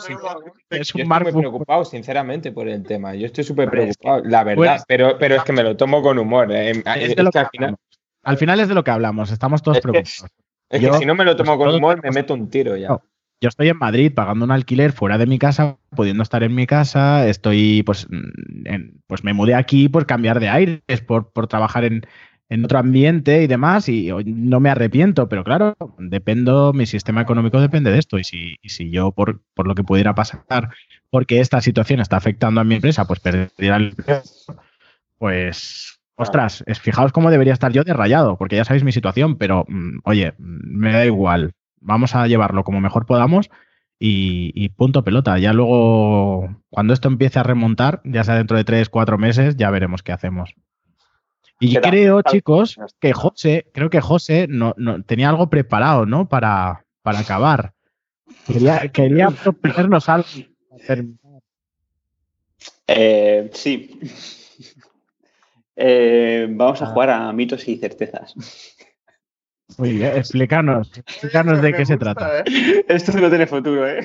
Es 0.70 0.94
un 0.94 1.84
sinceramente, 1.86 2.52
por 2.52 2.68
el 2.68 2.84
tema. 2.84 3.14
Yo 3.14 3.26
estoy 3.26 3.42
súper 3.44 3.68
preocupado, 3.70 4.22
la 4.24 4.44
verdad. 4.44 4.84
pero, 4.86 5.18
pero 5.18 5.34
es 5.36 5.42
que 5.42 5.52
me 5.52 5.62
lo 5.64 5.76
tomo 5.76 6.00
con 6.02 6.18
humor. 6.18 6.52
eh. 6.52 6.70
Es 6.70 6.78
Es 7.10 7.16
de 7.16 7.22
lo 7.22 7.30
que 7.30 7.32
que 7.32 7.38
al 7.40 7.48
final, 7.50 7.64
hablamos. 7.68 7.80
Al 8.22 8.36
final 8.38 8.60
es 8.60 8.68
de 8.68 8.74
lo 8.74 8.84
que 8.84 8.90
hablamos, 8.90 9.30
estamos 9.32 9.62
todos 9.62 9.78
Es 9.78 9.82
que- 9.82 9.90
preocupados. 9.90 10.30
es 10.70 10.80
yo- 10.80 10.92
que 10.92 10.98
si 10.98 11.06
no 11.06 11.14
me 11.14 11.24
lo 11.24 11.34
tomo 11.36 11.56
pues 11.56 11.66
con 11.66 11.74
humor, 11.76 12.00
me 12.02 12.10
meto 12.10 12.34
un 12.34 12.48
tiro 12.48 12.76
ya. 12.76 12.88
No. 12.88 13.02
Yo 13.40 13.48
estoy 13.48 13.68
en 13.68 13.78
Madrid 13.78 14.12
pagando 14.14 14.44
un 14.44 14.50
alquiler 14.50 14.92
fuera 14.92 15.16
de 15.16 15.26
mi 15.26 15.38
casa, 15.38 15.78
pudiendo 15.94 16.22
estar 16.24 16.42
en 16.42 16.54
mi 16.54 16.66
casa, 16.66 17.26
estoy, 17.28 17.82
pues, 17.84 18.08
mm, 18.10 18.66
en- 18.66 19.00
pues 19.06 19.22
me 19.22 19.32
mudé 19.32 19.54
aquí 19.54 19.88
por 19.88 20.06
cambiar 20.06 20.40
de 20.40 20.48
aires, 20.48 21.00
por, 21.06 21.30
por 21.32 21.46
trabajar 21.46 21.84
en, 21.84 22.02
en 22.48 22.64
otro 22.64 22.78
ambiente 22.80 23.42
y 23.42 23.46
demás, 23.46 23.88
y 23.88 24.10
no 24.26 24.58
me 24.58 24.70
arrepiento, 24.70 25.28
pero 25.28 25.44
claro, 25.44 25.76
dependo, 25.98 26.72
mi 26.72 26.86
sistema 26.86 27.20
económico 27.20 27.60
depende 27.60 27.92
de 27.92 27.98
esto, 27.98 28.18
y 28.18 28.24
si, 28.24 28.56
y 28.60 28.70
si 28.70 28.90
yo, 28.90 29.12
por, 29.12 29.40
por 29.54 29.68
lo 29.68 29.74
que 29.76 29.84
pudiera 29.84 30.14
pasar, 30.16 30.70
porque 31.10 31.40
esta 31.40 31.60
situación 31.60 32.00
está 32.00 32.16
afectando 32.16 32.60
a 32.60 32.64
mi 32.64 32.74
empresa, 32.76 33.06
pues 33.06 33.20
perdiera 33.20 33.76
el 33.76 33.88
empleo, 33.90 34.22
pues, 35.18 35.98
ostras, 36.16 36.64
es, 36.66 36.80
fijaos 36.80 37.12
cómo 37.12 37.30
debería 37.30 37.52
estar 37.52 37.72
yo 37.72 37.84
de 37.84 37.92
rayado, 37.94 38.36
porque 38.36 38.56
ya 38.56 38.64
sabéis 38.64 38.84
mi 38.84 38.92
situación, 38.92 39.36
pero, 39.36 39.64
mm, 39.68 39.98
oye, 40.04 40.34
me 40.38 40.92
da 40.92 41.04
igual, 41.06 41.52
vamos 41.80 42.14
a 42.14 42.26
llevarlo 42.26 42.64
como 42.64 42.80
mejor 42.80 43.06
podamos 43.06 43.50
y, 43.98 44.52
y 44.54 44.68
punto 44.70 45.04
pelota. 45.04 45.38
Ya 45.38 45.52
luego, 45.52 46.62
cuando 46.70 46.92
esto 46.94 47.08
empiece 47.08 47.38
a 47.38 47.42
remontar, 47.42 48.00
ya 48.04 48.24
sea 48.24 48.36
dentro 48.36 48.56
de 48.56 48.64
tres, 48.64 48.88
cuatro 48.88 49.18
meses, 49.18 49.56
ya 49.56 49.70
veremos 49.70 50.02
qué 50.02 50.12
hacemos. 50.12 50.54
Y 51.60 51.72
Queda- 51.74 51.90
creo, 51.90 52.22
tal- 52.22 52.32
chicos, 52.32 52.78
que 53.00 53.12
José, 53.12 53.66
creo 53.74 53.90
que 53.90 54.00
José 54.00 54.46
no, 54.48 54.74
no- 54.76 55.02
tenía 55.02 55.28
algo 55.28 55.50
preparado, 55.50 56.06
¿no? 56.06 56.28
Para, 56.28 56.84
para 57.02 57.18
acabar. 57.20 57.72
Quería, 58.46 58.88
quería 58.88 59.30
proponernos 59.30 60.08
algo. 60.08 60.28
Eh, 62.86 63.50
sí. 63.52 63.98
Eh, 65.80 66.48
vamos 66.50 66.82
a 66.82 66.86
jugar 66.86 67.08
a 67.08 67.32
mitos 67.32 67.68
y 67.68 67.76
certezas. 67.76 68.34
Muy 69.76 69.92
bien, 69.92 70.16
explícanos, 70.16 70.90
explícanos 70.96 71.60
de 71.60 71.72
qué 71.72 71.84
se 71.84 71.96
trata. 71.96 72.40
¿eh? 72.40 72.84
Esto 72.88 73.12
no 73.18 73.28
tiene 73.28 73.46
futuro, 73.46 73.86
¿eh? 73.86 74.04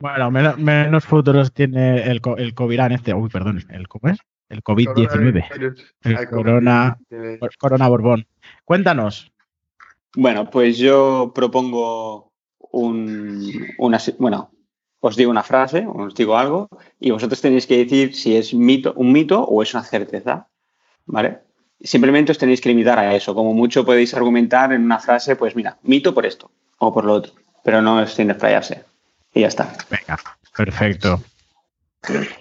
Bueno, 0.00 0.30
menos, 0.30 0.56
menos 0.58 1.04
futuros 1.04 1.52
tiene 1.52 2.02
el, 2.08 2.20
el 2.36 2.54
Covirán 2.54 2.92
este, 2.92 3.12
uy, 3.14 3.28
perdón, 3.28 3.64
el, 3.68 3.88
¿cómo 3.88 4.12
es? 4.12 4.18
El 4.48 4.62
COVID-19, 4.62 5.48
Coronavirus. 5.48 5.94
el 6.04 6.28
corona, 6.28 6.98
COVID-19. 7.10 7.56
corona 7.58 7.88
Borbón. 7.88 8.26
Cuéntanos. 8.64 9.32
Bueno, 10.14 10.48
pues 10.48 10.78
yo 10.78 11.32
propongo 11.34 12.32
un, 12.70 13.66
una, 13.78 13.98
bueno, 14.18 14.50
os 15.00 15.16
digo 15.16 15.30
una 15.30 15.42
frase, 15.42 15.86
os 15.86 16.14
digo 16.14 16.38
algo, 16.38 16.68
y 16.98 17.10
vosotros 17.10 17.40
tenéis 17.40 17.66
que 17.66 17.78
decir 17.78 18.14
si 18.14 18.36
es 18.36 18.54
mito, 18.54 18.94
un 18.94 19.12
mito 19.12 19.42
o 19.42 19.62
es 19.62 19.74
una 19.74 19.82
certeza, 19.82 20.48
¿vale? 21.06 21.40
Simplemente 21.80 22.32
os 22.32 22.38
tenéis 22.38 22.60
que 22.60 22.68
limitar 22.68 22.98
a 22.98 23.14
eso. 23.14 23.34
Como 23.34 23.54
mucho 23.54 23.84
podéis 23.84 24.12
argumentar 24.14 24.72
en 24.72 24.82
una 24.82 24.98
frase, 24.98 25.36
pues 25.36 25.54
mira, 25.54 25.78
mito 25.82 26.12
por 26.12 26.26
esto 26.26 26.50
o 26.78 26.92
por 26.92 27.04
lo 27.04 27.14
otro, 27.14 27.32
pero 27.64 27.80
no 27.82 28.00
es 28.02 28.12
sin 28.12 28.30
explayarse. 28.30 28.84
Y 29.32 29.40
ya 29.42 29.48
está. 29.48 29.72
Venga, 29.90 30.18
perfecto. 30.56 31.22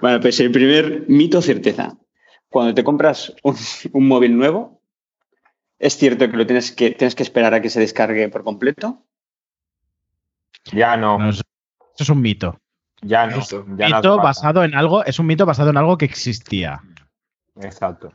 Bueno, 0.00 0.20
pues 0.20 0.38
el 0.40 0.50
primer 0.52 1.04
mito 1.08 1.42
certeza. 1.42 1.96
Cuando 2.48 2.72
te 2.72 2.84
compras 2.84 3.34
un, 3.42 3.56
un 3.92 4.08
móvil 4.08 4.36
nuevo, 4.36 4.80
es 5.78 5.96
cierto 5.96 6.30
que 6.30 6.36
lo 6.36 6.46
tienes 6.46 6.72
que, 6.72 6.92
tienes 6.92 7.14
que 7.14 7.22
esperar 7.22 7.52
a 7.52 7.60
que 7.60 7.68
se 7.68 7.80
descargue 7.80 8.28
por 8.28 8.44
completo. 8.44 9.02
Ya 10.72 10.96
no, 10.96 11.18
No, 11.18 11.30
eso 11.30 11.42
es 11.98 12.08
un 12.08 12.20
mito. 12.22 12.58
ya 13.02 13.26
no. 13.26 13.38
Es 13.38 13.52
un 13.52 13.76
mito 13.76 14.16
basado 14.16 14.64
en 14.64 14.74
algo, 14.74 15.04
es 15.04 15.18
un 15.18 15.26
mito 15.26 15.44
basado 15.44 15.70
en 15.70 15.76
algo 15.76 15.98
que 15.98 16.06
existía. 16.06 16.80
Exacto. 17.60 18.12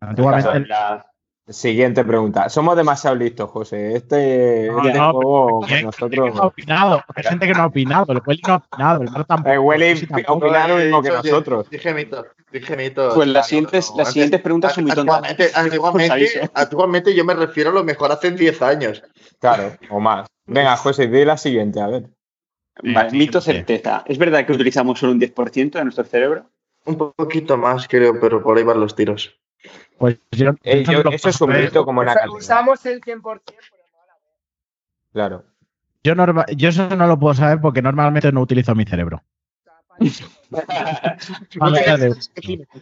Antiguamente 0.00 0.60
La- 0.68 1.06
Siguiente 1.48 2.04
pregunta. 2.04 2.48
Somos 2.48 2.76
demasiado 2.76 3.16
listos, 3.16 3.50
José. 3.50 3.96
Este, 3.96 4.68
No, 4.70 4.86
este 4.86 4.96
no, 4.96 5.12
juego 5.12 5.60
pero 5.68 5.90
gente 5.90 6.08
que 6.10 6.16
no 6.16 6.22
ha 6.22 6.26
nosotros. 6.28 6.40
opinado, 6.52 7.04
hay 7.16 7.24
gente 7.24 7.46
que 7.48 7.52
no 7.52 7.62
ha 7.62 7.66
opinado, 7.66 8.12
el 8.12 8.22
Welly 8.24 8.42
no 8.46 8.52
ha 8.54 8.56
opinado, 8.58 9.02
el 9.02 9.10
Mar 9.10 9.24
tampoco. 9.24 9.52
El 9.52 9.58
Welly 9.58 9.96
sí 9.96 10.06
tampoco. 10.06 10.32
opina 10.46 10.68
lo 10.68 10.76
mismo 10.76 11.02
que 11.02 11.08
nosotros. 11.10 11.68
Dije 11.68 11.92
mito, 11.94 12.24
dije 12.52 12.76
mito. 12.76 13.10
Pues 13.16 13.28
las 13.28 13.48
siguientes, 13.48 13.90
no, 13.90 13.96
las 13.98 14.12
siguientes 14.12 14.40
preguntas 14.40 14.72
son 14.72 14.84
muy 14.84 14.92
tontas. 14.92 15.16
Actualmente, 15.30 16.50
actualmente 16.54 17.14
yo 17.14 17.24
me 17.24 17.34
refiero 17.34 17.70
a 17.70 17.74
lo 17.74 17.82
mejor 17.84 18.12
hace 18.12 18.30
10 18.30 18.62
años. 18.62 19.02
Claro, 19.40 19.72
o 19.90 19.98
más. 19.98 20.28
Venga, 20.46 20.76
José, 20.76 21.08
di 21.08 21.24
la 21.24 21.36
siguiente, 21.36 21.80
a 21.80 21.88
ver. 21.88 22.08
Vale, 22.84 23.10
mito 23.10 23.40
certeza. 23.40 24.04
¿Es 24.06 24.16
verdad 24.16 24.46
que 24.46 24.52
utilizamos 24.52 25.00
solo 25.00 25.10
un 25.12 25.20
10% 25.20 25.72
de 25.72 25.82
nuestro 25.84 26.04
cerebro? 26.04 26.46
Un 26.84 26.96
poquito 26.96 27.56
más, 27.56 27.86
creo, 27.88 28.18
pero 28.20 28.42
por 28.42 28.58
ahí 28.58 28.64
van 28.64 28.80
los 28.80 28.94
tiros. 28.94 29.38
Pues 29.98 30.18
yo- 30.32 30.50
Eh, 30.64 30.84
yo- 30.84 31.02
eso 31.10 31.28
es 31.28 31.40
un 31.40 31.50
puedo 31.50 31.62
mito 31.62 31.84
como 31.84 32.02
catedral. 32.04 32.30
Usamos 32.30 32.84
el 32.86 33.00
100%, 33.00 33.40
pero 33.46 33.60
no 33.92 34.06
la. 34.06 34.14
Claro. 35.12 35.44
Yo, 36.02 36.14
norma- 36.16 36.46
yo 36.56 36.68
eso 36.70 36.88
no 36.96 37.06
lo 37.06 37.18
puedo 37.18 37.34
saber 37.34 37.60
porque 37.60 37.82
normalmente 37.82 38.32
no 38.32 38.40
utilizo 38.40 38.74
mi 38.74 38.84
cerebro. 38.84 39.22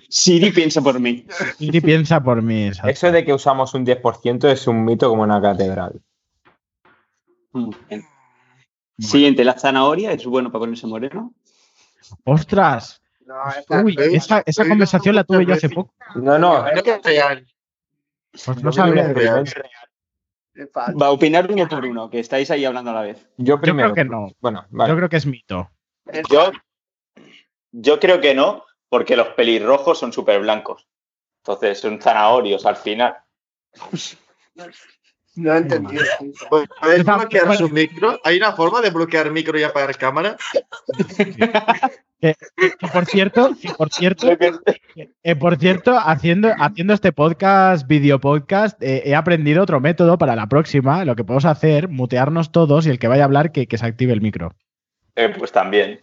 Siri 0.08 0.50
piensa 0.52 0.80
por 0.80 0.98
mí. 1.00 1.26
Siri 1.58 1.80
piensa 1.80 2.22
por 2.22 2.42
mí. 2.42 2.66
exacto. 2.68 2.90
Eso 2.90 3.12
de 3.12 3.24
que 3.24 3.34
usamos 3.34 3.74
un 3.74 3.84
10% 3.84 4.48
es 4.50 4.66
un 4.66 4.84
mito 4.84 5.08
como 5.08 5.22
una 5.22 5.40
catedral. 5.40 6.00
Mm, 7.52 7.70
bien. 7.88 8.04
Siguiente, 8.98 9.44
la 9.44 9.58
zanahoria 9.58 10.12
es 10.12 10.24
bueno 10.26 10.50
para 10.52 10.60
ponerse 10.60 10.86
moreno. 10.86 11.32
¡Ostras! 12.24 12.99
No, 13.30 13.48
esa- 13.48 13.82
Uy, 13.84 13.96
esa, 14.12 14.42
esa 14.44 14.66
conversación 14.68 15.14
la 15.14 15.22
tuve 15.22 15.46
yo 15.46 15.54
hace 15.54 15.68
poco. 15.68 15.94
No, 16.16 16.36
no, 16.36 16.62
No 16.62 16.68
es 16.68 17.02
real. 17.04 17.46
Pues 18.44 18.62
no 18.62 18.72
sabía. 18.72 19.02
es 19.08 19.14
real. 19.14 19.44
es. 19.46 19.54
Va 20.76 21.06
a 21.06 21.10
opinar 21.10 21.48
uno 21.50 21.68
por 21.68 21.84
uno, 21.84 22.10
que 22.10 22.18
estáis 22.18 22.50
ahí 22.50 22.64
hablando 22.64 22.90
a 22.90 22.94
la 22.94 23.02
vez. 23.02 23.18
yo 23.36 23.54
Yo 23.54 23.60
primero. 23.60 23.92
creo 23.92 24.04
que 24.04 24.10
no. 24.10 24.28
Bueno, 24.40 24.66
vale. 24.70 24.90
Yo 24.90 24.96
creo 24.96 25.08
que 25.08 25.16
es 25.16 25.26
mito. 25.26 25.70
Es 26.06 26.22
Yo, 26.28 26.50
yo 27.70 28.00
creo 28.00 28.20
que 28.20 28.34
no, 28.34 28.64
porque 28.88 29.14
los 29.16 29.28
pelirrojos 29.28 29.96
son 29.98 30.12
súper 30.12 30.40
blancos. 30.40 30.88
Entonces 31.44 31.78
son 31.80 32.00
zanahorios 32.02 32.66
al 32.66 32.76
final. 32.76 33.16
No 35.36 35.54
he 35.54 35.58
entendido. 35.58 36.02
sí. 36.18 36.32
¿Puedes 36.48 37.04
bloquear 37.04 37.56
su 37.56 37.68
micro? 37.68 38.20
¿Hay 38.24 38.36
una 38.36 38.52
forma 38.52 38.80
de 38.80 38.90
bloquear 38.90 39.30
micro 39.30 39.58
y 39.58 39.62
apagar 39.62 39.96
cámara? 39.96 40.36
Que 42.20 42.36
por 42.92 43.06
cierto, 43.06 43.50
por 43.78 43.90
cierto, 43.90 44.28
eh, 45.22 45.36
por 45.36 45.56
cierto, 45.56 45.98
haciendo, 45.98 46.50
haciendo 46.58 46.92
este 46.92 47.12
podcast, 47.12 47.86
video 47.86 48.20
podcast, 48.20 48.80
eh, 48.82 49.04
he 49.06 49.14
aprendido 49.14 49.62
otro 49.62 49.80
método 49.80 50.18
para 50.18 50.36
la 50.36 50.46
próxima. 50.46 51.06
Lo 51.06 51.16
que 51.16 51.24
podemos 51.24 51.46
hacer, 51.46 51.88
mutearnos 51.88 52.52
todos 52.52 52.86
y 52.86 52.90
el 52.90 52.98
que 52.98 53.08
vaya 53.08 53.22
a 53.22 53.24
hablar 53.24 53.52
que, 53.52 53.66
que 53.66 53.78
se 53.78 53.86
active 53.86 54.12
el 54.12 54.20
micro. 54.20 54.52
Eh, 55.16 55.34
pues 55.38 55.50
también. 55.50 56.00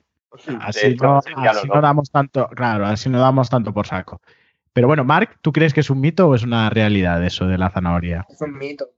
Así, 0.60 0.88
hecho, 0.88 1.06
no, 1.06 1.18
así 1.18 1.68
no 1.68 1.82
damos 1.82 2.10
tanto, 2.10 2.48
claro, 2.48 2.88
así 2.88 3.10
no 3.10 3.20
damos 3.20 3.50
tanto 3.50 3.72
por 3.72 3.86
saco. 3.86 4.20
Pero 4.74 4.88
bueno, 4.88 5.04
Marc, 5.04 5.38
¿tú 5.42 5.52
crees 5.52 5.74
que 5.74 5.82
es 5.82 5.90
un 5.90 6.02
mito 6.02 6.28
o 6.28 6.36
es 6.36 6.44
una 6.44 6.70
realidad 6.70 7.24
eso 7.24 7.46
de 7.46 7.58
la 7.58 7.70
zanahoria? 7.70 8.26
Es 8.30 8.42
un 8.42 8.58
mito. 8.58 8.90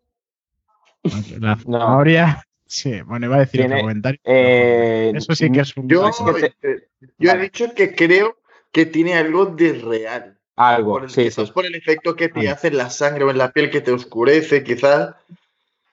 La 1.04 1.56
No. 1.66 1.80
zanahoria, 1.80 2.44
sí, 2.66 3.02
bueno, 3.02 3.28
iba 3.28 3.38
a 3.38 3.40
decir 3.40 3.62
otro 3.62 3.70
Tiene- 3.70 3.82
comentario. 3.82 4.20
Eh, 4.24 5.12
Eso 5.16 5.34
sí 5.36 5.52
que 5.52 5.62
es 5.62 5.76
un 5.78 5.88
Yo, 5.90 6.08
Es 6.08 6.18
que 6.18 6.54
eh, 6.68 6.88
yo 7.18 7.32
he 7.32 7.38
dicho 7.38 7.74
que 7.74 7.96
creo 7.96 8.38
que 8.72 8.86
tiene 8.86 9.16
algo 9.16 9.46
de 9.48 9.74
real. 9.74 10.38
Algo, 10.56 10.92
Por 10.94 11.04
el, 11.06 11.10
sí, 11.10 11.24
quizás 11.24 11.48
sí, 11.48 11.54
por 11.54 11.66
el 11.66 11.74
efecto 11.76 12.16
que 12.16 12.28
te 12.28 12.50
hace 12.50 12.68
en 12.68 12.78
la 12.78 12.90
sangre 12.90 13.24
o 13.24 13.32
en 13.32 13.38
la 13.38 13.52
piel 13.52 13.70
que 13.70 13.80
te 13.80 13.94
oscurece, 13.94 14.62
quizás. 14.62 15.16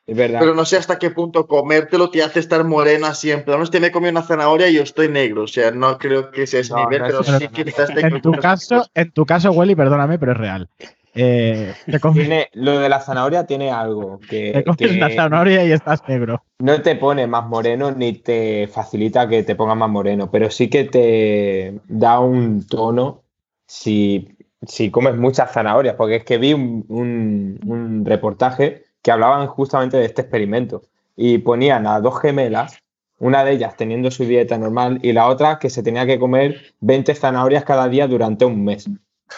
es 0.08 0.16
verdad. 0.16 0.40
Pero 0.40 0.54
no 0.54 0.64
sé 0.64 0.76
hasta 0.76 0.98
qué 0.98 1.10
punto 1.10 1.46
comértelo 1.46 2.10
te 2.10 2.20
hace 2.24 2.40
estar 2.40 2.64
morena 2.64 3.14
siempre. 3.14 3.52
Vamos, 3.54 3.70
te 3.70 3.78
me 3.78 3.92
comí 3.92 4.08
una 4.08 4.22
zanahoria 4.22 4.68
y 4.68 4.74
yo 4.74 4.82
estoy 4.82 5.08
negro. 5.08 5.44
O 5.44 5.46
sea, 5.46 5.70
no 5.70 5.98
creo 5.98 6.32
que 6.32 6.48
sea 6.48 6.60
ese 6.60 6.72
No, 6.72 6.80
nivel, 6.80 6.98
no 7.02 7.06
pero 7.06 7.20
es 7.20 7.26
sí 7.28 7.44
eso. 7.44 7.52
que 7.52 7.64
quizás 7.64 7.94
te 7.94 8.00
En 8.00 8.20
tu 8.20 8.32
caso, 8.32 8.86
en 8.92 9.12
tu 9.12 9.24
caso, 9.24 9.52
Welly, 9.52 9.76
perdóname, 9.76 10.18
pero 10.18 10.32
es 10.32 10.38
real. 10.38 10.68
Eh, 11.16 11.72
te 11.90 11.98
comes, 12.00 12.18
Tiene, 12.26 12.48
lo 12.52 12.78
de 12.78 12.88
la 12.88 13.00
zanahoria 13.00 13.46
tiene 13.46 13.70
algo 13.70 14.20
que, 14.28 14.52
te 14.52 14.64
comes 14.64 14.76
que 14.78 14.86
una 14.96 15.10
zanahoria 15.10 15.64
y 15.64 15.72
estás 15.72 16.02
negro. 16.08 16.42
no 16.58 16.80
te 16.82 16.96
pone 16.96 17.26
más 17.26 17.46
moreno 17.46 17.90
ni 17.90 18.12
te 18.14 18.68
facilita 18.68 19.28
que 19.28 19.42
te 19.42 19.54
pongas 19.56 19.76
más 19.76 19.90
moreno, 19.90 20.30
pero 20.30 20.50
sí 20.50 20.68
que 20.68 20.84
te 20.84 21.80
da 21.88 22.20
un 22.20 22.66
tono 22.66 23.22
si, 23.66 24.36
si 24.66 24.90
comes 24.90 25.16
muchas 25.16 25.52
zanahorias, 25.52 25.94
porque 25.96 26.16
es 26.16 26.24
que 26.24 26.38
vi 26.38 26.52
un, 26.52 26.84
un- 26.88 27.58
un 27.66 28.04
reportaje 28.04 28.84
que 29.02 29.10
hablaban 29.10 29.46
justamente 29.46 29.96
de 29.96 30.04
este 30.04 30.22
experimento 30.22 30.82
y 31.16 31.38
ponían 31.38 31.86
a 31.86 32.00
dos 32.00 32.20
gemelas, 32.20 32.78
una 33.18 33.44
de 33.44 33.52
ellas 33.52 33.76
teniendo 33.76 34.10
su 34.10 34.24
dieta 34.24 34.58
normal 34.58 34.98
y 35.02 35.12
la 35.12 35.28
otra 35.28 35.58
que 35.58 35.70
se 35.70 35.82
tenía 35.82 36.04
que 36.06 36.18
comer 36.18 36.74
20 36.80 37.14
zanahorias 37.14 37.64
cada 37.64 37.88
día 37.88 38.06
durante 38.06 38.44
un 38.44 38.62
mes 38.64 38.88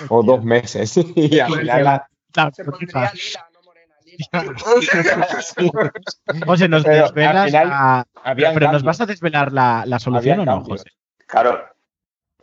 o 0.08 0.22
dos 0.22 0.44
meses. 0.44 0.96
Y 1.16 1.38
al 1.40 1.52
final 1.52 1.84
la- 1.84 2.08
La 2.36 2.50
Se 2.52 2.62
pondría 2.64 3.10
lila, 3.12 3.48
no 3.52 3.60
morena, 3.64 3.94
lila. 4.04 5.92
José, 6.46 6.68
nos 6.68 6.84
Pero 6.84 7.04
desvelas. 7.06 7.46
final 7.46 7.70
a- 7.72 8.06
había 8.22 8.52
pero 8.52 8.72
nos 8.72 8.82
vas 8.82 9.00
a 9.00 9.06
desvelar 9.06 9.52
la, 9.52 9.84
la 9.86 9.98
solución 9.98 10.40
o 10.40 10.44
no, 10.44 10.52
cambios. 10.56 10.80
José. 10.82 10.90
Claro. 11.26 11.60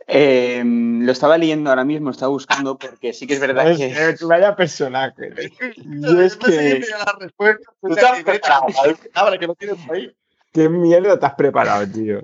Eh, 0.08 0.62
lo 0.64 1.10
estaba 1.10 1.36
leyendo 1.36 1.70
ahora 1.70 1.84
mismo, 1.84 2.10
estaba 2.10 2.30
buscando 2.30 2.78
porque 2.78 3.12
sí 3.12 3.26
que 3.26 3.34
es 3.34 3.40
verdad 3.40 3.68
Es- 3.70 3.78
que. 3.78 3.86
eh, 3.86 4.16
vaya 4.22 4.54
personaje. 4.54 5.30
Yo 5.84 6.20
es 6.20 6.36
que- 6.36 6.80
la 6.90 7.16
respuesta. 7.18 7.72
Tú 7.80 7.94
te 7.94 8.00
has 8.00 8.22
preparado, 8.22 8.66
Ahora 9.14 9.38
que 9.38 9.46
lo 9.46 9.54
tienes 9.54 9.78
ahí. 9.90 10.12
¿Qué 10.52 10.68
mierda 10.68 11.18
te 11.18 11.26
has 11.26 11.34
preparado, 11.34 11.86
tío? 11.90 12.20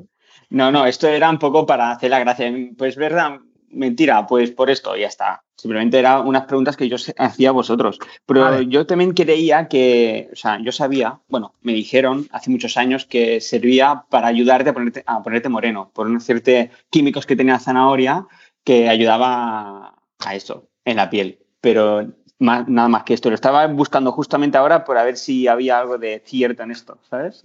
No, 0.50 0.70
no, 0.70 0.86
esto 0.86 1.08
era 1.08 1.28
un 1.30 1.38
poco 1.38 1.64
para 1.66 1.90
hacer 1.92 2.10
la 2.10 2.18
gracia. 2.20 2.52
Pues 2.76 2.96
verdad, 2.96 3.38
mentira, 3.72 4.26
pues 4.26 4.50
por 4.50 4.70
esto, 4.70 4.96
ya 4.96 5.06
está. 5.08 5.42
Simplemente 5.56 5.98
eran 5.98 6.26
unas 6.26 6.44
preguntas 6.44 6.76
que 6.76 6.88
yo 6.88 6.96
hacía 7.18 7.48
a 7.50 7.52
vosotros. 7.52 7.98
Pero 8.26 8.40
Vale. 8.40 8.66
yo 8.66 8.86
también 8.86 9.12
creía 9.12 9.68
que, 9.68 10.28
o 10.32 10.36
sea, 10.36 10.58
yo 10.60 10.72
sabía, 10.72 11.20
bueno, 11.28 11.54
me 11.62 11.72
dijeron 11.72 12.26
hace 12.32 12.50
muchos 12.50 12.76
años 12.76 13.06
que 13.06 13.40
servía 13.40 14.04
para 14.08 14.26
ayudarte 14.26 14.70
a 14.70 14.74
ponerte, 14.74 15.02
a 15.06 15.22
ponerte 15.22 15.48
moreno, 15.48 15.90
por 15.94 16.06
unos 16.06 16.24
ciertos 16.24 16.76
químicos 16.90 17.26
que 17.26 17.36
tenía 17.36 17.54
la 17.54 17.60
zanahoria 17.60 18.26
que 18.64 18.88
ayudaba 18.88 19.94
a 20.18 20.34
eso 20.34 20.68
en 20.84 20.96
la 20.96 21.10
piel. 21.10 21.38
Pero 21.60 22.12
más- 22.40 22.68
nada 22.68 22.88
más 22.88 23.04
que 23.04 23.14
esto. 23.14 23.28
Lo 23.28 23.36
estaba 23.36 23.66
buscando 23.68 24.10
justamente 24.12 24.58
ahora 24.58 24.84
por 24.84 24.98
a 24.98 25.04
ver 25.04 25.16
si 25.16 25.46
había 25.46 25.78
algo 25.78 25.96
de 25.96 26.22
cierto 26.24 26.64
en 26.64 26.72
esto, 26.72 26.98
¿sabes? 27.08 27.42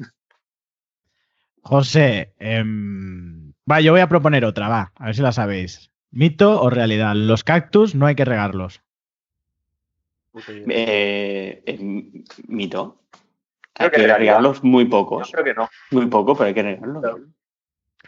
José, 1.62 2.34
em, 2.40 3.52
va, 3.70 3.82
yo 3.82 3.92
voy 3.92 4.02
a 4.02 4.08
proponer 4.10 4.46
otra, 4.46 4.70
va, 4.70 4.92
a 4.96 5.06
ver 5.06 5.16
si 5.16 5.22
la 5.22 5.32
sabéis. 5.32 5.92
¿Mito 6.12 6.62
o 6.62 6.70
realidad? 6.70 7.16
Los 7.16 7.44
cactus 7.44 7.96
no 7.96 8.06
hay 8.06 8.16
que 8.16 8.26
regarlos. 8.26 8.82
Eh, 10.70 11.64
eh, 11.66 11.80
mito. 12.48 13.02
Creo 13.74 13.90
Hay 13.90 13.90
que 13.92 14.08
regarlos 14.18 14.64
muy 14.64 14.86
Yo 14.86 14.90
pocos. 14.90 15.32
creo 15.32 15.44
que 15.44 15.54
no. 15.54 15.70
Muy 15.92 16.06
poco, 16.08 16.36
pero 16.36 16.48
hay 16.48 16.54
que 16.54 16.64
regarlos. 16.64 17.04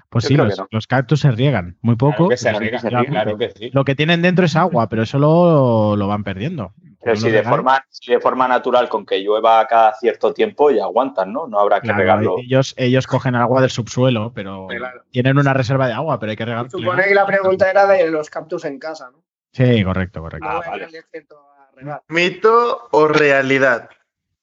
Pues 0.09 0.23
Yo 0.23 0.27
sí, 0.29 0.35
los, 0.37 0.55
que 0.55 0.61
no. 0.61 0.67
los 0.71 0.87
cactus 0.87 1.19
se 1.19 1.31
riegan, 1.31 1.77
muy 1.81 1.95
poco. 1.95 2.27
Claro 2.27 2.29
que 2.29 2.37
se 2.37 2.45
pero 2.47 2.59
riega, 2.59 2.79
se 2.79 2.89
riegan 2.89 3.05
claro 3.05 3.31
mucho. 3.31 3.37
que 3.39 3.51
sí. 3.59 3.69
Lo 3.73 3.83
que 3.85 3.95
tienen 3.95 4.21
dentro 4.21 4.45
es 4.45 4.55
agua, 4.55 4.89
pero 4.89 5.03
eso 5.03 5.19
lo, 5.19 5.95
lo 5.95 6.07
van 6.07 6.23
perdiendo. 6.23 6.73
Pero 7.11 7.21
si 7.21 7.31
de, 7.31 7.43
forma, 7.43 7.85
si 7.89 8.11
de 8.11 8.19
forma 8.19 8.47
natural, 8.47 8.89
con 8.89 9.05
que 9.05 9.19
llueva 9.19 9.65
cada 9.67 9.93
cierto 9.95 10.33
tiempo, 10.33 10.71
ya 10.71 10.83
aguantan, 10.83 11.31
¿no? 11.33 11.47
No 11.47 11.59
habrá 11.59 11.79
que 11.81 11.87
Claro, 11.87 11.99
regarlo. 11.99 12.35
ellos, 12.39 12.73
ellos 12.77 13.07
cogen 13.07 13.35
agua 13.35 13.61
del 13.61 13.69
subsuelo, 13.69 14.31
pero 14.33 14.67
Claro. 14.67 15.03
tienen 15.11 15.37
una 15.37 15.53
reserva 15.53 15.87
de 15.87 15.93
agua, 15.93 16.19
pero 16.19 16.31
hay 16.31 16.37
que 16.37 16.45
regar. 16.45 16.69
Supone 16.69 17.03
que 17.05 17.15
la 17.15 17.25
pregunta 17.25 17.69
era 17.69 17.85
de 17.87 18.09
los 18.11 18.29
cactus 18.29 18.65
en 18.65 18.79
casa, 18.79 19.09
¿no? 19.11 19.23
Sí, 19.51 19.83
correcto, 19.83 20.21
correcto. 20.21 20.47
Ah, 20.49 20.57
voy 20.57 20.65
a 20.65 20.69
vale. 20.69 20.83
ir 20.83 20.85
al 20.85 20.91
desierto 20.91 21.35
a 21.39 21.71
regar. 21.75 22.03
¿Mito 22.07 22.87
o 22.91 23.07
realidad? 23.07 23.89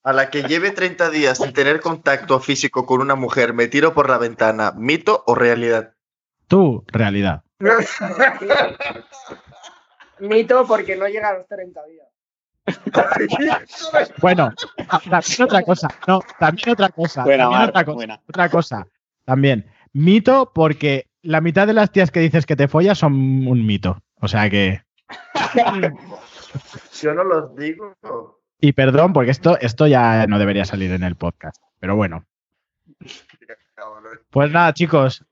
A 0.02 0.12
la 0.12 0.30
que 0.30 0.42
lleve 0.44 0.70
30 0.70 1.10
días 1.10 1.38
sin 1.38 1.52
tener 1.52 1.80
contacto 1.80 2.38
físico 2.40 2.86
con 2.86 3.00
una 3.00 3.14
mujer, 3.16 3.52
me 3.54 3.66
tiro 3.68 3.92
por 3.92 4.08
la 4.08 4.18
ventana. 4.18 4.72
¿Mito 4.76 5.22
o 5.26 5.34
realidad? 5.34 5.92
Tú, 6.48 6.84
realidad. 6.88 7.42
Mito 10.20 10.66
porque 10.66 10.96
no 10.96 11.06
llega 11.08 11.30
a 11.30 11.34
los 11.38 11.46
30 11.46 11.84
días. 11.86 12.06
Bueno, 14.20 14.52
también 14.88 15.42
otra 15.42 15.62
cosa. 15.62 15.88
No, 16.06 16.20
también 16.38 16.70
otra 16.70 16.88
cosa. 16.88 17.24
Buena, 17.24 17.44
también 17.44 17.68
otra 17.68 17.84
cosa. 17.84 17.94
buena. 17.94 18.20
Otra 18.28 18.48
cosa. 18.48 18.86
También. 19.24 19.66
Mito 19.92 20.52
porque 20.54 21.06
la 21.22 21.40
mitad 21.40 21.66
de 21.66 21.72
las 21.72 21.90
tías 21.90 22.10
que 22.10 22.20
dices 22.20 22.46
que 22.46 22.56
te 22.56 22.68
follas 22.68 22.98
son 22.98 23.14
un 23.46 23.66
mito. 23.66 24.02
O 24.20 24.28
sea 24.28 24.50
que. 24.50 24.82
Yo 27.00 27.14
no 27.14 27.24
los 27.24 27.54
digo. 27.56 27.94
Y 28.60 28.72
perdón, 28.72 29.12
porque 29.12 29.30
esto, 29.30 29.58
esto 29.60 29.86
ya 29.86 30.26
no 30.26 30.38
debería 30.38 30.64
salir 30.64 30.90
en 30.92 31.02
el 31.02 31.16
podcast. 31.16 31.62
Pero 31.78 31.96
bueno. 31.96 32.24
Pues 34.30 34.50
nada, 34.50 34.72
chicos. 34.72 35.24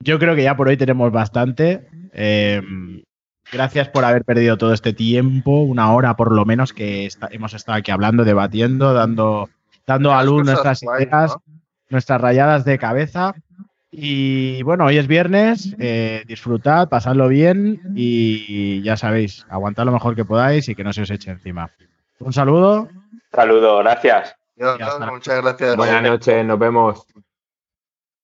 Yo 0.00 0.18
creo 0.18 0.36
que 0.36 0.44
ya 0.44 0.56
por 0.56 0.68
hoy 0.68 0.76
tenemos 0.76 1.10
bastante. 1.10 1.88
Eh, 2.12 2.62
gracias 3.52 3.88
por 3.88 4.04
haber 4.04 4.24
perdido 4.24 4.56
todo 4.56 4.72
este 4.72 4.92
tiempo, 4.92 5.62
una 5.62 5.92
hora 5.92 6.16
por 6.16 6.32
lo 6.32 6.44
menos 6.44 6.72
que 6.72 7.08
hemos 7.30 7.54
estado 7.54 7.78
aquí 7.78 7.90
hablando, 7.90 8.24
debatiendo, 8.24 8.92
dando, 8.94 9.48
dando 9.86 10.12
a 10.12 10.22
luz 10.24 10.44
nuestras 10.44 10.82
ideas, 10.82 11.32
¿no? 11.32 11.42
nuestras 11.90 12.20
rayadas 12.20 12.64
de 12.64 12.78
cabeza. 12.78 13.34
Y 13.90 14.62
bueno, 14.64 14.84
hoy 14.84 14.98
es 14.98 15.06
viernes, 15.06 15.74
eh, 15.78 16.22
disfrutad, 16.26 16.88
pasadlo 16.90 17.26
bien 17.28 17.80
y 17.96 18.82
ya 18.82 18.96
sabéis, 18.98 19.46
aguantad 19.48 19.84
lo 19.86 19.92
mejor 19.92 20.14
que 20.14 20.26
podáis 20.26 20.68
y 20.68 20.74
que 20.74 20.84
no 20.84 20.92
se 20.92 21.02
os 21.02 21.10
eche 21.10 21.30
encima. 21.30 21.70
Un 22.20 22.32
saludo. 22.32 22.88
Saludos, 23.32 23.82
gracias. 23.82 24.34
Yo- 24.56 24.76
muchas 25.10 25.40
gracias. 25.42 25.76
Buenas 25.76 26.02
noches, 26.02 26.44
nos 26.44 26.58
vemos. 26.58 27.06